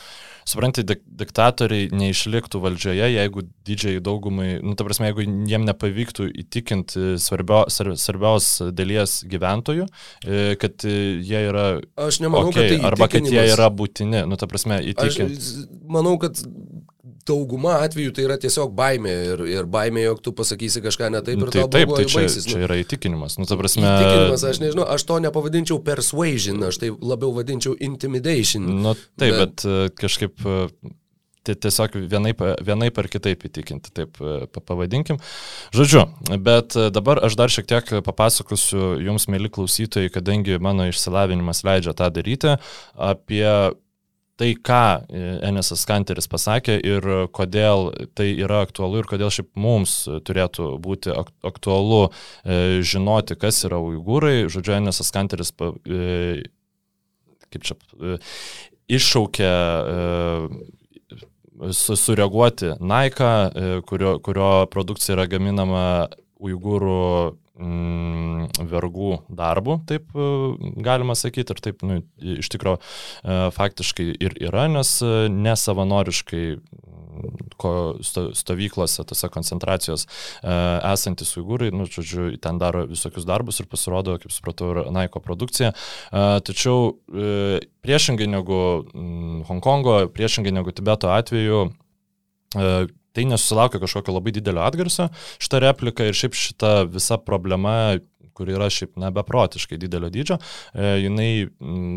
supranti, 0.47 0.85
dik 0.87 1.03
diktatoriai 1.21 1.89
neišliktų 1.93 2.61
valdžioje, 2.63 3.07
jeigu 3.13 3.45
didžiai 3.67 4.01
daugumai, 4.03 4.55
nu, 4.63 4.75
ta 4.77 4.85
prasme, 4.87 5.09
jeigu 5.11 5.25
jiem 5.49 5.65
nepavyktų 5.67 6.29
įtikinti 6.43 7.15
svarbio, 7.21 7.63
svarbiaus 7.71 8.49
dalies 8.75 9.19
gyventojų, 9.31 9.87
e, 10.25 10.41
kad 10.61 10.85
jie 10.87 11.43
yra... 11.49 11.67
Aš 12.01 12.21
nemanau, 12.23 12.49
okay, 12.49 12.71
kad 12.71 12.75
tai 12.75 12.91
arba 12.91 13.09
kad 13.11 13.29
jie 13.29 13.45
yra 13.53 13.69
būtini, 13.73 14.25
nu, 14.29 14.39
ta 14.39 14.49
prasme, 14.51 14.81
įtikinti. 14.93 15.37
Aš 15.37 15.87
manau, 15.91 16.17
kad 16.21 16.41
dauguma 17.27 17.77
atvejų 17.85 18.13
tai 18.15 18.25
yra 18.27 18.37
tiesiog 18.41 18.71
baimė 18.77 19.13
ir, 19.33 19.43
ir 19.49 19.67
baimė, 19.71 20.05
jog 20.05 20.21
tu 20.25 20.33
pasakysi 20.37 20.83
kažką 20.83 21.11
ne 21.13 21.21
taip 21.25 21.37
ir 21.39 21.45
nu, 21.45 21.51
tai 21.53 21.65
tau 21.65 21.73
taip, 21.75 21.93
tai 21.95 22.05
čia, 22.05 22.21
baigsis. 22.21 22.47
Čia 22.49 22.63
yra 22.67 22.77
įtikinimas. 22.81 23.37
Nu, 23.41 23.47
prasme... 23.59 23.83
Įtikinimas, 23.85 24.45
aš 24.47 24.61
nežinau, 24.63 24.87
aš 24.95 25.05
to 25.09 25.19
nepavadinčiau 25.25 25.81
persuasion, 25.85 26.63
aš 26.67 26.81
tai 26.81 26.89
labiau 26.93 27.33
vadinčiau 27.35 27.75
intimidation. 27.79 28.65
Nu, 28.85 28.95
taip, 29.19 29.37
bet, 29.37 29.61
bet 29.61 29.67
e, 29.67 29.93
kažkaip 30.01 30.45
e, 30.45 30.57
tiesiog 31.51 31.97
vienaip, 32.11 32.43
vienaip 32.65 32.99
ar 33.01 33.09
kitaip 33.11 33.45
įtikinti, 33.49 33.93
taip 33.97 34.19
e, 34.21 34.39
pavadinkim. 34.59 35.21
Žodžiu, 35.75 36.05
bet 36.43 36.77
dabar 36.93 37.23
aš 37.27 37.37
dar 37.39 37.53
šiek 37.53 37.69
tiek 37.69 37.93
papasakosiu 38.05 38.95
jums, 39.01 39.29
mėly 39.31 39.51
klausytojai, 39.53 40.11
kadangi 40.13 40.59
mano 40.61 40.89
išsilavinimas 40.91 41.63
leidžia 41.67 41.95
tą 41.97 42.11
daryti, 42.13 42.57
apie 42.97 43.45
tai, 44.39 44.51
ką 44.55 44.81
e, 45.09 45.21
Enesas 45.47 45.83
Kanteris 45.89 46.29
pasakė 46.31 46.77
ir 46.79 47.07
kodėl 47.35 47.91
tai 48.17 48.31
yra 48.33 48.61
aktualu 48.65 49.01
ir 49.01 49.09
kodėl 49.09 49.31
šiaip 49.33 49.51
mums 49.59 49.95
turėtų 50.27 50.73
būti 50.81 51.13
aktualu 51.47 52.01
e, 52.07 52.81
žinoti, 52.85 53.37
kas 53.39 53.63
yra 53.67 53.81
uigūrai. 53.83 54.49
Žodžiu, 54.51 54.77
Enesas 54.79 55.11
Kanteris, 55.13 55.53
e, 55.59 56.43
kaip 57.51 57.67
čia, 57.67 57.77
iššaukė 58.91 59.51
sureaguoti 61.77 62.73
Nike, 62.79 63.31
kurio, 63.87 64.15
kurio 64.23 64.51
produkcija 64.71 65.17
yra 65.17 65.27
gaminama 65.29 65.83
uigūrų 66.41 67.01
vergų 67.59 69.11
darbų, 69.29 69.81
taip 69.89 70.13
e, 70.15 70.27
galima 70.83 71.15
sakyti, 71.19 71.53
ir 71.53 71.63
taip, 71.63 71.83
nu, 71.83 71.99
iš 72.17 72.49
tikrųjų, 72.53 72.79
e, 72.79 73.39
faktiškai 73.55 74.07
ir 74.23 74.37
yra, 74.39 74.67
nes 74.71 74.97
e, 75.03 75.27
nesavanoriškai 75.31 76.45
ko 77.59 77.71
stovyklose, 78.01 79.03
tose 79.05 79.27
koncentracijos 79.29 80.05
esantis 80.41 81.33
uigūrai, 81.37 81.67
nu, 81.75 81.83
žodžiu, 81.85 82.31
ten 82.41 82.57
daro 82.57 82.85
visokius 82.89 83.27
darbus 83.27 83.59
ir 83.61 83.67
pasirodo, 83.69 84.15
kaip 84.23 84.31
supratau, 84.33 84.69
ir 84.71 84.79
Naiko 84.95 85.19
produkcija. 85.21 85.73
Tačiau 86.09 86.95
priešingai 87.83 88.29
negu 88.31 88.61
mm, 88.87 89.43
Hongkongo, 89.51 89.97
priešingai 90.15 90.55
negu 90.55 90.73
Tibeto 90.73 91.11
atveju, 91.13 91.65
tai 93.15 93.27
nesusilaukia 93.29 93.81
kažkokio 93.83 94.15
labai 94.15 94.35
didelio 94.35 94.63
atgarsio 94.65 95.09
šitą 95.41 95.61
repliką 95.65 96.07
ir 96.07 96.17
šiaip 96.17 96.37
šita 96.37 96.73
visa 96.91 97.19
problema 97.21 97.75
kuri 98.41 98.55
yra 98.55 98.69
šiaip 98.71 98.95
na 98.99 99.11
beprotiškai 99.13 99.77
didelio 99.81 100.09
dydžio, 100.13 100.37
e, 100.73 100.87
jinai 101.03 101.31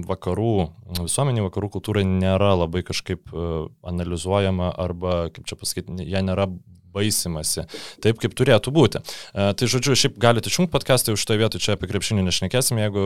vakarų 0.09 0.55
visuomenė, 1.01 1.45
vakarų 1.47 1.71
kultūrai 1.77 2.05
nėra 2.09 2.53
labai 2.59 2.85
kažkaip 2.87 3.31
e, 3.33 3.51
analizuojama 3.87 4.73
arba, 4.85 5.29
kaip 5.35 5.47
čia 5.49 5.59
pasakyti, 5.61 6.05
ją 6.11 6.25
nėra 6.27 6.49
baisimasi, 6.95 7.67
taip 8.05 8.21
kaip 8.23 8.37
turėtų 8.39 8.73
būti. 8.75 9.03
E, 9.35 9.51
tai 9.59 9.69
žodžiu, 9.71 9.97
šiaip 9.99 10.19
galite 10.23 10.51
išjungti 10.51 10.73
podcastą, 10.75 11.17
už 11.17 11.25
to 11.29 11.39
vietą 11.41 11.61
čia 11.63 11.77
apie 11.77 11.89
krepšinį 11.91 12.27
nešnekėsim, 12.29 12.81
jeigu 12.83 13.05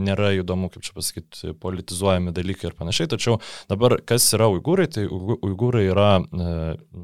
nėra 0.00 0.32
įdomu, 0.38 0.70
kaip 0.72 0.84
čia 0.86 0.94
pasakyti, 0.96 1.54
politizuojami 1.62 2.34
dalykai 2.36 2.70
ir 2.70 2.76
panašiai. 2.78 3.10
Tačiau 3.10 3.38
dabar, 3.70 3.98
kas 4.06 4.28
yra 4.36 4.50
uigūrai, 4.52 4.88
tai 4.92 5.06
uigūrai 5.10 5.86
yra 5.88 6.10
e, 6.20 6.56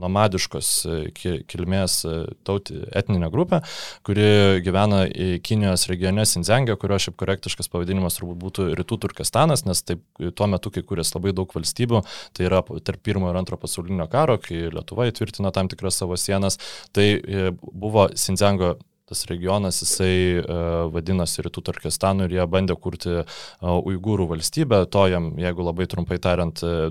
nomadiškos 0.04 0.72
e, 0.86 1.36
kilmės 1.48 1.98
tauti, 2.46 2.78
etninė 2.96 3.30
grupė, 3.32 3.62
kuri 4.06 4.62
gyvena 4.64 5.04
Kinijos 5.46 5.86
regione 5.90 6.24
Sinzengė, 6.28 6.76
kurio 6.80 6.98
šiaip 7.02 7.16
korektiškas 7.20 7.70
pavadinimas 7.72 8.18
turbūt 8.18 8.38
būtų 8.42 8.68
Rytų 8.78 8.98
Turkestanas, 9.06 9.64
nes 9.66 9.82
taip 9.86 10.02
tuo 10.36 10.48
metu, 10.50 10.72
kai 10.74 10.84
kūrės 10.86 11.12
labai 11.14 11.34
daug 11.36 11.50
valstybių, 11.52 12.02
tai 12.36 12.48
yra 12.48 12.62
tarp 12.86 13.02
pirmo 13.06 13.30
ir 13.30 13.38
antro 13.38 13.58
pasaulinio 13.60 14.08
karo, 14.12 14.38
kai 14.42 14.66
Lietuva 14.72 15.08
įtvirtino 15.10 15.52
tam 15.54 15.70
tikras 15.72 16.00
savo 16.00 16.18
sienas, 16.26 16.60
tai 16.96 17.08
e, 17.16 17.48
buvo 17.72 18.10
Sinzengo 18.18 18.74
tas 19.06 19.22
regionas, 19.30 19.78
jisai 19.84 20.40
uh, 20.40 20.88
vadinosi 20.90 21.44
Rytų 21.46 21.62
Turkestanu 21.68 22.26
ir 22.26 22.32
jie 22.40 22.46
bandė 22.50 22.74
kurti 22.74 23.12
uh, 23.20 23.28
Uigūrų 23.62 24.26
valstybę, 24.32 24.80
to 24.90 25.04
jam, 25.12 25.28
jeigu 25.38 25.62
labai 25.62 25.86
trumpai 25.86 26.18
tariant, 26.18 26.62
uh, 26.66 26.88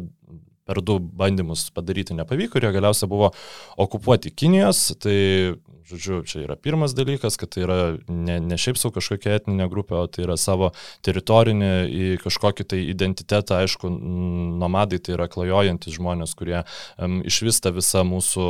per 0.66 0.82
du 0.82 0.98
bandymus 1.00 1.70
padaryti 1.76 2.16
nepavyko 2.18 2.58
ir 2.58 2.68
jie 2.68 2.74
galiausiai 2.76 3.10
buvo 3.10 3.30
okupuoti 3.82 4.32
Kinijos, 4.34 4.88
tai, 5.02 5.18
žodžiu, 5.86 6.24
čia 6.26 6.42
yra 6.46 6.56
pirmas 6.58 6.96
dalykas, 6.98 7.38
kad 7.38 7.52
tai 7.54 7.66
yra 7.68 7.78
ne, 8.10 8.40
ne 8.42 8.58
šiaip 8.58 8.80
savo 8.82 8.96
kažkokia 8.96 9.36
etninė 9.38 9.68
grupė, 9.72 10.00
o 10.00 10.08
tai 10.10 10.26
yra 10.26 10.40
savo 10.42 10.72
teritorinį 11.06 11.74
į 11.86 12.08
kažkokį 12.24 12.68
tai 12.74 12.82
identitetą, 12.96 13.60
aišku, 13.62 13.92
nomadai 14.64 15.04
tai 15.04 15.20
yra 15.20 15.30
klajojantis 15.30 16.00
žmonės, 16.00 16.34
kurie 16.40 16.64
um, 16.64 17.22
išvista 17.28 17.76
visą 17.76 18.02
mūsų 18.08 18.50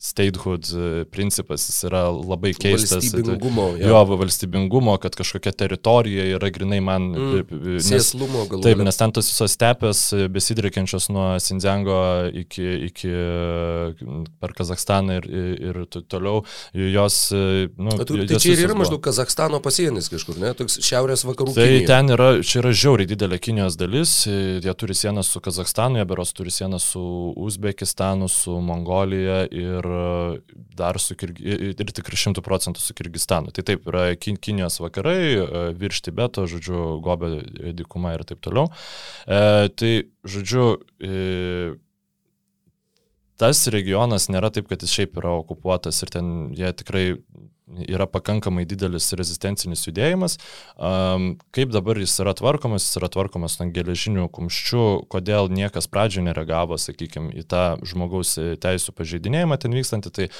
statehood 0.00 0.64
e, 0.64 1.04
principas, 1.04 1.66
jis 1.68 1.82
yra 1.84 2.06
labai 2.08 2.54
keistas. 2.56 3.04
Valstybingumo. 3.12 3.66
Tai, 3.76 3.84
jo, 3.84 3.98
valstybingumo, 4.16 4.94
kad 5.02 5.12
kažkokia 5.18 5.52
teritorija 5.52 6.24
yra 6.38 6.48
grinai 6.54 6.78
man... 6.80 7.10
Mm, 7.12 7.50
nes, 7.74 7.84
sėslumo 7.84 8.46
galbūt. 8.48 8.64
Taip, 8.64 8.80
nes 8.86 8.96
ten 8.96 9.12
tos 9.12 9.28
visos 9.28 9.52
stepės 9.58 10.00
e, 10.16 10.24
besidriekiančios 10.32 11.10
nuo 11.12 11.26
Sinzengo 11.44 11.98
iki, 12.32 12.64
iki 12.86 13.12
per 14.40 14.54
Kazakstaną 14.56 15.18
ir, 15.20 15.28
ir 15.68 15.82
toliau, 16.08 16.46
jos... 16.72 17.20
Nu, 17.76 17.98
tu, 18.00 18.22
tai 18.24 18.40
čia 18.40 18.54
ir 18.56 18.64
yra 18.70 18.78
maždaug 18.80 19.04
Kazakstano 19.04 19.60
pasienis 19.60 20.08
kažkur, 20.14 20.40
ne? 20.40 20.54
Toks 20.56 20.80
šiaurės 20.80 21.26
vakarų. 21.28 21.58
Tai 21.60 21.68
Kinija. 21.68 21.90
ten 21.92 22.16
yra, 22.16 22.30
čia 22.40 22.62
yra 22.62 22.72
žiauriai 22.72 23.12
didelė 23.12 23.40
Kinijos 23.42 23.76
dalis, 23.76 24.16
jie 24.24 24.76
turi 24.80 24.96
sieną 24.96 25.26
su 25.28 25.44
Kazakstanu, 25.44 26.00
jie 26.00 26.08
beros 26.08 26.32
turi 26.32 26.56
sieną 26.56 26.80
su 26.80 27.04
Uzbekistanu, 27.36 28.32
su 28.32 28.56
Mongolija 28.64 29.42
ir 29.52 29.89
dar 30.76 30.98
su 31.02 31.16
Kirgi, 31.18 31.44
ir 31.72 31.92
tikrai 31.96 32.18
šimtų 32.20 32.44
procentų 32.46 32.82
su 32.82 32.96
Kirgistanu. 32.96 33.52
Tai 33.54 33.64
taip, 33.66 33.86
yra 33.90 34.08
kin, 34.20 34.38
Kinijos 34.40 34.80
vakarai, 34.82 35.20
e, 35.34 35.62
virš 35.80 36.02
Tibeto, 36.06 36.46
žodžiu, 36.50 36.98
Gobė 37.04 37.32
dykuma 37.76 38.14
ir 38.16 38.24
taip 38.28 38.42
toliau. 38.44 38.70
E, 39.26 39.70
tai, 39.74 39.92
žodžiu, 40.24 40.66
e, 41.02 41.74
tas 43.40 43.62
regionas 43.72 44.28
nėra 44.32 44.52
taip, 44.54 44.68
kad 44.70 44.82
jis 44.84 44.94
šiaip 44.98 45.20
yra 45.20 45.36
okupuotas 45.40 46.02
ir 46.04 46.12
ten 46.12 46.34
jie 46.56 46.72
tikrai 46.76 47.06
yra 47.86 48.06
pakankamai 48.10 48.64
didelis 48.68 49.10
rezistencinis 49.18 49.86
judėjimas. 49.86 50.38
Kaip 50.76 51.74
dabar 51.74 52.00
jis 52.00 52.16
yra 52.22 52.34
tvarkomas, 52.38 52.86
jis 52.86 53.00
yra 53.00 53.10
tvarkomas 53.12 53.58
ant 53.62 53.74
geležinių 53.76 54.28
kumščių, 54.34 54.86
kodėl 55.12 55.50
niekas 55.52 55.90
pradžioje 55.90 56.28
nereagavo, 56.28 56.78
sakykime, 56.80 57.34
į 57.40 57.46
tą 57.50 57.64
žmogaus 57.86 58.36
teisų 58.62 58.96
pažeidinėjimą 58.96 59.60
ten 59.62 59.76
vykstantį, 59.76 60.14
tai 60.16 60.30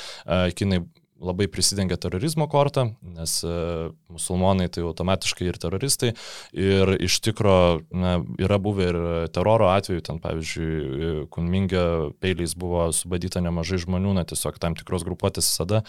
kinai 0.59 0.85
labai 1.21 1.49
prisidengia 1.53 1.99
terorizmo 2.01 2.47
kortą, 2.51 2.87
nes 3.05 3.37
uh, 3.45 3.91
musulmonai 4.13 4.69
tai 4.73 4.85
automatiškai 4.87 5.49
ir 5.51 5.59
teroristai. 5.61 6.15
Ir 6.57 6.95
iš 6.97 7.21
tikro 7.25 7.57
na, 7.93 8.19
yra 8.41 8.59
buvę 8.63 8.89
ir 8.91 9.01
teroro 9.35 9.69
atveju, 9.73 10.05
ten 10.07 10.21
pavyzdžiui, 10.23 11.27
Kunmingė 11.33 11.85
peiliais 12.23 12.57
buvo 12.59 12.89
subadyta 12.97 13.43
nemažai 13.45 13.83
žmonių, 13.85 14.15
na 14.17 14.25
tiesiog 14.29 14.59
tam 14.63 14.77
tikros 14.79 15.05
grupuotės 15.07 15.51
visada 15.53 15.85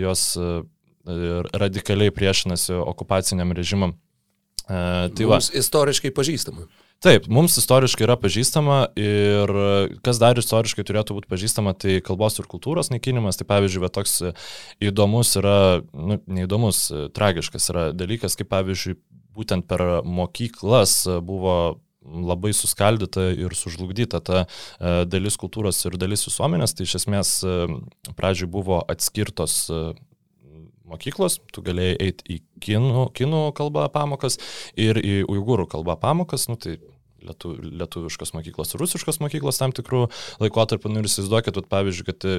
jos 0.00 0.32
uh, 0.40 0.64
radikaliai 1.52 2.14
priešinasi 2.14 2.80
okupaciniam 2.80 3.52
režimam. 3.52 3.98
Uh, 4.64 5.12
tai 5.12 5.28
Mums 5.28 5.50
va. 5.52 5.60
istoriškai 5.60 6.14
pažįstama. 6.16 6.64
Taip, 7.04 7.26
mums 7.28 7.58
istoriškai 7.60 8.06
yra 8.06 8.14
pažįstama 8.16 8.78
ir 8.96 9.50
kas 10.06 10.20
dar 10.22 10.38
istoriškai 10.40 10.86
turėtų 10.88 11.18
būti 11.18 11.28
pažįstama, 11.28 11.74
tai 11.76 11.98
kalbos 12.04 12.38
ir 12.40 12.48
kultūros 12.48 12.88
naikinimas. 12.92 13.36
Tai 13.40 13.48
pavyzdžiui, 13.50 13.82
va, 13.82 13.90
toks 13.92 14.20
įdomus 14.80 15.34
yra, 15.40 15.58
nu, 15.92 16.20
neįdomus, 16.24 16.86
tragiškas 17.16 17.68
yra 17.74 17.88
dalykas, 17.92 18.38
kaip 18.40 18.48
pavyzdžiui, 18.54 18.96
būtent 19.34 19.66
per 19.68 19.84
mokyklas 20.06 21.02
buvo 21.26 21.56
labai 22.04 22.52
suskaldyta 22.52 23.30
ir 23.32 23.54
sužlugdyta 23.56 24.20
ta 24.20 24.44
e, 24.44 25.04
dalis 25.08 25.38
kultūros 25.40 25.80
ir 25.88 25.96
dalis 26.00 26.26
visuomenės. 26.28 26.76
Tai 26.76 26.86
iš 26.86 26.98
esmės 27.00 27.36
e, 27.44 27.54
pradžioj 28.18 28.50
buvo 28.52 28.80
atskirtos 28.92 29.56
e, 29.70 29.80
mokyklos, 30.88 31.38
tu 31.52 31.64
galėjai 31.64 31.98
eiti 32.08 32.36
į 32.36 32.40
kinų, 32.64 33.08
kinų 33.16 33.44
kalbą 33.56 33.86
pamokas 33.94 34.38
ir 34.76 35.00
į 35.00 35.22
uigūrų 35.30 35.68
kalbą 35.72 35.96
pamokas, 36.00 36.48
nu, 36.50 36.58
tai 36.60 36.78
lietu, 37.24 37.54
lietuviškos 37.62 38.34
mokyklos, 38.36 38.74
rusiškos 38.78 39.20
mokyklos 39.22 39.58
tam 39.60 39.72
tikrų 39.74 40.06
laikotarpių. 40.42 40.92
Nu 40.92 41.02
ir 41.02 41.08
įsivaizduokit, 41.08 41.60
pavyzdžiui, 41.70 42.06
kad 42.08 42.26
e, 42.28 42.34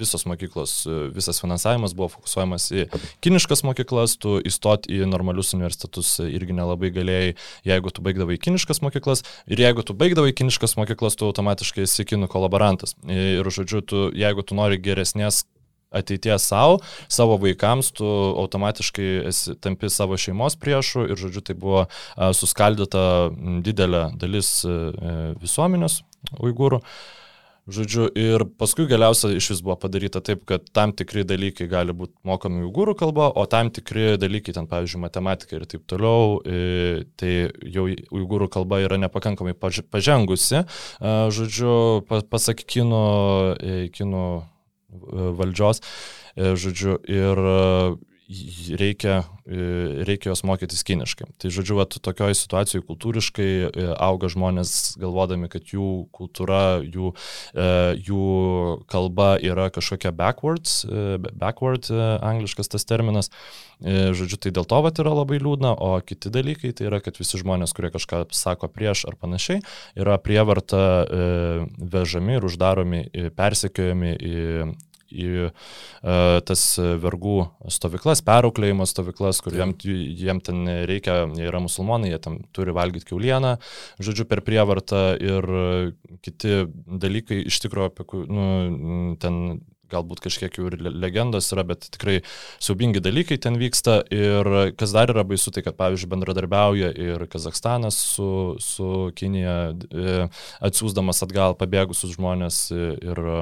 visos 0.00 0.26
mokyklos, 0.28 0.76
e, 0.88 0.98
visas 1.14 1.40
finansavimas 1.42 1.94
buvo 1.96 2.10
fokusuojamas 2.16 2.70
į 2.72 2.86
kiniškas 3.24 3.64
mokyklas, 3.66 4.16
tu 4.20 4.38
įstoti 4.44 4.96
į 4.96 5.08
normalius 5.10 5.54
universitetus 5.56 6.16
irgi 6.24 6.56
nelabai 6.56 6.92
galėjai, 6.94 7.34
jeigu 7.68 7.94
tu 7.94 8.04
baigdavai 8.04 8.38
kiniškas 8.40 8.82
mokyklas 8.84 9.24
ir 9.50 9.64
jeigu 9.66 9.84
tu 9.86 9.96
baigdavai 9.98 10.34
kiniškas 10.36 10.78
mokyklas, 10.80 11.18
tu 11.20 11.28
automatiškai 11.28 11.84
esi 11.86 12.08
kinų 12.08 12.30
kolaborantas. 12.32 12.96
Ir 13.10 13.44
žodžiu, 13.54 13.84
tu, 13.84 14.06
jeigu 14.16 14.46
tu 14.46 14.56
nori 14.58 14.80
geresnės 14.82 15.44
ateities 15.94 16.48
savo, 16.50 16.80
savo 17.08 17.38
vaikams, 17.42 17.92
tu 17.98 18.08
automatiškai 18.44 19.10
esi, 19.30 19.56
tampi 19.62 19.90
savo 19.92 20.18
šeimos 20.20 20.58
priešų 20.60 21.08
ir, 21.10 21.18
žodžiu, 21.20 21.44
tai 21.44 21.58
buvo 21.58 21.86
suskaldyta 22.36 23.04
didelė 23.64 24.06
dalis 24.20 24.56
a, 24.64 24.70
e, 24.70 25.18
visuomenės 25.42 26.02
uigūrų. 26.40 26.82
Žodžiu, 27.64 28.10
ir 28.12 28.42
paskui 28.60 28.84
galiausiai 28.84 29.38
iš 29.38 29.46
vis 29.54 29.60
buvo 29.64 29.78
padaryta 29.80 30.20
taip, 30.20 30.42
kad 30.44 30.66
tam 30.76 30.90
tikri 30.92 31.22
dalykai 31.24 31.64
gali 31.70 31.94
būti 31.96 32.12
mokami 32.28 32.60
uigūrų 32.66 32.92
kalba, 33.00 33.30
o 33.32 33.46
tam 33.48 33.70
tikri 33.72 34.18
dalykai, 34.20 34.52
ten 34.52 34.68
pavyzdžiui, 34.68 35.00
matematika 35.00 35.56
ir 35.56 35.64
taip 35.70 35.86
toliau, 35.88 36.42
e, 36.44 37.06
tai 37.16 37.32
jau 37.72 37.86
uigūrų 37.88 38.50
kalba 38.52 38.82
yra 38.84 39.00
nepakankamai 39.00 39.56
pažengusi. 39.56 40.66
Žodžiu, 41.00 42.04
pasak 42.28 42.66
kino, 42.68 43.56
e, 43.56 43.88
kino 43.96 44.26
valdžios, 45.38 45.82
e, 46.36 46.54
žodžiu, 46.58 46.98
ir 47.10 47.38
e, 47.38 47.54
reikia, 48.80 49.24
e, 49.44 50.04
reikia 50.08 50.30
jos 50.30 50.42
mokytis 50.46 50.84
kiniškai. 50.86 51.26
Tai 51.38 51.50
žodžiu, 51.52 51.76
at, 51.82 51.96
tokioje 52.04 52.36
situacijoje 52.38 52.84
kultūriškai 52.88 53.48
auga 54.00 54.30
žmonės 54.32 54.96
galvodami, 55.00 55.50
kad 55.52 55.68
jų 55.68 56.06
kultūra, 56.14 56.80
jų, 56.84 57.12
jų 58.06 58.24
kalba 58.90 59.34
yra 59.44 59.68
kažkokia 59.74 60.14
backwards, 60.16 60.84
backward 61.36 61.90
angliškas 61.92 62.72
tas 62.72 62.88
terminas. 62.88 63.30
Žodžiu, 63.84 64.38
tai 64.40 64.54
dėl 64.54 64.64
to 64.70 64.78
vat, 64.86 65.00
yra 65.02 65.12
labai 65.12 65.40
liūdna, 65.42 65.74
o 65.76 65.98
kiti 66.06 66.32
dalykai 66.32 66.72
tai 66.76 66.88
yra, 66.88 67.02
kad 67.04 67.18
visi 67.20 67.40
žmonės, 67.40 67.74
kurie 67.76 67.90
kažką 67.92 68.24
sako 68.32 68.70
prieš 68.72 69.04
ar 69.10 69.18
panašiai, 69.20 69.60
yra 69.98 70.16
prievarta 70.22 71.04
vežami 71.76 72.38
ir 72.38 72.48
uždaromi, 72.48 73.04
persekiojami 73.36 74.14
į 74.14 74.34
į 75.12 75.28
e, 75.48 75.50
tas 76.48 76.64
vergų 76.78 77.36
stovyklas, 77.72 78.22
perauklėjimo 78.26 78.86
stovyklas, 78.88 79.42
kur 79.44 79.56
jiem, 79.56 79.74
jiem 79.84 80.40
ten 80.44 80.64
reikia, 80.88 81.24
jie 81.36 81.48
yra 81.50 81.62
musulmonai, 81.64 82.12
jie 82.14 82.22
tam 82.24 82.40
turi 82.56 82.74
valgyti 82.76 83.10
keulieną, 83.12 83.56
žodžiu, 84.02 84.28
per 84.30 84.44
prievartą 84.46 85.04
ir 85.20 85.50
kiti 86.24 86.64
dalykai 87.04 87.44
iš 87.48 87.60
tikrųjų, 87.64 87.92
apie, 87.92 88.24
nu, 88.30 88.48
ten 89.20 89.40
galbūt 89.94 90.22
kažkiek 90.24 90.58
jau 90.58 90.68
ir 90.68 90.78
legendos 90.82 91.50
yra, 91.54 91.64
bet 91.66 91.88
tikrai 91.94 92.20
siaubingi 92.62 93.02
dalykai 93.04 93.38
ten 93.40 93.58
vyksta. 93.60 94.00
Ir 94.14 94.50
kas 94.78 94.94
dar 94.94 95.12
yra 95.12 95.24
baisu, 95.26 95.52
tai 95.54 95.64
kad, 95.66 95.76
pavyzdžiui, 95.78 96.10
bendradarbiauja 96.14 96.90
ir 96.92 97.26
Kazakstanas 97.30 97.98
su, 98.14 98.28
su 98.62 98.90
Kinija, 99.16 99.56
e, 99.72 100.16
atsiūsdamas 100.64 101.22
atgal 101.26 101.56
pabėgusius 101.58 102.14
žmonės 102.16 102.60
ir 102.74 103.22
e, 103.22 103.40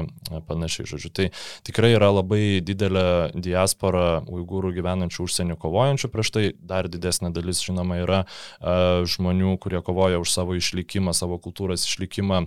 panašiai, 0.48 0.88
žodžiu. 0.92 1.12
Tai 1.16 1.28
tikrai 1.66 1.92
yra 1.96 2.12
labai 2.12 2.62
didelė 2.64 3.32
diaspora 3.34 4.22
uigūrų 4.28 4.72
gyvenančių 4.78 5.26
užsienio 5.26 5.58
kovojančių 5.60 6.12
prieš 6.12 6.32
tai, 6.34 6.46
dar 6.56 6.88
didesnė 6.92 7.32
dalis, 7.34 7.62
žinoma, 7.64 8.00
yra 8.02 8.24
e, 8.24 9.04
žmonių, 9.08 9.56
kurie 9.62 9.82
kovoja 9.84 10.20
už 10.22 10.32
savo 10.32 10.56
išlikimą, 10.58 11.14
savo 11.16 11.40
kultūros 11.42 11.86
išlikimą 11.88 12.46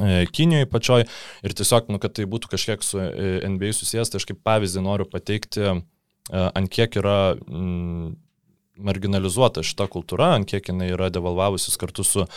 Kinijoje 0.00 0.68
pačioj 0.72 1.04
ir 1.44 1.54
tiesiog, 1.58 1.90
nu, 1.92 2.00
kad 2.00 2.14
tai 2.16 2.24
būtų 2.30 2.48
kažkiek 2.54 2.84
su 2.86 3.00
e, 3.02 3.32
NBA 3.44 3.74
susijęs, 3.76 4.12
tai 4.12 4.22
aš 4.22 4.28
kaip 4.30 4.40
pavyzdį 4.46 4.84
noriu 4.86 5.04
pateikti, 5.08 5.66
e, 5.68 5.74
ant 6.32 6.72
kiek 6.72 6.96
yra 6.96 7.34
mm, 7.36 8.14
marginalizuota 8.80 9.62
šita 9.66 9.86
kultūra, 9.92 10.32
ant 10.36 10.48
kiek 10.48 10.70
jinai 10.70 10.88
yra 10.94 11.10
devalvavusis 11.12 11.76
kartu 11.80 12.04
su 12.06 12.22
uh, 12.24 12.28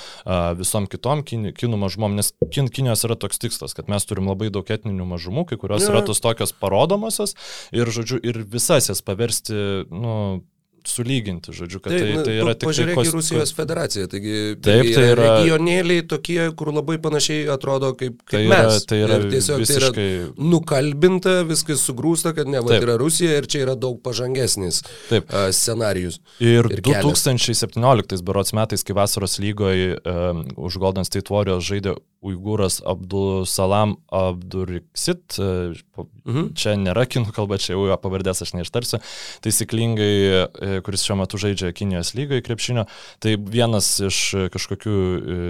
visom 0.60 0.88
kitom 0.91 1.23
kin, 1.27 1.49
kinų 1.56 1.80
mažumom, 1.86 2.18
nes 2.18 2.34
kin, 2.53 2.68
Kinijos 2.76 3.06
yra 3.07 3.15
toks 3.19 3.40
tikslas, 3.41 3.76
kad 3.77 3.90
mes 3.91 4.06
turim 4.07 4.27
labai 4.30 4.52
daug 4.53 4.68
etninių 4.68 5.07
mažumų, 5.14 5.45
kai 5.49 5.60
kurios 5.61 5.86
ja. 5.86 5.94
yra 5.94 6.03
tos 6.06 6.22
tokios 6.23 6.52
parodomosios 6.60 7.38
ir, 7.76 7.88
žodžiu, 7.88 8.19
ir 8.19 8.41
visas 8.44 8.91
jas 8.91 9.03
paversti, 9.06 9.56
nu, 9.91 10.44
sulyginti, 10.90 11.53
žodžiu, 11.56 11.82
kad 11.84 11.94
taip, 11.94 12.06
tai, 12.20 12.24
tai 12.28 12.36
yra 12.41 12.56
tik... 12.56 12.70
Pažiūrėk 12.70 12.99
kost... 12.99 13.10
į 13.10 13.16
Rusijos 13.16 13.53
federaciją, 13.57 14.07
taigi 14.12 14.36
taip, 14.66 14.90
tai 14.95 15.06
yra 15.12 15.28
regionėliai 15.40 16.06
tokie, 16.10 16.40
kur 16.57 16.72
labai 16.76 16.98
panašiai 17.03 17.45
atrodo 17.53 17.91
kaip, 17.98 18.18
kaip 18.24 18.38
tai 18.38 18.44
mes. 18.52 18.80
Yra, 18.80 18.86
tai 18.91 18.99
yra 19.03 19.20
ir 19.22 19.28
tiesiog 19.34 19.64
visiškai... 19.64 19.94
tai 19.98 20.07
yra 20.20 20.49
nukalbinta, 20.53 21.36
viskas 21.49 21.86
sugrūsta, 21.90 22.36
kad 22.38 22.49
ne, 22.52 22.64
va, 22.66 22.80
yra 22.80 22.98
Rusija 23.02 23.38
ir 23.41 23.49
čia 23.52 23.66
yra 23.66 23.78
daug 23.80 24.02
pažangesnis 24.06 24.82
taip. 25.10 25.32
Scenarius. 25.56 26.20
Ir, 26.40 26.70
ir 26.72 26.84
2017 26.86 28.26
berots 28.26 28.56
metais, 28.57 28.86
kai 28.86 28.98
vasaros 28.98 29.40
lygoje 29.44 29.95
um, 30.02 30.44
už 30.68 30.80
Golden 30.82 31.07
State 31.07 31.34
Warriors 31.34 31.66
žaidė 31.68 31.95
Uigūras 32.26 32.80
Abdul 32.86 33.45
Salam 33.49 33.95
Abduriksit, 34.10 35.38
mhm. 35.38 36.48
čia 36.57 36.74
nėra 36.80 37.06
kinų 37.10 37.34
kalba, 37.36 37.60
čia 37.62 37.76
jau 37.76 37.86
jo 37.90 37.98
pavardės 38.02 38.41
aš 38.45 38.56
neištarsiu, 38.57 38.99
taisyklingai, 39.45 40.16
e, 40.41 40.74
kuris 40.85 41.06
šiuo 41.06 41.19
metu 41.22 41.39
žaidžia 41.41 41.73
Kinijos 41.76 42.14
lygoje 42.18 42.43
krepšinio, 42.45 42.85
tai 43.23 43.35
vienas 43.39 43.93
iš 44.03 44.22
kažkokių 44.53 44.95
e, 44.95 45.41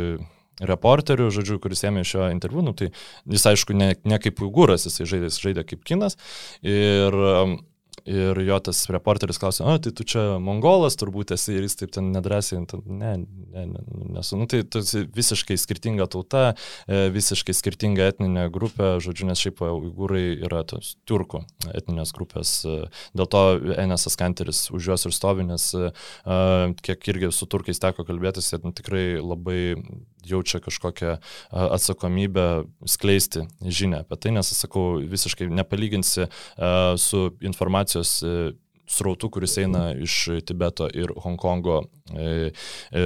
reporterių, 0.63 1.29
žodžiu, 1.35 1.59
kuris 1.63 1.83
ėmė 1.87 2.05
šio 2.07 2.29
interviu, 2.31 2.63
nu, 2.65 2.75
tai 2.77 2.91
jis 3.27 3.47
aišku 3.51 3.75
ne, 3.75 3.93
ne 4.07 4.19
kaip 4.21 4.39
uigūras, 4.45 4.87
jis 4.87 5.01
žaidė, 5.03 5.31
jis 5.31 5.41
žaidė 5.43 5.65
kaip 5.67 5.83
kinas. 5.87 6.19
Ir 6.63 7.17
Ir 8.05 8.37
jo 8.45 8.57
tas 8.61 8.83
reporteris 8.93 9.39
klausė, 9.41 9.63
o 9.65 9.75
tai 9.81 9.89
tu 9.97 10.05
čia 10.05 10.37
mongolas 10.41 10.93
turbūt 11.01 11.31
esi 11.33 11.55
ir 11.57 11.63
jis 11.65 11.79
taip 11.79 11.93
ten 11.95 12.11
nedrasiai, 12.13 12.61
ne, 12.85 13.13
ne, 13.25 13.63
ne, 13.71 13.81
nesu. 14.13 14.37
Nu, 14.37 14.45
tai 14.49 14.59
tu 14.61 14.83
visiškai 15.15 15.57
skirtinga 15.57 16.05
tauta, 16.13 16.51
e, 16.85 17.07
visiškai 17.15 17.55
skirtinga 17.57 18.11
etninė 18.13 18.45
grupė, 18.53 18.99
žodžiu, 19.01 19.25
nes 19.31 19.41
šiaip 19.41 19.63
uigūrai 19.65 20.23
yra 20.45 20.61
tos 20.69 20.93
turkų 21.09 21.41
etninės 21.73 22.13
grupės. 22.13 22.53
E, 22.69 22.77
dėl 23.17 23.31
to 23.33 23.43
Enesas 23.73 24.19
Kanteris 24.21 24.67
už 24.69 24.91
juos 24.91 25.09
ir 25.09 25.15
stovi, 25.17 25.47
nes 25.49 25.71
e, 25.73 25.89
kiek 26.85 27.09
irgi 27.09 27.33
su 27.33 27.49
turkais 27.49 27.81
teko 27.81 28.05
kalbėtis, 28.05 28.53
jie 28.53 28.61
tikrai 28.69 29.05
labai 29.17 29.59
jaučia 30.25 30.59
kažkokią 30.59 31.17
atsakomybę 31.51 32.65
skleisti 32.87 33.45
žinę 33.61 34.03
apie 34.05 34.17
tai, 34.17 34.35
nes, 34.35 34.51
sakau, 34.57 34.99
visiškai 34.99 35.49
nepalyginsi 35.53 36.27
su 36.97 37.25
informacijos 37.41 38.21
srautų, 38.89 39.29
kuris 39.33 39.57
eina 39.61 39.89
iš 39.97 40.15
Tibeto 40.45 40.87
ir 40.93 41.11
Hongkongo 41.23 41.77
e, 41.81 42.51
e, 42.91 43.03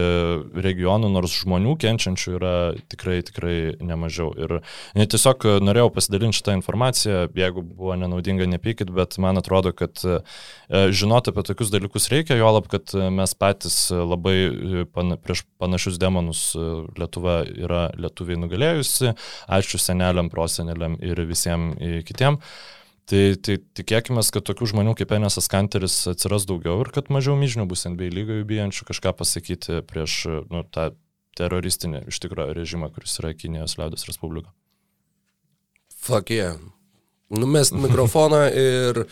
regionų, 0.65 1.09
nors 1.13 1.33
žmonių 1.41 1.75
kenčiančių 1.79 2.33
yra 2.35 2.53
tikrai, 2.91 3.19
tikrai 3.27 3.55
nemažiau. 3.79 4.31
Ir 4.35 4.55
tiesiog 4.99 5.45
norėjau 5.63 5.91
pasidalinti 5.95 6.39
šitą 6.39 6.55
informaciją, 6.59 7.25
jeigu 7.37 7.63
buvo 7.63 7.95
nenaudinga, 7.99 8.47
nepykit, 8.55 8.91
bet 8.95 9.17
man 9.23 9.39
atrodo, 9.39 9.73
kad 9.75 10.03
e, 10.03 10.19
žinoti 10.95 11.33
apie 11.33 11.45
tokius 11.47 11.71
dalykus 11.73 12.09
reikia, 12.11 12.37
jo 12.39 12.51
lab, 12.57 12.67
kad 12.71 12.93
mes 13.15 13.35
patys 13.39 13.77
labai 13.93 14.37
pan, 14.93 15.15
prieš 15.23 15.45
panašius 15.61 15.99
demonus 16.01 16.43
Lietuva 16.99 17.41
yra 17.47 17.87
lietuviai 17.99 18.39
nugalėjusi, 18.39 19.13
ačiū 19.59 19.79
seneliam, 19.81 20.31
proseneliam 20.31 20.97
ir 21.03 21.23
visiems 21.29 21.79
kitiems. 22.07 22.43
Tai, 23.09 23.21
tai 23.41 23.55
tikėkime, 23.73 24.21
kad 24.21 24.45
tokių 24.45 24.67
žmonių 24.69 24.93
kaip 24.99 25.13
Enesas 25.17 25.49
Kanteris 25.49 25.95
atsiras 26.11 26.45
daugiau 26.49 26.83
ir 26.83 26.91
kad 26.93 27.07
mažiau 27.09 27.33
myžnių 27.39 27.65
bus 27.71 27.87
NBA 27.89 28.11
lygoje 28.13 28.45
bijančių 28.49 28.85
kažką 28.91 29.15
pasakyti 29.17 29.79
prieš 29.89 30.19
nu, 30.51 30.61
tą 30.69 30.91
teroristinį 31.39 32.03
iš 32.11 32.19
tikrųjų 32.21 32.57
režimą, 32.59 32.91
kuris 32.93 33.17
yra 33.21 33.33
Kinijos 33.33 33.79
liaudės 33.79 34.05
Respublika. 34.09 34.53
Fuck 35.99 36.29
yeah. 36.29 36.59
numest 37.29 37.73
mikrofoną 37.77 38.39
ir 38.57 39.03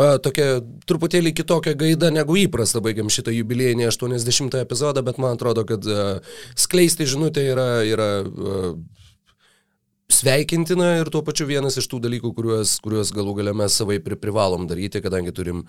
a, 0.00 0.16
tokia 0.24 0.60
truputėlį 0.88 1.34
kitokia 1.36 1.74
gaida 1.76 2.08
negu 2.12 2.38
įprasta 2.40 2.80
baigiam 2.84 3.10
šitą 3.12 3.34
jubiliejinį 3.36 3.88
80 3.90 4.56
epizodą, 4.62 5.04
bet 5.04 5.20
man 5.20 5.36
atrodo, 5.36 5.66
kad 5.68 5.84
a, 5.84 6.06
skleisti 6.56 7.08
žinutę 7.08 7.44
yra, 7.52 7.68
yra 7.84 8.08
a, 8.24 8.62
sveikintina 10.08 10.94
ir 10.98 11.10
tuo 11.12 11.20
pačiu 11.24 11.46
vienas 11.48 11.76
iš 11.76 11.86
tų 11.90 12.00
dalykų, 12.06 12.30
kuriuos, 12.36 12.78
kuriuos 12.84 13.10
galų 13.12 13.34
galę 13.42 13.52
mes 13.60 13.74
savai 13.76 13.98
pri, 14.00 14.16
privalom 14.16 14.64
daryti, 14.68 15.02
kadangi 15.04 15.34
turim 15.36 15.66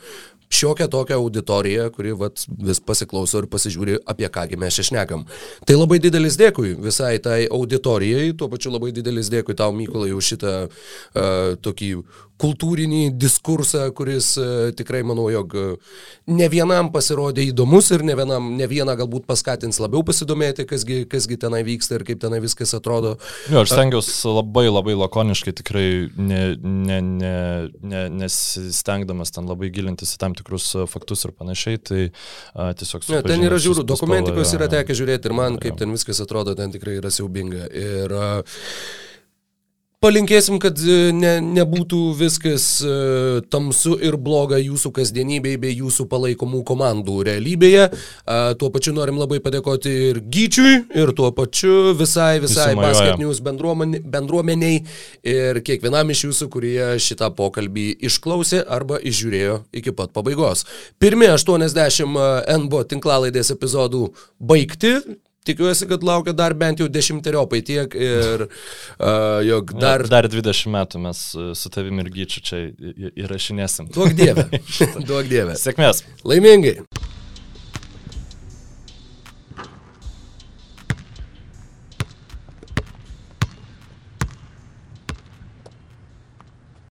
šiokią 0.56 0.88
tokią 0.92 1.18
auditoriją, 1.20 1.90
kuri 1.96 2.16
vat, 2.18 2.46
vis 2.48 2.80
pasiklauso 2.80 3.44
ir 3.44 3.50
pasižiūri, 3.52 4.00
apie 4.10 4.30
kągi 4.32 4.60
mes 4.60 4.80
čia 4.80 4.88
šnekam. 4.88 5.26
Tai 5.68 5.76
labai 5.76 6.00
didelis 6.00 6.40
dėkui 6.40 6.72
visai 6.80 7.18
tai 7.24 7.42
auditorijai, 7.52 8.32
tuo 8.40 8.48
pačiu 8.52 8.72
labai 8.72 8.94
didelis 8.96 9.32
dėkui 9.34 9.58
tau, 9.60 9.76
Mykolai, 9.76 10.14
už 10.16 10.34
šitą 10.34 10.56
uh, 10.66 11.60
tokį 11.60 11.92
kultūrinį 12.40 13.02
diskursą, 13.20 13.88
kuris 13.96 14.32
uh, 14.40 14.70
tikrai 14.76 15.02
manau, 15.08 15.28
jog 15.34 15.56
ne 16.30 16.48
vienam 16.52 16.92
pasirodė 16.94 17.46
įdomus 17.50 17.92
ir 17.96 18.04
ne, 18.08 18.16
vienam, 18.20 18.52
ne 18.58 18.68
vieną 18.70 18.96
galbūt 19.00 19.28
paskatins 19.30 19.80
labiau 19.82 20.04
pasidomėti, 20.08 20.66
kasgi, 20.70 21.02
kasgi 21.10 21.40
tenai 21.42 21.62
vyksta 21.68 22.00
ir 22.00 22.06
kaip 22.08 22.22
tenai 22.22 22.42
viskas 22.44 22.74
atrodo. 22.78 23.16
Jo, 23.52 23.64
aš 23.64 23.74
stengiuosi 23.74 24.34
labai 24.34 24.68
labai 24.70 24.96
lakoniškai, 25.00 25.56
tikrai 25.62 25.88
ne, 26.16 26.42
ne, 26.64 27.02
ne, 27.02 27.34
ne, 27.82 28.06
nesistengdamas 28.22 29.34
ten 29.36 29.50
labai 29.50 29.72
gilintis 29.74 30.16
į 30.16 30.22
tam 30.22 30.38
tikrus 30.38 30.72
faktus 30.92 31.26
ir 31.28 31.36
panašiai, 31.36 31.82
tai 31.82 32.02
a, 32.54 32.72
tiesiog 32.78 33.06
su... 33.06 33.20
Ten 33.26 33.46
yra 33.46 33.60
žiūrų, 33.62 33.86
dokumentikos 33.90 34.56
yra 34.58 34.70
tekę 34.72 34.98
žiūrėti 34.98 35.30
ir 35.30 35.38
man, 35.38 35.60
kaip 35.62 35.80
ten 35.80 35.94
viskas 35.96 36.22
atrodo, 36.24 36.56
ten 36.58 36.74
tikrai 36.74 36.98
yra 37.00 37.12
siaubinga. 37.14 37.70
Ir 37.70 38.16
uh, 38.16 38.60
Palinkėsim, 40.00 40.62
kad 40.64 40.80
e, 40.80 41.10
ne, 41.12 41.34
nebūtų 41.44 41.98
viskas 42.16 42.66
uh, 42.88 43.42
tamsu 43.52 43.98
ir 44.00 44.16
bloga 44.16 44.56
jūsų 44.56 44.94
kasdienybėje 44.96 45.60
bei 45.60 45.74
jūsų 45.76 46.06
palaikomų 46.08 46.62
komandų 46.70 47.18
realybėje. 47.28 47.90
Uh, 47.92 48.54
tuo 48.56 48.70
pačiu 48.72 48.94
norim 48.96 49.20
labai 49.20 49.42
padėkoti 49.44 49.98
ir 50.14 50.22
Gyčiui, 50.24 50.78
ir 50.96 51.12
tuo 51.20 51.34
pačiu 51.36 51.92
visai, 52.00 52.40
visai 52.40 52.70
Basket 52.80 53.20
News 53.20 53.44
bendruomeniai 53.44 54.80
ir 55.28 55.60
kiekvienam 55.68 56.16
iš 56.16 56.30
jūsų, 56.30 56.48
kurie 56.56 56.80
šitą 57.04 57.34
pokalbį 57.36 57.90
išklausė 58.08 58.64
arba 58.72 59.04
išžiūrėjo 59.04 59.66
iki 59.84 60.00
pat 60.00 60.16
pabaigos. 60.16 60.64
Pirmi 60.96 61.28
80 61.28 62.08
NBO 62.56 62.88
tinklalaidės 62.88 63.52
epizodų 63.52 64.14
baigti. 64.40 65.02
Tikiuosi, 65.48 65.88
kad 65.90 66.04
laukia 66.06 66.34
dar 66.36 66.54
bent 66.58 66.82
jau 66.82 66.90
dešimteriopai 66.92 67.62
tiek 67.66 67.96
ir 67.96 68.46
uh, 68.48 69.40
jog 69.48 69.72
dar... 69.80 70.04
Dar 70.12 70.28
20 70.30 70.74
metų 70.76 71.04
mes 71.06 71.24
su 71.58 71.72
tavimi 71.74 72.04
ir 72.04 72.12
gyčiu 72.20 72.44
čia 72.44 72.66
įrašinėsim. 73.14 73.94
Duok 73.96 74.18
dievę. 74.20 74.50
Duok 75.10 75.32
dievę. 75.32 75.56
Sėkmės. 75.60 76.04
Laimingai. 76.28 76.80